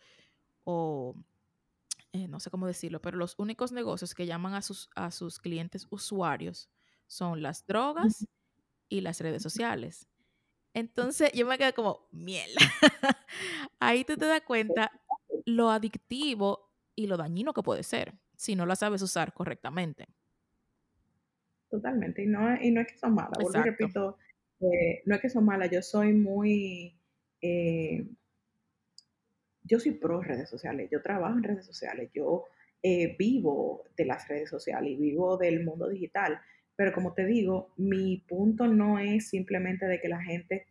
eh, 2.12 2.28
no 2.28 2.40
sé 2.40 2.50
cómo 2.50 2.66
decirlo, 2.66 3.00
pero 3.00 3.16
los 3.16 3.34
únicos 3.38 3.72
negocios 3.72 4.14
que 4.14 4.26
llaman 4.26 4.54
a 4.54 4.62
sus, 4.62 4.90
a 4.94 5.10
sus 5.10 5.38
clientes 5.38 5.86
usuarios 5.90 6.68
son 7.06 7.40
las 7.40 7.66
drogas 7.66 8.26
y 8.88 9.00
las 9.00 9.20
redes 9.20 9.42
sociales. 9.42 10.08
Entonces 10.74 11.32
yo 11.32 11.46
me 11.46 11.56
quedé 11.56 11.72
como, 11.72 12.08
miel. 12.10 12.50
Ahí 13.80 14.04
tú 14.04 14.16
te 14.16 14.26
das 14.26 14.42
cuenta 14.42 14.90
lo 15.46 15.70
adictivo 15.70 16.70
y 16.94 17.06
lo 17.06 17.16
dañino 17.16 17.52
que 17.52 17.62
puede 17.62 17.82
ser 17.82 18.14
si 18.40 18.56
no 18.56 18.64
la 18.64 18.74
sabes 18.74 19.02
usar 19.02 19.34
correctamente. 19.34 20.06
Totalmente, 21.68 22.22
y 22.22 22.26
no, 22.26 22.60
y 22.60 22.70
no 22.70 22.80
es 22.80 22.88
que 22.88 22.98
son 22.98 23.14
malas, 23.14 23.38
repito, 23.52 24.16
eh, 24.60 25.02
no 25.04 25.14
es 25.14 25.20
que 25.20 25.28
son 25.28 25.44
malas, 25.44 25.70
yo 25.70 25.82
soy 25.82 26.14
muy 26.14 26.98
eh, 27.42 28.06
yo 29.64 29.78
soy 29.78 29.92
pro 29.92 30.22
redes 30.22 30.48
sociales, 30.48 30.88
yo 30.90 31.02
trabajo 31.02 31.36
en 31.36 31.44
redes 31.44 31.66
sociales, 31.66 32.10
yo 32.14 32.46
eh, 32.82 33.14
vivo 33.18 33.84
de 33.94 34.06
las 34.06 34.26
redes 34.26 34.48
sociales 34.48 34.92
y 34.92 34.96
vivo 34.96 35.36
del 35.36 35.62
mundo 35.62 35.88
digital, 35.88 36.40
pero 36.74 36.92
como 36.92 37.12
te 37.12 37.26
digo, 37.26 37.72
mi 37.76 38.24
punto 38.26 38.66
no 38.66 38.98
es 38.98 39.28
simplemente 39.28 39.86
de 39.86 40.00
que 40.00 40.08
la 40.08 40.22
gente 40.22 40.66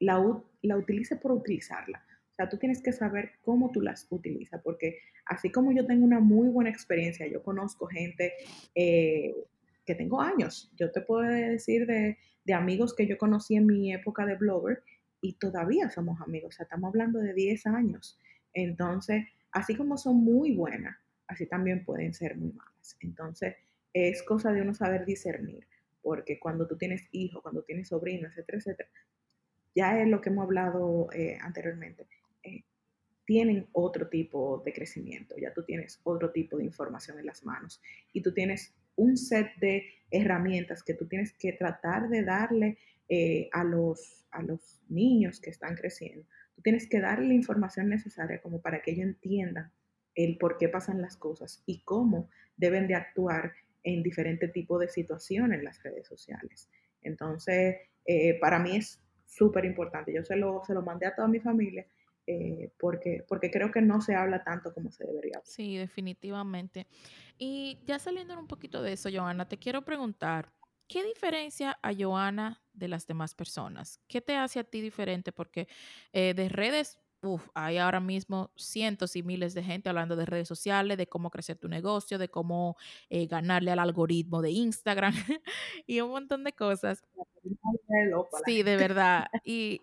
la, 0.00 0.42
la 0.62 0.76
utilice 0.76 1.16
por 1.16 1.32
utilizarla. 1.32 2.02
Sea, 2.38 2.48
tú 2.48 2.56
tienes 2.56 2.80
que 2.80 2.92
saber 2.92 3.32
cómo 3.42 3.72
tú 3.72 3.80
las 3.80 4.06
utilizas, 4.10 4.62
porque 4.62 5.00
así 5.26 5.50
como 5.50 5.72
yo 5.72 5.84
tengo 5.84 6.04
una 6.04 6.20
muy 6.20 6.48
buena 6.48 6.70
experiencia, 6.70 7.26
yo 7.26 7.42
conozco 7.42 7.88
gente 7.88 8.32
que 8.74 9.94
tengo 9.96 10.20
años, 10.20 10.70
yo 10.76 10.92
te 10.92 11.00
puedo 11.00 11.22
decir 11.22 11.84
de, 11.86 12.16
de 12.44 12.54
amigos 12.54 12.94
que 12.94 13.08
yo 13.08 13.18
conocí 13.18 13.56
en 13.56 13.66
mi 13.66 13.92
época 13.92 14.24
de 14.24 14.36
blogger, 14.36 14.84
y 15.20 15.32
todavía 15.32 15.90
somos 15.90 16.20
amigos, 16.20 16.54
o 16.54 16.56
sea, 16.56 16.64
estamos 16.64 16.90
hablando 16.90 17.18
de 17.18 17.34
10 17.34 17.66
años. 17.66 18.18
Entonces, 18.54 19.26
así 19.50 19.74
como 19.74 19.98
son 19.98 20.22
muy 20.22 20.54
buenas, 20.54 20.96
así 21.26 21.46
también 21.46 21.84
pueden 21.84 22.14
ser 22.14 22.36
muy 22.36 22.52
malas. 22.52 22.96
Entonces, 23.00 23.56
es 23.92 24.22
cosa 24.22 24.52
de 24.52 24.62
uno 24.62 24.74
saber 24.74 25.04
discernir, 25.04 25.66
porque 26.02 26.38
cuando 26.38 26.68
tú 26.68 26.76
tienes 26.76 27.08
hijos, 27.10 27.42
cuando 27.42 27.62
tienes 27.62 27.88
sobrinos, 27.88 28.30
etcétera, 28.30 28.58
etcétera, 28.58 28.88
ya 29.74 30.00
es 30.00 30.08
lo 30.08 30.20
que 30.20 30.30
hemos 30.30 30.44
hablado 30.44 31.08
eh, 31.12 31.38
anteriormente, 31.40 32.06
eh, 32.42 32.64
tienen 33.24 33.68
otro 33.72 34.08
tipo 34.08 34.62
de 34.64 34.72
crecimiento, 34.72 35.36
ya 35.36 35.52
tú 35.52 35.62
tienes 35.62 36.00
otro 36.04 36.30
tipo 36.30 36.56
de 36.56 36.64
información 36.64 37.18
en 37.18 37.26
las 37.26 37.44
manos 37.44 37.82
y 38.12 38.22
tú 38.22 38.32
tienes 38.32 38.74
un 38.96 39.16
set 39.16 39.54
de 39.60 39.84
herramientas 40.10 40.82
que 40.82 40.94
tú 40.94 41.06
tienes 41.06 41.32
que 41.34 41.52
tratar 41.52 42.08
de 42.08 42.22
darle 42.24 42.78
eh, 43.08 43.48
a, 43.52 43.64
los, 43.64 44.26
a 44.30 44.42
los 44.42 44.80
niños 44.88 45.40
que 45.40 45.50
están 45.50 45.76
creciendo. 45.76 46.26
Tú 46.54 46.62
tienes 46.62 46.88
que 46.88 47.00
darle 47.00 47.28
la 47.28 47.34
información 47.34 47.88
necesaria 47.88 48.40
como 48.40 48.60
para 48.60 48.82
que 48.82 48.92
ellos 48.92 49.04
entiendan 49.04 49.70
el 50.14 50.36
por 50.38 50.58
qué 50.58 50.68
pasan 50.68 51.00
las 51.00 51.16
cosas 51.16 51.62
y 51.66 51.82
cómo 51.84 52.28
deben 52.56 52.88
de 52.88 52.96
actuar 52.96 53.52
en 53.84 54.02
diferentes 54.02 54.52
tipos 54.52 54.80
de 54.80 54.88
situaciones 54.88 55.58
en 55.58 55.64
las 55.64 55.82
redes 55.82 56.06
sociales. 56.06 56.68
Entonces, 57.02 57.76
eh, 58.04 58.38
para 58.40 58.58
mí 58.58 58.76
es 58.76 59.00
súper 59.24 59.64
importante. 59.64 60.12
Yo 60.12 60.24
se 60.24 60.36
lo, 60.36 60.62
se 60.66 60.74
lo 60.74 60.82
mandé 60.82 61.06
a 61.06 61.14
toda 61.14 61.28
mi 61.28 61.40
familia 61.40 61.86
eh, 62.30 62.70
porque, 62.78 63.24
porque 63.26 63.50
creo 63.50 63.72
que 63.72 63.80
no 63.80 64.02
se 64.02 64.14
habla 64.14 64.44
tanto 64.44 64.74
como 64.74 64.92
se 64.92 65.02
debería. 65.06 65.40
Sí, 65.44 65.78
definitivamente. 65.78 66.86
Y 67.38 67.78
ya 67.86 67.98
saliendo 67.98 68.38
un 68.38 68.46
poquito 68.46 68.82
de 68.82 68.92
eso, 68.92 69.08
Joana, 69.10 69.48
te 69.48 69.56
quiero 69.56 69.82
preguntar, 69.82 70.52
¿qué 70.86 71.02
diferencia 71.04 71.78
a 71.82 71.90
Joana 71.98 72.62
de 72.74 72.88
las 72.88 73.06
demás 73.06 73.34
personas? 73.34 73.98
¿Qué 74.08 74.20
te 74.20 74.36
hace 74.36 74.60
a 74.60 74.64
ti 74.64 74.82
diferente? 74.82 75.32
Porque 75.32 75.68
eh, 76.12 76.34
de 76.34 76.50
redes 76.50 76.98
Uf, 77.20 77.48
hay 77.52 77.78
ahora 77.78 77.98
mismo 77.98 78.52
cientos 78.54 79.16
y 79.16 79.24
miles 79.24 79.52
de 79.52 79.64
gente 79.64 79.88
hablando 79.88 80.14
de 80.14 80.24
redes 80.24 80.46
sociales, 80.46 80.96
de 80.96 81.08
cómo 81.08 81.30
crecer 81.30 81.58
tu 81.58 81.66
negocio, 81.66 82.16
de 82.16 82.28
cómo 82.28 82.76
eh, 83.10 83.26
ganarle 83.26 83.72
al 83.72 83.80
algoritmo 83.80 84.40
de 84.40 84.52
Instagram 84.52 85.12
y 85.86 86.00
un 86.00 86.10
montón 86.10 86.44
de 86.44 86.52
cosas. 86.52 87.02
Sí, 88.46 88.62
de 88.62 88.76
verdad. 88.76 89.26
Y, 89.42 89.80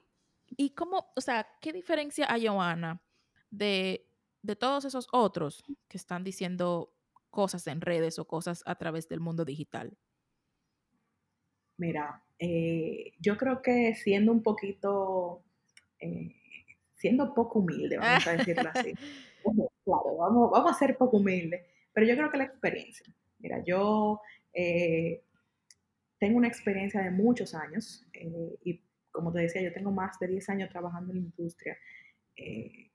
y 0.57 0.71
cómo, 0.71 1.11
o 1.15 1.21
sea, 1.21 1.47
¿qué 1.61 1.73
diferencia 1.73 2.31
hay, 2.31 2.47
Joana, 2.47 3.01
de, 3.49 4.07
de 4.41 4.55
todos 4.55 4.85
esos 4.85 5.07
otros 5.11 5.63
que 5.87 5.97
están 5.97 6.23
diciendo 6.23 6.93
cosas 7.29 7.67
en 7.67 7.81
redes 7.81 8.19
o 8.19 8.27
cosas 8.27 8.63
a 8.65 8.75
través 8.75 9.07
del 9.07 9.19
mundo 9.19 9.45
digital? 9.45 9.97
Mira, 11.77 12.23
eh, 12.39 13.13
yo 13.19 13.37
creo 13.37 13.61
que 13.61 13.93
siendo 13.95 14.31
un 14.31 14.43
poquito... 14.43 15.43
Eh, 15.99 16.35
siendo 16.95 17.33
poco 17.33 17.59
humilde, 17.59 17.97
vamos 17.97 18.25
a 18.25 18.37
decirlo 18.37 18.69
así. 18.73 18.93
claro, 19.83 20.17
vamos, 20.17 20.49
vamos 20.51 20.71
a 20.71 20.73
ser 20.73 20.97
poco 20.97 21.17
humildes, 21.17 21.63
pero 21.93 22.07
yo 22.07 22.15
creo 22.15 22.31
que 22.31 22.37
la 22.37 22.45
experiencia. 22.45 23.05
Mira, 23.39 23.63
yo 23.63 24.21
eh, 24.53 25.21
tengo 26.17 26.37
una 26.37 26.47
experiencia 26.47 27.01
de 27.01 27.11
muchos 27.11 27.53
años 27.53 28.05
eh, 28.13 28.57
y 28.63 28.81
como 29.15 29.31
te 29.31 29.39
decía, 29.39 29.61
yo 29.61 29.73
tengo 29.73 29.91
más 29.91 30.19
de 30.19 30.27
10 30.27 30.49
años 30.49 30.69
trabajando 30.69 31.11
en 31.13 31.19
la 31.19 31.25
industria. 31.25 31.77
Eh, 32.35 32.91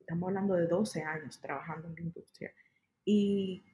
estamos 0.00 0.28
hablando 0.28 0.54
de 0.54 0.66
12 0.66 1.02
años 1.02 1.40
trabajando 1.40 1.88
en 1.88 1.94
la 1.94 2.00
industria. 2.00 2.52
Y 3.04 3.64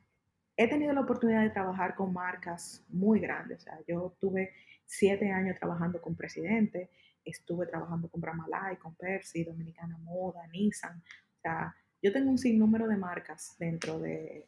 he 0.56 0.68
tenido 0.68 0.92
la 0.92 1.00
oportunidad 1.00 1.42
de 1.42 1.50
trabajar 1.50 1.94
con 1.94 2.12
marcas 2.12 2.84
muy 2.88 3.20
grandes. 3.20 3.60
O 3.60 3.64
sea, 3.64 3.78
yo 3.88 4.16
tuve 4.20 4.52
7 4.84 5.30
años 5.32 5.58
trabajando 5.58 6.00
con 6.00 6.14
Presidente, 6.14 6.90
estuve 7.24 7.66
trabajando 7.66 8.08
con 8.08 8.20
Bramalay, 8.20 8.76
con 8.76 8.94
Percy, 8.94 9.44
Dominicana 9.44 9.98
Moda, 9.98 10.46
Nissan. 10.48 10.98
O 10.98 11.40
sea, 11.40 11.74
yo 12.02 12.12
tengo 12.12 12.30
un 12.30 12.38
sinnúmero 12.38 12.86
de 12.86 12.96
marcas 12.96 13.56
dentro 13.58 13.98
de, 13.98 14.46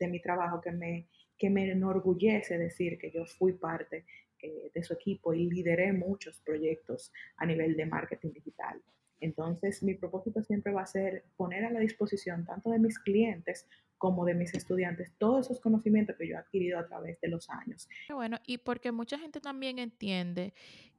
mi 0.00 0.20
trabajo 0.20 0.60
que 0.60 0.72
me, 0.72 1.08
que 1.38 1.48
me 1.50 1.70
enorgullece 1.70 2.58
decir 2.58 2.98
que 2.98 3.10
yo 3.10 3.24
fui 3.24 3.52
parte 3.52 4.04
eh, 4.42 4.70
de 4.74 4.82
su 4.82 4.92
equipo 4.92 5.34
y 5.34 5.50
lideré 5.50 5.92
muchos 5.92 6.40
proyectos 6.40 7.12
a 7.36 7.46
nivel 7.46 7.76
de 7.76 7.86
marketing 7.86 8.32
digital. 8.32 8.80
Entonces, 9.20 9.82
mi 9.82 9.94
propósito 9.94 10.42
siempre 10.42 10.72
va 10.72 10.82
a 10.82 10.86
ser 10.86 11.24
poner 11.36 11.64
a 11.64 11.70
la 11.70 11.80
disposición 11.80 12.44
tanto 12.44 12.70
de 12.70 12.78
mis 12.78 12.98
clientes 12.98 13.66
como 13.96 14.24
de 14.24 14.34
mis 14.34 14.54
estudiantes 14.54 15.12
todos 15.18 15.46
esos 15.46 15.60
conocimientos 15.60 16.16
que 16.16 16.28
yo 16.28 16.36
he 16.36 16.38
adquirido 16.38 16.78
a 16.78 16.86
través 16.86 17.20
de 17.20 17.28
los 17.28 17.50
años. 17.50 17.88
Bueno, 18.08 18.38
y 18.46 18.58
porque 18.58 18.92
mucha 18.92 19.18
gente 19.18 19.40
también 19.40 19.80
entiende 19.80 20.54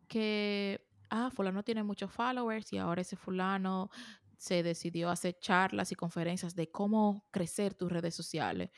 que 0.07 0.81
ah, 1.09 1.31
fulano 1.33 1.63
tiene 1.63 1.83
muchos 1.83 2.11
followers 2.11 2.73
y 2.73 2.77
ahora 2.77 3.01
ese 3.01 3.15
fulano 3.15 3.89
se 4.37 4.63
decidió 4.63 5.09
hacer 5.09 5.37
charlas 5.39 5.91
y 5.91 5.95
conferencias 5.95 6.55
de 6.55 6.69
cómo 6.69 7.25
crecer 7.31 7.73
tus 7.73 7.91
redes 7.91 8.15
sociales. 8.15 8.69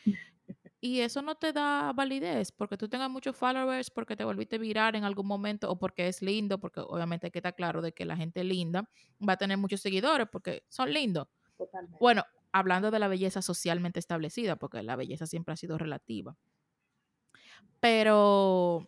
Y 0.84 1.02
eso 1.02 1.22
no 1.22 1.36
te 1.36 1.54
da 1.54 1.94
validez 1.94 2.52
porque 2.52 2.76
tú 2.76 2.90
tengas 2.90 3.10
muchos 3.10 3.36
followers, 3.36 3.92
porque 3.92 4.16
te 4.16 4.24
volviste 4.24 4.58
viral 4.58 4.96
en 4.96 5.04
algún 5.04 5.28
momento 5.28 5.70
o 5.70 5.78
porque 5.78 6.08
es 6.08 6.24
lindo, 6.24 6.60
porque 6.60 6.80
obviamente 6.80 7.28
hay 7.28 7.32
que 7.32 7.38
estar 7.38 7.56
claro 7.56 7.84
de 7.84 7.94
que 7.94 8.04
la 8.04 8.18
gente 8.18 8.44
linda 8.44 8.90
va 9.28 9.34
a 9.34 9.38
tener 9.38 9.60
muchos 9.60 9.80
seguidores 9.80 10.28
porque 10.32 10.64
son 10.70 10.92
lindos. 10.92 11.28
Totalmente. 11.56 11.98
Bueno, 12.00 12.24
hablando 12.52 12.90
de 12.90 12.98
la 12.98 13.08
belleza 13.08 13.44
socialmente 13.44 14.00
establecida, 14.00 14.56
porque 14.56 14.82
la 14.82 14.96
belleza 14.96 15.28
siempre 15.28 15.54
ha 15.54 15.58
sido 15.58 15.78
relativa. 15.78 16.36
Pero 17.80 18.88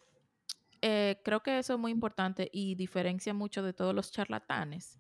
eh, 0.86 1.22
creo 1.24 1.42
que 1.42 1.60
eso 1.60 1.76
es 1.76 1.80
muy 1.80 1.94
importante 1.94 2.50
y 2.52 2.76
diferencia 2.76 3.34
mucho 3.34 3.64
de 3.64 3.72
todos 3.72 3.96
los 3.96 4.12
charlatanes 4.12 5.00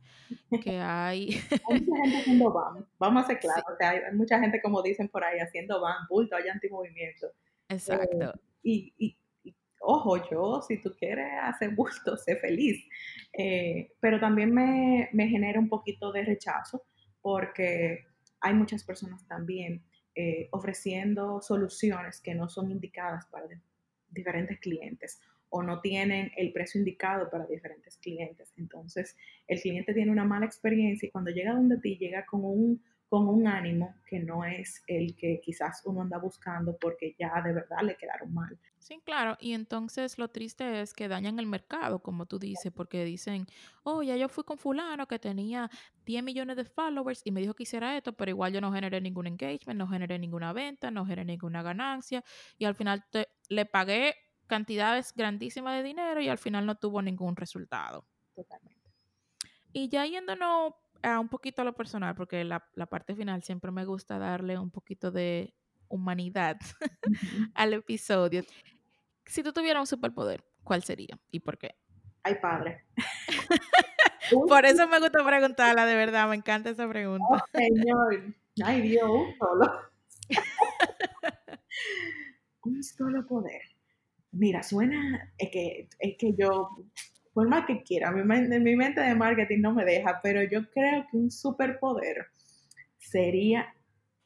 que 0.63 0.79
hay. 0.79 1.31
hay 1.69 1.81
mucha 1.81 2.03
gente 2.03 2.17
haciendo 2.19 2.53
BAM, 2.53 2.85
vamos 2.97 3.25
a 3.25 3.27
ser 3.27 3.39
claros, 3.39 3.65
hay, 3.81 3.99
mucha 4.15 4.39
gente, 4.39 4.61
como 4.61 4.81
dicen 4.81 5.09
por 5.09 5.25
ahí, 5.25 5.39
haciendo 5.39 5.81
BAM, 5.81 6.07
bulto, 6.09 6.37
hay 6.37 6.47
antimovimiento. 6.47 7.27
Exacto. 7.67 8.31
Eh, 8.63 8.93
y, 8.97 9.17
ojo, 9.81 10.25
yo, 10.31 10.61
si 10.65 10.81
tú 10.81 10.95
quieres 10.97 11.27
hacer 11.41 11.71
bulto, 11.75 12.15
sé 12.15 12.37
feliz. 12.37 12.87
Eh, 13.37 13.91
pero 13.99 14.21
también 14.21 14.53
me, 14.53 15.09
me, 15.11 15.27
genera 15.27 15.59
un 15.59 15.67
poquito 15.67 16.13
de 16.13 16.23
rechazo 16.23 16.85
porque 17.21 18.05
hay 18.39 18.53
muchas 18.53 18.85
personas 18.85 19.27
también 19.27 19.83
ofreciendo 20.51 21.41
soluciones 21.41 22.21
que 22.21 22.35
no 22.35 22.47
son 22.47 22.69
indicadas 22.69 23.25
para 23.31 23.47
diferentes 24.11 24.59
clientes 24.59 25.19
o 25.55 25.61
no 25.61 25.81
tienen 25.81 26.31
el 26.35 26.51
precio 26.51 26.79
indicado 26.79 27.29
para 27.29 27.45
diferentes 27.45 27.97
clientes. 27.97 28.51
Entonces, 28.57 29.15
el 29.47 29.61
cliente 29.61 29.93
tiene 29.93 30.11
una 30.11 30.25
mala 30.25 30.47
experiencia 30.47 31.05
y 31.05 31.11
cuando 31.11 31.29
llega 31.29 31.53
donde 31.53 31.77
ti 31.77 31.95
llega 31.95 32.25
con 32.25 32.43
un, 32.43 32.83
con 33.07 33.27
un 33.27 33.45
ánimo 33.45 33.93
que 34.07 34.19
no 34.19 34.43
es 34.43 34.83
el 34.87 35.15
que 35.15 35.39
quizás 35.43 35.83
uno 35.85 36.01
anda 36.01 36.17
buscando 36.17 36.75
porque 36.81 37.15
ya 37.19 37.39
de 37.43 37.53
verdad 37.53 37.83
le 37.83 37.95
quedaron 37.95 38.33
mal. 38.33 38.57
Sí, 38.79 38.99
claro. 39.05 39.37
Y 39.39 39.53
entonces 39.53 40.17
lo 40.17 40.27
triste 40.29 40.81
es 40.81 40.95
que 40.95 41.07
dañan 41.07 41.37
el 41.37 41.45
mercado, 41.45 41.99
como 41.99 42.25
tú 42.25 42.39
dices, 42.39 42.71
porque 42.75 43.05
dicen, 43.05 43.45
oh, 43.83 44.01
ya 44.01 44.17
yo 44.17 44.29
fui 44.29 44.43
con 44.43 44.57
fulano 44.57 45.07
que 45.07 45.19
tenía 45.19 45.69
10 46.07 46.23
millones 46.23 46.55
de 46.57 46.65
followers 46.65 47.21
y 47.25 47.31
me 47.31 47.41
dijo 47.41 47.53
que 47.53 47.61
hiciera 47.61 47.95
esto, 47.95 48.13
pero 48.13 48.31
igual 48.31 48.53
yo 48.53 48.59
no 48.59 48.73
generé 48.73 48.99
ningún 49.01 49.27
engagement, 49.27 49.77
no 49.77 49.87
generé 49.87 50.17
ninguna 50.17 50.51
venta, 50.51 50.89
no 50.89 51.05
generé 51.05 51.25
ninguna 51.25 51.61
ganancia 51.61 52.23
y 52.57 52.65
al 52.65 52.73
final 52.73 53.05
te, 53.11 53.27
le 53.49 53.67
pagué 53.67 54.15
cantidades 54.53 55.15
grandísimas 55.15 55.77
de 55.77 55.81
dinero 55.81 56.21
y 56.21 56.29
al 56.29 56.37
final 56.37 56.67
no 56.67 56.75
tuvo 56.75 57.01
ningún 57.01 57.35
resultado. 57.35 58.05
Totalmente. 58.35 58.93
Y 59.71 59.89
ya 59.89 60.05
yéndonos 60.05 60.75
a 61.01 61.19
un 61.19 61.27
poquito 61.27 61.63
a 61.63 61.65
lo 61.65 61.73
personal, 61.73 62.13
porque 62.13 62.43
la, 62.43 62.59
parte 62.87 63.15
final 63.15 63.41
siempre 63.41 63.71
me 63.71 63.83
gusta 63.83 64.19
darle 64.19 64.59
un 64.59 64.69
poquito 64.69 65.09
de 65.09 65.55
humanidad 65.87 66.57
al 67.55 67.73
episodio. 67.73 68.43
Si 69.25 69.41
tú 69.41 69.51
tuvieras 69.51 69.81
un 69.81 69.87
superpoder, 69.87 70.45
¿cuál 70.63 70.83
sería 70.83 71.19
y 71.31 71.39
por 71.39 71.57
qué? 71.57 71.73
Ay, 72.21 72.35
padre. 72.39 72.85
por 74.47 74.67
eso 74.67 74.87
me 74.87 74.99
gusta 74.99 75.25
preguntarla, 75.25 75.87
de 75.87 75.95
verdad, 75.95 76.29
me 76.29 76.35
encanta 76.35 76.69
esa 76.69 76.87
pregunta. 76.87 77.25
Oh, 77.27 77.39
señor. 77.51 78.35
Ay, 78.63 78.81
Dios, 78.81 79.09
un 79.09 79.35
solo. 79.35 79.89
un 82.65 82.83
solo 82.83 83.25
poder. 83.25 83.72
Mira, 84.33 84.63
suena, 84.63 85.31
es 85.37 85.51
que, 85.51 85.87
es 85.99 86.17
que 86.17 86.33
yo, 86.33 86.69
por 87.33 87.47
más 87.47 87.67
que 87.67 87.83
quiera, 87.83 88.11
mi, 88.11 88.23
mi 88.23 88.75
mente 88.75 88.99
de 88.99 89.13
marketing 89.13 89.61
no 89.61 89.73
me 89.73 89.85
deja, 89.85 90.19
pero 90.23 90.41
yo 90.41 90.67
creo 90.71 91.05
que 91.11 91.17
un 91.17 91.29
superpoder 91.29 92.25
sería, 92.97 93.71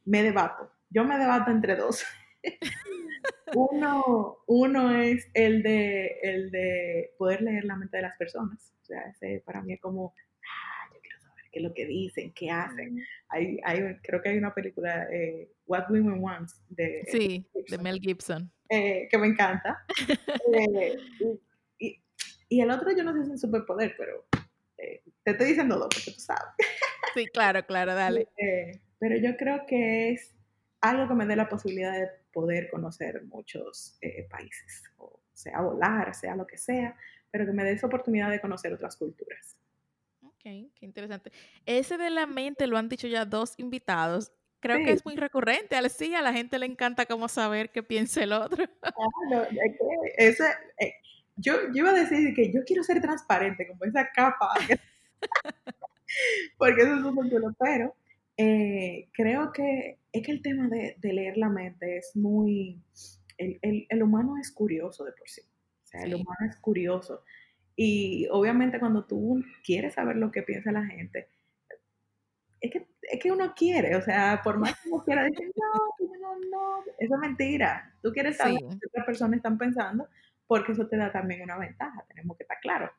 me 0.05 0.23
debato, 0.23 0.71
yo 0.89 1.03
me 1.03 1.17
debato 1.17 1.51
entre 1.51 1.75
dos. 1.75 2.05
uno, 3.53 4.37
uno 4.47 4.95
es 4.95 5.27
el 5.33 5.61
de, 5.61 6.19
el 6.21 6.51
de 6.51 7.11
poder 7.17 7.41
leer 7.41 7.65
la 7.65 7.75
mente 7.75 7.97
de 7.97 8.03
las 8.03 8.17
personas. 8.17 8.73
O 8.81 8.85
sea, 8.85 9.01
ese 9.09 9.43
para 9.45 9.61
mí 9.61 9.73
es 9.73 9.81
como, 9.81 10.13
ah, 10.15 10.89
yo 10.93 11.01
quiero 11.01 11.19
saber 11.19 11.43
qué 11.51 11.59
es 11.59 11.65
lo 11.65 11.73
que 11.73 11.85
dicen, 11.85 12.31
qué 12.33 12.49
hacen. 12.49 13.03
Hay, 13.27 13.59
hay, 13.65 13.97
creo 14.03 14.21
que 14.21 14.29
hay 14.29 14.37
una 14.37 14.53
película, 14.53 15.05
eh, 15.11 15.49
What 15.65 15.89
Women 15.89 16.23
Want, 16.23 16.49
de, 16.69 17.03
sí, 17.11 17.45
de 17.69 17.77
Mel 17.77 17.99
Gibson 17.99 18.49
eh, 18.69 19.07
que 19.09 19.17
me 19.17 19.27
encanta. 19.27 19.85
Eh, 21.79 21.99
y, 22.49 22.61
el 22.61 22.71
otro 22.71 22.95
yo 22.95 23.03
no 23.03 23.11
sé 23.11 23.19
si 23.19 23.23
es 23.25 23.29
un 23.31 23.37
superpoder, 23.37 23.93
pero 23.97 24.25
eh, 24.77 25.03
te 25.23 25.31
estoy 25.31 25.47
diciendo 25.47 25.77
dos 25.77 25.89
porque 25.93 26.11
tú 26.11 26.21
sabes. 26.21 26.53
Sí, 27.13 27.25
claro, 27.27 27.65
claro, 27.65 27.95
dale. 27.95 28.27
Eh, 28.37 28.79
pero 28.99 29.17
yo 29.17 29.35
creo 29.37 29.65
que 29.65 30.11
es 30.11 30.35
algo 30.81 31.07
que 31.07 31.15
me 31.15 31.25
dé 31.25 31.35
la 31.35 31.49
posibilidad 31.49 31.93
de 31.93 32.07
poder 32.31 32.69
conocer 32.69 33.23
muchos 33.25 33.97
eh, 34.01 34.27
países, 34.29 34.83
o 34.97 35.19
sea 35.33 35.61
volar, 35.61 36.13
sea 36.13 36.35
lo 36.35 36.45
que 36.45 36.57
sea, 36.57 36.95
pero 37.31 37.45
que 37.45 37.53
me 37.53 37.63
dé 37.63 37.71
esa 37.71 37.87
oportunidad 37.87 38.29
de 38.29 38.39
conocer 38.39 38.73
otras 38.73 38.95
culturas. 38.97 39.57
Ok, 40.21 40.43
qué 40.43 40.71
interesante. 40.81 41.31
Ese 41.65 41.97
de 41.97 42.09
la 42.09 42.27
mente 42.27 42.67
lo 42.67 42.77
han 42.77 42.89
dicho 42.89 43.07
ya 43.07 43.25
dos 43.25 43.55
invitados. 43.57 44.31
Creo 44.59 44.77
que 44.77 44.91
es 44.91 45.05
muy 45.05 45.15
recurrente. 45.15 45.75
Al 45.75 45.89
sí, 45.89 46.15
a 46.15 46.21
la 46.21 46.33
gente 46.33 46.57
le 46.59 46.65
encanta 46.65 47.05
como 47.05 47.27
saber 47.27 47.69
qué 47.69 47.83
piensa 47.83 48.23
el 48.23 48.33
otro. 48.33 48.65
Claro, 48.81 49.47
es 50.17 50.37
que 50.37 50.85
eh, 50.85 50.93
yo, 51.35 51.53
yo 51.67 51.83
iba 51.83 51.91
a 51.91 51.93
decir 51.93 52.33
que 52.33 52.51
yo 52.51 52.61
quiero 52.65 52.83
ser 52.83 53.01
transparente, 53.01 53.67
como 53.67 53.85
esa 53.85 54.09
capa. 54.11 54.49
porque 56.57 56.81
eso 56.81 56.95
es 56.95 57.03
un 57.03 57.29
chulo, 57.29 57.55
pero 57.59 57.95
eh, 58.35 59.09
creo 59.13 59.51
que 59.51 59.99
es 60.11 60.25
que 60.25 60.31
el 60.31 60.41
tema 60.41 60.67
de, 60.67 60.97
leer 61.01 61.37
la 61.37 61.49
mente 61.49 61.97
es 61.97 62.15
muy... 62.15 62.81
El, 63.37 63.85
el, 63.89 64.03
humano 64.03 64.37
es 64.41 64.51
curioso 64.51 65.05
de 65.05 65.11
por 65.11 65.29
sí. 65.29 65.41
O 65.83 65.87
sea, 65.87 66.01
el 66.01 66.15
humano 66.15 66.49
es 66.49 66.55
curioso. 66.57 67.23
Y 67.75 68.27
obviamente 68.31 68.79
cuando 68.79 69.05
tú 69.05 69.43
quieres 69.63 69.93
saber 69.93 70.15
lo 70.15 70.31
que 70.31 70.41
piensa 70.41 70.71
la 70.71 70.85
gente, 70.85 71.29
es 72.59 72.71
que, 72.71 72.87
es 73.01 73.19
que 73.21 73.31
uno 73.31 73.53
quiere, 73.55 73.95
o 73.95 74.01
sea, 74.01 74.41
por 74.43 74.57
más 74.57 74.79
que 74.81 74.89
uno 74.89 75.03
quiera 75.03 75.23
decir, 75.23 75.51
no, 75.55 76.07
no, 76.19 76.39
no, 76.49 76.83
eso 76.97 77.13
es 77.15 77.19
mentira. 77.19 77.93
Tú 78.01 78.11
quieres 78.11 78.37
saber 78.37 78.61
lo 78.61 78.69
que 78.69 78.87
otras 78.87 79.05
personas 79.05 79.37
están 79.37 79.57
pensando 79.57 80.07
porque 80.47 80.71
eso 80.71 80.87
te 80.87 80.97
da 80.97 81.11
también 81.11 81.41
una 81.41 81.57
ventaja, 81.57 82.05
tenemos 82.07 82.37
que 82.37 82.43
estar 82.43 82.59
claros. 82.59 82.91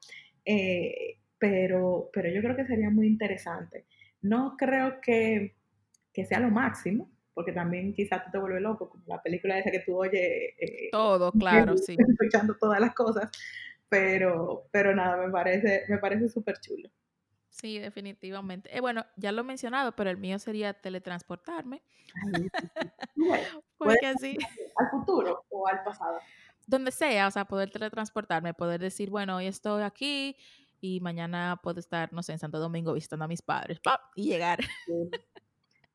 Eh, 0.44 1.18
pero, 1.38 2.10
pero 2.12 2.28
yo 2.30 2.40
creo 2.40 2.56
que 2.56 2.66
sería 2.66 2.90
muy 2.90 3.06
interesante. 3.06 3.86
No 4.20 4.56
creo 4.56 5.00
que, 5.00 5.54
que 6.12 6.24
sea 6.24 6.40
lo 6.40 6.50
máximo, 6.50 7.10
porque 7.32 7.52
también 7.52 7.94
quizás 7.94 8.24
tú 8.24 8.30
te 8.32 8.38
vuelves 8.38 8.62
loco, 8.62 8.90
como 8.90 9.04
la 9.06 9.22
película 9.22 9.58
esa 9.58 9.70
que 9.70 9.80
tú 9.80 9.96
oyes. 9.96 10.54
Eh, 10.58 10.88
Todo, 10.90 11.32
claro, 11.32 11.76
sí. 11.76 11.96
Escuchando 12.08 12.56
todas 12.58 12.80
las 12.80 12.94
cosas, 12.94 13.30
pero, 13.88 14.66
pero 14.70 14.94
nada, 14.94 15.24
me 15.24 15.30
parece 15.30 15.84
me 15.88 15.98
parece 15.98 16.28
súper 16.28 16.58
chulo. 16.60 16.90
Sí, 17.60 17.78
definitivamente. 17.78 18.74
Eh, 18.76 18.80
bueno, 18.80 19.04
ya 19.16 19.32
lo 19.32 19.40
he 19.40 19.44
mencionado, 19.44 19.92
pero 19.92 20.10
el 20.10 20.16
mío 20.16 20.38
sería 20.38 20.74
teletransportarme. 20.74 21.82
Porque 23.78 24.06
así. 24.06 24.38
¿Al 24.76 24.90
futuro 24.90 25.44
o 25.48 25.66
al 25.66 25.82
pasado? 25.82 26.20
Donde 26.66 26.92
sea, 26.92 27.26
o 27.26 27.30
sea, 27.30 27.46
poder 27.46 27.70
teletransportarme, 27.70 28.54
poder 28.54 28.80
decir, 28.80 29.10
bueno, 29.10 29.36
hoy 29.36 29.46
estoy 29.46 29.82
aquí 29.82 30.36
y 30.80 31.00
mañana 31.00 31.58
puedo 31.62 31.80
estar, 31.80 32.12
no 32.12 32.22
sé, 32.22 32.32
en 32.32 32.38
Santo 32.38 32.58
Domingo 32.58 32.92
visitando 32.92 33.24
a 33.24 33.28
mis 33.28 33.42
padres 33.42 33.80
¡pap! 33.80 34.00
y 34.14 34.28
llegar. 34.28 34.60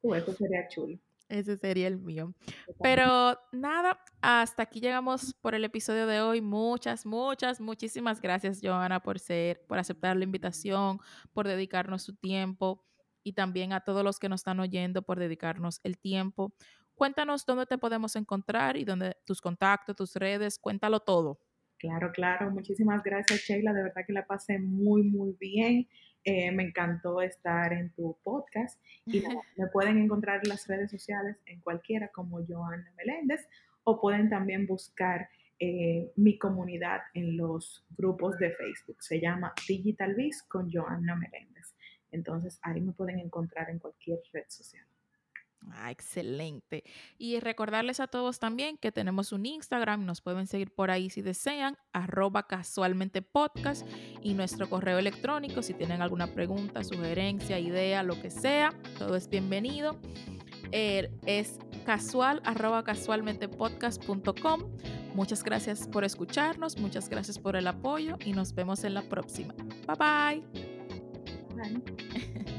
eso 0.03 0.34
sería 0.34 0.68
chulo. 0.68 0.98
Ese 1.30 1.58
sería 1.58 1.88
el 1.88 2.00
mío. 2.00 2.34
Pero 2.82 3.38
nada, 3.52 4.00
hasta 4.22 4.64
aquí 4.64 4.80
llegamos 4.80 5.34
por 5.41 5.56
el 5.56 5.64
episodio 5.66 6.06
de 6.06 6.22
hoy. 6.22 6.41
Muchas, 6.41 7.06
muchas, 7.06 7.60
muchísimas 7.60 8.22
gracias, 8.22 8.60
Joana, 8.62 9.02
por 9.02 9.20
ser, 9.20 9.66
por 9.68 9.80
aceptar 9.80 10.16
la 10.16 10.24
invitación, 10.26 11.00
por 11.34 11.48
dedicarnos 11.48 12.04
su 12.04 12.16
tiempo 12.16 12.86
y 13.24 13.34
también 13.34 13.74
a 13.74 13.82
todos 13.82 14.04
los 14.04 14.20
que 14.20 14.30
nos 14.30 14.41
están 14.41 14.60
oyendo 14.60 15.02
por 15.02 15.20
dedicarnos 15.20 15.80
el 15.84 15.98
tiempo. 15.98 16.54
Cuéntanos 16.94 17.45
dónde 17.45 17.66
te 17.66 17.78
podemos 17.78 18.16
encontrar 18.16 18.78
y 18.78 18.84
dónde 18.84 19.18
tus 19.26 19.41
contactos, 19.41 19.95
tus 19.95 20.16
redes, 20.16 20.60
cuéntalo 20.60 21.00
todo. 21.00 21.40
Claro, 21.78 22.12
claro. 22.14 22.52
Muchísimas 22.52 23.04
gracias, 23.04 23.41
Sheila. 23.41 23.74
De 23.74 23.84
verdad 23.84 24.04
que 24.06 24.14
la 24.14 24.26
pasé 24.26 24.60
muy, 24.60 25.04
muy 25.04 25.36
bien. 25.40 25.88
Eh, 26.26 26.52
me 26.52 26.64
encantó 26.64 27.22
estar 27.22 27.74
en 27.74 27.91
tu 27.91 28.18
podcast 28.24 28.80
y 29.06 29.22
me 29.58 29.68
pueden 29.68 29.98
encontrar 29.98 30.40
en 30.44 30.50
las 30.50 30.68
redes 30.68 30.90
sociales 30.90 31.38
en 31.45 31.60
cualquiera 31.60 32.08
como 32.10 32.40
Joana 32.48 32.91
Meléndez 32.98 33.48
o 33.84 34.00
pueden 34.00 34.30
también 34.30 34.66
buscar 34.66 35.30
eh, 35.60 36.12
mi 36.16 36.38
comunidad 36.38 37.02
en 37.14 37.36
los 37.38 37.86
grupos 37.98 38.38
de 38.38 38.52
Facebook. 38.52 39.02
Se 39.02 39.20
llama 39.20 39.54
Digital 39.68 40.16
Biz 40.16 40.44
con 40.44 40.72
Joana 40.72 41.16
Meléndez. 41.16 41.76
Entonces 42.12 42.60
ahí 42.62 42.80
me 42.80 42.94
pueden 42.94 43.20
encontrar 43.20 43.70
en 43.70 43.80
cualquier 43.80 44.20
red 44.32 44.45
social. 44.48 44.86
Ah, 45.72 45.91
excelente. 45.91 46.84
Y 47.18 47.40
recordarles 47.40 47.99
a 47.99 48.07
todos 48.07 48.40
también 48.40 48.77
que 48.77 48.91
tenemos 48.91 49.31
un 49.31 49.45
Instagram, 49.45 50.06
nos 50.06 50.22
pueden 50.22 50.48
seguir 50.48 50.73
por 50.73 50.91
ahí 50.91 51.10
si 51.10 51.22
desean, 51.22 51.77
arroba 51.94 52.48
casualmente 52.48 53.22
podcast 53.22 53.88
y 54.22 54.34
nuestro 54.34 54.69
correo 54.69 54.99
electrónico 54.99 55.61
si 55.61 55.73
tienen 55.73 56.02
alguna 56.02 56.27
pregunta, 56.27 56.84
sugerencia, 56.84 57.60
idea, 57.60 58.03
lo 58.03 58.19
que 58.22 58.30
sea, 58.30 58.73
todo 58.98 59.15
es 59.15 59.30
bienvenido. 59.30 59.99
Er, 60.72 61.11
es 61.26 61.60
casual 61.85 62.41
arroba 62.45 62.84
casualmentepodcast.com. 62.84 64.61
Muchas 65.14 65.44
gracias 65.44 65.88
por 65.88 66.03
escucharnos, 66.03 66.77
muchas 66.77 67.10
gracias 67.10 67.38
por 67.38 67.56
el 67.56 67.68
apoyo 67.68 68.18
y 68.26 68.34
nos 68.34 68.53
vemos 68.56 68.84
en 68.84 68.95
la 68.95 69.03
próxima. 69.03 69.53
Bye 69.88 70.44
bye. 70.44 70.44